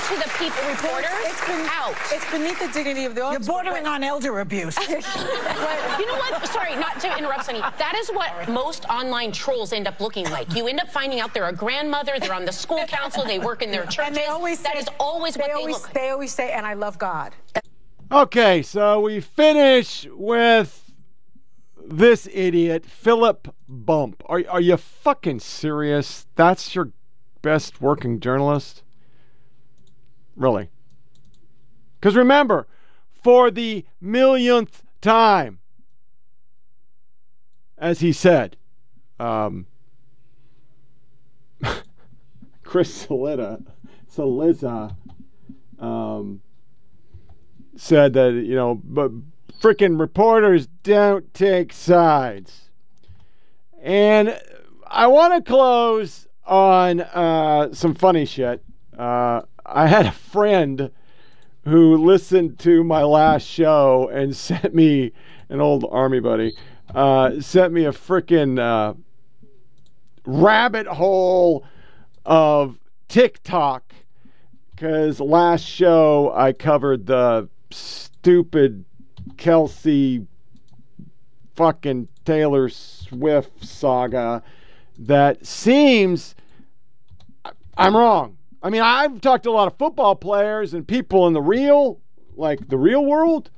to 0.07 0.15
the 0.21 0.29
people 0.37 0.61
reporters. 0.69 1.09
It's, 1.25 1.41
ben- 1.47 1.67
out. 1.71 1.95
it's 2.11 2.29
beneath 2.31 2.59
the 2.59 2.67
dignity 2.67 2.90
of 2.99 3.15
the 3.15 3.23
office. 3.23 3.47
You're 3.47 3.55
bordering 3.55 3.87
on 3.87 4.03
elder 4.03 4.39
abuse. 4.39 4.77
you 4.89 4.95
know 4.95 6.17
what? 6.17 6.47
Sorry, 6.47 6.75
not 6.75 6.99
to 6.99 7.17
interrupt, 7.17 7.45
Sunny. 7.45 7.59
That 7.59 7.95
is 7.97 8.09
what 8.09 8.49
most 8.49 8.85
online 8.85 9.31
trolls 9.31 9.73
end 9.73 9.87
up 9.87 9.99
looking 9.99 10.29
like. 10.29 10.53
You 10.55 10.67
end 10.67 10.79
up 10.79 10.89
finding 10.89 11.19
out 11.19 11.33
they're 11.33 11.47
a 11.47 11.53
grandmother, 11.53 12.19
they're 12.19 12.33
on 12.33 12.45
the 12.45 12.51
school 12.51 12.85
council, 12.87 13.23
they 13.25 13.39
work 13.39 13.61
in 13.61 13.71
their 13.71 13.85
churches. 13.85 14.07
And 14.07 14.15
they 14.15 14.25
always 14.25 14.61
that 14.63 14.73
say, 14.73 14.79
is 14.79 14.87
always 14.99 15.37
what 15.37 15.47
they 15.47 15.53
they 15.53 15.59
always, 15.59 15.75
look. 15.81 15.93
They 15.93 16.09
always 16.09 16.31
say, 16.31 16.51
and 16.51 16.65
I 16.65 16.73
love 16.73 16.97
God. 16.97 17.33
Okay, 18.11 18.61
so 18.61 18.99
we 18.99 19.21
finish 19.21 20.05
with 20.11 20.91
this 21.83 22.27
idiot, 22.31 22.85
Philip 22.85 23.53
Bump. 23.67 24.23
Are, 24.25 24.43
are 24.49 24.61
you 24.61 24.77
fucking 24.77 25.39
serious? 25.39 26.27
That's 26.35 26.75
your 26.75 26.91
best 27.41 27.81
working 27.81 28.19
journalist? 28.19 28.83
Really? 30.35 30.69
Because 31.99 32.15
remember, 32.15 32.67
for 33.21 33.51
the 33.51 33.85
millionth 33.99 34.83
time, 35.01 35.59
as 37.77 37.99
he 37.99 38.11
said, 38.11 38.57
um, 39.19 39.65
Chris 42.63 43.05
Salita, 43.05 43.63
Cillizza, 44.11 44.95
um, 45.79 46.41
said 47.75 48.13
that 48.13 48.33
you 48.33 48.55
know, 48.55 48.79
but 48.83 49.11
freaking 49.59 49.99
reporters 49.99 50.67
don't 50.83 51.33
take 51.33 51.73
sides. 51.73 52.69
And 53.81 54.39
I 54.87 55.07
want 55.07 55.33
to 55.33 55.41
close 55.49 56.27
on 56.45 57.01
uh, 57.01 57.73
some 57.73 57.95
funny 57.95 58.25
shit. 58.25 58.63
Uh, 58.97 59.41
I 59.65 59.87
had 59.87 60.05
a 60.05 60.11
friend 60.11 60.91
who 61.63 61.97
listened 61.97 62.57
to 62.59 62.83
my 62.83 63.03
last 63.03 63.45
show 63.47 64.09
and 64.11 64.35
sent 64.47 64.73
me 64.73 65.11
an 65.49 65.61
old 65.61 65.85
army 65.91 66.19
buddy 66.19 66.53
uh, 66.93 67.39
sent 67.39 67.73
me 67.73 67.85
a 67.85 67.91
freaking 67.91 68.59
uh, 68.59 68.93
rabbit 70.25 70.87
hole 70.87 71.65
of 72.25 72.77
TikTok 73.07 73.93
because 74.71 75.19
last 75.19 75.63
show 75.63 76.31
I 76.35 76.53
covered 76.53 77.05
the 77.05 77.49
stupid 77.69 78.85
Kelsey 79.37 80.27
fucking 81.55 82.07
Taylor 82.25 82.69
Swift 82.69 83.63
saga 83.65 84.43
that 84.97 85.45
seems 85.45 86.35
I'm 87.77 87.95
wrong. 87.95 88.37
I 88.63 88.69
mean, 88.69 88.81
I've 88.81 89.21
talked 89.21 89.43
to 89.45 89.49
a 89.49 89.51
lot 89.51 89.67
of 89.67 89.77
football 89.77 90.15
players 90.15 90.73
and 90.73 90.87
people 90.87 91.27
in 91.27 91.33
the 91.33 91.41
real, 91.41 91.99
like 92.35 92.67
the 92.67 92.77
real 92.77 93.03
world, 93.03 93.49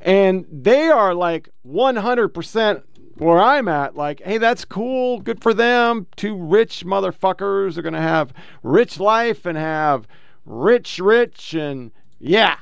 and 0.00 0.46
they 0.50 0.88
are 0.88 1.14
like 1.14 1.48
100% 1.66 2.82
where 3.16 3.38
I'm 3.38 3.66
at. 3.68 3.96
Like, 3.96 4.22
hey, 4.22 4.38
that's 4.38 4.64
cool. 4.64 5.20
Good 5.20 5.42
for 5.42 5.52
them. 5.52 6.06
Two 6.16 6.36
rich 6.36 6.84
motherfuckers 6.84 7.76
are 7.76 7.82
going 7.82 7.94
to 7.94 8.00
have 8.00 8.32
rich 8.62 9.00
life 9.00 9.46
and 9.46 9.58
have 9.58 10.06
rich, 10.44 10.98
rich, 10.98 11.54
and 11.54 11.90
yeah, 12.20 12.56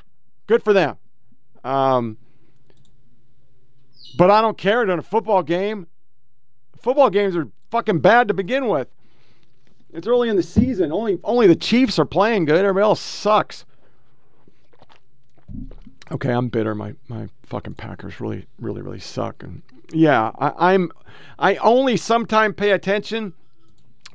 good 0.47 0.63
for 0.63 0.73
them. 0.73 0.97
Um, 1.63 2.17
but 4.17 4.31
I 4.31 4.41
don't 4.41 4.57
care 4.57 4.83
in 4.83 4.89
a 4.89 5.01
football 5.01 5.43
game. 5.43 5.87
Football 6.77 7.09
games 7.09 7.35
are 7.35 7.49
fucking 7.69 7.99
bad 7.99 8.27
to 8.27 8.33
begin 8.33 8.67
with. 8.67 8.87
It's 9.95 10.07
early 10.07 10.27
in 10.27 10.35
the 10.35 10.43
season. 10.43 10.91
Only 10.91 11.19
only 11.23 11.47
the 11.47 11.55
Chiefs 11.55 11.97
are 11.97 12.05
playing 12.05 12.45
good. 12.45 12.59
Everybody 12.59 12.83
else 12.83 12.99
sucks. 12.99 13.65
Okay, 16.11 16.31
I'm 16.31 16.49
bitter. 16.49 16.75
My 16.75 16.95
my 17.07 17.29
fucking 17.43 17.75
Packers 17.75 18.19
really 18.19 18.45
really 18.59 18.81
really 18.81 18.99
suck. 18.99 19.41
And 19.41 19.61
yeah, 19.91 20.31
I, 20.37 20.73
I'm 20.73 20.91
I 21.39 21.55
only 21.57 21.95
sometimes 21.95 22.55
pay 22.55 22.71
attention 22.71 23.33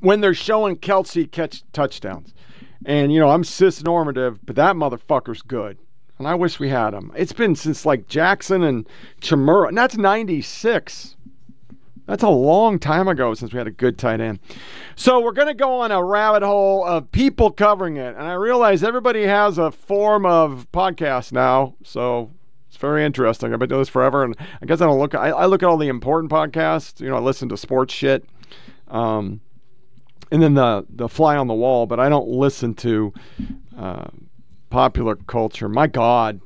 when 0.01 0.21
they're 0.21 0.35
showing 0.35 0.75
Kelsey 0.75 1.25
catch 1.25 1.63
touchdowns. 1.73 2.33
And 2.85 3.11
you 3.11 3.19
know, 3.19 3.29
I'm 3.29 3.43
cis 3.43 3.83
normative, 3.83 4.39
but 4.45 4.55
that 4.55 4.75
motherfucker's 4.75 5.41
good. 5.41 5.77
And 6.19 6.27
I 6.27 6.35
wish 6.35 6.59
we 6.59 6.69
had 6.69 6.93
him. 6.93 7.11
It's 7.15 7.33
been 7.33 7.55
since 7.55 7.83
like 7.83 8.07
Jackson 8.07 8.61
and 8.61 8.87
Chmura. 9.21 9.69
And 9.69 9.77
that's 9.77 9.97
96. 9.97 11.15
That's 12.05 12.23
a 12.23 12.29
long 12.29 12.79
time 12.79 13.07
ago 13.07 13.33
since 13.33 13.53
we 13.53 13.57
had 13.57 13.67
a 13.67 13.71
good 13.71 13.97
tight 13.97 14.19
end. 14.19 14.39
So 14.95 15.21
we're 15.21 15.31
going 15.31 15.47
to 15.47 15.53
go 15.53 15.79
on 15.79 15.91
a 15.91 16.03
rabbit 16.03 16.43
hole 16.43 16.83
of 16.85 17.11
people 17.11 17.51
covering 17.51 17.97
it. 17.97 18.15
And 18.15 18.23
I 18.23 18.33
realize 18.33 18.83
everybody 18.83 19.23
has 19.23 19.57
a 19.57 19.71
form 19.71 20.25
of 20.25 20.67
podcast 20.71 21.31
now. 21.31 21.75
So 21.83 22.31
it's 22.67 22.77
very 22.77 23.05
interesting. 23.05 23.53
I've 23.53 23.59
been 23.59 23.69
doing 23.69 23.81
this 23.81 23.89
forever. 23.89 24.23
And 24.23 24.35
I 24.61 24.65
guess 24.65 24.81
I 24.81 24.85
don't 24.85 24.99
look, 24.99 25.15
I, 25.15 25.29
I 25.29 25.45
look 25.45 25.63
at 25.63 25.69
all 25.69 25.77
the 25.77 25.87
important 25.87 26.31
podcasts. 26.31 26.99
You 26.99 27.09
know, 27.09 27.15
I 27.15 27.19
listen 27.19 27.49
to 27.49 27.57
sports 27.57 27.93
shit. 27.93 28.25
Um, 28.87 29.41
and 30.31 30.41
then 30.41 30.53
the, 30.53 30.85
the 30.89 31.07
fly 31.07 31.35
on 31.37 31.47
the 31.47 31.53
wall, 31.53 31.85
but 31.85 31.99
I 31.99 32.09
don't 32.09 32.27
listen 32.27 32.73
to 32.75 33.13
uh, 33.77 34.07
popular 34.69 35.15
culture. 35.15 35.69
My 35.69 35.87
God, 35.87 36.41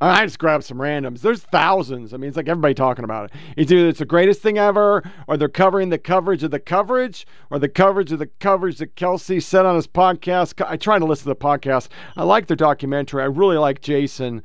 I 0.00 0.24
just 0.24 0.38
grabbed 0.38 0.64
some 0.64 0.78
randoms. 0.78 1.20
There's 1.20 1.42
thousands. 1.42 2.14
I 2.14 2.16
mean, 2.16 2.28
it's 2.28 2.36
like 2.36 2.48
everybody 2.48 2.72
talking 2.72 3.04
about 3.04 3.26
it. 3.26 3.36
It's 3.56 3.70
either 3.70 3.88
it's 3.88 3.98
the 3.98 4.06
greatest 4.06 4.40
thing 4.40 4.56
ever, 4.56 5.02
or 5.28 5.36
they're 5.36 5.48
covering 5.48 5.90
the 5.90 5.98
coverage 5.98 6.42
of 6.42 6.50
the 6.50 6.58
coverage, 6.58 7.26
or 7.50 7.58
the 7.58 7.68
coverage 7.68 8.10
of 8.10 8.18
the 8.18 8.26
coverage 8.26 8.78
that 8.78 8.96
Kelsey 8.96 9.40
said 9.40 9.66
on 9.66 9.76
his 9.76 9.86
podcast. 9.86 10.64
I 10.66 10.78
try 10.78 10.98
to 10.98 11.04
listen 11.04 11.24
to 11.24 11.28
the 11.28 11.36
podcast. 11.36 11.88
I 12.16 12.22
like 12.22 12.46
their 12.46 12.56
documentary. 12.56 13.22
I 13.22 13.26
really 13.26 13.58
like 13.58 13.82
Jason, 13.82 14.42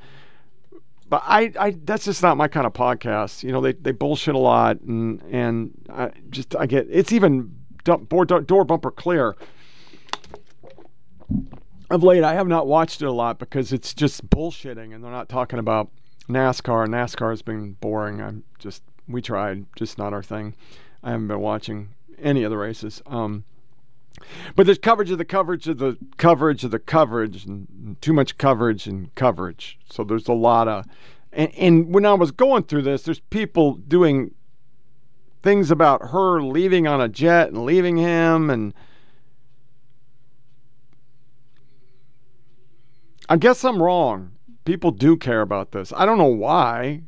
but 1.08 1.24
I, 1.26 1.54
I 1.58 1.76
that's 1.84 2.04
just 2.04 2.22
not 2.22 2.36
my 2.36 2.50
kind 2.50 2.68
of 2.68 2.74
podcast. 2.74 3.42
You 3.42 3.54
know, 3.54 3.62
they 3.62 3.72
they 3.74 3.92
bullshit 3.92 4.36
a 4.36 4.40
lot, 4.40 4.82
and 4.82 5.22
and 5.32 5.72
I 5.90 6.12
just 6.32 6.54
I 6.58 6.66
get 6.66 6.88
it's 6.90 7.14
even 7.14 7.56
door, 7.86 8.26
door 8.26 8.66
bumper 8.66 8.92
clear 8.92 9.38
of 11.90 12.04
late, 12.04 12.24
I 12.24 12.34
have 12.34 12.48
not 12.48 12.68
watched 12.68 13.02
it 13.02 13.06
a 13.06 13.12
lot 13.12 13.40
because 13.40 13.72
it's 13.72 13.94
just 13.94 14.30
bullshitting, 14.30 14.94
and 14.94 15.04
they're 15.04 15.12
not 15.12 15.30
talking 15.30 15.60
about 15.60 15.90
NASCAR. 16.28 16.88
NASCAR 16.88 17.30
has 17.30 17.42
been 17.42 17.74
boring. 17.74 18.22
I'm 18.22 18.44
just 18.60 18.84
we 19.08 19.22
tried, 19.22 19.66
just 19.76 19.98
not 19.98 20.14
our 20.14 20.24
thing. 20.24 20.56
I 21.04 21.12
haven't 21.12 21.28
been 21.28 21.40
watching 21.40 21.90
any 22.20 22.44
of 22.44 22.50
the 22.50 22.58
races. 22.58 23.02
Um, 23.06 23.44
but 24.56 24.66
there's 24.66 24.78
coverage 24.78 25.12
of 25.12 25.18
the 25.18 25.26
coverage 25.26 25.68
of 25.68 25.78
the 25.78 25.98
coverage 26.18 26.64
of 26.64 26.72
the 26.72 26.80
coverage, 26.80 27.46
and 27.46 27.98
too 28.02 28.14
much 28.14 28.38
coverage 28.38 28.88
and 28.88 29.14
coverage. 29.16 29.78
So 29.90 30.04
there's 30.04 30.28
a 30.28 30.34
lot 30.34 30.68
of, 30.68 30.86
and, 31.32 31.54
and 31.56 31.94
when 31.94 32.06
I 32.06 32.14
was 32.14 32.32
going 32.32 32.64
through 32.64 32.84
this, 32.84 33.04
there's 33.04 33.20
people 33.20 33.76
doing 33.76 34.32
things 35.44 35.70
about 35.70 36.10
her 36.10 36.42
leaving 36.42 36.88
on 36.88 37.00
a 37.00 37.08
jet 37.08 37.50
and 37.50 37.66
leaving 37.66 37.98
him 37.98 38.50
and 38.50 38.74
I 43.28 43.38
guess 43.38 43.64
I'm 43.64 43.82
wrong. 43.82 44.32
People 44.66 44.92
do 44.92 45.18
care 45.18 45.42
about 45.42 45.72
this. 45.72 45.94
I 45.96 46.06
don't 46.06 46.18
know 46.18 46.26
why, 46.26 47.04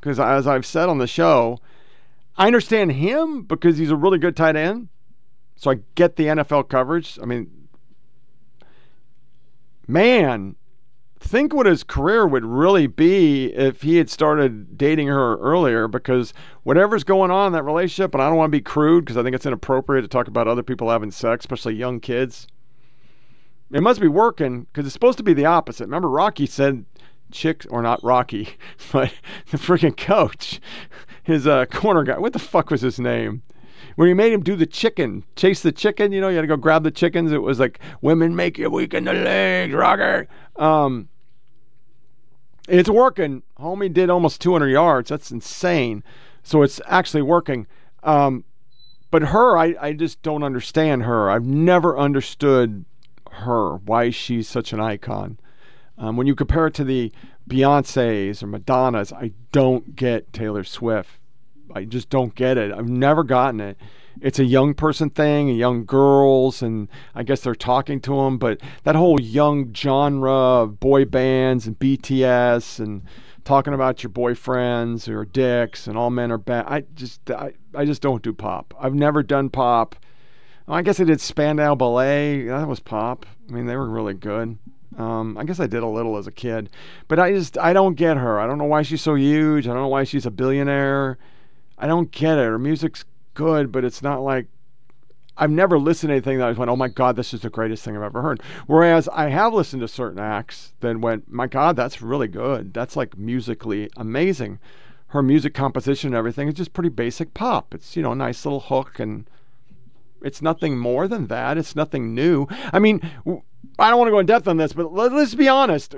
because 0.00 0.18
as 0.20 0.46
I've 0.46 0.66
said 0.66 0.88
on 0.88 0.98
the 0.98 1.06
show, 1.06 1.58
I 2.36 2.46
understand 2.46 2.92
him 2.92 3.42
because 3.42 3.78
he's 3.78 3.90
a 3.90 3.96
really 3.96 4.18
good 4.18 4.36
tight 4.36 4.56
end. 4.56 4.88
So 5.56 5.72
I 5.72 5.80
get 5.94 6.16
the 6.16 6.26
NFL 6.26 6.68
coverage. 6.68 7.18
I 7.20 7.26
mean, 7.26 7.68
man, 9.88 10.54
think 11.18 11.52
what 11.52 11.66
his 11.66 11.82
career 11.82 12.26
would 12.26 12.44
really 12.44 12.86
be 12.86 13.46
if 13.46 13.82
he 13.82 13.96
had 13.96 14.08
started 14.08 14.78
dating 14.78 15.08
her 15.08 15.36
earlier 15.38 15.88
because 15.88 16.32
whatever's 16.62 17.04
going 17.04 17.30
on 17.30 17.48
in 17.48 17.52
that 17.54 17.64
relationship, 17.64 18.14
and 18.14 18.22
I 18.22 18.28
don't 18.28 18.36
want 18.36 18.52
to 18.52 18.56
be 18.56 18.62
crude 18.62 19.04
because 19.04 19.16
I 19.16 19.22
think 19.22 19.34
it's 19.34 19.46
inappropriate 19.46 20.04
to 20.04 20.08
talk 20.08 20.28
about 20.28 20.46
other 20.46 20.62
people 20.62 20.90
having 20.90 21.10
sex, 21.10 21.44
especially 21.44 21.74
young 21.74 21.98
kids. 22.00 22.46
It 23.70 23.82
must 23.82 24.00
be 24.00 24.08
working 24.08 24.62
because 24.62 24.86
it's 24.86 24.94
supposed 24.94 25.18
to 25.18 25.24
be 25.24 25.34
the 25.34 25.44
opposite. 25.44 25.84
Remember, 25.84 26.08
Rocky 26.08 26.46
said 26.46 26.84
chicks, 27.30 27.66
or 27.66 27.82
not 27.82 28.02
Rocky, 28.02 28.56
but 28.92 29.12
the 29.50 29.58
freaking 29.58 29.96
coach, 29.96 30.60
his 31.22 31.46
uh, 31.46 31.66
corner 31.66 32.02
guy. 32.02 32.18
What 32.18 32.32
the 32.32 32.38
fuck 32.38 32.70
was 32.70 32.80
his 32.80 32.98
name? 32.98 33.42
When 33.96 34.08
he 34.08 34.14
made 34.14 34.32
him 34.32 34.42
do 34.42 34.56
the 34.56 34.66
chicken, 34.66 35.24
chase 35.36 35.60
the 35.60 35.72
chicken, 35.72 36.12
you 36.12 36.20
know, 36.20 36.28
you 36.28 36.36
had 36.36 36.42
to 36.42 36.48
go 36.48 36.56
grab 36.56 36.84
the 36.84 36.90
chickens. 36.90 37.32
It 37.32 37.42
was 37.42 37.58
like, 37.58 37.80
women 38.00 38.36
make 38.36 38.56
you 38.56 38.70
weak 38.70 38.94
in 38.94 39.04
the 39.04 39.12
legs, 39.12 39.74
Rocker. 39.74 40.28
Um, 40.56 41.08
it's 42.68 42.88
working. 42.88 43.42
Homie 43.58 43.92
did 43.92 44.08
almost 44.08 44.40
200 44.40 44.68
yards. 44.68 45.08
That's 45.08 45.30
insane. 45.30 46.04
So 46.42 46.62
it's 46.62 46.80
actually 46.86 47.22
working. 47.22 47.66
Um, 48.04 48.44
but 49.10 49.22
her, 49.22 49.58
I, 49.58 49.74
I 49.80 49.92
just 49.94 50.22
don't 50.22 50.42
understand 50.42 51.02
her. 51.02 51.30
I've 51.30 51.44
never 51.44 51.98
understood 51.98 52.84
her, 53.38 53.76
why 53.76 54.10
she's 54.10 54.48
such 54.48 54.72
an 54.72 54.80
icon. 54.80 55.38
Um, 55.96 56.16
when 56.16 56.26
you 56.26 56.34
compare 56.34 56.66
it 56.68 56.74
to 56.74 56.84
the 56.84 57.12
Beyonces 57.48 58.42
or 58.42 58.46
Madonnas, 58.46 59.12
I 59.12 59.32
don't 59.52 59.96
get 59.96 60.32
Taylor 60.32 60.64
Swift. 60.64 61.18
I 61.74 61.84
just 61.84 62.08
don't 62.08 62.34
get 62.34 62.56
it. 62.56 62.72
I've 62.72 62.88
never 62.88 63.24
gotten 63.24 63.60
it. 63.60 63.76
It's 64.20 64.38
a 64.38 64.44
young 64.44 64.74
person 64.74 65.10
thing, 65.10 65.48
young 65.48 65.84
girls, 65.84 66.62
and 66.62 66.88
I 67.14 67.22
guess 67.22 67.42
they're 67.42 67.54
talking 67.54 68.00
to 68.00 68.16
them. 68.16 68.38
But 68.38 68.60
that 68.84 68.96
whole 68.96 69.20
young 69.20 69.72
genre 69.74 70.32
of 70.32 70.80
boy 70.80 71.04
bands 71.04 71.66
and 71.66 71.78
BTS 71.78 72.80
and 72.80 73.02
talking 73.44 73.74
about 73.74 74.02
your 74.02 74.10
boyfriends 74.10 75.08
or 75.08 75.24
dicks 75.24 75.86
and 75.86 75.96
all 75.96 76.10
men 76.10 76.32
are 76.32 76.38
bad. 76.38 76.66
I 76.68 76.82
just, 76.94 77.30
I, 77.30 77.52
I 77.74 77.84
just 77.84 78.02
don't 78.02 78.22
do 78.22 78.32
pop. 78.32 78.74
I've 78.78 78.94
never 78.94 79.22
done 79.22 79.50
pop. 79.50 79.94
I 80.68 80.82
guess 80.82 81.00
I 81.00 81.04
did 81.04 81.20
Spandau 81.20 81.74
Ballet. 81.74 82.44
That 82.44 82.68
was 82.68 82.80
pop. 82.80 83.24
I 83.48 83.52
mean, 83.52 83.66
they 83.66 83.76
were 83.76 83.88
really 83.88 84.14
good. 84.14 84.58
Um, 84.98 85.38
I 85.38 85.44
guess 85.44 85.60
I 85.60 85.66
did 85.66 85.82
a 85.82 85.86
little 85.86 86.16
as 86.16 86.26
a 86.26 86.32
kid, 86.32 86.70
but 87.06 87.18
I 87.18 87.32
just 87.32 87.56
I 87.56 87.72
don't 87.72 87.94
get 87.94 88.16
her. 88.16 88.40
I 88.40 88.46
don't 88.46 88.58
know 88.58 88.64
why 88.64 88.82
she's 88.82 89.00
so 89.00 89.14
huge. 89.14 89.66
I 89.66 89.72
don't 89.72 89.82
know 89.82 89.88
why 89.88 90.04
she's 90.04 90.26
a 90.26 90.30
billionaire. 90.30 91.18
I 91.78 91.86
don't 91.86 92.10
get 92.10 92.38
it. 92.38 92.44
Her 92.44 92.58
music's 92.58 93.04
good, 93.34 93.70
but 93.70 93.84
it's 93.84 94.02
not 94.02 94.22
like 94.22 94.46
I've 95.36 95.50
never 95.50 95.78
listened 95.78 96.08
to 96.08 96.14
anything 96.14 96.38
that 96.38 96.48
I 96.48 96.52
went, 96.52 96.70
oh 96.70 96.76
my 96.76 96.88
God, 96.88 97.14
this 97.14 97.32
is 97.32 97.42
the 97.42 97.50
greatest 97.50 97.84
thing 97.84 97.96
I've 97.96 98.02
ever 98.02 98.22
heard. 98.22 98.42
Whereas 98.66 99.08
I 99.08 99.28
have 99.28 99.54
listened 99.54 99.80
to 99.82 99.88
certain 99.88 100.18
acts 100.18 100.72
that 100.80 100.98
went, 100.98 101.30
my 101.30 101.46
God, 101.46 101.76
that's 101.76 102.02
really 102.02 102.26
good. 102.26 102.74
That's 102.74 102.96
like 102.96 103.16
musically 103.16 103.88
amazing. 103.96 104.58
Her 105.08 105.22
music 105.22 105.54
composition 105.54 106.08
and 106.08 106.16
everything 106.16 106.48
is 106.48 106.54
just 106.54 106.72
pretty 106.72 106.88
basic 106.88 107.34
pop. 107.34 107.72
It's, 107.72 107.96
you 107.96 108.02
know, 108.02 108.12
a 108.12 108.16
nice 108.16 108.44
little 108.44 108.60
hook 108.60 108.98
and 108.98 109.30
it's 110.22 110.42
nothing 110.42 110.78
more 110.78 111.08
than 111.08 111.26
that. 111.28 111.58
It's 111.58 111.76
nothing 111.76 112.14
new. 112.14 112.46
I 112.72 112.78
mean, 112.78 113.00
I 113.78 113.90
don't 113.90 113.98
want 113.98 114.08
to 114.08 114.12
go 114.12 114.18
in 114.18 114.26
depth 114.26 114.48
on 114.48 114.56
this, 114.56 114.72
but 114.72 114.92
let, 114.92 115.12
us 115.12 115.34
be 115.34 115.48
honest. 115.48 115.94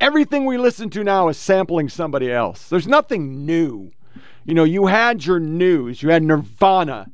Everything 0.00 0.46
we 0.46 0.58
listen 0.58 0.90
to 0.90 1.04
now 1.04 1.28
is 1.28 1.36
sampling 1.36 1.88
somebody 1.88 2.30
else. 2.30 2.68
There's 2.68 2.88
nothing 2.88 3.46
new. 3.46 3.92
You 4.44 4.54
know, 4.54 4.64
you 4.64 4.86
had 4.86 5.24
your 5.24 5.38
news, 5.38 6.02
you 6.02 6.10
had 6.10 6.22
Nirvana, 6.24 7.06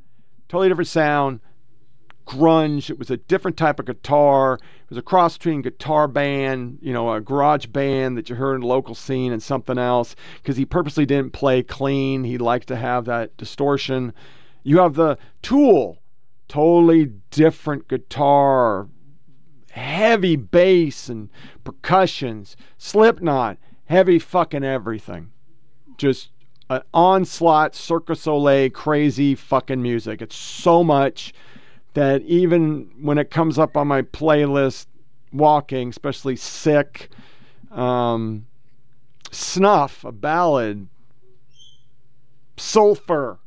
totally 0.49 0.69
different 0.69 0.89
sound, 0.89 1.41
grunge. 2.29 2.91
It 2.91 2.99
was 2.99 3.11
a 3.11 3.17
different 3.17 3.57
type 3.57 3.81
of 3.81 3.87
guitar. 3.87 4.55
It 4.55 4.91
was 4.91 4.99
a 4.99 5.03
cross 5.03 5.37
between 5.37 5.63
guitar 5.63 6.07
band, 6.07 6.79
you 6.81 6.93
know, 6.93 7.13
a 7.13 7.21
garage 7.21 7.67
band 7.67 8.17
that 8.17 8.31
you 8.31 8.37
heard 8.37 8.55
in 8.55 8.61
the 8.61 8.67
local 8.67 8.95
scene 8.95 9.33
and 9.33 9.43
something 9.43 9.79
else 9.79 10.15
because 10.37 10.57
he 10.57 10.65
purposely 10.65 11.05
didn't 11.05 11.33
play 11.33 11.63
clean. 11.63 12.25
He 12.25 12.39
liked 12.39 12.69
to 12.69 12.77
have 12.77 13.07
that 13.07 13.37
distortion. 13.37 14.15
You 14.69 14.81
have 14.81 14.97
the 14.97 15.17
Tool, 15.41 15.97
totally 16.47 17.07
different 17.31 17.89
guitar, 17.89 18.89
heavy 19.71 20.37
bass 20.37 21.09
and 21.09 21.31
percussions. 21.65 22.55
Slipknot, 22.77 23.57
heavy 23.87 24.19
fucking 24.19 24.65
everything. 24.65 25.31
Just 25.97 26.29
an 26.69 26.83
onslaught, 26.93 27.75
Cirque 27.75 28.09
du 28.09 28.15
Soleil, 28.15 28.69
crazy 28.69 29.35
fucking 29.35 29.81
music. 29.81 30.21
It's 30.21 30.37
so 30.37 30.85
much 30.85 31.33
that 31.95 32.21
even 32.25 32.91
when 33.01 33.17
it 33.17 33.31
comes 33.31 33.59
up 33.59 33.75
on 33.75 33.89
my 33.89 34.03
playlist, 34.03 34.85
walking, 35.33 35.89
especially 35.89 36.37
sick, 36.37 37.09
um, 37.71 38.47
snuff, 39.31 40.05
a 40.05 40.13
ballad, 40.13 40.89
sulfur, 42.59 43.39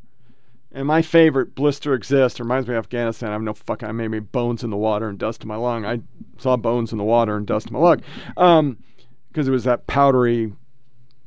and 0.73 0.87
my 0.87 1.01
favorite, 1.01 1.55
Blister 1.55 1.93
Exists, 1.93 2.39
reminds 2.39 2.67
me 2.67 2.75
of 2.75 2.79
Afghanistan. 2.79 3.29
I 3.29 3.33
have 3.33 3.41
no 3.41 3.53
fucking, 3.53 3.87
I 3.87 3.91
made 3.91 4.09
me 4.09 4.19
bones 4.19 4.63
in 4.63 4.69
the 4.69 4.77
water 4.77 5.09
and 5.09 5.17
dust 5.17 5.43
in 5.43 5.47
my 5.47 5.55
lung. 5.55 5.85
I 5.85 6.01
saw 6.37 6.55
bones 6.55 6.91
in 6.91 6.97
the 6.97 7.03
water 7.03 7.35
and 7.35 7.45
dust 7.45 7.67
in 7.67 7.73
my 7.73 7.79
lung. 7.79 8.01
Um, 8.37 8.77
because 9.27 9.47
it 9.47 9.51
was 9.51 9.63
that 9.63 9.87
powdery 9.87 10.53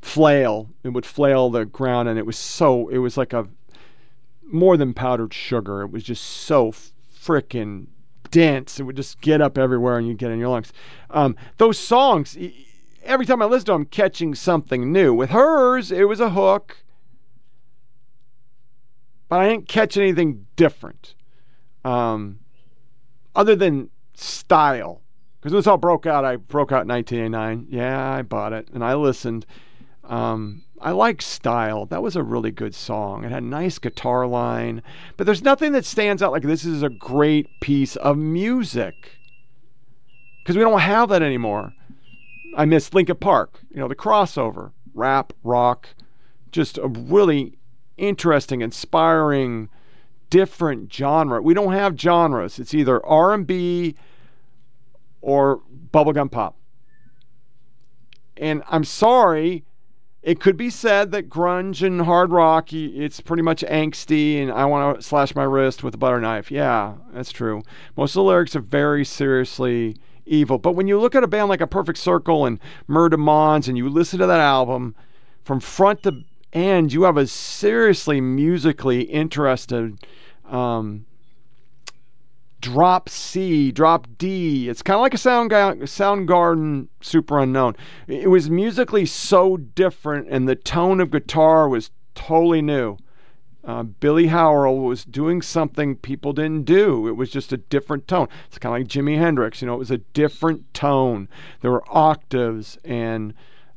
flail. 0.03 0.71
It 0.83 0.91
would 0.91 1.07
flail 1.07 1.51
the 1.51 1.65
ground, 1.65 2.09
and 2.09 2.19
it 2.19 2.27
was 2.27 2.37
so, 2.37 2.89
it 2.89 2.99
was 2.99 3.17
like 3.17 3.33
a 3.33 3.49
more 4.43 4.77
than 4.77 4.95
powdered 4.95 5.33
sugar. 5.33 5.83
It 5.83 5.91
was 5.91 6.05
just 6.05 6.23
so 6.23 6.73
freaking 6.73 7.87
dense. 8.31 8.79
It 8.79 8.83
would 8.85 8.97
just 8.97 9.21
get 9.21 9.41
up 9.41 9.57
everywhere 9.57 9.97
and 9.97 10.07
you 10.07 10.15
get 10.15 10.31
in 10.31 10.39
your 10.39 10.49
lungs. 10.49 10.73
Um, 11.11 11.37
those 11.57 11.79
songs, 11.79 12.37
every 13.03 13.27
time 13.27 13.41
I 13.41 13.47
listen 13.47 13.67
to 13.67 13.73
them, 13.73 13.83
I'm 13.83 13.87
catching 13.87 14.35
something 14.35 14.93
new. 14.93 15.15
With 15.15 15.31
hers, 15.31 15.91
it 15.91 16.09
was 16.09 16.21
a 16.21 16.31
hook 16.31 16.84
but 19.35 19.41
I 19.41 19.49
didn't 19.49 19.67
catch 19.67 19.97
anything 19.97 20.47
different, 20.55 21.17
um, 21.85 22.39
other 23.35 23.57
than 23.57 23.91
style. 24.15 25.03
Because 25.41 25.51
when 25.53 25.59
this 25.59 25.67
all 25.67 25.77
broke 25.77 26.07
out, 26.07 26.25
I 26.25 26.37
broke 26.37 26.71
out 26.71 26.83
in 26.83 26.89
1989. 26.89 27.67
Yeah, 27.69 28.13
I 28.13 28.23
bought 28.23 28.53
it 28.53 28.69
and 28.73 28.85
I 28.85 28.95
listened. 28.95 29.45
Um, 30.05 30.63
I 30.81 30.93
like 30.93 31.21
style. 31.21 31.85
That 31.85 32.01
was 32.01 32.15
a 32.15 32.23
really 32.23 32.53
good 32.53 32.77
song. 32.77 33.25
It 33.25 33.33
had 33.33 33.43
a 33.43 33.47
nice 33.47 33.81
guitar 33.81 34.25
line, 34.25 34.85
but 35.17 35.27
there's 35.27 35.43
nothing 35.43 35.73
that 35.73 35.85
stands 35.85 36.23
out 36.23 36.31
like 36.31 36.45
this 36.45 36.65
is 36.65 36.85
a 36.85 36.89
great 36.89 37.49
piece 37.59 37.97
of 37.97 38.17
music. 38.17 39.19
Because 40.45 40.57
we 40.57 40.63
don't 40.63 40.79
have 40.79 41.09
that 41.09 41.23
anymore. 41.23 41.75
I 42.57 42.67
miss 42.67 42.95
Linkin 42.95 43.17
Park, 43.17 43.59
you 43.69 43.81
know, 43.81 43.89
the 43.89 43.97
crossover, 43.97 44.71
rap, 44.95 45.33
rock, 45.43 45.89
just 46.53 46.79
a 46.79 46.87
really 46.87 47.59
interesting, 47.97 48.61
inspiring, 48.61 49.69
different 50.31 50.93
genre. 50.93 51.41
We 51.41 51.55
don't 51.55 51.73
have 51.73 51.99
genres. 51.99 52.59
It's 52.59 52.75
either 52.75 53.05
R&B 53.05 53.95
or 55.21 55.61
bubblegum 55.93 56.31
pop. 56.31 56.57
And 58.37 58.63
I'm 58.69 58.85
sorry, 58.85 59.65
it 60.23 60.41
could 60.41 60.57
be 60.57 60.71
said 60.71 61.13
that 61.13 61.29
grunge 61.29 61.87
and 61.87 62.03
hard 62.03 62.31
rock, 62.31 62.73
it's 62.73 63.21
pretty 63.21 63.43
much 63.43 63.63
angsty 63.63 64.43
and 64.43 64.51
I 64.51 64.65
want 64.65 64.97
to 64.97 65.03
slash 65.03 65.35
my 65.35 65.45
wrist 65.45 65.85
with 65.85 65.95
a 65.95 65.99
butter 65.99 66.21
knife. 66.21 66.51
Yeah, 66.51 66.95
that's 67.13 67.31
true. 67.31 67.63
Most 67.97 68.13
of 68.13 68.21
the 68.21 68.23
lyrics 68.25 68.57
are 68.57 68.61
very 68.61 69.05
seriously 69.05 69.97
evil. 70.27 70.59
But 70.59 70.73
when 70.73 70.89
you 70.89 70.99
look 70.99 71.15
at 71.15 71.23
a 71.23 71.29
band 71.29 71.49
like 71.49 71.61
A 71.61 71.67
Perfect 71.67 71.99
Circle 71.99 72.47
and 72.47 72.59
Mer 72.89 73.09
de 73.09 73.17
Noms 73.17 73.69
and 73.69 73.77
you 73.77 73.89
listen 73.89 74.19
to 74.19 74.27
that 74.27 74.41
album 74.41 74.95
from 75.45 75.61
front 75.61 76.03
to 76.05 76.25
and 76.55 76.93
you 76.93 77.03
have 77.03 77.17
a 77.17 77.27
seriously 77.27 78.21
musically 78.21 79.03
interested 79.03 79.99
um, 80.49 81.05
drop 82.61 83.09
C, 83.09 83.73
drop 83.73 84.07
D. 84.17 84.69
It's 84.69 84.81
kind 84.81 84.95
of 84.95 85.03
like 85.03 85.15
a 85.15 85.19
sound 85.19 85.51
Soundgarden 85.51 86.89
Superunknown. 87.03 87.77
It 88.07 88.31
was 88.31 88.49
musically 88.49 89.05
so 89.05 89.57
different, 89.57 90.29
and 90.31 90.49
the 90.49 90.55
tone 90.55 91.01
of 91.01 91.11
guitar 91.11 91.69
was 91.69 91.91
totally 92.15 92.63
new. 92.63 92.97
Uh, 93.65 93.83
Billy 93.83 94.27
Howerdel 94.27 94.79
was 94.79 95.05
doing 95.05 95.41
something 95.43 95.97
people 95.97 96.35
didn't 96.35 96.65
do. 96.65 97.09
It 97.09 97.17
was 97.17 97.31
just 97.31 97.53
a 97.53 97.57
different 97.57 98.07
tone. 98.07 98.29
It's 98.47 98.59
kind 98.59 98.75
of 98.75 98.81
like 98.81 98.89
Jimi 98.89 99.19
Hendrix. 99.19 99.61
You 99.61 99.67
know, 99.67 99.75
it 99.75 99.79
was 99.79 99.91
a 99.91 99.99
different 99.99 100.73
tone. 100.75 101.29
There 101.63 101.71
were 101.71 101.85
octaves 101.89 102.79
and 102.85 103.33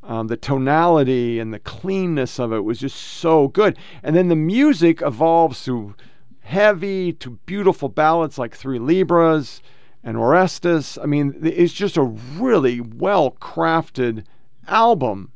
um, 0.08 0.28
the 0.28 0.38
tonality 0.38 1.38
and 1.38 1.54
the 1.54 1.60
cleanness 1.60 2.40
of 2.40 2.54
it 2.54 2.64
was 2.64 2.80
just 2.80 2.96
so 2.96 3.50
good. 3.50 3.78
And 4.02 4.16
then 4.16 4.30
the 4.30 4.38
music 4.38 5.02
evolves 5.02 5.62
through 5.62 5.96
heavy 6.40 7.12
to 7.12 7.32
beautiful 7.46 7.90
ballads 7.90 8.38
like 8.38 8.56
Three 8.56 8.80
Libras 8.80 9.62
and 10.02 10.16
Orestes. 10.16 10.98
I 10.98 11.06
mean, 11.08 11.38
it's 11.44 11.74
just 11.74 11.98
a 11.98 12.04
really 12.04 12.80
well 12.80 13.32
crafted 13.32 14.24
album. 14.66 15.34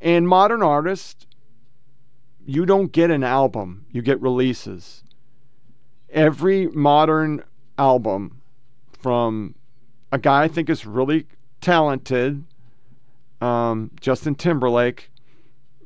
And 0.00 0.26
modern 0.26 0.62
artists, 0.62 1.26
you 2.46 2.64
don't 2.64 2.92
get 2.92 3.10
an 3.10 3.22
album, 3.22 3.84
you 3.90 4.00
get 4.00 4.20
releases. 4.22 5.04
Every 6.08 6.66
modern 6.68 7.44
album 7.76 8.40
from 8.90 9.54
a 10.10 10.18
guy 10.18 10.44
I 10.44 10.48
think 10.48 10.70
is 10.70 10.86
really 10.86 11.26
talented 11.60 12.44
um, 13.42 13.90
Justin 14.00 14.34
Timberlake, 14.34 15.10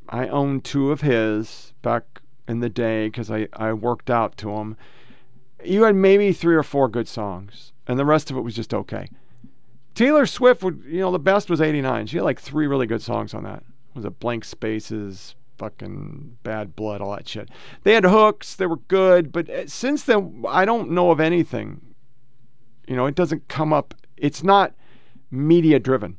I 0.08 0.28
own 0.28 0.60
two 0.60 0.92
of 0.92 1.00
his 1.00 1.72
back 1.82 2.20
in 2.46 2.60
the 2.60 2.68
day 2.68 3.08
because 3.08 3.30
I, 3.30 3.48
I 3.52 3.72
worked 3.72 4.10
out 4.10 4.36
to 4.38 4.50
him. 4.50 4.76
You 5.64 5.84
had 5.84 5.96
maybe 5.96 6.32
three 6.32 6.54
or 6.54 6.62
four 6.62 6.88
good 6.88 7.08
songs, 7.08 7.72
and 7.86 7.98
the 7.98 8.04
rest 8.04 8.30
of 8.30 8.36
it 8.36 8.42
was 8.42 8.54
just 8.54 8.74
okay. 8.74 9.08
Taylor 9.94 10.26
Swift 10.26 10.62
would, 10.62 10.82
you 10.86 11.00
know, 11.00 11.10
the 11.10 11.18
best 11.18 11.48
was 11.48 11.60
89. 11.60 12.06
She 12.06 12.18
had 12.18 12.24
like 12.24 12.38
three 12.38 12.66
really 12.66 12.86
good 12.86 13.00
songs 13.00 13.32
on 13.32 13.44
that. 13.44 13.62
Was 13.94 14.04
it 14.04 14.20
Blank 14.20 14.44
Spaces, 14.44 15.34
fucking 15.56 16.36
Bad 16.42 16.76
Blood, 16.76 17.00
all 17.00 17.16
that 17.16 17.26
shit. 17.26 17.48
They 17.82 17.94
had 17.94 18.04
hooks, 18.04 18.54
they 18.54 18.66
were 18.66 18.76
good, 18.76 19.32
but 19.32 19.48
uh, 19.48 19.66
since 19.66 20.04
then, 20.04 20.44
I 20.46 20.66
don't 20.66 20.90
know 20.90 21.10
of 21.10 21.20
anything. 21.20 21.80
You 22.86 22.96
know, 22.96 23.06
it 23.06 23.14
doesn't 23.14 23.48
come 23.48 23.72
up, 23.72 23.94
it's 24.18 24.44
not 24.44 24.74
media 25.30 25.78
driven. 25.78 26.18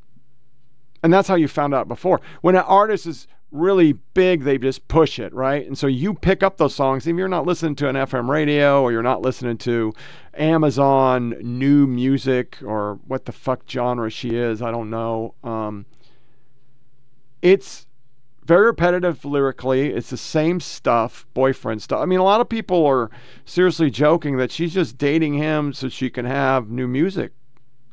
And 1.04 1.14
that's 1.14 1.28
how 1.28 1.36
you 1.36 1.48
found 1.48 1.74
out 1.74 1.88
before. 1.88 2.22
When 2.42 2.56
an 2.56 2.64
artist 2.64 3.06
is 3.06 3.28
really 3.52 3.94
big, 3.94 4.44
they 4.44 4.58
just 4.58 4.88
push 4.88 5.20
it, 5.20 5.34
right? 5.34 5.66
And 5.66 5.78
so 5.78 5.88
you 5.88 6.14
pick 6.14 6.44
up 6.44 6.58
those 6.58 6.76
songs, 6.76 7.08
if 7.08 7.16
you're 7.16 7.28
not 7.28 7.46
listening 7.46 7.76
to 7.76 7.90
an 7.90 7.96
FM 7.96 8.28
radio 8.28 8.82
or 8.82 8.92
you're 8.92 9.04
not 9.04 9.22
listening 9.22 9.58
to 9.60 9.94
Amazon 10.34 11.36
new 11.42 11.88
music 11.88 12.58
or 12.64 13.00
what 13.08 13.26
the 13.26 13.32
fuck 13.32 13.62
genre 13.70 14.10
she 14.10 14.36
is, 14.36 14.62
I 14.62 14.72
don't 14.72 14.90
know. 14.90 15.34
Um, 15.44 15.86
it's 17.42 17.88
very 18.44 18.66
repetitive 18.66 19.24
lyrically. 19.26 19.94
It's 19.94 20.10
the 20.10 20.18
same 20.18 20.60
stuff, 20.60 21.26
boyfriend 21.34 21.82
stuff. 21.82 22.02
I 22.02 22.06
mean, 22.06 22.20
a 22.20 22.24
lot 22.24 22.42
of 22.42 22.50
people 22.50 22.86
are 22.86 23.10
seriously 23.46 23.92
joking 23.92 24.38
that 24.38 24.52
she's 24.52 24.74
just 24.74 24.98
dating 24.98 25.36
him 25.36 25.74
so 25.74 25.90
she 25.90 26.10
can 26.10 26.26
have 26.26 26.70
new 26.70 26.88
music, 26.88 27.34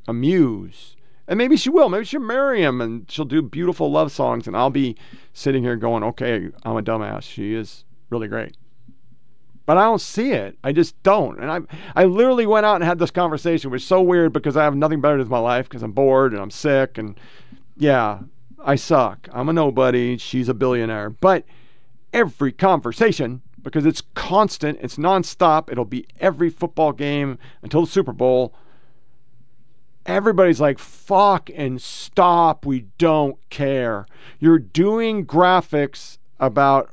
a 0.07 0.13
muse. 0.13 0.94
And 1.27 1.39
maybe 1.39 1.57
she 1.57 1.71
will. 1.71 1.89
Maybe 1.89 2.05
she'll 2.05 2.21
marry 2.21 2.63
him 2.63 2.81
and 2.81 3.11
she'll 3.11 3.25
do 3.25 3.41
beautiful 3.43 3.91
love 3.91 4.13
songs. 4.13 4.47
And 4.47 4.57
I'll 4.57 4.71
be 4.71 4.97
sitting 5.33 5.63
here 5.63 5.77
going, 5.77 6.03
okay, 6.03 6.51
I'm 6.65 6.77
a 6.77 6.83
dumbass. 6.83 7.23
She 7.23 7.55
is 7.55 7.85
really 8.11 8.29
great. 8.29 8.57
but 9.67 9.79
I 9.79 9.85
don't 9.85 10.01
see 10.01 10.33
it. 10.33 10.59
I 10.63 10.73
just 10.73 11.01
don't. 11.03 11.41
And 11.41 11.51
I 11.51 11.61
I 11.97 12.05
literally 12.05 12.47
went 12.47 12.67
out 12.67 12.77
and 12.77 12.85
had 12.85 12.99
this 12.99 13.11
conversation, 13.11 13.71
which 13.71 13.83
is 13.83 13.89
so 13.89 14.03
weird 14.03 14.33
because 14.33 14.57
I 14.57 14.65
have 14.65 14.77
nothing 14.77 15.01
better 15.01 15.17
with 15.17 15.29
my 15.29 15.39
life 15.39 15.69
because 15.69 15.83
I'm 15.83 15.93
bored 15.93 16.33
and 16.33 16.43
I'm 16.43 16.51
sick 16.51 16.99
and 16.99 17.19
yeah, 17.77 18.21
I 18.63 18.77
suck. 18.77 19.29
I'm 19.33 19.49
a 19.49 19.53
nobody. 19.53 20.17
She's 20.19 20.49
a 20.49 20.55
billionaire. 20.55 21.11
But 21.11 21.45
every 22.13 22.53
conversation, 22.53 23.43
because 23.63 23.87
it's 23.87 24.03
constant, 24.15 24.79
it's 24.83 24.97
nonstop, 24.97 25.71
it'll 25.73 25.85
be 25.87 26.07
every 26.21 26.51
football 26.51 26.93
game 26.93 27.39
until 27.63 27.83
the 27.83 27.91
Super 27.91 28.13
Bowl. 28.13 28.55
Everybody's 30.07 30.61
like, 30.61 30.79
fuck 30.79 31.49
and 31.55 31.81
stop. 31.81 32.67
We 32.67 32.87
don't 32.99 33.39
care. 33.49 34.07
You're 34.39 34.59
doing 34.59 35.27
graphics 35.27 36.19
about 36.39 36.91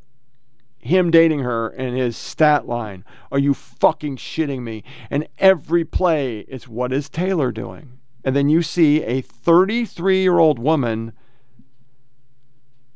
him 0.79 1.11
dating 1.11 1.39
her 1.39 1.69
and 1.69 1.95
his 1.95 2.17
stat 2.17 2.67
line. 2.67 3.03
Are 3.31 3.39
you 3.39 3.53
fucking 3.53 4.17
shitting 4.17 4.61
me? 4.61 4.83
And 5.09 5.27
every 5.37 5.85
play 5.85 6.39
is 6.39 6.67
what 6.67 6.91
is 6.91 7.09
Taylor 7.09 7.51
doing? 7.51 7.99
And 8.23 8.35
then 8.35 8.49
you 8.49 8.61
see 8.61 9.03
a 9.03 9.21
33 9.21 10.21
year 10.21 10.39
old 10.39 10.57
woman 10.57 11.13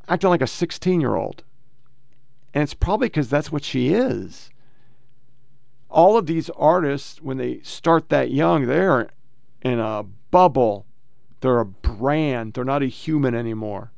acting 0.08 0.30
like 0.30 0.42
a 0.42 0.46
16 0.46 1.00
year 1.00 1.14
old. 1.14 1.42
And 2.54 2.62
it's 2.62 2.74
probably 2.74 3.08
because 3.08 3.28
that's 3.28 3.52
what 3.52 3.64
she 3.64 3.92
is. 3.92 4.50
All 5.90 6.16
of 6.16 6.26
these 6.26 6.50
artists, 6.50 7.20
when 7.20 7.36
they 7.36 7.60
start 7.62 8.08
that 8.08 8.30
young, 8.30 8.66
they're 8.66 9.10
in 9.66 9.80
a 9.80 10.04
bubble. 10.30 10.86
They're 11.40 11.58
a 11.58 11.66
brand. 11.66 12.54
They're 12.54 12.64
not 12.64 12.84
a 12.84 12.86
human 12.86 13.34
anymore. 13.34 13.90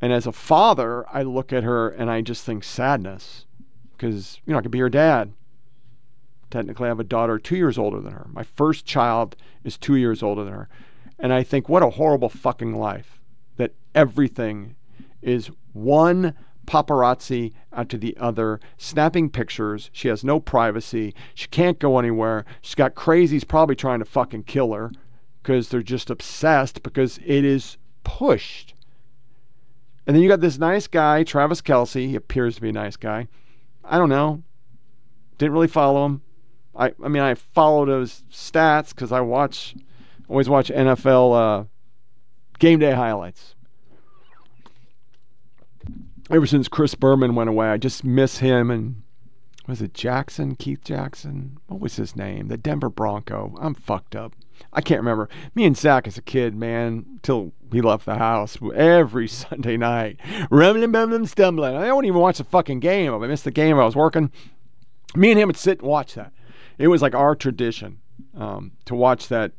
And 0.00 0.12
as 0.12 0.26
a 0.26 0.32
father, 0.32 1.04
I 1.14 1.22
look 1.22 1.52
at 1.52 1.62
her 1.62 1.90
and 1.90 2.10
I 2.10 2.22
just 2.22 2.44
think 2.44 2.64
sadness 2.64 3.44
because, 3.92 4.40
you 4.46 4.52
know, 4.52 4.58
I 4.58 4.62
could 4.62 4.70
be 4.70 4.78
her 4.78 4.88
dad. 4.88 5.32
Technically, 6.50 6.86
I 6.86 6.88
have 6.88 7.00
a 7.00 7.04
daughter 7.04 7.38
two 7.38 7.56
years 7.56 7.76
older 7.76 8.00
than 8.00 8.12
her. 8.12 8.26
My 8.32 8.42
first 8.42 8.86
child 8.86 9.36
is 9.62 9.76
two 9.76 9.96
years 9.96 10.22
older 10.22 10.42
than 10.42 10.54
her. 10.54 10.68
And 11.18 11.32
I 11.34 11.42
think, 11.42 11.68
what 11.68 11.82
a 11.82 11.90
horrible 11.90 12.30
fucking 12.30 12.74
life 12.74 13.20
that 13.56 13.74
everything 13.94 14.74
is 15.20 15.50
one 15.72 16.34
paparazzi 16.72 17.52
after 17.70 17.98
the 17.98 18.16
other, 18.16 18.58
snapping 18.78 19.28
pictures. 19.28 19.90
She 19.92 20.08
has 20.08 20.24
no 20.24 20.40
privacy. 20.40 21.14
She 21.34 21.46
can't 21.48 21.78
go 21.78 21.98
anywhere. 21.98 22.46
She's 22.62 22.74
got 22.74 22.94
crazies 22.94 23.46
probably 23.46 23.76
trying 23.76 23.98
to 23.98 24.06
fucking 24.06 24.44
kill 24.44 24.72
her 24.72 24.90
because 25.42 25.68
they're 25.68 25.82
just 25.82 26.08
obsessed 26.08 26.82
because 26.82 27.18
it 27.18 27.44
is 27.44 27.76
pushed. 28.04 28.72
And 30.06 30.16
then 30.16 30.22
you 30.22 30.30
got 30.30 30.40
this 30.40 30.58
nice 30.58 30.86
guy, 30.86 31.24
Travis 31.24 31.60
Kelce. 31.60 32.08
He 32.08 32.16
appears 32.16 32.54
to 32.54 32.62
be 32.62 32.70
a 32.70 32.72
nice 32.72 32.96
guy. 32.96 33.28
I 33.84 33.98
don't 33.98 34.08
know. 34.08 34.42
Didn't 35.36 35.52
really 35.52 35.68
follow 35.68 36.06
him. 36.06 36.22
I, 36.74 36.94
I 37.04 37.08
mean, 37.08 37.22
I 37.22 37.34
followed 37.34 37.88
his 37.88 38.24
stats 38.32 38.90
because 38.90 39.12
I 39.12 39.20
watch, 39.20 39.74
always 40.26 40.48
watch 40.48 40.70
NFL 40.70 41.34
uh, 41.36 41.64
game 42.58 42.78
day 42.78 42.92
highlights. 42.92 43.56
Ever 46.30 46.46
since 46.46 46.68
Chris 46.68 46.94
Berman 46.94 47.34
went 47.34 47.50
away, 47.50 47.68
I 47.68 47.76
just 47.76 48.04
miss 48.04 48.38
him 48.38 48.70
and 48.70 49.02
was 49.66 49.80
it 49.80 49.94
Jackson, 49.94 50.56
Keith 50.56 50.82
Jackson? 50.82 51.58
What 51.66 51.80
was 51.80 51.96
his 51.96 52.16
name? 52.16 52.48
The 52.48 52.56
Denver 52.56 52.88
Bronco. 52.88 53.54
I'm 53.60 53.74
fucked 53.74 54.16
up. 54.16 54.34
I 54.72 54.80
can't 54.80 55.00
remember. 55.00 55.28
Me 55.54 55.64
and 55.64 55.76
Zach 55.76 56.06
as 56.06 56.18
a 56.18 56.22
kid, 56.22 56.54
man, 56.54 57.20
till 57.22 57.52
we 57.70 57.80
left 57.80 58.04
the 58.04 58.16
house 58.16 58.58
every 58.74 59.28
Sunday 59.28 59.76
night, 59.76 60.18
rumbling, 60.50 60.92
bumbling, 60.92 61.26
stumbling. 61.26 61.76
I 61.76 61.86
don't 61.86 62.04
even 62.04 62.20
watch 62.20 62.38
the 62.38 62.44
fucking 62.44 62.80
game. 62.80 63.12
If 63.12 63.22
I 63.22 63.26
missed 63.26 63.44
the 63.44 63.50
game, 63.50 63.78
I 63.78 63.84
was 63.84 63.96
working. 63.96 64.30
Me 65.14 65.30
and 65.30 65.38
him 65.38 65.48
would 65.48 65.56
sit 65.56 65.80
and 65.80 65.88
watch 65.88 66.14
that. 66.14 66.32
It 66.78 66.88
was 66.88 67.02
like 67.02 67.14
our 67.14 67.36
tradition 67.36 68.00
um, 68.36 68.72
to 68.86 68.94
watch 68.94 69.28
that 69.28 69.52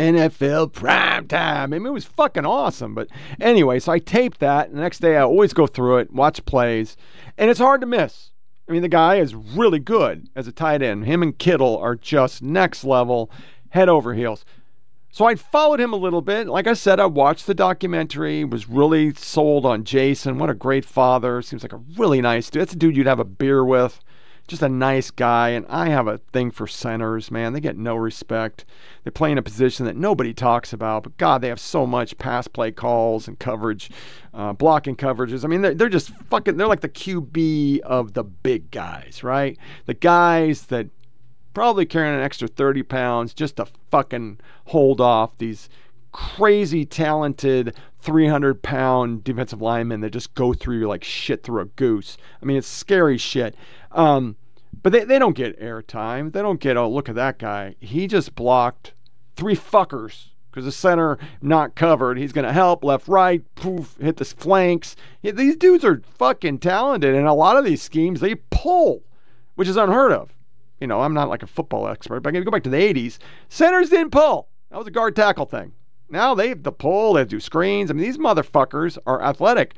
NFL 0.00 0.72
prime 0.72 1.28
time. 1.28 1.72
I 1.74 1.78
mean, 1.78 1.86
it 1.86 1.90
was 1.90 2.06
fucking 2.06 2.46
awesome. 2.46 2.94
But 2.94 3.08
anyway, 3.38 3.78
so 3.78 3.92
I 3.92 3.98
taped 3.98 4.40
that. 4.40 4.72
The 4.72 4.80
next 4.80 5.00
day, 5.00 5.16
I 5.16 5.22
always 5.22 5.52
go 5.52 5.66
through 5.66 5.98
it, 5.98 6.12
watch 6.12 6.44
plays, 6.46 6.96
and 7.36 7.50
it's 7.50 7.60
hard 7.60 7.80
to 7.82 7.86
miss. 7.86 8.30
I 8.68 8.72
mean, 8.72 8.82
the 8.82 8.88
guy 8.88 9.16
is 9.16 9.34
really 9.34 9.78
good 9.78 10.28
as 10.34 10.46
a 10.46 10.52
tight 10.52 10.80
end. 10.80 11.04
Him 11.04 11.22
and 11.22 11.36
Kittle 11.36 11.76
are 11.78 11.96
just 11.96 12.42
next 12.42 12.84
level, 12.84 13.30
head 13.70 13.88
over 13.88 14.14
heels. 14.14 14.44
So 15.12 15.24
I 15.24 15.34
followed 15.34 15.80
him 15.80 15.92
a 15.92 15.96
little 15.96 16.22
bit. 16.22 16.46
Like 16.46 16.68
I 16.68 16.74
said, 16.74 17.00
I 17.00 17.06
watched 17.06 17.46
the 17.46 17.54
documentary, 17.54 18.44
was 18.44 18.68
really 18.68 19.12
sold 19.12 19.66
on 19.66 19.82
Jason. 19.82 20.38
What 20.38 20.50
a 20.50 20.54
great 20.54 20.84
father. 20.84 21.42
Seems 21.42 21.64
like 21.64 21.72
a 21.72 21.82
really 21.98 22.20
nice 22.20 22.48
dude. 22.48 22.62
That's 22.62 22.74
a 22.74 22.76
dude 22.76 22.96
you'd 22.96 23.08
have 23.08 23.18
a 23.18 23.24
beer 23.24 23.64
with 23.64 24.00
just 24.50 24.62
a 24.62 24.68
nice 24.68 25.10
guy. 25.10 25.50
And 25.50 25.64
I 25.68 25.88
have 25.88 26.06
a 26.06 26.18
thing 26.18 26.50
for 26.50 26.66
centers, 26.66 27.30
man. 27.30 27.52
They 27.52 27.60
get 27.60 27.78
no 27.78 27.96
respect. 27.96 28.64
They 29.04 29.10
play 29.10 29.32
in 29.32 29.38
a 29.38 29.42
position 29.42 29.86
that 29.86 29.96
nobody 29.96 30.34
talks 30.34 30.72
about. 30.72 31.04
But 31.04 31.16
God, 31.16 31.40
they 31.40 31.48
have 31.48 31.60
so 31.60 31.86
much 31.86 32.18
pass 32.18 32.48
play 32.48 32.72
calls 32.72 33.28
and 33.28 33.38
coverage, 33.38 33.90
uh, 34.34 34.52
blocking 34.52 34.96
coverages. 34.96 35.44
I 35.44 35.48
mean, 35.48 35.62
they're, 35.62 35.74
they're 35.74 35.88
just 35.88 36.10
fucking, 36.28 36.56
they're 36.56 36.66
like 36.66 36.80
the 36.80 36.88
QB 36.88 37.80
of 37.80 38.12
the 38.12 38.24
big 38.24 38.70
guys, 38.70 39.22
right? 39.22 39.56
The 39.86 39.94
guys 39.94 40.66
that 40.66 40.88
probably 41.54 41.86
carrying 41.86 42.14
an 42.14 42.22
extra 42.22 42.48
30 42.48 42.82
pounds 42.82 43.32
just 43.32 43.56
to 43.56 43.66
fucking 43.90 44.38
hold 44.66 45.00
off 45.00 45.38
these 45.38 45.68
crazy 46.12 46.84
talented 46.84 47.74
300 48.00 48.62
pound 48.62 49.22
defensive 49.22 49.60
linemen 49.60 50.00
that 50.00 50.10
just 50.10 50.34
go 50.34 50.52
through 50.52 50.86
like 50.86 51.04
shit 51.04 51.42
through 51.42 51.60
a 51.60 51.66
goose. 51.66 52.16
I 52.42 52.46
mean, 52.46 52.56
it's 52.56 52.66
scary 52.66 53.18
shit. 53.18 53.54
Um, 53.92 54.36
but 54.82 54.92
they, 54.92 55.04
they 55.04 55.18
don't 55.18 55.36
get 55.36 55.60
airtime. 55.60 56.32
They 56.32 56.42
don't 56.42 56.60
get, 56.60 56.76
oh, 56.76 56.88
look 56.88 57.08
at 57.08 57.14
that 57.14 57.38
guy. 57.38 57.76
He 57.80 58.06
just 58.06 58.34
blocked 58.34 58.92
three 59.36 59.56
fuckers 59.56 60.28
because 60.50 60.64
the 60.64 60.72
center 60.72 61.18
not 61.40 61.74
covered. 61.74 62.18
He's 62.18 62.32
going 62.32 62.46
to 62.46 62.52
help 62.52 62.82
left, 62.84 63.08
right, 63.08 63.42
poof, 63.54 63.96
hit 64.00 64.16
the 64.16 64.24
flanks. 64.24 64.96
Yeah, 65.22 65.32
these 65.32 65.56
dudes 65.56 65.84
are 65.84 66.02
fucking 66.18 66.58
talented. 66.58 67.14
And 67.14 67.26
a 67.26 67.32
lot 67.32 67.56
of 67.56 67.64
these 67.64 67.82
schemes, 67.82 68.20
they 68.20 68.34
pull, 68.34 69.02
which 69.54 69.68
is 69.68 69.76
unheard 69.76 70.12
of. 70.12 70.34
You 70.80 70.86
know, 70.86 71.02
I'm 71.02 71.14
not 71.14 71.28
like 71.28 71.42
a 71.42 71.46
football 71.46 71.88
expert, 71.88 72.20
but 72.20 72.30
I 72.30 72.32
can 72.32 72.42
go 72.42 72.50
back 72.50 72.62
to 72.64 72.70
the 72.70 72.76
80s. 72.76 73.18
Centers 73.48 73.90
didn't 73.90 74.10
pull. 74.10 74.48
That 74.70 74.78
was 74.78 74.86
a 74.86 74.92
guard 74.92 75.14
tackle 75.14 75.46
thing. 75.46 75.72
Now 76.08 76.34
they 76.34 76.48
have 76.48 76.62
the 76.62 76.72
pull, 76.72 77.12
they 77.12 77.24
do 77.24 77.38
screens. 77.38 77.90
I 77.90 77.94
mean, 77.94 78.04
these 78.04 78.18
motherfuckers 78.18 78.98
are 79.06 79.22
athletic. 79.22 79.74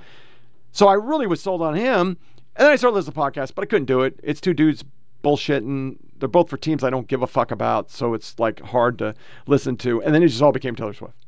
So 0.70 0.89
I 0.89 0.95
really 0.95 1.27
was 1.27 1.43
sold 1.43 1.61
on 1.61 1.74
him. 1.74 2.16
And 2.57 2.66
then 2.66 2.73
I 2.73 2.77
started 2.77 2.97
listening 2.97 3.15
to 3.15 3.20
podcasts, 3.20 3.55
but 3.55 3.62
I 3.62 3.66
couldn't 3.66 3.87
do 3.87 4.03
it. 4.03 4.20
It's 4.23 4.41
two 4.41 4.55
dudes 4.55 4.85
bullshitting. 5.24 5.97
They're 6.19 6.29
both 6.29 6.51
for 6.51 6.57
teams 6.57 6.85
I 6.85 6.91
don't 6.91 7.09
give 7.09 7.23
a 7.23 7.27
fuck 7.27 7.51
about, 7.51 7.91
so 7.91 8.15
it's 8.15 8.39
like 8.39 8.61
hard 8.61 8.99
to 8.99 9.15
listen 9.47 9.77
to. 9.79 10.03
And 10.03 10.15
then 10.15 10.23
it 10.23 10.29
just 10.29 10.43
all 10.43 10.53
became 10.53 10.77
Taylor 10.77 10.93
Swift. 10.93 11.27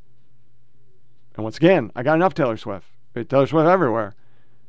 And 1.35 1.43
once 1.43 1.57
again, 1.57 1.91
I 1.95 2.03
got 2.03 2.15
enough 2.15 2.33
Taylor 2.33 2.57
Swift. 2.57 2.87
Taylor 3.13 3.47
Swift 3.47 3.67
everywhere. 3.67 4.13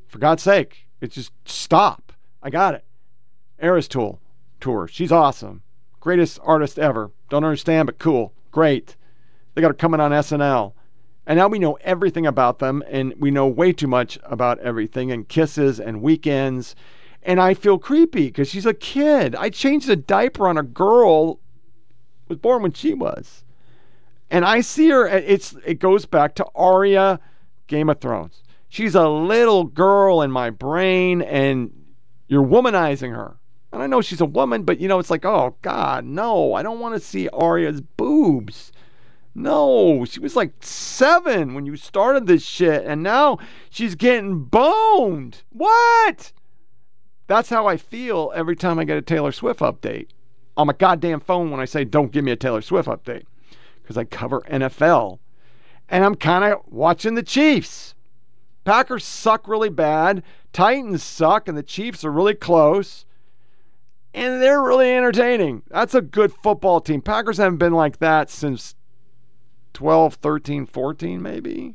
For 0.08 0.18
God's 0.18 0.42
sake, 0.42 0.86
it's 1.00 1.14
just 1.14 1.32
stop. 1.44 2.12
I 2.42 2.50
got 2.50 2.74
it. 2.74 2.84
Eras 3.60 3.88
Tool 3.88 4.20
tour. 4.60 4.88
She's 4.88 5.12
awesome. 5.12 5.62
Greatest 6.00 6.38
artist 6.42 6.78
ever. 6.78 7.10
Don't 7.28 7.44
understand, 7.44 7.86
but 7.86 7.98
cool. 7.98 8.32
Great. 8.50 8.96
They 9.54 9.62
got 9.62 9.68
her 9.68 9.74
coming 9.74 10.00
on 10.00 10.12
SNL. 10.12 10.72
And 11.26 11.38
now 11.38 11.48
we 11.48 11.58
know 11.58 11.78
everything 11.80 12.26
about 12.26 12.60
them, 12.60 12.82
and 12.88 13.14
we 13.18 13.30
know 13.30 13.46
way 13.46 13.72
too 13.72 13.88
much 13.88 14.18
about 14.22 14.60
everything, 14.60 15.10
and 15.10 15.28
kisses 15.28 15.80
and 15.80 16.00
weekends. 16.00 16.76
And 17.22 17.40
I 17.40 17.54
feel 17.54 17.78
creepy 17.78 18.26
because 18.26 18.48
she's 18.48 18.66
a 18.66 18.74
kid. 18.74 19.34
I 19.34 19.50
changed 19.50 19.88
a 19.88 19.96
diaper 19.96 20.46
on 20.46 20.56
a 20.56 20.62
girl 20.62 21.40
was 22.28 22.38
born 22.38 22.62
when 22.62 22.72
she 22.72 22.94
was. 22.94 23.44
And 24.30 24.44
I 24.44 24.60
see 24.60 24.88
her, 24.90 25.06
it's 25.06 25.54
it 25.64 25.78
goes 25.78 26.04
back 26.04 26.34
to 26.36 26.46
Arya, 26.54 27.20
Game 27.68 27.88
of 27.88 28.00
Thrones. 28.00 28.42
She's 28.68 28.94
a 28.94 29.08
little 29.08 29.64
girl 29.64 30.22
in 30.22 30.32
my 30.32 30.50
brain, 30.50 31.22
and 31.22 31.70
you're 32.26 32.44
womanizing 32.44 33.14
her. 33.14 33.36
And 33.72 33.82
I 33.82 33.86
know 33.86 34.00
she's 34.00 34.20
a 34.20 34.26
woman, 34.26 34.64
but 34.64 34.80
you 34.80 34.88
know, 34.88 34.98
it's 34.98 35.10
like, 35.10 35.24
oh 35.24 35.56
God, 35.62 36.04
no, 36.04 36.54
I 36.54 36.62
don't 36.62 36.80
want 36.80 36.94
to 36.94 37.00
see 37.00 37.28
Arya's 37.28 37.80
boobs. 37.80 38.72
No, 39.38 40.06
she 40.06 40.18
was 40.18 40.34
like 40.34 40.54
seven 40.60 41.52
when 41.52 41.66
you 41.66 41.76
started 41.76 42.26
this 42.26 42.42
shit, 42.42 42.86
and 42.86 43.02
now 43.02 43.36
she's 43.68 43.94
getting 43.94 44.44
boned. 44.44 45.42
What? 45.50 46.32
That's 47.26 47.50
how 47.50 47.66
I 47.66 47.76
feel 47.76 48.32
every 48.34 48.56
time 48.56 48.78
I 48.78 48.84
get 48.84 48.96
a 48.96 49.02
Taylor 49.02 49.32
Swift 49.32 49.60
update 49.60 50.08
on 50.56 50.68
my 50.68 50.72
goddamn 50.72 51.20
phone 51.20 51.50
when 51.50 51.60
I 51.60 51.66
say, 51.66 51.84
don't 51.84 52.12
give 52.12 52.24
me 52.24 52.32
a 52.32 52.36
Taylor 52.36 52.62
Swift 52.62 52.88
update, 52.88 53.24
because 53.82 53.98
I 53.98 54.04
cover 54.04 54.40
NFL. 54.50 55.18
And 55.90 56.02
I'm 56.02 56.14
kind 56.14 56.50
of 56.50 56.62
watching 56.66 57.14
the 57.14 57.22
Chiefs. 57.22 57.94
Packers 58.64 59.04
suck 59.04 59.46
really 59.46 59.68
bad, 59.68 60.22
Titans 60.54 61.02
suck, 61.02 61.46
and 61.46 61.58
the 61.58 61.62
Chiefs 61.62 62.06
are 62.06 62.10
really 62.10 62.34
close. 62.34 63.04
And 64.14 64.40
they're 64.40 64.62
really 64.62 64.96
entertaining. 64.96 65.62
That's 65.68 65.94
a 65.94 66.00
good 66.00 66.32
football 66.32 66.80
team. 66.80 67.02
Packers 67.02 67.36
haven't 67.36 67.58
been 67.58 67.74
like 67.74 67.98
that 67.98 68.30
since 68.30 68.75
12, 69.76 70.14
13, 70.14 70.64
14, 70.64 71.20
maybe. 71.20 71.74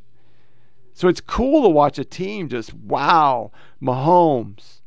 So 0.92 1.06
it's 1.06 1.20
cool 1.20 1.62
to 1.62 1.68
watch 1.68 2.00
a 2.00 2.04
team 2.04 2.48
just, 2.48 2.74
wow, 2.74 3.52
Mahomes, 3.80 4.80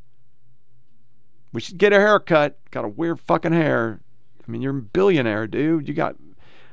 We 1.53 1.61
should 1.61 1.77
get 1.77 1.93
a 1.93 1.95
haircut. 1.95 2.59
Got 2.71 2.83
a 2.83 2.89
weird 2.89 3.21
fucking 3.21 3.53
hair. 3.53 4.01
I 4.45 4.51
mean, 4.51 4.61
you're 4.61 4.77
a 4.77 4.81
billionaire, 4.81 5.47
dude. 5.47 5.87
You 5.87 5.93
got. 5.93 6.17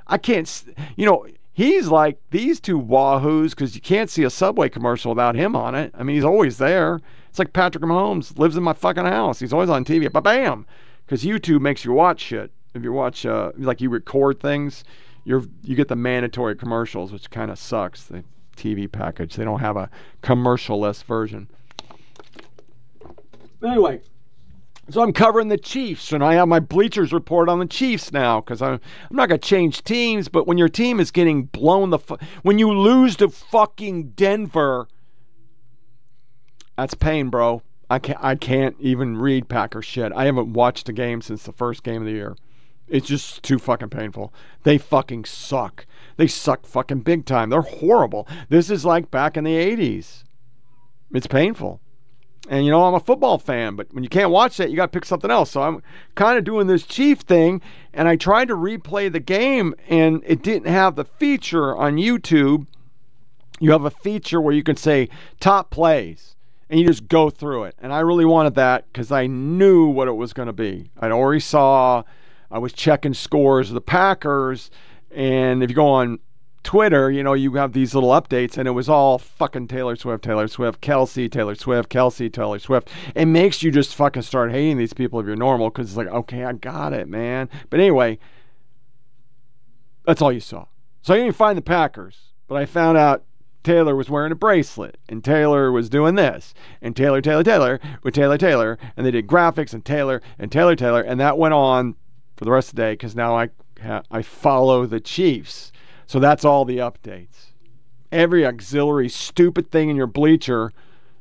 I 0.09 0.19
can't. 0.19 0.64
You 0.97 1.06
know, 1.06 1.28
he's 1.52 1.86
like 1.86 2.19
these 2.31 2.59
two 2.59 2.81
wahoos 2.81 3.51
because 3.51 3.77
you 3.77 3.81
can't 3.81 4.10
see 4.10 4.24
a 4.24 4.31
Subway 4.31 4.69
commercial 4.69 5.12
without 5.12 5.36
him 5.36 5.55
on 5.55 5.77
it. 5.77 5.94
I 5.97 6.02
mean, 6.02 6.16
he's 6.16 6.24
always 6.24 6.59
there. 6.59 6.98
It's 7.28 7.39
like 7.39 7.52
Patrick 7.52 7.85
Mahomes 7.85 8.36
lives 8.36 8.56
in 8.56 8.64
my 8.64 8.73
fucking 8.73 9.05
house. 9.05 9.39
He's 9.39 9.52
always 9.52 9.70
on 9.70 9.85
TV. 9.85 10.12
But 10.12 10.24
bam, 10.24 10.66
because 11.06 11.23
YouTube 11.23 11.60
makes 11.60 11.85
you 11.85 11.93
watch 11.93 12.20
shit. 12.20 12.51
If 12.74 12.82
you 12.82 12.93
watch, 12.93 13.24
uh, 13.24 13.52
like 13.56 13.81
you 13.81 13.90
record 13.90 14.40
things, 14.40 14.82
you're 15.24 15.44
you 15.62 15.74
get 15.74 15.89
the 15.89 15.97
mandatory 15.97 16.57
commercials, 16.57 17.12
which 17.12 17.31
kind 17.31 17.51
of 17.51 17.59
sucks. 17.59 18.05
The 18.05 18.24
TV 18.57 18.90
package. 18.90 19.36
They 19.36 19.44
don't 19.44 19.61
have 19.61 19.77
a 19.77 19.90
commercial-less 20.20 21.03
version. 21.03 21.49
Anyway, 23.65 24.01
so 24.90 25.01
I'm 25.03 25.12
covering 25.12 25.49
the 25.49 25.57
Chiefs, 25.57 26.12
and 26.12 26.24
I 26.24 26.35
have 26.35 26.49
my 26.49 26.61
bleachers 26.61 27.12
report 27.12 27.49
on 27.49 27.61
the 27.61 27.66
Chiefs 27.66 28.12
now 28.12 28.40
because 28.40 28.61
I'm 28.61 28.81
I'm 29.11 29.16
not 29.16 29.28
gonna 29.28 29.39
change 29.39 29.85
teams, 29.85 30.28
but 30.28 30.47
when 30.47 30.59
your 30.59 30.69
team 30.69 30.99
is 31.01 31.11
getting 31.11 31.44
blown 31.44 31.90
the 31.90 31.99
fu- 31.99 32.19
when 32.43 32.59
you 32.59 32.73
lose 32.73 33.16
to 33.16 33.28
fucking 33.28 34.11
Denver, 34.11 34.89
that's 36.77 36.94
pain, 36.94 37.31
bro. 37.31 37.62
I 37.89 37.99
can't 37.99 38.19
I 38.20 38.35
can't 38.35 38.77
even 38.81 39.19
read 39.19 39.49
Packer 39.49 39.82
shit. 39.82 40.12
I 40.12 40.24
haven't 40.24 40.53
watched 40.53 40.89
a 40.89 40.93
game 40.93 41.23
since 41.23 41.44
the 41.44 41.53
first 41.53 41.85
game 41.85 42.03
of 42.03 42.07
the 42.07 42.12
year. 42.12 42.36
It's 42.93 43.09
just 43.09 43.43
too 43.43 43.59
fucking 43.59 43.89
painful. 43.89 44.35
They 44.64 44.77
fucking 44.77 45.24
suck. 45.24 45.86
They 46.19 46.27
suck 46.27 46.66
fucking 46.66 47.01
big 47.01 47.24
time. 47.24 47.48
They're 47.48 47.62
horrible. 47.62 48.28
This 48.51 48.69
is 48.69 48.85
like 48.85 49.10
back 49.10 49.39
in 49.39 49.44
the 49.44 49.56
80s. 49.56 50.24
It's 51.14 51.27
painful. 51.27 51.81
And 52.51 52.66
you 52.66 52.70
know, 52.70 52.85
I'm 52.85 52.93
a 52.93 53.01
football 53.01 53.39
fan, 53.39 53.77
but 53.77 53.94
when 53.94 54.05
you 54.05 54.10
can't 54.10 54.31
watch 54.31 54.59
that, 54.59 54.69
you 54.69 54.77
got 54.77 54.93
to 54.93 54.97
pick 54.97 55.06
something 55.06 55.31
else. 55.31 55.52
So 55.52 55.62
I'm 55.62 55.82
kind 56.16 56.36
of 56.36 56.44
doing 56.44 56.66
this 56.66 56.82
Chief 56.82 57.20
thing, 57.20 57.62
and 57.94 58.09
I 58.09 58.16
tried 58.16 58.48
to 58.48 58.56
replay 58.56 59.10
the 59.10 59.20
game, 59.20 59.74
and 59.89 60.23
it 60.27 60.43
didn't 60.43 60.70
have 60.70 60.94
the 60.94 61.06
feature 61.06 61.74
on 61.74 61.97
YouTube. 61.97 62.66
You 63.59 63.70
have 63.70 63.86
a 63.86 63.90
feature 63.90 64.39
where 64.39 64.52
you 64.52 64.62
can 64.62 64.77
say 64.77 65.09
top 65.40 65.70
plays, 65.70 66.36
and 66.69 66.78
you 66.78 66.86
just 66.86 67.09
go 67.09 67.31
through 67.31 67.64
it. 67.64 67.77
And 67.81 67.90
I 67.90 68.01
really 68.01 68.27
wanted 68.27 68.55
that 68.56 68.85
because 68.93 69.10
I 69.10 69.28
knew 69.28 69.86
what 69.86 70.09
it 70.09 70.16
was 70.16 70.35
going 70.35 70.48
to 70.48 70.52
be. 70.52 70.90
I'd 71.01 71.12
already 71.12 71.40
saw, 71.40 72.02
I 72.53 72.59
was 72.59 72.74
checking 72.74 73.15
scores 73.15 73.70
of 73.70 73.74
the 73.74 73.81
Packers, 73.81 74.70
and 75.11 75.62
if 75.62 75.70
you 75.70 75.74
go 75.74 75.89
on 75.89 76.19
Twitter, 76.62 77.11
you 77.11 77.23
know, 77.23 77.33
you 77.33 77.55
have 77.55 77.73
these 77.73 77.95
little 77.95 78.11
updates, 78.11 78.59
and 78.59 78.69
it 78.69 78.73
was 78.73 78.89
all 78.89 79.19
fucking 79.19 79.69
Taylor 79.69 79.97
Swift, 79.97 80.23
Taylor 80.23 80.47
Swift, 80.47 80.81
Kelce, 80.81 81.33
Taylor 81.33 81.55
Swift, 81.55 81.89
Kelce, 81.89 82.33
Taylor 82.33 82.59
Swift. 82.59 82.91
It 83.15 83.24
makes 83.24 83.62
you 83.62 83.70
just 83.70 83.95
fucking 83.95 84.23
start 84.23 84.53
hating 84.53 84.77
these 84.77 84.93
people 84.93 85.19
if 85.19 85.27
you're 85.27 85.35
normal 85.35 85.70
because 85.70 85.89
it's 85.89 85.97
like, 85.97 86.09
okay, 86.09 86.45
I 86.45 86.53
got 86.53 86.93
it, 86.93 87.09
man. 87.09 87.49
But 87.70 87.81
anyway, 87.81 88.19
that's 90.05 90.20
all 90.23 90.31
you 90.31 90.41
saw. 90.41 90.66
So 91.01 91.15
I 91.15 91.16
didn't 91.16 91.35
find 91.35 91.57
the 91.57 91.62
Packers, 91.62 92.33
but 92.49 92.57
I 92.57 92.66
found 92.66 92.99
out 92.99 93.24
Taylor 93.65 93.97
was 93.97 94.11
wearing 94.11 94.33
a 94.33 94.37
bracelet, 94.37 94.99
and 95.09 95.24
Taylor 95.24 95.73
was 95.73 95.89
doing 95.89 96.16
this, 96.16 96.53
and 96.81 96.95
Taylor, 96.95 97.20
Taylor, 97.20 97.45
Taylor 97.45 97.81
with 98.03 98.15
Taylor, 98.15 98.37
Taylor, 98.37 98.79
and 98.97 99.07
they 99.07 99.11
did 99.11 99.27
graphics 99.27 99.73
and 99.73 99.85
Taylor 99.85 100.20
and 100.39 100.53
Taylor, 100.53 100.77
Taylor, 100.77 101.01
and 101.01 101.19
that 101.19 101.39
went 101.39 101.55
on 101.55 101.97
for 102.43 102.47
the 102.47 102.51
rest 102.51 102.70
of 102.70 102.74
the 102.74 102.82
day 102.82 102.93
because 102.94 103.14
now 103.14 103.36
I 103.36 103.51
ha- 103.81 104.02
I 104.10 104.20
follow 104.23 104.85
the 104.85 104.98
Chiefs, 104.98 105.70
so 106.09 106.19
that's 106.19 106.44
all 106.44 106.64
the 106.64 106.78
updates. 106.78 107.52
Every 108.10 108.44
auxiliary 108.44 109.09
stupid 109.09 109.70
thing 109.70 109.89
in 109.89 109.94
your 109.94 110.09
bleacher 110.09 110.73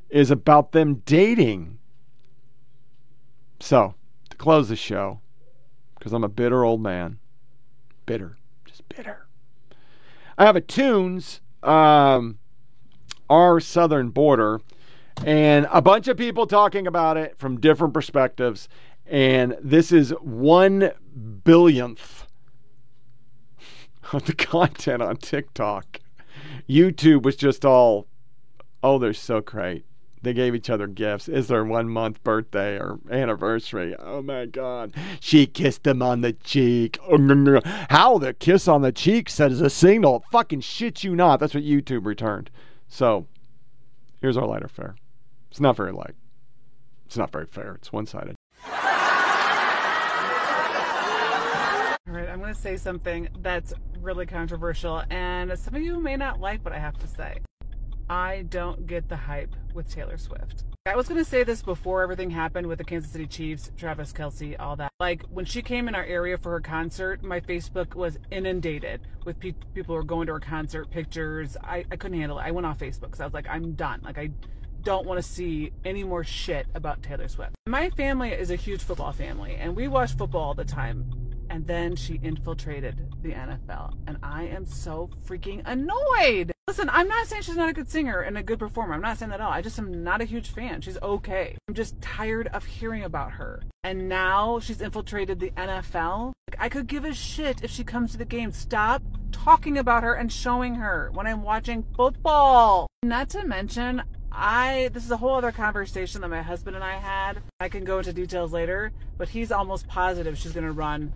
is 0.10 0.32
about 0.32 0.72
them 0.72 1.04
dating. 1.06 1.78
So 3.60 3.94
to 4.32 4.38
close 4.38 4.68
the 4.68 4.76
show, 4.76 5.20
because 5.94 6.12
I'm 6.12 6.24
a 6.24 6.28
bitter 6.28 6.66
old 6.66 6.82
man, 6.82 7.20
bitter, 8.08 8.38
just 8.66 8.90
bitter. 8.90 9.28
I 10.40 10.46
have 10.46 10.56
a 10.56 10.62
Tunes, 10.62 11.40
um, 11.62 12.40
our 13.30 13.60
southern 13.60 14.10
border, 14.10 14.60
and 15.24 15.68
a 15.72 15.84
bunch 15.84 16.08
of 16.08 16.18
people 16.18 16.48
talking 16.48 16.88
about 16.88 17.16
it 17.16 17.38
from 17.38 17.60
different 17.60 17.94
perspectives. 17.94 18.68
And 19.06 19.58
this 19.62 19.92
is 19.92 20.12
one 20.22 20.92
billionth 21.44 22.28
of 24.14 24.26
the 24.26 24.34
content 24.36 25.02
on 25.02 25.18
TikTok. 25.18 26.00
YouTube 26.70 27.24
was 27.24 27.36
just 27.36 27.66
all, 27.66 28.08
oh, 28.84 28.98
they're 28.98 29.14
so 29.14 29.42
great. 29.42 29.86
They 30.24 30.34
gave 30.34 30.54
each 30.54 30.70
other 30.70 30.86
gifts. 30.86 31.28
Is 31.28 31.48
their 31.48 31.66
one 31.66 31.90
month 31.90 32.24
birthday 32.24 32.78
or 32.78 33.00
anniversary? 33.10 33.96
Oh 33.98 34.22
my 34.22 34.46
God. 34.46 34.94
She 35.20 35.48
kissed 35.48 35.86
him 35.88 36.04
on 36.04 36.22
the 36.22 36.34
cheek. 36.34 37.00
How 37.90 38.20
the 38.20 38.36
kiss 38.38 38.68
on 38.68 38.84
the 38.84 38.92
cheek 38.92 39.30
sends 39.30 39.62
a 39.62 39.70
signal. 39.70 40.24
Fucking 40.32 40.62
shit 40.62 41.04
you 41.04 41.16
not. 41.16 41.40
That's 41.40 41.56
what 41.56 41.64
YouTube 41.64 42.06
returned. 42.06 42.52
So 42.88 43.26
here's 44.22 44.38
our 44.38 44.46
lighter 44.46 44.68
fare. 44.68 44.96
It's 45.50 45.60
not 45.60 45.76
very 45.76 45.92
light. 45.92 46.16
It's 47.08 47.18
not 47.18 47.32
very 47.32 47.48
fair. 47.48 47.74
It's 47.76 47.92
one 47.92 48.06
sided. 48.06 48.36
All 52.12 52.18
right, 52.18 52.28
I'm 52.28 52.42
going 52.42 52.54
to 52.54 52.60
say 52.60 52.76
something 52.76 53.30
that's 53.40 53.74
really 54.02 54.26
controversial, 54.26 55.02
and 55.10 55.58
some 55.58 55.76
of 55.76 55.82
you 55.82 55.98
may 55.98 56.18
not 56.18 56.42
like 56.42 56.62
what 56.66 56.74
I 56.74 56.78
have 56.78 56.98
to 56.98 57.08
say. 57.08 57.38
I 58.10 58.44
don't 58.50 58.86
get 58.86 59.08
the 59.08 59.16
hype 59.16 59.56
with 59.74 59.90
Taylor 59.90 60.18
Swift. 60.18 60.66
I 60.86 60.98
was 60.98 61.08
going 61.08 61.24
to 61.24 61.30
say 61.30 61.46
this 61.46 61.62
before 61.62 62.04
everything 62.04 62.30
happened 62.30 62.68
with 62.68 62.80
the 62.80 62.84
Kansas 62.84 63.14
City 63.14 63.28
Chiefs, 63.28 63.72
Travis 63.78 64.12
Kelce, 64.12 64.58
all 64.60 64.76
that. 64.76 64.92
Like, 65.00 65.24
when 65.30 65.46
she 65.46 65.62
came 65.62 65.88
in 65.88 65.96
our 65.96 66.04
area 66.04 66.38
for 66.38 66.52
her 66.52 66.60
concert, 66.60 67.24
my 67.24 67.40
Facebook 67.40 67.96
was 67.96 68.20
inundated 68.30 69.00
with 69.24 69.40
pe- 69.40 69.54
people 69.74 69.96
who 69.96 70.02
were 70.02 70.04
going 70.04 70.28
to 70.28 70.34
her 70.34 70.40
concert 70.42 70.90
pictures. 70.90 71.56
I, 71.64 71.86
I 71.94 71.96
couldn't 71.96 72.20
handle 72.20 72.40
it. 72.40 72.42
I 72.42 72.52
went 72.52 72.68
off 72.68 72.80
Facebook 72.80 73.04
because 73.04 73.22
I 73.22 73.26
was 73.26 73.34
like, 73.34 73.48
I'm 73.48 73.72
done. 73.72 74.02
Like, 74.04 74.18
I 74.18 74.32
don't 74.84 75.06
want 75.06 75.18
to 75.18 75.24
see 75.24 75.72
any 75.86 76.04
more 76.04 76.26
shit 76.26 76.68
about 76.76 77.04
Taylor 77.04 77.30
Swift. 77.30 77.54
My 77.68 77.90
family 77.92 78.34
is 78.34 78.52
a 78.52 78.58
huge 78.58 78.84
football 78.84 79.14
family, 79.14 79.56
and 79.56 79.78
we 79.78 79.88
watch 79.88 80.18
football 80.18 80.42
all 80.42 80.54
the 80.54 80.66
time. 80.66 81.31
And 81.52 81.68
then 81.68 81.98
she 81.98 82.18
infiltrated 82.24 83.14
the 83.22 83.34
NFL, 83.34 83.94
and 84.08 84.18
I 84.24 84.44
am 84.44 84.66
so 84.66 85.10
freaking 85.28 85.62
annoyed. 85.66 86.54
Listen, 86.66 86.90
I'm 86.90 87.10
not 87.10 87.28
saying 87.28 87.42
she's 87.42 87.58
not 87.58 87.68
a 87.68 87.74
good 87.74 87.90
singer 87.90 88.22
and 88.22 88.38
a 88.38 88.44
good 88.44 88.58
performer. 88.58 88.94
I'm 88.94 89.02
not 89.02 89.18
saying 89.18 89.32
that 89.32 89.42
at 89.42 89.46
all. 89.46 89.52
I 89.52 89.62
just 89.62 89.78
am 89.78 90.02
not 90.02 90.22
a 90.22 90.26
huge 90.26 90.52
fan. 90.52 90.80
She's 90.80 90.98
okay. 91.02 91.58
I'm 91.68 91.74
just 91.74 92.02
tired 92.02 92.48
of 92.54 92.64
hearing 92.64 93.04
about 93.04 93.34
her. 93.34 93.62
And 93.84 94.08
now 94.08 94.60
she's 94.60 94.80
infiltrated 94.80 95.42
the 95.42 95.52
NFL. 95.52 96.32
Like, 96.50 96.58
I 96.58 96.70
could 96.70 96.88
give 96.88 97.04
a 97.04 97.14
shit 97.14 97.66
if 97.66 97.70
she 97.70 97.84
comes 97.84 98.14
to 98.14 98.18
the 98.18 98.24
game. 98.24 98.54
Stop 98.54 99.04
talking 99.34 99.78
about 99.78 100.04
her 100.04 100.14
and 100.14 100.32
showing 100.32 100.76
her 100.76 101.12
when 101.14 101.28
I'm 101.28 101.44
watching 101.44 101.84
football. 101.98 102.88
Not 103.04 103.28
to 103.32 103.46
mention, 103.46 104.04
I 104.32 104.90
this 104.94 105.04
is 105.04 105.12
a 105.12 105.18
whole 105.18 105.36
other 105.36 105.52
conversation 105.52 106.22
that 106.22 106.30
my 106.30 106.42
husband 106.42 106.78
and 106.78 106.86
I 106.86 106.96
had. 106.96 107.42
I 107.60 107.68
can 107.68 107.84
go 107.84 107.98
into 107.98 108.14
details 108.14 108.54
later, 108.54 108.94
but 109.18 109.28
he's 109.28 109.52
almost 109.52 109.90
positive 109.90 110.38
she's 110.38 110.54
going 110.54 110.66
to 110.66 110.72
run 110.72 111.12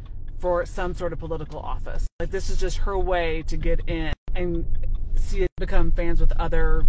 for 0.45 0.63
some 0.63 0.93
sort 0.93 1.11
of 1.11 1.17
political 1.17 1.59
office. 1.59 2.05
Like 2.19 2.29
this 2.29 2.51
is 2.51 2.59
just 2.59 2.77
her 2.77 2.95
way 2.99 3.41
to 3.47 3.57
get 3.57 3.79
in 3.89 4.13
and 4.35 4.63
see 5.15 5.41
it 5.41 5.49
become 5.57 5.89
fans 5.89 6.21
with 6.21 6.31
other 6.33 6.85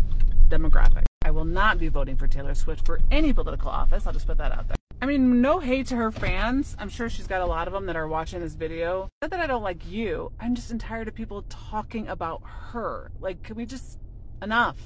demographics. 0.51 1.07
I 1.25 1.31
will 1.31 1.47
not 1.47 1.79
be 1.79 1.89
voting 1.89 2.19
for 2.19 2.29
Taylor 2.29 2.55
Swift 2.55 2.85
for 2.85 3.01
any 3.11 3.33
political 3.33 3.71
office. 3.71 4.07
I'll 4.07 4.13
just 4.13 4.27
put 4.27 4.37
that 4.37 4.53
out 4.53 4.69
there. 4.69 4.77
I 5.01 5.07
mean, 5.07 5.41
no 5.41 5.59
hate 5.59 5.87
to 5.87 5.97
her 5.97 6.13
fans. 6.13 6.77
I'm 6.79 6.91
sure 6.91 7.09
she's 7.09 7.27
got 7.27 7.41
a 7.41 7.47
lot 7.47 7.67
of 7.67 7.73
them 7.73 7.87
that 7.87 7.97
are 7.97 8.07
watching 8.07 8.41
this 8.41 8.53
video. 8.53 9.09
Not 9.23 9.31
that 9.31 9.41
I 9.41 9.47
don't 9.47 9.63
like 9.63 9.91
you. 9.91 10.33
I'm 10.39 10.55
just 10.55 10.79
tired 10.79 11.09
of 11.09 11.15
people 11.15 11.43
talking 11.49 12.09
about 12.09 12.43
her. 12.45 13.11
Like, 13.21 13.43
can 13.43 13.57
we 13.57 13.65
just 13.65 13.99
enough? 14.43 14.77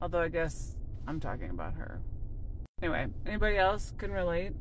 Although 0.00 0.22
I 0.22 0.28
guess 0.28 0.74
I'm 1.06 1.20
talking 1.20 1.50
about 1.50 1.74
her. 1.74 2.00
Anyway, 2.80 3.08
anybody 3.26 3.58
else 3.58 3.92
can 3.98 4.10
relate? 4.10 4.52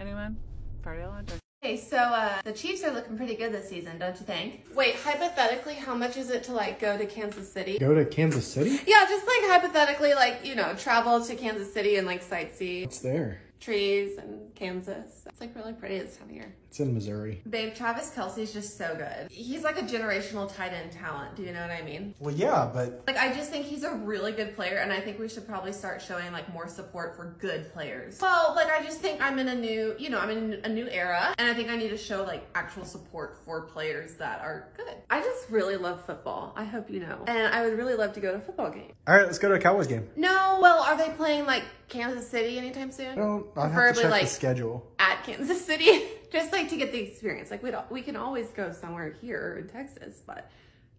Anyone? 0.00 0.36
Fardell? 0.82 1.16
Okay, 1.60 1.76
so 1.76 1.96
uh, 1.96 2.40
the 2.44 2.52
Chiefs 2.52 2.84
are 2.84 2.92
looking 2.92 3.16
pretty 3.16 3.34
good 3.34 3.50
this 3.50 3.68
season, 3.68 3.98
don't 3.98 4.14
you 4.14 4.24
think? 4.24 4.64
Wait, 4.76 4.94
hypothetically, 4.94 5.74
how 5.74 5.92
much 5.92 6.16
is 6.16 6.30
it 6.30 6.44
to 6.44 6.52
like 6.52 6.78
go 6.78 6.96
to 6.96 7.04
Kansas 7.04 7.52
City? 7.52 7.78
Go 7.80 7.96
to 7.96 8.04
Kansas 8.04 8.46
City? 8.46 8.78
Yeah, 8.86 9.04
just 9.08 9.26
like 9.26 9.50
hypothetically, 9.50 10.14
like 10.14 10.44
you 10.44 10.54
know, 10.54 10.74
travel 10.74 11.24
to 11.24 11.34
Kansas 11.34 11.72
City 11.72 11.96
and 11.96 12.06
like 12.06 12.24
sightsee. 12.24 12.84
What's 12.84 13.00
there? 13.00 13.40
Trees 13.58 14.18
and 14.18 14.54
Kansas. 14.54 15.24
It's 15.26 15.40
like 15.40 15.54
really 15.56 15.72
pretty 15.72 15.98
this 15.98 16.16
time 16.16 16.28
of 16.28 16.34
year. 16.36 16.54
It's 16.68 16.80
in 16.80 16.92
Missouri. 16.92 17.40
Babe, 17.48 17.74
Travis 17.74 18.10
Kelce 18.14 18.38
is 18.38 18.52
just 18.52 18.76
so 18.76 18.94
good. 18.94 19.30
He's 19.30 19.64
like 19.64 19.78
a 19.78 19.84
generational 19.84 20.54
tight 20.54 20.72
end 20.72 20.92
talent. 20.92 21.34
Do 21.34 21.42
you 21.42 21.52
know 21.52 21.62
what 21.62 21.70
I 21.70 21.82
mean? 21.82 22.14
Well, 22.20 22.34
yeah, 22.34 22.70
but 22.72 23.04
Like, 23.06 23.16
I 23.16 23.32
just 23.32 23.50
think 23.50 23.64
he's 23.64 23.84
a 23.84 23.94
really 23.94 24.32
good 24.32 24.54
player, 24.54 24.76
and 24.76 24.92
I 24.92 25.00
think 25.00 25.18
we 25.18 25.28
should 25.28 25.46
probably 25.46 25.72
start 25.72 26.02
showing 26.02 26.30
like 26.30 26.52
more 26.52 26.68
support 26.68 27.16
for 27.16 27.36
good 27.40 27.72
players. 27.72 28.18
Well, 28.20 28.52
like, 28.54 28.68
I 28.70 28.84
just 28.84 29.00
think 29.00 29.20
I'm 29.22 29.38
in 29.38 29.48
a 29.48 29.54
new, 29.54 29.94
you 29.98 30.10
know, 30.10 30.18
I'm 30.18 30.30
in 30.30 30.60
a 30.64 30.68
new 30.68 30.88
era, 30.88 31.34
and 31.38 31.48
I 31.50 31.54
think 31.54 31.70
I 31.70 31.76
need 31.76 31.88
to 31.88 31.96
show 31.96 32.22
like 32.22 32.46
actual 32.54 32.84
support 32.84 33.38
for 33.44 33.62
players 33.62 34.14
that 34.14 34.40
are 34.42 34.68
good. 34.76 34.94
I 35.08 35.20
just 35.20 35.48
really 35.48 35.76
love 35.76 36.04
football. 36.04 36.52
I 36.54 36.64
hope 36.64 36.90
you 36.90 37.00
know. 37.00 37.24
And 37.26 37.52
I 37.54 37.62
would 37.62 37.78
really 37.78 37.94
love 37.94 38.12
to 38.12 38.20
go 38.20 38.32
to 38.32 38.38
a 38.38 38.40
football 38.40 38.70
game. 38.70 38.92
all 39.06 39.14
right, 39.14 39.24
let's 39.24 39.38
go 39.38 39.48
to 39.48 39.54
a 39.54 39.58
Cowboys 39.58 39.86
game. 39.86 40.08
No, 40.16 40.58
well, 40.60 40.82
are 40.82 40.98
they 40.98 41.08
playing 41.14 41.46
like 41.46 41.64
Kansas 41.88 42.28
City 42.28 42.58
anytime 42.58 42.92
soon. 42.92 43.16
Well, 43.16 43.46
I'll 43.56 43.68
have 43.70 43.94
to 43.94 44.02
check 44.02 44.10
like 44.10 44.22
the 44.22 44.28
schedule. 44.28 44.86
at 44.98 45.24
Kansas 45.24 45.64
City, 45.64 46.02
just 46.30 46.52
like 46.52 46.68
to 46.70 46.76
get 46.76 46.92
the 46.92 46.98
experience. 46.98 47.50
Like 47.50 47.62
we 47.62 47.72
we 47.90 48.02
can 48.02 48.16
always 48.16 48.48
go 48.48 48.72
somewhere 48.72 49.14
here 49.20 49.58
in 49.60 49.68
Texas, 49.68 50.22
but 50.26 50.50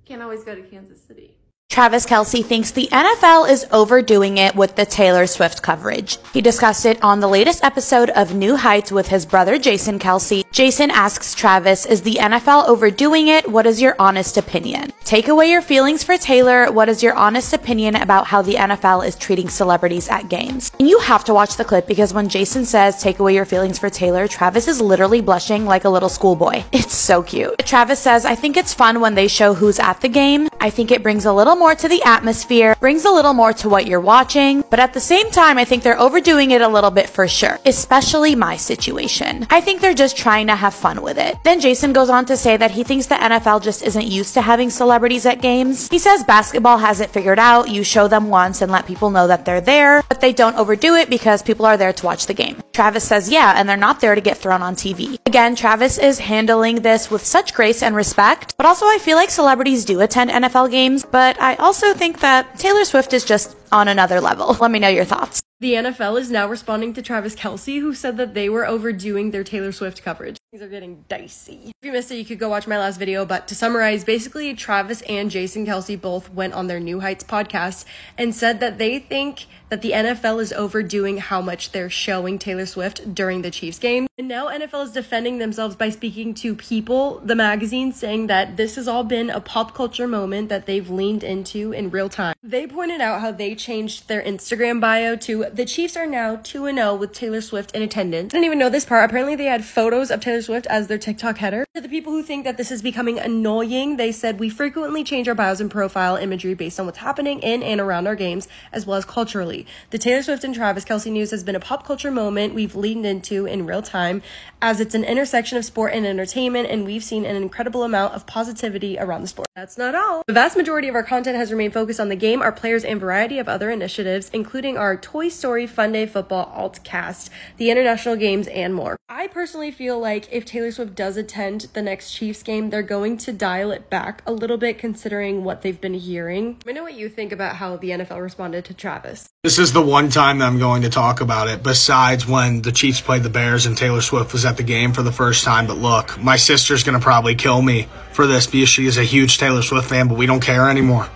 can't 0.05 0.21
always 0.21 0.43
go 0.43 0.55
to 0.55 0.61
Kansas 0.61 1.01
City. 1.01 1.38
Travis 1.69 2.07
Kelce 2.07 2.43
thinks 2.43 2.71
the 2.71 2.89
NFL 2.91 3.47
is 3.47 3.63
overdoing 3.71 4.39
it 4.39 4.55
with 4.55 4.75
the 4.75 4.87
Taylor 4.87 5.27
Swift 5.27 5.61
coverage. 5.61 6.17
He 6.33 6.41
discussed 6.41 6.83
it 6.87 7.01
on 7.03 7.19
the 7.19 7.27
latest 7.27 7.63
episode 7.63 8.09
of 8.09 8.33
New 8.33 8.55
Heights 8.55 8.91
with 8.91 9.07
his 9.07 9.23
brother 9.23 9.59
Jason 9.59 9.99
Kelce. 9.99 10.43
Jason 10.51 10.89
asks 10.89 11.35
Travis, 11.35 11.85
is 11.85 12.01
the 12.01 12.15
NFL 12.15 12.67
overdoing 12.67 13.27
it? 13.27 13.47
What 13.47 13.67
is 13.67 13.79
your 13.79 13.95
honest 13.99 14.35
opinion? 14.35 14.91
Take 15.03 15.27
away 15.27 15.51
your 15.51 15.61
feelings 15.61 16.03
for 16.03 16.17
Taylor. 16.17 16.71
What 16.71 16.89
is 16.89 17.03
your 17.03 17.13
honest 17.13 17.53
opinion 17.53 17.95
about 17.95 18.25
how 18.25 18.41
the 18.41 18.55
NFL 18.55 19.05
is 19.05 19.15
treating 19.15 19.47
celebrities 19.47 20.09
at 20.09 20.27
games? 20.27 20.71
And 20.79 20.89
you 20.89 20.97
have 20.99 21.23
to 21.25 21.35
watch 21.35 21.55
the 21.55 21.65
clip 21.65 21.85
because 21.85 22.15
when 22.15 22.29
Jason 22.29 22.65
says, 22.65 22.99
take 22.99 23.19
away 23.19 23.35
your 23.35 23.45
feelings 23.45 23.77
for 23.77 23.91
Taylor, 23.91 24.27
Travis 24.27 24.67
is 24.67 24.81
literally 24.81 25.21
blushing 25.21 25.65
like 25.65 25.85
a 25.85 25.89
little 25.89 26.09
schoolboy. 26.09 26.63
It's 26.89 26.95
so 26.95 27.21
cute. 27.21 27.59
Travis 27.59 27.99
says, 27.99 28.25
I 28.25 28.33
think 28.33 28.57
it's 28.57 28.73
fun 28.73 28.99
when 29.01 29.13
they 29.13 29.27
show 29.27 29.53
who's 29.53 29.77
at 29.77 30.01
the 30.01 30.09
game. 30.09 30.47
I 30.59 30.71
think 30.71 30.89
it 30.89 31.03
brings 31.03 31.25
a 31.25 31.33
little 31.33 31.58
more 31.59 31.75
to 31.75 31.87
the 31.89 32.01
atmosphere, 32.03 32.75
brings 32.79 33.05
a 33.05 33.11
little 33.11 33.33
more 33.33 33.51
to 33.53 33.69
what 33.69 33.85
you're 33.85 33.99
watching, 33.99 34.63
but 34.69 34.79
at 34.79 34.93
the 34.93 34.99
same 34.99 35.29
time, 35.29 35.57
I 35.57 35.65
think 35.65 35.83
they're 35.83 35.99
overdoing 35.99 36.51
it 36.51 36.61
a 36.61 36.67
little 36.67 36.89
bit 36.89 37.09
for 37.09 37.27
sure, 37.27 37.59
especially 37.65 38.33
my 38.33 38.55
situation. 38.55 39.45
I 39.49 39.59
think 39.59 39.81
they're 39.81 39.93
just 39.93 40.17
trying 40.17 40.47
to 40.47 40.55
have 40.55 40.73
fun 40.73 41.01
with 41.01 41.17
it. 41.17 41.37
Then 41.43 41.59
Jason 41.59 41.91
goes 41.91 42.09
on 42.09 42.25
to 42.27 42.37
say 42.37 42.55
that 42.55 42.71
he 42.71 42.83
thinks 42.83 43.07
the 43.07 43.15
NFL 43.15 43.61
just 43.61 43.83
isn't 43.83 44.07
used 44.07 44.33
to 44.35 44.41
having 44.41 44.69
celebrities 44.69 45.25
at 45.25 45.41
games. 45.41 45.89
He 45.89 45.99
says 45.99 46.23
basketball 46.23 46.77
has 46.77 47.01
it 47.01 47.09
figured 47.09 47.39
out. 47.39 47.69
You 47.69 47.83
show 47.83 48.07
them 48.07 48.29
once 48.29 48.61
and 48.61 48.71
let 48.71 48.87
people 48.87 49.09
know 49.09 49.27
that 49.27 49.43
they're 49.43 49.61
there, 49.61 50.03
but 50.07 50.21
they 50.21 50.31
don't 50.31 50.55
overdo 50.55 50.95
it 50.95 51.09
because 51.09 51.43
people 51.43 51.65
are 51.65 51.77
there 51.77 51.93
to 51.93 52.05
watch 52.05 52.25
the 52.25 52.33
game. 52.33 52.63
Travis 52.71 53.03
says, 53.03 53.29
yeah, 53.29 53.53
and 53.57 53.67
they're 53.67 53.75
not 53.75 53.99
there 53.99 54.15
to 54.15 54.21
get 54.21 54.37
thrown 54.37 54.61
on 54.61 54.75
TV. 54.75 55.19
Again, 55.25 55.55
Travis 55.55 55.97
is 55.97 56.19
handling 56.19 56.81
this 56.81 57.11
with 57.11 57.25
such 57.25 57.53
grace 57.53 57.83
and 57.83 57.95
respect, 57.95 58.55
but 58.55 58.65
also 58.65 58.85
I 58.85 58.97
feel 59.01 59.17
like 59.17 59.29
celebrities 59.29 59.83
do 59.83 59.99
attend 59.99 60.31
NFL 60.31 60.71
games, 60.71 61.05
but 61.05 61.39
I 61.41 61.48
also 61.55 61.93
think 61.93 62.19
that 62.19 62.57
Taylor 62.57 62.85
Swift 62.85 63.13
is 63.13 63.25
just 63.25 63.55
on 63.71 63.87
another 63.87 64.21
level. 64.21 64.55
Let 64.59 64.71
me 64.71 64.79
know 64.79 64.89
your 64.89 65.05
thoughts. 65.05 65.41
The 65.61 65.73
NFL 65.73 66.17
is 66.21 66.31
now 66.31 66.47
responding 66.47 66.93
to 66.93 67.01
Travis 67.01 67.35
Kelce, 67.35 67.81
who 67.81 67.93
said 67.93 68.15
that 68.15 68.33
they 68.33 68.47
were 68.47 68.65
overdoing 68.65 69.31
their 69.31 69.43
Taylor 69.43 69.73
Swift 69.73 70.01
coverage. 70.01 70.37
Things 70.51 70.63
are 70.63 70.69
getting 70.69 71.03
dicey. 71.09 71.73
If 71.81 71.85
you 71.85 71.91
missed 71.91 72.09
it, 72.11 72.15
you 72.15 72.23
could 72.23 72.39
go 72.39 72.47
watch 72.47 72.65
my 72.65 72.79
last 72.79 72.97
video. 72.97 73.25
But 73.25 73.49
to 73.49 73.55
summarize, 73.55 74.05
basically, 74.05 74.53
Travis 74.53 75.01
and 75.01 75.29
Jason 75.29 75.65
Kelce 75.65 75.99
both 75.99 76.33
went 76.33 76.53
on 76.53 76.67
their 76.67 76.79
New 76.79 77.01
Heights 77.01 77.25
podcast 77.25 77.83
and 78.17 78.33
said 78.33 78.61
that 78.61 78.77
they 78.77 78.99
think 78.99 79.47
that 79.67 79.81
the 79.81 79.91
NFL 79.91 80.41
is 80.41 80.51
overdoing 80.53 81.17
how 81.17 81.41
much 81.41 81.71
they're 81.71 81.89
showing 81.89 82.39
Taylor 82.39 82.65
Swift 82.65 83.13
during 83.13 83.41
the 83.41 83.51
Chiefs 83.51 83.79
game. 83.79 84.07
And 84.17 84.27
now 84.27 84.47
NFL 84.47 84.85
is 84.85 84.91
defending 84.91 85.37
themselves 85.37 85.75
by 85.75 85.89
speaking 85.89 86.33
to 86.35 86.55
People, 86.55 87.21
the 87.23 87.35
magazine, 87.35 87.93
saying 87.93 88.27
that 88.27 88.57
this 88.57 88.75
has 88.75 88.87
all 88.87 89.03
been 89.03 89.29
a 89.29 89.39
pop 89.39 89.75
culture 89.75 90.07
moment 90.07 90.49
that 90.49 90.65
they've 90.65 90.89
leaned 90.89 91.23
into 91.23 91.71
in 91.71 91.91
real 91.91 92.09
time. 92.09 92.33
They 92.41 92.65
pointed 92.65 93.01
out 93.01 93.21
how 93.21 93.31
they 93.31 93.53
changed 93.53 94.07
their 94.07 94.23
Instagram 94.23 94.81
bio 94.81 95.15
to 95.17 95.48
the 95.53 95.65
Chiefs 95.65 95.97
are 95.97 96.05
now 96.05 96.37
2 96.37 96.65
0 96.73 96.95
with 96.95 97.13
Taylor 97.13 97.41
Swift 97.41 97.75
in 97.75 97.81
attendance. 97.81 98.33
I 98.33 98.37
didn't 98.37 98.45
even 98.45 98.59
know 98.59 98.69
this 98.69 98.85
part. 98.85 99.09
Apparently, 99.09 99.35
they 99.35 99.45
had 99.45 99.65
photos 99.65 100.11
of 100.11 100.21
Taylor 100.21 100.41
Swift 100.41 100.67
as 100.67 100.87
their 100.87 100.97
TikTok 100.97 101.37
header. 101.37 101.65
To 101.75 101.81
the 101.81 101.89
people 101.89 102.13
who 102.13 102.23
think 102.23 102.43
that 102.45 102.57
this 102.57 102.71
is 102.71 102.81
becoming 102.81 103.19
annoying, 103.19 103.97
they 103.97 104.11
said 104.11 104.39
we 104.39 104.49
frequently 104.49 105.03
change 105.03 105.27
our 105.27 105.35
bios 105.35 105.59
and 105.59 105.71
profile 105.71 106.15
imagery 106.15 106.53
based 106.53 106.79
on 106.79 106.85
what's 106.85 106.99
happening 106.99 107.39
in 107.39 107.63
and 107.63 107.81
around 107.81 108.07
our 108.07 108.15
games, 108.15 108.47
as 108.71 108.85
well 108.85 108.97
as 108.97 109.05
culturally. 109.05 109.65
The 109.89 109.97
Taylor 109.97 110.23
Swift 110.23 110.43
and 110.43 110.53
Travis 110.53 110.85
Kelce 110.85 111.11
news 111.11 111.31
has 111.31 111.43
been 111.43 111.55
a 111.55 111.59
pop 111.59 111.85
culture 111.85 112.11
moment 112.11 112.53
we've 112.53 112.75
leaned 112.75 113.05
into 113.05 113.45
in 113.45 113.65
real 113.65 113.81
time, 113.81 114.21
as 114.61 114.79
it's 114.79 114.95
an 114.95 115.03
intersection 115.03 115.57
of 115.57 115.65
sport 115.65 115.93
and 115.93 116.05
entertainment, 116.05 116.69
and 116.69 116.85
we've 116.85 117.03
seen 117.03 117.25
an 117.25 117.35
incredible 117.35 117.83
amount 117.83 118.13
of 118.13 118.25
positivity 118.25 118.97
around 118.99 119.21
the 119.21 119.27
sport. 119.27 119.47
That's 119.55 119.77
not 119.77 119.95
all. 119.95 120.23
The 120.27 120.33
vast 120.33 120.55
majority 120.55 120.87
of 120.87 120.95
our 120.95 121.03
content 121.03 121.37
has 121.37 121.51
remained 121.51 121.73
focused 121.73 121.99
on 121.99 122.09
the 122.09 122.15
game, 122.15 122.41
our 122.41 122.51
players, 122.51 122.83
and 122.83 122.99
variety 122.99 123.39
of 123.39 123.49
other 123.49 123.69
initiatives, 123.69 124.29
including 124.33 124.77
our 124.77 124.95
Toy 124.95 125.29
Story 125.39 125.65
Fun 125.65 125.93
Day 125.93 126.05
Football 126.05 126.51
alt 126.53 126.83
cast, 126.83 127.31
the 127.57 127.71
international 127.71 128.17
games, 128.17 128.47
and 128.47 128.75
more. 128.75 128.97
I 129.07 129.27
personally 129.27 129.71
feel 129.71 129.97
like 129.97 130.27
if 130.31 130.45
Taylor 130.45 130.71
Swift 130.71 130.95
does 130.95 131.15
attend 131.15 131.61
the 131.73 131.81
next 131.81 132.11
Chiefs 132.11 132.43
game, 132.43 132.69
they're 132.69 132.83
going 132.83 133.17
to 133.19 133.31
dial 133.31 133.71
it 133.71 133.89
back 133.89 134.21
a 134.27 134.33
little 134.33 134.57
bit 134.57 134.77
considering 134.77 135.43
what 135.45 135.61
they've 135.61 135.79
been 135.79 135.93
hearing. 135.93 136.57
I 136.67 136.73
know 136.73 136.83
what 136.83 136.93
you 136.93 137.07
think 137.07 137.31
about 137.31 137.55
how 137.55 137.77
the 137.77 137.89
NFL 137.91 138.21
responded 138.21 138.65
to 138.65 138.73
Travis. 138.73 139.29
This 139.43 139.57
is 139.57 139.71
the 139.71 139.81
one 139.81 140.09
time 140.09 140.39
that 140.39 140.45
I'm 140.45 140.59
going 140.59 140.81
to 140.81 140.89
talk 140.89 141.21
about 141.21 141.47
it, 141.47 141.63
besides 141.63 142.27
when 142.27 142.61
the 142.61 142.73
Chiefs 142.73 142.99
played 142.99 143.23
the 143.23 143.29
Bears 143.29 143.65
and 143.65 143.77
Taylor 143.77 144.01
Swift 144.01 144.33
was 144.33 144.45
at 144.45 144.57
the 144.57 144.63
game 144.63 144.91
for 144.91 145.01
the 145.03 145.11
first 145.11 145.45
time. 145.45 145.67
But 145.67 145.77
look, 145.77 146.21
my 146.21 146.35
sister's 146.35 146.83
going 146.83 146.99
to 146.99 147.03
probably 147.03 147.35
kill 147.35 147.61
me 147.61 147.87
for 148.11 148.27
this 148.27 148.45
because 148.45 148.67
she 148.67 148.85
is 148.85 148.97
a 148.97 149.03
huge 149.03 149.37
Taylor 149.37 149.61
Swift 149.61 149.87
fan, 149.87 150.09
but 150.09 150.17
we 150.17 150.25
don't 150.25 150.41
care 150.41 150.69
anymore. 150.69 151.07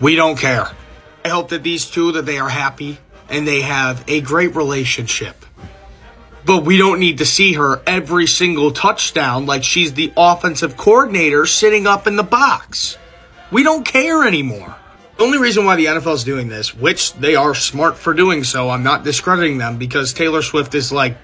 We 0.00 0.16
don't 0.16 0.36
care. 0.36 0.66
I 1.24 1.28
hope 1.28 1.48
that 1.50 1.62
these 1.62 1.88
two, 1.88 2.12
that 2.12 2.26
they 2.26 2.38
are 2.38 2.50
happy 2.50 2.98
and 3.28 3.46
they 3.46 3.62
have 3.62 4.04
a 4.08 4.20
great 4.20 4.54
relationship. 4.54 5.44
But 6.46 6.64
we 6.64 6.76
don't 6.76 7.00
need 7.00 7.18
to 7.18 7.26
see 7.26 7.54
her 7.54 7.82
every 7.86 8.26
single 8.26 8.70
touchdown 8.70 9.46
like 9.46 9.64
she's 9.64 9.94
the 9.94 10.12
offensive 10.16 10.76
coordinator 10.76 11.46
sitting 11.46 11.86
up 11.86 12.06
in 12.06 12.16
the 12.16 12.22
box. 12.22 12.98
We 13.50 13.62
don't 13.62 13.84
care 13.84 14.26
anymore. 14.26 14.76
The 15.16 15.24
only 15.24 15.38
reason 15.38 15.64
why 15.64 15.76
the 15.76 15.86
NFL 15.86 16.14
is 16.14 16.24
doing 16.24 16.48
this, 16.48 16.74
which 16.74 17.14
they 17.14 17.36
are 17.36 17.54
smart 17.54 17.96
for 17.96 18.12
doing 18.12 18.42
so, 18.42 18.68
I'm 18.68 18.82
not 18.82 19.04
discrediting 19.04 19.58
them 19.58 19.78
because 19.78 20.12
Taylor 20.12 20.42
Swift 20.42 20.74
is 20.74 20.92
like 20.92 21.16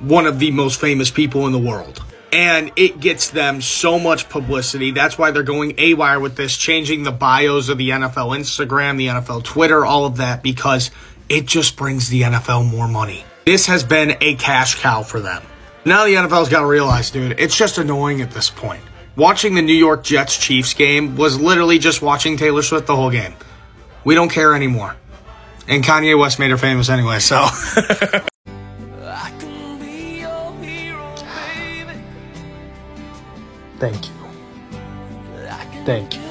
one 0.00 0.26
of 0.26 0.38
the 0.38 0.50
most 0.50 0.80
famous 0.80 1.10
people 1.10 1.46
in 1.46 1.52
the 1.52 1.58
world. 1.58 2.04
And 2.30 2.70
it 2.76 3.00
gets 3.00 3.30
them 3.30 3.62
so 3.62 3.98
much 3.98 4.28
publicity. 4.28 4.90
That's 4.90 5.16
why 5.16 5.30
they're 5.30 5.42
going 5.42 5.76
AWire 5.76 6.20
with 6.20 6.36
this, 6.36 6.58
changing 6.58 7.04
the 7.04 7.10
bios 7.10 7.70
of 7.70 7.78
the 7.78 7.88
NFL 7.88 8.36
Instagram, 8.38 8.98
the 8.98 9.06
NFL 9.06 9.44
Twitter, 9.44 9.84
all 9.84 10.04
of 10.04 10.18
that, 10.18 10.42
because 10.42 10.90
it 11.28 11.46
just 11.46 11.76
brings 11.76 12.08
the 12.08 12.22
NFL 12.22 12.70
more 12.70 12.88
money. 12.88 13.24
This 13.44 13.66
has 13.66 13.84
been 13.84 14.16
a 14.20 14.34
cash 14.36 14.76
cow 14.76 15.02
for 15.02 15.20
them. 15.20 15.42
Now 15.84 16.04
the 16.04 16.14
NFL's 16.14 16.48
got 16.48 16.60
to 16.60 16.66
realize, 16.66 17.10
dude, 17.10 17.38
it's 17.40 17.56
just 17.56 17.78
annoying 17.78 18.20
at 18.20 18.30
this 18.30 18.50
point. 18.50 18.82
Watching 19.16 19.54
the 19.54 19.62
New 19.62 19.72
York 19.74 20.04
Jets 20.04 20.36
Chiefs 20.36 20.74
game 20.74 21.16
was 21.16 21.40
literally 21.40 21.78
just 21.78 22.02
watching 22.02 22.36
Taylor 22.36 22.62
Swift 22.62 22.86
the 22.86 22.94
whole 22.94 23.10
game. 23.10 23.34
We 24.04 24.14
don't 24.14 24.28
care 24.28 24.54
anymore. 24.54 24.96
And 25.66 25.82
Kanye 25.82 26.18
West 26.18 26.38
made 26.38 26.50
her 26.50 26.56
famous 26.56 26.88
anyway, 26.88 27.18
so. 27.18 27.46
Thank 33.78 34.08
you. 34.08 34.14
Thank 35.84 36.16
you. 36.16 36.27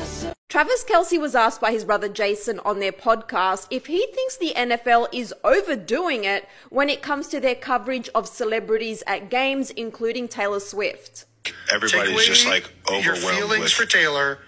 Travis 0.49 0.85
Kelce 0.85 1.19
was 1.19 1.35
asked 1.35 1.59
by 1.59 1.73
his 1.73 1.83
brother 1.83 2.07
Jason 2.07 2.59
on 2.59 2.79
their 2.79 2.93
podcast 2.93 3.67
if 3.69 3.87
he 3.87 4.07
thinks 4.13 4.37
the 4.37 4.53
NFL 4.55 5.09
is 5.11 5.33
overdoing 5.43 6.23
it 6.23 6.47
when 6.69 6.87
it 6.87 7.01
comes 7.01 7.27
to 7.29 7.41
their 7.41 7.53
coverage 7.53 8.07
of 8.15 8.29
celebrities 8.29 9.03
at 9.05 9.29
games, 9.29 9.71
including 9.71 10.29
Taylor 10.29 10.61
Swift. 10.61 11.25
Everybody's 11.69 12.25
just 12.25 12.45
like 12.47 12.69
overwhelmed 12.89 13.05
your 13.05 13.15
feelings 13.15 13.63
with 13.63 13.71
for 13.73 13.85
Taylor. 13.85 14.39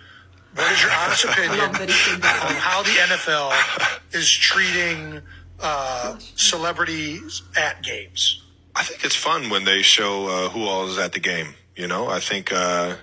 What 0.55 0.71
is 0.71 0.81
your 0.81 0.91
honest 0.91 1.25
opinion 1.25 1.59
on 1.59 2.55
how 2.55 2.81
the 2.81 2.91
NFL 2.91 4.13
is 4.13 4.31
treating 4.31 5.21
uh, 5.59 6.17
celebrities 6.35 7.41
at 7.57 7.83
games? 7.83 8.45
I 8.73 8.83
think 8.83 9.03
it's 9.03 9.17
fun 9.17 9.49
when 9.49 9.65
they 9.65 9.81
show 9.81 10.27
uh, 10.27 10.49
who 10.49 10.63
all 10.63 10.87
is 10.87 10.97
at 10.97 11.11
the 11.11 11.19
game. 11.19 11.55
You 11.75 11.87
know, 11.87 12.07
I 12.07 12.21
think 12.21 12.53
uh, 12.53 12.95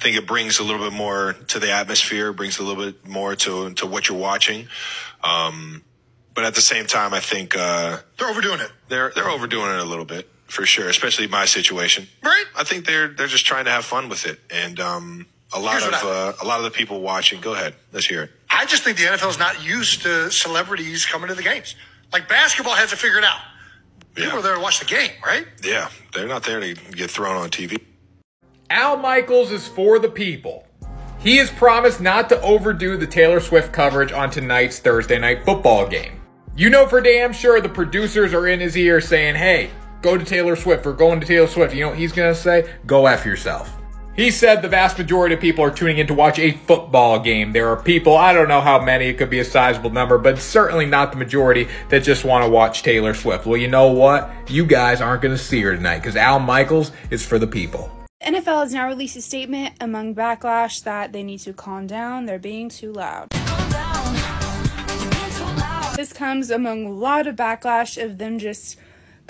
I 0.00 0.02
think 0.02 0.16
it 0.16 0.26
brings 0.26 0.58
a 0.58 0.62
little 0.64 0.80
bit 0.80 0.94
more 0.94 1.34
to 1.48 1.58
the 1.58 1.72
atmosphere, 1.72 2.32
brings 2.32 2.58
a 2.58 2.62
little 2.62 2.82
bit 2.82 3.06
more 3.06 3.36
to 3.36 3.74
to 3.74 3.86
what 3.86 4.08
you're 4.08 4.16
watching. 4.16 4.66
Um, 5.22 5.82
but 6.32 6.44
at 6.44 6.54
the 6.54 6.62
same 6.62 6.86
time, 6.86 7.12
I 7.12 7.20
think 7.20 7.54
uh, 7.54 7.98
They're 8.16 8.28
overdoing 8.30 8.60
it. 8.60 8.72
they're 8.88 9.12
they're 9.14 9.28
overdoing 9.28 9.72
it 9.74 9.80
a 9.80 9.84
little 9.84 10.06
bit 10.06 10.26
for 10.46 10.64
sure, 10.64 10.88
especially 10.88 11.26
my 11.26 11.44
situation. 11.44 12.06
Right. 12.22 12.46
I 12.56 12.64
think 12.64 12.86
they're 12.86 13.08
they're 13.08 13.26
just 13.26 13.44
trying 13.44 13.66
to 13.66 13.70
have 13.70 13.84
fun 13.84 14.08
with 14.08 14.24
it, 14.24 14.40
and 14.50 14.80
um, 14.80 15.26
a 15.52 15.60
lot 15.60 15.82
Here's 15.82 15.88
of 15.88 15.94
I- 15.94 16.08
uh, 16.08 16.32
a 16.42 16.46
lot 16.46 16.58
of 16.60 16.64
the 16.64 16.70
people 16.70 17.02
watching. 17.02 17.42
Go 17.42 17.52
ahead, 17.52 17.74
let's 17.92 18.06
hear 18.06 18.22
it. 18.22 18.30
I 18.48 18.64
just 18.64 18.82
think 18.82 18.96
the 18.96 19.04
NFL 19.04 19.28
is 19.28 19.38
not 19.38 19.62
used 19.62 20.00
to 20.02 20.30
celebrities 20.30 21.04
coming 21.04 21.28
to 21.28 21.34
the 21.34 21.42
games. 21.42 21.74
Like 22.10 22.26
basketball 22.26 22.74
has 22.74 22.88
to 22.88 22.96
figure 22.96 23.18
it 23.18 23.24
out. 23.24 23.40
People 24.14 24.38
are 24.38 24.42
there 24.42 24.54
to 24.54 24.60
watch 24.60 24.80
the 24.80 24.86
game, 24.86 25.10
right? 25.24 25.46
Yeah, 25.62 25.88
they're 26.14 26.26
not 26.26 26.42
there 26.44 26.58
to 26.58 26.74
get 26.74 27.10
thrown 27.10 27.36
on 27.36 27.50
TV. 27.50 27.80
Al 28.72 28.96
Michaels 28.96 29.50
is 29.50 29.66
for 29.66 29.98
the 29.98 30.08
people. 30.08 30.64
He 31.18 31.38
has 31.38 31.50
promised 31.50 32.00
not 32.00 32.28
to 32.28 32.40
overdo 32.40 32.96
the 32.96 33.06
Taylor 33.06 33.40
Swift 33.40 33.72
coverage 33.72 34.12
on 34.12 34.30
tonight's 34.30 34.78
Thursday 34.78 35.18
night 35.18 35.44
football 35.44 35.88
game. 35.88 36.20
You 36.56 36.70
know 36.70 36.86
for 36.86 37.00
damn 37.00 37.32
sure 37.32 37.60
the 37.60 37.68
producers 37.68 38.32
are 38.32 38.46
in 38.46 38.60
his 38.60 38.76
ear 38.76 39.00
saying, 39.00 39.34
hey, 39.34 39.70
go 40.02 40.16
to 40.16 40.24
Taylor 40.24 40.54
Swift. 40.54 40.86
We're 40.86 40.92
going 40.92 41.18
to 41.18 41.26
Taylor 41.26 41.48
Swift. 41.48 41.74
You 41.74 41.80
know 41.80 41.88
what 41.88 41.98
he's 41.98 42.12
going 42.12 42.32
to 42.32 42.40
say? 42.40 42.72
Go 42.86 43.06
F 43.06 43.26
yourself. 43.26 43.76
He 44.14 44.30
said 44.30 44.62
the 44.62 44.68
vast 44.68 44.98
majority 44.98 45.34
of 45.34 45.40
people 45.40 45.64
are 45.64 45.70
tuning 45.72 45.98
in 45.98 46.06
to 46.06 46.14
watch 46.14 46.38
a 46.38 46.52
football 46.52 47.18
game. 47.18 47.52
There 47.52 47.70
are 47.70 47.82
people, 47.82 48.16
I 48.16 48.32
don't 48.32 48.48
know 48.48 48.60
how 48.60 48.80
many, 48.80 49.06
it 49.06 49.18
could 49.18 49.30
be 49.30 49.40
a 49.40 49.44
sizable 49.44 49.90
number, 49.90 50.16
but 50.16 50.38
certainly 50.38 50.86
not 50.86 51.10
the 51.10 51.18
majority 51.18 51.66
that 51.88 52.04
just 52.04 52.24
want 52.24 52.44
to 52.44 52.50
watch 52.50 52.84
Taylor 52.84 53.14
Swift. 53.14 53.46
Well, 53.46 53.56
you 53.56 53.68
know 53.68 53.90
what? 53.90 54.30
You 54.48 54.64
guys 54.64 55.00
aren't 55.00 55.22
going 55.22 55.36
to 55.36 55.42
see 55.42 55.60
her 55.62 55.74
tonight 55.74 55.98
because 55.98 56.14
Al 56.14 56.38
Michaels 56.38 56.92
is 57.10 57.26
for 57.26 57.40
the 57.40 57.48
people. 57.48 57.90
NFL 58.22 58.64
has 58.64 58.74
now 58.74 58.86
released 58.86 59.16
a 59.16 59.22
statement 59.22 59.74
among 59.80 60.14
backlash 60.14 60.82
that 60.82 61.10
they 61.10 61.22
need 61.22 61.38
to 61.38 61.54
calm 61.54 61.86
down. 61.86 62.26
They're 62.26 62.38
being 62.38 62.68
too 62.68 62.92
loud. 62.92 63.30
This 65.96 66.12
comes 66.12 66.50
among 66.50 66.84
a 66.84 66.90
lot 66.90 67.26
of 67.26 67.36
backlash 67.36 68.02
of 68.02 68.18
them 68.18 68.38
just 68.38 68.76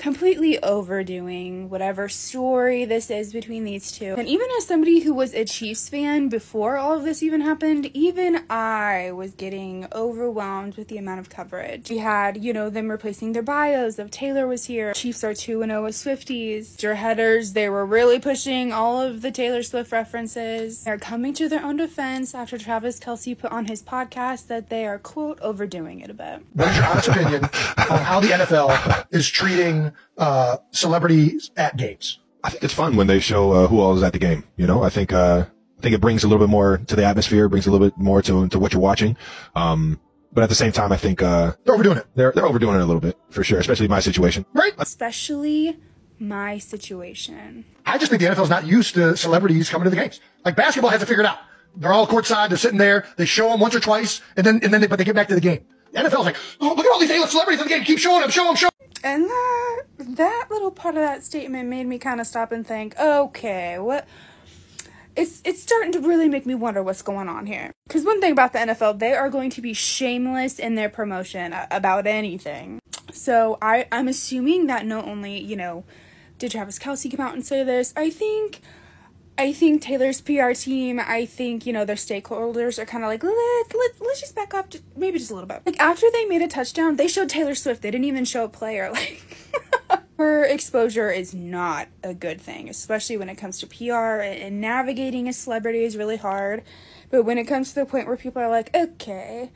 completely 0.00 0.58
overdoing 0.62 1.68
whatever 1.68 2.08
story 2.08 2.86
this 2.86 3.10
is 3.10 3.34
between 3.34 3.64
these 3.64 3.92
two. 3.92 4.14
And 4.16 4.26
even 4.26 4.48
as 4.56 4.66
somebody 4.66 5.00
who 5.00 5.12
was 5.12 5.34
a 5.34 5.44
Chiefs 5.44 5.90
fan 5.90 6.30
before 6.30 6.78
all 6.78 6.94
of 6.94 7.04
this 7.04 7.22
even 7.22 7.42
happened, 7.42 7.90
even 7.92 8.42
I 8.48 9.12
was 9.12 9.34
getting 9.34 9.86
overwhelmed 9.92 10.76
with 10.76 10.88
the 10.88 10.96
amount 10.96 11.20
of 11.20 11.28
coverage. 11.28 11.90
We 11.90 11.98
had, 11.98 12.42
you 12.42 12.54
know, 12.54 12.70
them 12.70 12.90
replacing 12.90 13.32
their 13.32 13.42
bios 13.42 13.98
of 13.98 14.10
Taylor 14.10 14.46
was 14.46 14.64
here. 14.64 14.94
Chiefs 14.94 15.22
are 15.22 15.34
2 15.34 15.62
0 15.62 15.84
with 15.84 15.94
Swifties. 15.94 16.82
Your 16.82 16.94
headers, 16.94 17.52
they 17.52 17.68
were 17.68 17.84
really 17.84 18.18
pushing 18.18 18.72
all 18.72 19.02
of 19.02 19.20
the 19.20 19.30
Taylor 19.30 19.62
Swift 19.62 19.92
references. 19.92 20.82
They're 20.84 20.98
coming 20.98 21.34
to 21.34 21.46
their 21.46 21.62
own 21.62 21.76
defense 21.76 22.34
after 22.34 22.56
Travis 22.56 22.98
Kelce 22.98 23.38
put 23.38 23.52
on 23.52 23.66
his 23.66 23.82
podcast 23.82 24.46
that 24.46 24.70
they 24.70 24.86
are, 24.86 24.98
quote, 24.98 25.38
overdoing 25.40 26.00
it 26.00 26.08
a 26.08 26.14
bit. 26.14 26.42
What 26.54 26.68
is 26.68 26.76
your 26.76 26.86
honest 26.86 27.08
opinion 27.08 27.44
on 27.44 27.98
how 27.98 28.20
the 28.20 28.28
NFL 28.28 29.06
is 29.10 29.28
treating 29.28 29.89
uh, 30.18 30.58
celebrities 30.70 31.50
at 31.56 31.76
games? 31.76 32.18
I 32.42 32.50
think 32.50 32.64
it's 32.64 32.74
fun 32.74 32.96
when 32.96 33.06
they 33.06 33.20
show 33.20 33.52
uh, 33.52 33.66
who 33.66 33.80
all 33.80 33.96
is 33.96 34.02
at 34.02 34.12
the 34.12 34.18
game. 34.18 34.44
You 34.56 34.66
know, 34.66 34.82
I 34.82 34.88
think 34.88 35.12
uh, 35.12 35.44
I 35.78 35.82
think 35.82 35.94
it 35.94 36.00
brings 36.00 36.24
a 36.24 36.28
little 36.28 36.44
bit 36.44 36.50
more 36.50 36.78
to 36.78 36.96
the 36.96 37.04
atmosphere, 37.04 37.48
brings 37.48 37.66
a 37.66 37.70
little 37.70 37.86
bit 37.86 37.98
more 37.98 38.22
to 38.22 38.48
to 38.48 38.58
what 38.58 38.72
you're 38.72 38.82
watching. 38.82 39.16
Um, 39.54 40.00
but 40.32 40.42
at 40.44 40.48
the 40.48 40.54
same 40.54 40.72
time, 40.72 40.92
I 40.92 40.96
think 40.96 41.22
uh, 41.22 41.52
they're 41.64 41.74
overdoing 41.74 41.98
it. 41.98 42.06
They're 42.14 42.32
they're 42.32 42.46
overdoing 42.46 42.76
it 42.76 42.82
a 42.82 42.86
little 42.86 43.00
bit 43.00 43.18
for 43.30 43.44
sure, 43.44 43.58
especially 43.58 43.88
my 43.88 44.00
situation. 44.00 44.46
Right. 44.54 44.72
Especially 44.78 45.78
my 46.18 46.58
situation. 46.58 47.64
I 47.84 47.98
just 47.98 48.10
think 48.10 48.22
the 48.22 48.28
NFL's 48.28 48.50
not 48.50 48.66
used 48.66 48.94
to 48.94 49.16
celebrities 49.16 49.68
coming 49.68 49.84
to 49.84 49.90
the 49.90 49.96
games. 49.96 50.20
Like 50.44 50.54
basketball 50.56 50.90
has 50.90 51.02
it 51.02 51.06
figured 51.06 51.26
out. 51.26 51.38
They're 51.76 51.92
all 51.92 52.06
courtside. 52.06 52.48
They're 52.48 52.58
sitting 52.58 52.78
there. 52.78 53.06
They 53.16 53.24
show 53.26 53.48
them 53.48 53.60
once 53.60 53.74
or 53.74 53.80
twice, 53.80 54.20
and 54.36 54.46
then 54.46 54.60
and 54.62 54.72
then 54.72 54.80
they, 54.80 54.86
but 54.86 54.96
they 54.98 55.04
get 55.04 55.14
back 55.14 55.28
to 55.28 55.34
the 55.34 55.40
game. 55.40 55.64
The 55.92 56.00
NFL's 56.00 56.24
like, 56.24 56.36
oh, 56.60 56.74
look 56.74 56.86
at 56.86 56.92
all 56.92 57.00
these 57.00 57.10
A-list 57.10 57.32
celebrities 57.32 57.60
in 57.60 57.66
the 57.66 57.74
game. 57.74 57.84
Keep 57.84 57.98
showing 57.98 58.20
them, 58.20 58.30
show 58.30 58.44
them, 58.44 58.54
show. 58.54 58.66
'em." 58.66 58.79
And 59.02 59.24
that 59.24 59.82
that 59.98 60.46
little 60.50 60.70
part 60.70 60.96
of 60.96 61.02
that 61.02 61.24
statement 61.24 61.68
made 61.68 61.86
me 61.86 61.98
kind 61.98 62.20
of 62.20 62.26
stop 62.26 62.52
and 62.52 62.66
think, 62.66 62.98
okay, 62.98 63.78
what 63.78 64.06
it's 65.16 65.40
it's 65.44 65.62
starting 65.62 65.92
to 65.92 66.00
really 66.00 66.28
make 66.28 66.46
me 66.46 66.54
wonder 66.54 66.82
what's 66.82 67.02
going 67.02 67.28
on 67.28 67.46
here. 67.46 67.72
Cuz 67.88 68.04
one 68.04 68.20
thing 68.20 68.32
about 68.32 68.52
the 68.52 68.58
NFL, 68.58 68.98
they 68.98 69.14
are 69.14 69.30
going 69.30 69.50
to 69.50 69.60
be 69.60 69.72
shameless 69.72 70.58
in 70.58 70.74
their 70.74 70.88
promotion 70.88 71.54
about 71.70 72.06
anything. 72.06 72.78
So 73.12 73.58
I 73.62 73.86
I'm 73.90 74.08
assuming 74.08 74.66
that 74.66 74.86
not 74.86 75.06
only, 75.06 75.38
you 75.38 75.56
know, 75.56 75.84
did 76.38 76.52
Travis 76.52 76.78
Kelce 76.78 77.10
come 77.10 77.24
out 77.24 77.34
and 77.34 77.44
say 77.44 77.64
this, 77.64 77.92
I 77.96 78.10
think 78.10 78.60
I 79.40 79.54
think 79.54 79.80
Taylor's 79.80 80.20
PR 80.20 80.52
team, 80.52 81.00
I 81.00 81.24
think, 81.24 81.64
you 81.64 81.72
know, 81.72 81.86
their 81.86 81.96
stakeholders 81.96 82.78
are 82.78 82.84
kind 82.84 83.02
of 83.02 83.08
like, 83.08 83.22
let's, 83.22 83.74
let's, 83.74 83.98
let's 83.98 84.20
just 84.20 84.36
back 84.36 84.52
up, 84.52 84.68
just, 84.68 84.84
maybe 84.94 85.18
just 85.18 85.30
a 85.30 85.34
little 85.34 85.48
bit. 85.48 85.62
Like, 85.64 85.80
after 85.80 86.08
they 86.12 86.26
made 86.26 86.42
a 86.42 86.46
touchdown, 86.46 86.96
they 86.96 87.08
showed 87.08 87.30
Taylor 87.30 87.54
Swift. 87.54 87.80
They 87.80 87.90
didn't 87.90 88.04
even 88.04 88.26
show 88.26 88.44
a 88.44 88.48
player. 88.48 88.92
Like, 89.00 90.02
her 90.18 90.44
exposure 90.44 91.10
is 91.10 91.34
not 91.34 91.88
a 92.04 92.12
good 92.12 92.38
thing, 92.38 92.68
especially 92.68 93.16
when 93.16 93.30
it 93.30 93.36
comes 93.36 93.58
to 93.60 93.66
PR 93.66 94.20
and 94.20 94.60
navigating 94.60 95.26
a 95.26 95.32
celebrity 95.32 95.84
is 95.84 95.96
really 95.96 96.18
hard. 96.18 96.62
But 97.08 97.22
when 97.22 97.38
it 97.38 97.44
comes 97.44 97.70
to 97.70 97.76
the 97.76 97.86
point 97.86 98.06
where 98.06 98.18
people 98.18 98.42
are 98.42 98.50
like, 98.50 98.68
okay, 98.76 99.50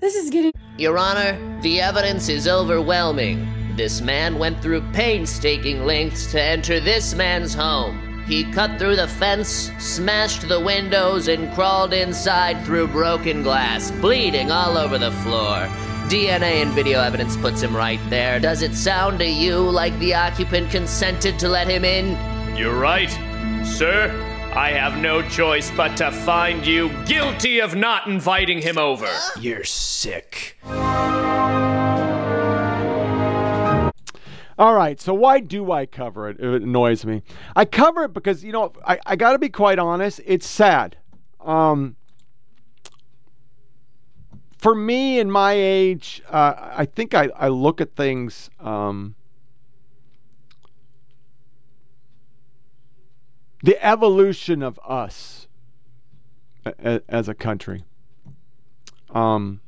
this 0.00 0.14
is 0.14 0.30
getting. 0.30 0.52
Your 0.78 0.96
Honor, 0.96 1.60
the 1.60 1.82
evidence 1.82 2.30
is 2.30 2.48
overwhelming. 2.48 3.46
This 3.76 4.00
man 4.00 4.38
went 4.38 4.62
through 4.62 4.80
painstaking 4.92 5.84
lengths 5.84 6.32
to 6.32 6.40
enter 6.40 6.80
this 6.80 7.14
man's 7.14 7.52
home. 7.52 8.11
He 8.32 8.44
cut 8.44 8.78
through 8.78 8.96
the 8.96 9.08
fence, 9.08 9.70
smashed 9.78 10.48
the 10.48 10.58
windows, 10.58 11.28
and 11.28 11.52
crawled 11.52 11.92
inside 11.92 12.64
through 12.64 12.88
broken 12.88 13.42
glass, 13.42 13.90
bleeding 13.90 14.50
all 14.50 14.78
over 14.78 14.96
the 14.96 15.12
floor. 15.12 15.68
DNA 16.08 16.62
and 16.62 16.70
video 16.70 16.98
evidence 17.02 17.36
puts 17.36 17.60
him 17.60 17.76
right 17.76 18.00
there. 18.08 18.40
Does 18.40 18.62
it 18.62 18.72
sound 18.72 19.18
to 19.18 19.26
you 19.26 19.58
like 19.58 19.96
the 19.98 20.14
occupant 20.14 20.70
consented 20.70 21.38
to 21.40 21.48
let 21.50 21.68
him 21.68 21.84
in? 21.84 22.16
You're 22.56 22.74
right. 22.74 23.10
Sir, 23.66 24.10
I 24.54 24.70
have 24.70 24.96
no 24.96 25.20
choice 25.28 25.70
but 25.70 25.94
to 25.98 26.10
find 26.10 26.66
you 26.66 26.88
guilty 27.04 27.60
of 27.60 27.74
not 27.74 28.06
inviting 28.06 28.62
him 28.62 28.78
over. 28.78 29.10
You're 29.40 29.64
sick. 29.64 30.56
All 34.62 34.74
right, 34.74 35.00
so 35.00 35.12
why 35.12 35.40
do 35.40 35.72
I 35.72 35.86
cover 35.86 36.28
it? 36.28 36.38
It 36.38 36.62
annoys 36.62 37.04
me. 37.04 37.24
I 37.56 37.64
cover 37.64 38.04
it 38.04 38.12
because 38.12 38.44
you 38.44 38.52
know 38.52 38.72
I, 38.86 39.00
I 39.04 39.16
got 39.16 39.32
to 39.32 39.38
be 39.40 39.48
quite 39.48 39.80
honest. 39.80 40.20
It's 40.24 40.46
sad. 40.46 40.96
Um, 41.40 41.96
for 44.58 44.72
me 44.72 45.18
in 45.18 45.32
my 45.32 45.50
age, 45.54 46.22
uh, 46.28 46.54
I 46.76 46.84
think 46.84 47.12
I, 47.12 47.30
I 47.34 47.48
look 47.48 47.80
at 47.80 47.96
things. 47.96 48.50
Um, 48.60 49.16
the 53.64 53.84
evolution 53.84 54.62
of 54.62 54.78
us 54.86 55.48
as 56.84 57.28
a 57.28 57.34
country. 57.34 57.82
Um, 59.10 59.60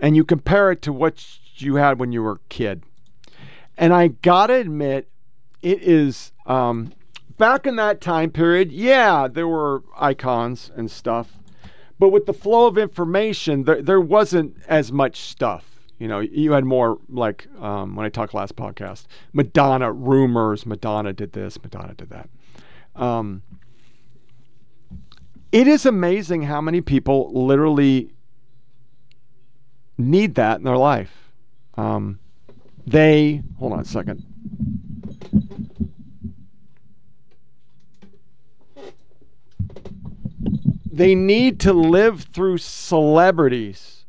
and 0.00 0.16
you 0.16 0.24
compare 0.24 0.70
it 0.70 0.80
to 0.80 0.92
what 0.94 1.22
you 1.56 1.74
had 1.74 2.00
when 2.00 2.12
you 2.12 2.22
were 2.22 2.32
a 2.32 2.40
kid. 2.48 2.82
And 3.80 3.94
I 3.94 4.08
gotta 4.08 4.56
admit, 4.56 5.08
it 5.62 5.82
is 5.82 6.32
um, 6.44 6.92
back 7.38 7.66
in 7.66 7.76
that 7.76 8.02
time 8.02 8.30
period. 8.30 8.70
Yeah, 8.70 9.26
there 9.26 9.48
were 9.48 9.82
icons 9.96 10.70
and 10.76 10.90
stuff, 10.90 11.38
but 11.98 12.10
with 12.10 12.26
the 12.26 12.34
flow 12.34 12.66
of 12.66 12.76
information, 12.76 13.64
there 13.64 13.80
there 13.80 14.00
wasn't 14.00 14.54
as 14.68 14.92
much 14.92 15.20
stuff. 15.20 15.80
You 15.98 16.08
know, 16.08 16.20
you 16.20 16.52
had 16.52 16.66
more 16.66 16.98
like 17.08 17.46
um, 17.58 17.96
when 17.96 18.04
I 18.04 18.10
talked 18.10 18.34
last 18.34 18.54
podcast, 18.54 19.06
Madonna 19.32 19.90
rumors. 19.90 20.66
Madonna 20.66 21.14
did 21.14 21.32
this. 21.32 21.60
Madonna 21.62 21.94
did 21.94 22.10
that. 22.10 22.28
Um, 22.94 23.42
it 25.52 25.66
is 25.66 25.86
amazing 25.86 26.42
how 26.42 26.60
many 26.60 26.82
people 26.82 27.32
literally 27.32 28.12
need 29.96 30.34
that 30.34 30.58
in 30.58 30.64
their 30.64 30.76
life. 30.76 31.32
Um, 31.78 32.18
they 32.86 33.42
hold 33.58 33.72
on 33.72 33.80
a 33.80 33.84
second. 33.84 34.24
They 40.92 41.14
need 41.14 41.60
to 41.60 41.72
live 41.72 42.24
through 42.24 42.58
celebrities. 42.58 44.04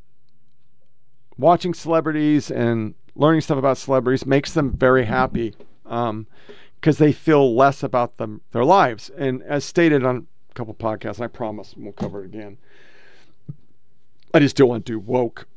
Watching 1.38 1.74
celebrities 1.74 2.52
and 2.52 2.96
learning 3.16 3.42
stuff 3.42 3.58
about 3.58 3.78
celebrities 3.78 4.26
makes 4.26 4.52
them 4.54 4.72
very 4.72 5.06
happy 5.06 5.56
because 5.84 6.10
um, 6.10 6.28
they 6.84 7.14
feel 7.14 7.56
less 7.56 7.84
about 7.84 8.18
them 8.18 8.42
their 8.52 8.66
lives. 8.66 9.10
And 9.18 9.42
as 9.44 9.64
stated 9.64 10.04
on 10.04 10.28
a 10.50 10.54
couple 10.54 10.74
podcasts, 10.74 11.22
I 11.22 11.28
promise 11.28 11.76
we'll 11.78 11.94
cover 11.94 12.24
it 12.24 12.26
again. 12.26 12.58
I 14.34 14.40
just 14.40 14.56
don't 14.56 14.70
want 14.70 14.86
to 14.86 14.92
do 14.92 15.00
woke. 15.00 15.48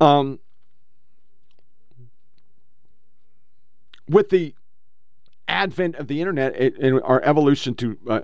Um, 0.00 0.40
with 4.10 4.30
the 4.30 4.54
advent 5.46 5.94
of 5.96 6.08
the 6.08 6.20
internet 6.20 6.54
and 6.56 7.00
our 7.02 7.22
evolution 7.22 7.74
to 7.76 7.96
uh, 8.08 8.20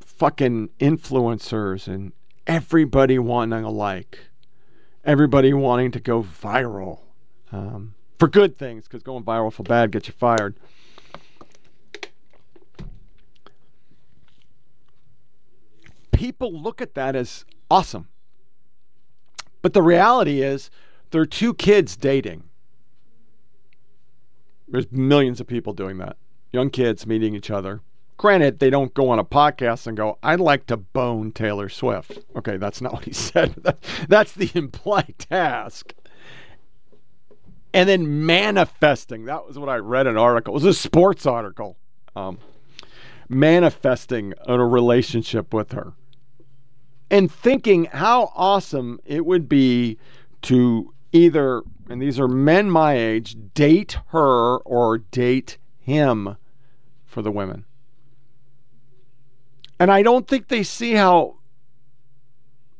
fucking 0.00 0.70
influencers 0.78 1.88
and 1.88 2.12
everybody 2.46 3.18
wanting 3.18 3.64
a 3.64 3.70
like, 3.70 4.18
everybody 5.04 5.52
wanting 5.52 5.90
to 5.90 6.00
go 6.00 6.22
viral 6.22 7.00
um, 7.52 7.94
for 8.18 8.28
good 8.28 8.56
things, 8.56 8.84
because 8.84 9.02
going 9.02 9.24
viral 9.24 9.52
for 9.52 9.64
bad 9.64 9.90
gets 9.90 10.06
you 10.06 10.14
fired. 10.16 10.56
People 16.12 16.52
look 16.52 16.80
at 16.80 16.94
that 16.94 17.14
as 17.14 17.44
awesome. 17.70 18.08
But 19.62 19.74
the 19.74 19.82
reality 19.82 20.42
is, 20.42 20.70
there 21.10 21.20
are 21.20 21.26
two 21.26 21.52
kids 21.52 21.96
dating. 21.96 22.44
There's 24.68 24.90
millions 24.90 25.40
of 25.40 25.46
people 25.46 25.72
doing 25.72 25.98
that. 25.98 26.16
Young 26.52 26.70
kids 26.70 27.06
meeting 27.06 27.34
each 27.34 27.50
other. 27.50 27.80
Granted, 28.16 28.58
they 28.58 28.70
don't 28.70 28.94
go 28.94 29.10
on 29.10 29.18
a 29.18 29.24
podcast 29.24 29.86
and 29.86 29.96
go, 29.96 30.18
I'd 30.22 30.40
like 30.40 30.66
to 30.66 30.76
bone 30.76 31.32
Taylor 31.32 31.68
Swift. 31.68 32.18
Okay, 32.34 32.56
that's 32.56 32.80
not 32.80 32.92
what 32.94 33.04
he 33.04 33.12
said. 33.12 33.54
that's 34.08 34.32
the 34.32 34.50
implied 34.54 35.14
task. 35.18 35.92
And 37.74 37.88
then 37.88 38.24
manifesting. 38.24 39.26
That 39.26 39.46
was 39.46 39.58
what 39.58 39.68
I 39.68 39.76
read 39.76 40.06
an 40.06 40.16
article. 40.16 40.54
It 40.54 40.62
was 40.62 40.64
a 40.64 40.72
sports 40.72 41.26
article. 41.26 41.76
Um, 42.14 42.38
manifesting 43.28 44.32
a 44.46 44.64
relationship 44.64 45.52
with 45.52 45.72
her 45.72 45.92
and 47.10 47.30
thinking 47.30 47.84
how 47.86 48.32
awesome 48.34 49.00
it 49.04 49.24
would 49.24 49.48
be 49.48 49.98
to 50.42 50.92
either, 51.12 51.62
and 51.88 52.00
these 52.00 52.18
are 52.18 52.28
men 52.28 52.70
my 52.70 52.94
age, 52.94 53.36
date 53.54 53.98
her 54.08 54.58
or 54.58 54.98
date 54.98 55.58
him 55.78 56.36
for 57.04 57.22
the 57.22 57.30
women. 57.30 57.64
And 59.78 59.90
I 59.90 60.02
don't 60.02 60.26
think 60.26 60.48
they 60.48 60.62
see 60.62 60.92
how 60.92 61.36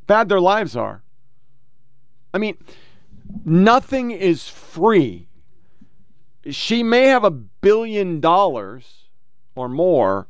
bad 0.06 0.28
their 0.28 0.40
lives 0.40 0.76
are. 0.76 1.02
I 2.32 2.38
mean, 2.38 2.56
nothing 3.44 4.10
is 4.10 4.48
free. 4.48 5.28
She 6.50 6.82
may 6.82 7.06
have 7.06 7.24
a 7.24 7.30
billion 7.30 8.20
dollars 8.20 9.08
or 9.54 9.68
more, 9.68 10.28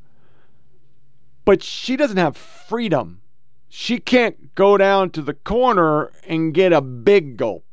but 1.44 1.62
she 1.62 1.96
doesn't 1.96 2.16
have 2.16 2.36
freedom. 2.36 3.20
She 3.68 3.98
can't 3.98 4.54
go 4.54 4.76
down 4.76 5.10
to 5.10 5.22
the 5.22 5.34
corner 5.34 6.10
and 6.26 6.54
get 6.54 6.72
a 6.72 6.80
big 6.80 7.36
gulp. 7.36 7.65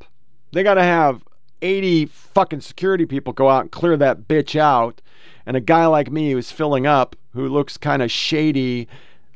They 0.53 0.63
got 0.63 0.75
to 0.75 0.83
have 0.83 1.23
80 1.63 2.05
fucking 2.05 2.61
security 2.61 3.05
people 3.05 3.33
go 3.33 3.49
out 3.49 3.61
and 3.61 3.71
clear 3.71 3.97
that 3.97 4.27
bitch 4.27 4.59
out. 4.59 5.01
And 5.45 5.57
a 5.57 5.61
guy 5.61 5.87
like 5.87 6.11
me 6.11 6.31
who's 6.31 6.51
filling 6.51 6.85
up, 6.85 7.15
who 7.33 7.47
looks 7.49 7.75
kind 7.77 8.01
of 8.01 8.11
shady 8.11 8.87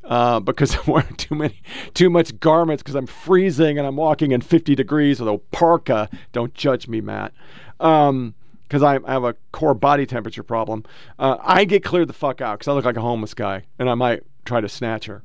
uh, 0.03 0.39
because 0.39 0.75
I'm 0.77 0.93
wearing 0.93 1.15
too 1.15 1.35
many, 1.35 1.59
too 1.93 2.09
much 2.09 2.39
garments 2.39 2.83
because 2.83 2.95
I'm 2.95 3.07
freezing 3.07 3.77
and 3.77 3.87
I'm 3.87 3.95
walking 3.95 4.31
in 4.31 4.41
50 4.41 4.75
degrees 4.75 5.19
with 5.19 5.27
a 5.27 5.37
parka. 5.51 6.07
Don't 6.33 6.53
judge 6.53 6.87
me, 6.87 7.01
Matt. 7.01 7.33
Um, 7.79 8.35
because 8.63 8.83
I, 8.83 8.99
I 9.05 9.13
have 9.13 9.23
a 9.23 9.35
core 9.53 9.73
body 9.73 10.05
temperature 10.05 10.43
problem. 10.43 10.83
Uh, 11.17 11.37
I 11.41 11.63
get 11.63 11.83
cleared 11.83 12.09
the 12.09 12.13
fuck 12.13 12.41
out 12.41 12.59
because 12.59 12.67
I 12.67 12.73
look 12.73 12.85
like 12.85 12.97
a 12.97 13.01
homeless 13.01 13.33
guy 13.33 13.63
and 13.79 13.89
I 13.89 13.95
might 13.95 14.23
try 14.45 14.59
to 14.59 14.67
snatch 14.67 15.05
her. 15.05 15.23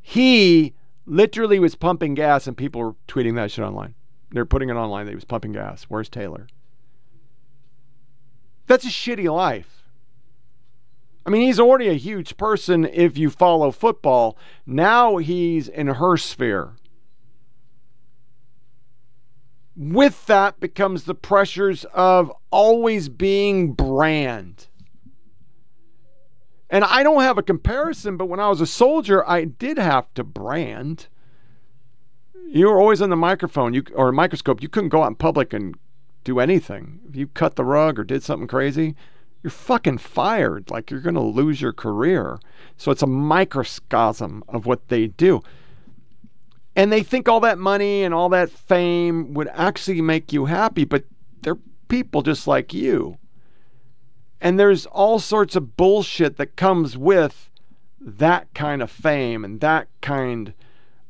He 0.00 0.72
literally 1.04 1.58
was 1.58 1.74
pumping 1.74 2.14
gas 2.14 2.46
and 2.46 2.56
people 2.56 2.80
were 2.80 2.94
tweeting 3.08 3.34
that 3.34 3.50
shit 3.50 3.64
online. 3.64 3.94
They're 4.34 4.44
putting 4.44 4.68
it 4.68 4.74
online 4.74 5.06
that 5.06 5.12
he 5.12 5.14
was 5.14 5.24
pumping 5.24 5.52
gas. 5.52 5.84
Where's 5.84 6.08
Taylor? 6.08 6.48
That's 8.66 8.84
a 8.84 8.88
shitty 8.88 9.32
life. 9.32 9.84
I 11.24 11.30
mean, 11.30 11.42
he's 11.42 11.60
already 11.60 11.88
a 11.88 11.94
huge 11.94 12.36
person 12.36 12.84
if 12.84 13.16
you 13.16 13.30
follow 13.30 13.70
football. 13.70 14.36
Now 14.66 15.18
he's 15.18 15.68
in 15.68 15.86
her 15.86 16.16
sphere. 16.16 16.72
With 19.76 20.26
that 20.26 20.58
becomes 20.58 21.04
the 21.04 21.14
pressures 21.14 21.84
of 21.94 22.32
always 22.50 23.08
being 23.08 23.72
brand. 23.72 24.66
And 26.68 26.82
I 26.82 27.04
don't 27.04 27.22
have 27.22 27.38
a 27.38 27.42
comparison, 27.42 28.16
but 28.16 28.26
when 28.26 28.40
I 28.40 28.48
was 28.48 28.60
a 28.60 28.66
soldier, 28.66 29.26
I 29.28 29.44
did 29.44 29.78
have 29.78 30.12
to 30.14 30.24
brand. 30.24 31.06
You 32.46 32.68
were 32.68 32.80
always 32.80 33.02
on 33.02 33.10
the 33.10 33.16
microphone 33.16 33.74
you, 33.74 33.84
or 33.94 34.12
microscope. 34.12 34.62
You 34.62 34.68
couldn't 34.68 34.90
go 34.90 35.02
out 35.02 35.08
in 35.08 35.14
public 35.16 35.52
and 35.52 35.76
do 36.24 36.40
anything. 36.40 37.00
If 37.08 37.16
you 37.16 37.26
cut 37.28 37.56
the 37.56 37.64
rug 37.64 37.98
or 37.98 38.04
did 38.04 38.22
something 38.22 38.48
crazy, 38.48 38.94
you're 39.42 39.50
fucking 39.50 39.98
fired. 39.98 40.70
Like 40.70 40.90
you're 40.90 41.00
going 41.00 41.14
to 41.14 41.20
lose 41.20 41.60
your 41.60 41.72
career. 41.72 42.38
So 42.76 42.90
it's 42.90 43.02
a 43.02 43.06
microcosm 43.06 44.42
of 44.48 44.66
what 44.66 44.88
they 44.88 45.08
do. 45.08 45.42
And 46.76 46.92
they 46.92 47.02
think 47.02 47.28
all 47.28 47.40
that 47.40 47.58
money 47.58 48.02
and 48.02 48.12
all 48.12 48.28
that 48.30 48.50
fame 48.50 49.34
would 49.34 49.48
actually 49.52 50.00
make 50.00 50.32
you 50.32 50.46
happy, 50.46 50.84
but 50.84 51.04
they're 51.42 51.58
people 51.88 52.22
just 52.22 52.46
like 52.46 52.74
you. 52.74 53.18
And 54.40 54.58
there's 54.58 54.86
all 54.86 55.18
sorts 55.18 55.56
of 55.56 55.76
bullshit 55.76 56.36
that 56.36 56.56
comes 56.56 56.96
with 56.98 57.50
that 58.00 58.52
kind 58.54 58.82
of 58.82 58.90
fame 58.90 59.44
and 59.44 59.60
that 59.60 59.88
kind 60.00 60.52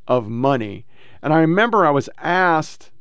of 0.07 0.29
money. 0.29 0.85
And 1.25 1.33
I 1.33 1.39
remember 1.39 1.87
I 1.87 1.89
was 1.89 2.07
asked 2.19 2.91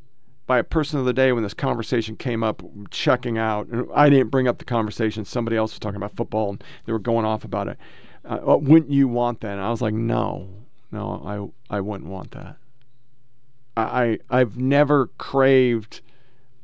by 0.47 0.59
a 0.59 0.65
person 0.65 0.99
of 0.99 1.05
the 1.05 1.13
day 1.13 1.31
when 1.33 1.43
this 1.43 1.53
conversation 1.53 2.17
came 2.17 2.43
up, 2.43 2.63
checking 2.91 3.37
out. 3.37 3.67
And 3.67 3.87
I 3.95 4.09
didn't 4.09 4.31
bring 4.31 4.49
up 4.49 4.57
the 4.57 4.65
conversation. 4.65 5.27
Somebody 5.27 5.59
else 5.59 5.73
was 5.73 5.79
talking 5.79 5.99
about 5.99 6.17
football 6.17 6.49
and 6.49 6.65
they 6.87 6.93
were 6.93 6.99
going 6.99 7.27
off 7.27 7.45
about 7.45 7.69
it. 7.69 7.77
Uh, 8.25 8.39
oh, 8.43 8.57
wouldn't 8.57 8.91
you 8.91 9.09
want 9.09 9.43
that? 9.43 9.53
And 9.53 9.61
I 9.61 9.69
was 9.69 9.83
like, 9.83 9.93
no, 9.93 10.49
no, 10.91 11.53
I, 11.71 11.77
I 11.77 11.81
wouldn't 11.83 12.09
want 12.09 12.31
that. 12.31 12.57
I, 13.77 14.21
I've 14.31 14.57
never 14.57 15.09
craved 15.19 16.01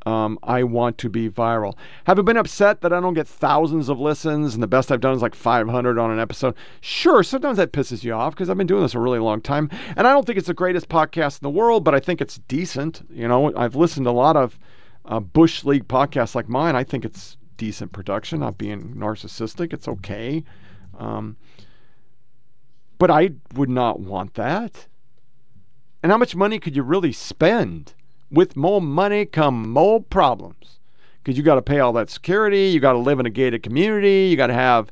um, 0.06 0.38
I 0.42 0.62
want 0.62 0.98
to 0.98 1.08
be 1.08 1.28
viral. 1.28 1.76
Have 2.04 2.18
I 2.18 2.22
been 2.22 2.36
upset 2.36 2.80
that 2.80 2.92
I 2.92 3.00
don't 3.00 3.14
get 3.14 3.28
thousands 3.28 3.88
of 3.88 4.00
listens 4.00 4.54
and 4.54 4.62
the 4.62 4.66
best 4.66 4.90
I've 4.90 5.00
done 5.00 5.14
is 5.14 5.22
like 5.22 5.34
500 5.34 5.98
on 5.98 6.10
an 6.10 6.18
episode? 6.18 6.54
Sure, 6.80 7.22
sometimes 7.22 7.58
that 7.58 7.72
pisses 7.72 8.02
you 8.02 8.12
off 8.12 8.34
because 8.34 8.48
I've 8.48 8.56
been 8.56 8.66
doing 8.66 8.82
this 8.82 8.94
a 8.94 9.00
really 9.00 9.18
long 9.18 9.40
time. 9.40 9.68
And 9.96 10.06
I 10.06 10.12
don't 10.12 10.26
think 10.26 10.38
it's 10.38 10.46
the 10.46 10.54
greatest 10.54 10.88
podcast 10.88 11.42
in 11.42 11.46
the 11.46 11.50
world, 11.50 11.84
but 11.84 11.94
I 11.94 12.00
think 12.00 12.20
it's 12.20 12.38
decent. 12.48 13.06
You 13.10 13.28
know, 13.28 13.54
I've 13.54 13.76
listened 13.76 14.06
to 14.06 14.10
a 14.10 14.12
lot 14.12 14.36
of 14.36 14.58
uh, 15.04 15.20
Bush 15.20 15.64
League 15.64 15.88
podcasts 15.88 16.34
like 16.34 16.48
mine. 16.48 16.76
I 16.76 16.84
think 16.84 17.04
it's 17.04 17.36
decent 17.56 17.92
production, 17.92 18.40
not 18.40 18.56
being 18.56 18.94
narcissistic. 18.94 19.72
It's 19.72 19.86
okay. 19.86 20.44
Um, 20.98 21.36
but 22.98 23.10
I 23.10 23.32
would 23.54 23.70
not 23.70 24.00
want 24.00 24.34
that. 24.34 24.86
And 26.02 26.10
how 26.10 26.18
much 26.18 26.34
money 26.34 26.58
could 26.58 26.74
you 26.74 26.82
really 26.82 27.12
spend? 27.12 27.94
With 28.30 28.56
more 28.56 28.80
money 28.80 29.26
come 29.26 29.70
more 29.70 30.00
problems 30.00 30.78
because 31.22 31.36
you 31.36 31.42
got 31.42 31.56
to 31.56 31.62
pay 31.62 31.80
all 31.80 31.92
that 31.94 32.10
security. 32.10 32.68
You 32.68 32.80
got 32.80 32.92
to 32.92 32.98
live 32.98 33.20
in 33.20 33.26
a 33.26 33.30
gated 33.30 33.62
community. 33.62 34.28
You 34.30 34.36
got 34.36 34.48
to 34.48 34.54
have 34.54 34.90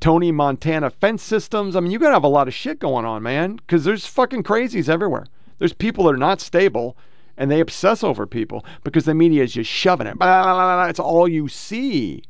Tony 0.00 0.32
Montana 0.32 0.90
fence 0.90 1.22
systems. 1.22 1.76
I 1.76 1.80
mean, 1.80 1.92
you 1.92 1.98
got 1.98 2.08
to 2.08 2.14
have 2.14 2.24
a 2.24 2.28
lot 2.28 2.48
of 2.48 2.54
shit 2.54 2.78
going 2.78 3.04
on, 3.04 3.22
man, 3.22 3.56
because 3.56 3.84
there's 3.84 4.06
fucking 4.06 4.42
crazies 4.42 4.88
everywhere. 4.88 5.26
There's 5.58 5.74
people 5.74 6.04
that 6.04 6.14
are 6.14 6.18
not 6.18 6.40
stable 6.40 6.96
and 7.36 7.50
they 7.50 7.60
obsess 7.60 8.02
over 8.02 8.26
people 8.26 8.64
because 8.82 9.04
the 9.04 9.14
media 9.14 9.44
is 9.44 9.52
just 9.52 9.70
shoving 9.70 10.06
it. 10.06 10.18
Blah, 10.18 10.42
blah, 10.42 10.54
blah, 10.54 10.86
it's 10.86 11.00
all 11.00 11.28
you 11.28 11.48
see. 11.48 12.22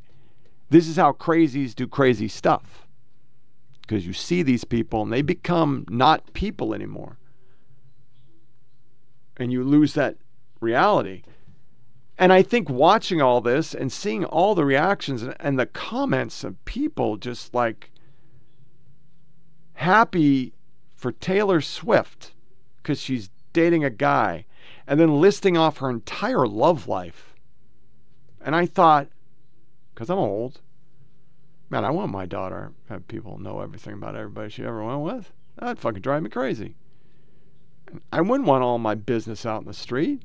This 0.69 0.87
is 0.87 0.97
how 0.97 1.13
crazies 1.13 1.75
do 1.75 1.87
crazy 1.87 2.27
stuff 2.27 2.87
because 3.81 4.05
you 4.05 4.13
see 4.13 4.41
these 4.41 4.63
people 4.63 5.01
and 5.01 5.11
they 5.11 5.21
become 5.21 5.85
not 5.89 6.33
people 6.33 6.73
anymore. 6.73 7.17
And 9.37 9.51
you 9.51 9.63
lose 9.63 9.93
that 9.95 10.17
reality. 10.61 11.23
And 12.17 12.31
I 12.31 12.43
think 12.43 12.69
watching 12.69 13.21
all 13.21 13.41
this 13.41 13.73
and 13.73 13.91
seeing 13.91 14.23
all 14.25 14.55
the 14.55 14.63
reactions 14.63 15.23
and, 15.23 15.35
and 15.39 15.59
the 15.59 15.65
comments 15.65 16.43
of 16.43 16.63
people 16.65 17.17
just 17.17 17.53
like 17.53 17.91
happy 19.73 20.53
for 20.95 21.11
Taylor 21.11 21.61
Swift 21.61 22.33
because 22.77 23.01
she's 23.01 23.31
dating 23.53 23.83
a 23.83 23.89
guy 23.89 24.45
and 24.85 24.99
then 24.99 25.19
listing 25.19 25.57
off 25.57 25.77
her 25.77 25.89
entire 25.89 26.47
love 26.47 26.87
life. 26.87 27.33
And 28.39 28.55
I 28.55 28.67
thought, 28.67 29.07
because 29.93 30.09
I'm 30.09 30.19
old, 30.19 30.61
man, 31.69 31.85
I 31.85 31.89
want 31.89 32.11
my 32.11 32.25
daughter 32.25 32.71
have 32.89 33.07
people 33.07 33.39
know 33.39 33.61
everything 33.61 33.93
about 33.93 34.15
everybody 34.15 34.49
she 34.49 34.63
ever 34.63 34.83
went 34.83 35.01
with. 35.01 35.33
That'd 35.57 35.79
fucking 35.79 36.01
drive 36.01 36.23
me 36.23 36.29
crazy. 36.29 36.75
I 38.11 38.21
wouldn't 38.21 38.47
want 38.47 38.63
all 38.63 38.77
my 38.77 38.95
business 38.95 39.45
out 39.45 39.61
in 39.61 39.67
the 39.67 39.73
street. 39.73 40.21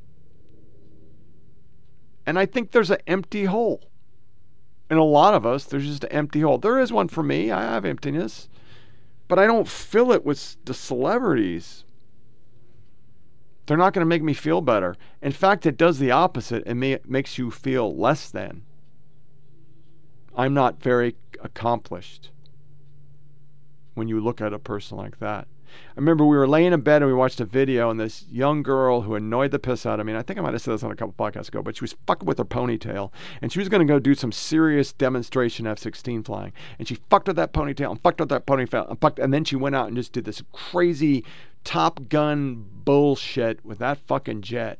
And 2.26 2.38
I 2.38 2.46
think 2.46 2.72
there's 2.72 2.90
an 2.90 2.98
empty 3.06 3.44
hole. 3.44 3.88
In 4.90 4.98
a 4.98 5.04
lot 5.04 5.34
of 5.34 5.46
us, 5.46 5.64
there's 5.64 5.86
just 5.86 6.04
an 6.04 6.12
empty 6.12 6.40
hole. 6.40 6.58
There 6.58 6.80
is 6.80 6.92
one 6.92 7.08
for 7.08 7.22
me. 7.22 7.50
I 7.50 7.62
have 7.62 7.84
emptiness. 7.84 8.48
But 9.28 9.38
I 9.38 9.46
don't 9.46 9.68
fill 9.68 10.12
it 10.12 10.24
with 10.24 10.56
the 10.64 10.74
celebrities. 10.74 11.84
They're 13.66 13.76
not 13.76 13.92
going 13.92 14.04
to 14.04 14.08
make 14.08 14.22
me 14.22 14.32
feel 14.32 14.60
better. 14.60 14.96
In 15.20 15.32
fact, 15.32 15.66
it 15.66 15.76
does 15.76 15.98
the 15.98 16.12
opposite. 16.12 16.62
It 16.66 17.08
makes 17.08 17.38
you 17.38 17.50
feel 17.50 17.96
less 17.96 18.30
than. 18.30 18.62
I'm 20.36 20.54
not 20.54 20.80
very 20.80 21.16
accomplished 21.42 22.30
when 23.94 24.06
you 24.06 24.20
look 24.20 24.40
at 24.40 24.52
a 24.52 24.58
person 24.58 24.98
like 24.98 25.18
that. 25.18 25.48
I 25.90 26.00
remember 26.00 26.24
we 26.24 26.36
were 26.36 26.48
laying 26.48 26.72
in 26.72 26.80
bed 26.80 27.02
and 27.02 27.10
we 27.10 27.14
watched 27.16 27.40
a 27.40 27.44
video, 27.44 27.90
and 27.90 27.98
this 27.98 28.26
young 28.30 28.62
girl 28.62 29.02
who 29.02 29.14
annoyed 29.14 29.50
the 29.50 29.58
piss 29.58 29.86
out 29.86 30.00
of 30.00 30.06
me, 30.06 30.12
and 30.12 30.18
I 30.18 30.22
think 30.22 30.38
I 30.38 30.42
might 30.42 30.52
have 30.52 30.62
said 30.62 30.74
this 30.74 30.82
on 30.82 30.90
a 30.90 30.96
couple 30.96 31.14
podcasts 31.14 31.48
ago, 31.48 31.62
but 31.62 31.76
she 31.76 31.84
was 31.84 31.96
fucking 32.06 32.26
with 32.26 32.38
her 32.38 32.44
ponytail, 32.44 33.12
and 33.42 33.52
she 33.52 33.58
was 33.58 33.68
going 33.68 33.86
to 33.86 33.92
go 33.92 33.98
do 33.98 34.14
some 34.14 34.32
serious 34.32 34.92
demonstration 34.92 35.66
F 35.66 35.78
16 35.78 36.22
flying. 36.22 36.52
And 36.78 36.86
she 36.86 36.98
fucked 37.10 37.28
with 37.28 37.36
that 37.36 37.52
ponytail 37.52 37.90
and 37.90 38.02
fucked 38.02 38.20
with 38.20 38.28
that 38.30 38.46
ponytail, 38.46 38.88
and, 38.88 39.00
fucked, 39.00 39.18
and 39.18 39.32
then 39.32 39.44
she 39.44 39.56
went 39.56 39.74
out 39.74 39.88
and 39.88 39.96
just 39.96 40.12
did 40.12 40.24
this 40.24 40.42
crazy 40.52 41.24
Top 41.64 42.08
Gun 42.08 42.64
bullshit 42.84 43.64
with 43.64 43.78
that 43.80 43.98
fucking 44.06 44.42
jet. 44.42 44.78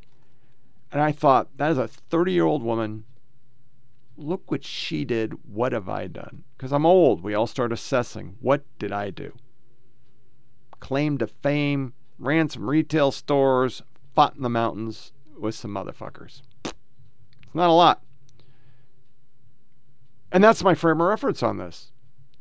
And 0.92 1.02
I 1.02 1.10
thought, 1.10 1.48
that 1.56 1.72
is 1.72 1.78
a 1.78 1.88
30 1.88 2.32
year 2.32 2.44
old 2.44 2.62
woman. 2.62 3.04
Look 4.16 4.50
what 4.50 4.64
she 4.64 5.04
did. 5.04 5.34
What 5.52 5.72
have 5.72 5.88
I 5.88 6.06
done? 6.06 6.44
Because 6.56 6.72
I'm 6.72 6.86
old. 6.86 7.22
We 7.22 7.34
all 7.34 7.46
start 7.46 7.72
assessing. 7.72 8.36
What 8.40 8.62
did 8.78 8.92
I 8.92 9.10
do? 9.10 9.32
Claim 10.86 11.18
to 11.18 11.26
fame, 11.26 11.92
ran 12.16 12.48
some 12.48 12.70
retail 12.70 13.10
stores, 13.10 13.82
fought 14.14 14.36
in 14.36 14.42
the 14.42 14.48
mountains 14.48 15.10
with 15.36 15.52
some 15.52 15.72
motherfuckers. 15.72 16.42
It's 16.64 17.54
not 17.54 17.68
a 17.68 17.72
lot. 17.72 18.02
And 20.30 20.44
that's 20.44 20.62
my 20.62 20.74
frame 20.74 21.00
of 21.00 21.08
reference 21.08 21.42
on 21.42 21.58
this. 21.58 21.90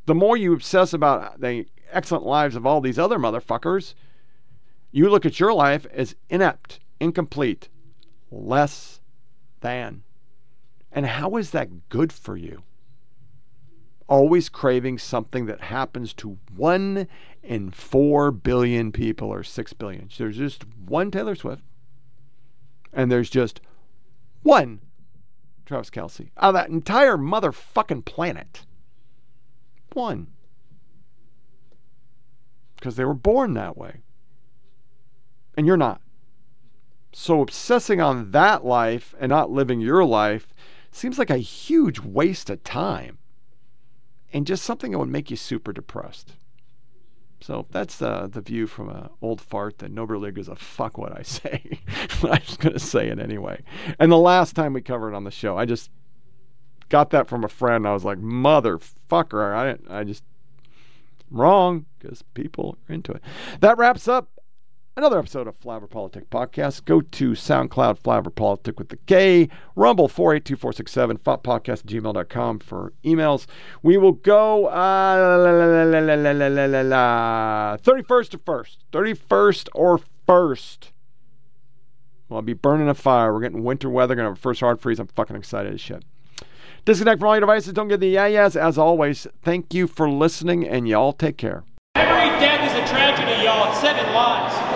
The 0.05 0.13
more 0.13 0.37
you 0.37 0.53
obsess 0.53 0.93
about 0.93 1.41
the 1.41 1.65
excellent 1.91 2.23
lives 2.23 2.55
of 2.55 2.67
all 2.67 2.81
these 2.81 2.99
other 2.99 3.17
motherfuckers, 3.17 3.95
you 4.91 5.09
look 5.09 5.25
at 5.25 5.39
your 5.39 5.51
life 5.51 5.87
as 5.91 6.15
inept, 6.29 6.79
incomplete, 6.99 7.69
less 8.29 9.01
than. 9.61 10.03
And 10.91 11.07
how 11.07 11.35
is 11.37 11.49
that 11.49 11.89
good 11.89 12.13
for 12.13 12.37
you? 12.37 12.61
Always 14.07 14.49
craving 14.49 14.99
something 14.99 15.47
that 15.47 15.61
happens 15.61 16.13
to 16.15 16.37
one 16.55 17.07
in 17.41 17.71
four 17.71 18.31
billion 18.31 18.91
people 18.91 19.29
or 19.29 19.43
six 19.43 19.73
billion. 19.73 20.09
There's 20.15 20.37
just 20.37 20.63
one 20.85 21.09
Taylor 21.09 21.35
Swift, 21.35 21.63
and 22.93 23.11
there's 23.11 23.29
just 23.29 23.61
one 24.43 24.81
Travis 25.65 25.89
Kelce 25.89 26.29
of 26.37 26.53
that 26.53 26.69
entire 26.69 27.17
motherfucking 27.17 28.05
planet. 28.05 28.65
One. 29.93 30.27
Because 32.75 32.95
they 32.95 33.05
were 33.05 33.13
born 33.13 33.53
that 33.53 33.77
way. 33.77 34.01
And 35.57 35.65
you're 35.65 35.77
not. 35.77 36.01
So 37.13 37.41
obsessing 37.41 38.01
on 38.01 38.31
that 38.31 38.65
life 38.65 39.15
and 39.19 39.29
not 39.29 39.49
living 39.49 39.79
your 39.79 40.03
life 40.03 40.53
seems 40.91 41.17
like 41.17 41.29
a 41.29 41.37
huge 41.37 41.99
waste 41.99 42.49
of 42.49 42.63
time 42.63 43.17
and 44.35 44.45
just 44.45 44.65
something 44.65 44.91
that 44.91 44.99
would 44.99 45.07
make 45.07 45.31
you 45.31 45.37
super 45.37 45.71
depressed. 45.71 46.33
So 47.39 47.67
that's 47.71 48.01
uh, 48.01 48.27
the 48.29 48.41
view 48.41 48.67
from 48.67 48.89
an 48.89 49.09
old 49.21 49.39
fart 49.39 49.77
that 49.77 49.91
nobody 49.91 50.29
gives 50.33 50.49
a 50.49 50.57
fuck 50.57 50.97
what 50.97 51.17
I 51.17 51.21
say. 51.23 51.79
I'm 52.21 52.41
just 52.41 52.59
going 52.59 52.73
to 52.73 52.79
say 52.79 53.07
it 53.07 53.17
anyway. 53.17 53.63
And 53.97 54.11
the 54.11 54.17
last 54.17 54.53
time 54.53 54.73
we 54.73 54.81
covered 54.81 55.11
it 55.11 55.15
on 55.15 55.23
the 55.23 55.31
show, 55.31 55.57
I 55.57 55.63
just 55.63 55.89
got 56.89 57.11
that 57.11 57.27
from 57.27 57.45
a 57.45 57.47
friend. 57.47 57.87
I 57.87 57.93
was 57.93 58.03
like, 58.03 58.17
motherfucker. 58.17 59.55
I, 59.89 59.99
I 59.99 60.03
just, 60.03 60.23
wrong 61.31 61.85
because 61.97 62.21
people 62.33 62.77
are 62.89 62.93
into 62.93 63.13
it. 63.13 63.21
That 63.61 63.77
wraps 63.77 64.05
up 64.09 64.27
another 64.97 65.19
episode 65.19 65.47
of 65.47 65.59
Flyover 65.59 65.89
PolitiK 65.89 66.25
Podcast. 66.27 66.85
Go 66.85 67.01
to 67.01 67.31
SoundCloud, 67.31 67.99
Flyover 67.99 68.31
PolitiK 68.31 68.77
with 68.77 68.89
the 68.89 68.97
K, 69.07 69.49
Rumble 69.75 70.07
482467, 70.07 71.17
podcast 71.17 71.79
at 71.79 71.85
gmail.com 71.85 72.59
for 72.59 72.93
emails. 73.03 73.45
We 73.83 73.97
will 73.97 74.13
go 74.13 74.67
uh, 74.67 75.37
31st 77.77 78.33
or 78.35 78.63
1st. 78.63 78.77
31st 78.93 79.67
or 79.73 79.99
1st. 80.27 80.91
Well, 82.29 82.37
I'll 82.37 82.41
be 82.41 82.53
burning 82.53 82.89
a 82.89 82.95
fire. 82.95 83.33
We're 83.33 83.41
getting 83.41 83.63
winter 83.63 83.89
weather. 83.89 84.15
Gonna 84.15 84.29
have 84.29 84.37
a 84.37 84.41
first 84.41 84.61
hard 84.61 84.79
freeze. 84.79 84.99
I'm 84.99 85.07
fucking 85.07 85.35
excited 85.35 85.73
as 85.73 85.81
shit. 85.81 86.03
Disconnect 86.85 87.19
from 87.19 87.27
all 87.27 87.35
your 87.35 87.41
devices. 87.41 87.73
Don't 87.73 87.87
get 87.87 87.99
the 87.99 88.07
yeah 88.07 88.27
yeahs. 88.27 88.55
As 88.55 88.77
always, 88.77 89.27
thank 89.43 89.73
you 89.73 89.87
for 89.87 90.09
listening, 90.09 90.67
and 90.67 90.87
y'all 90.87 91.13
take 91.13 91.37
care. 91.37 91.63
Every 91.95 92.29
death 92.39 92.71
is 92.71 92.73
a 92.73 92.91
tragedy, 92.91 93.43
y'all. 93.43 93.73
Seven 93.75 94.11
lives. 94.13 94.74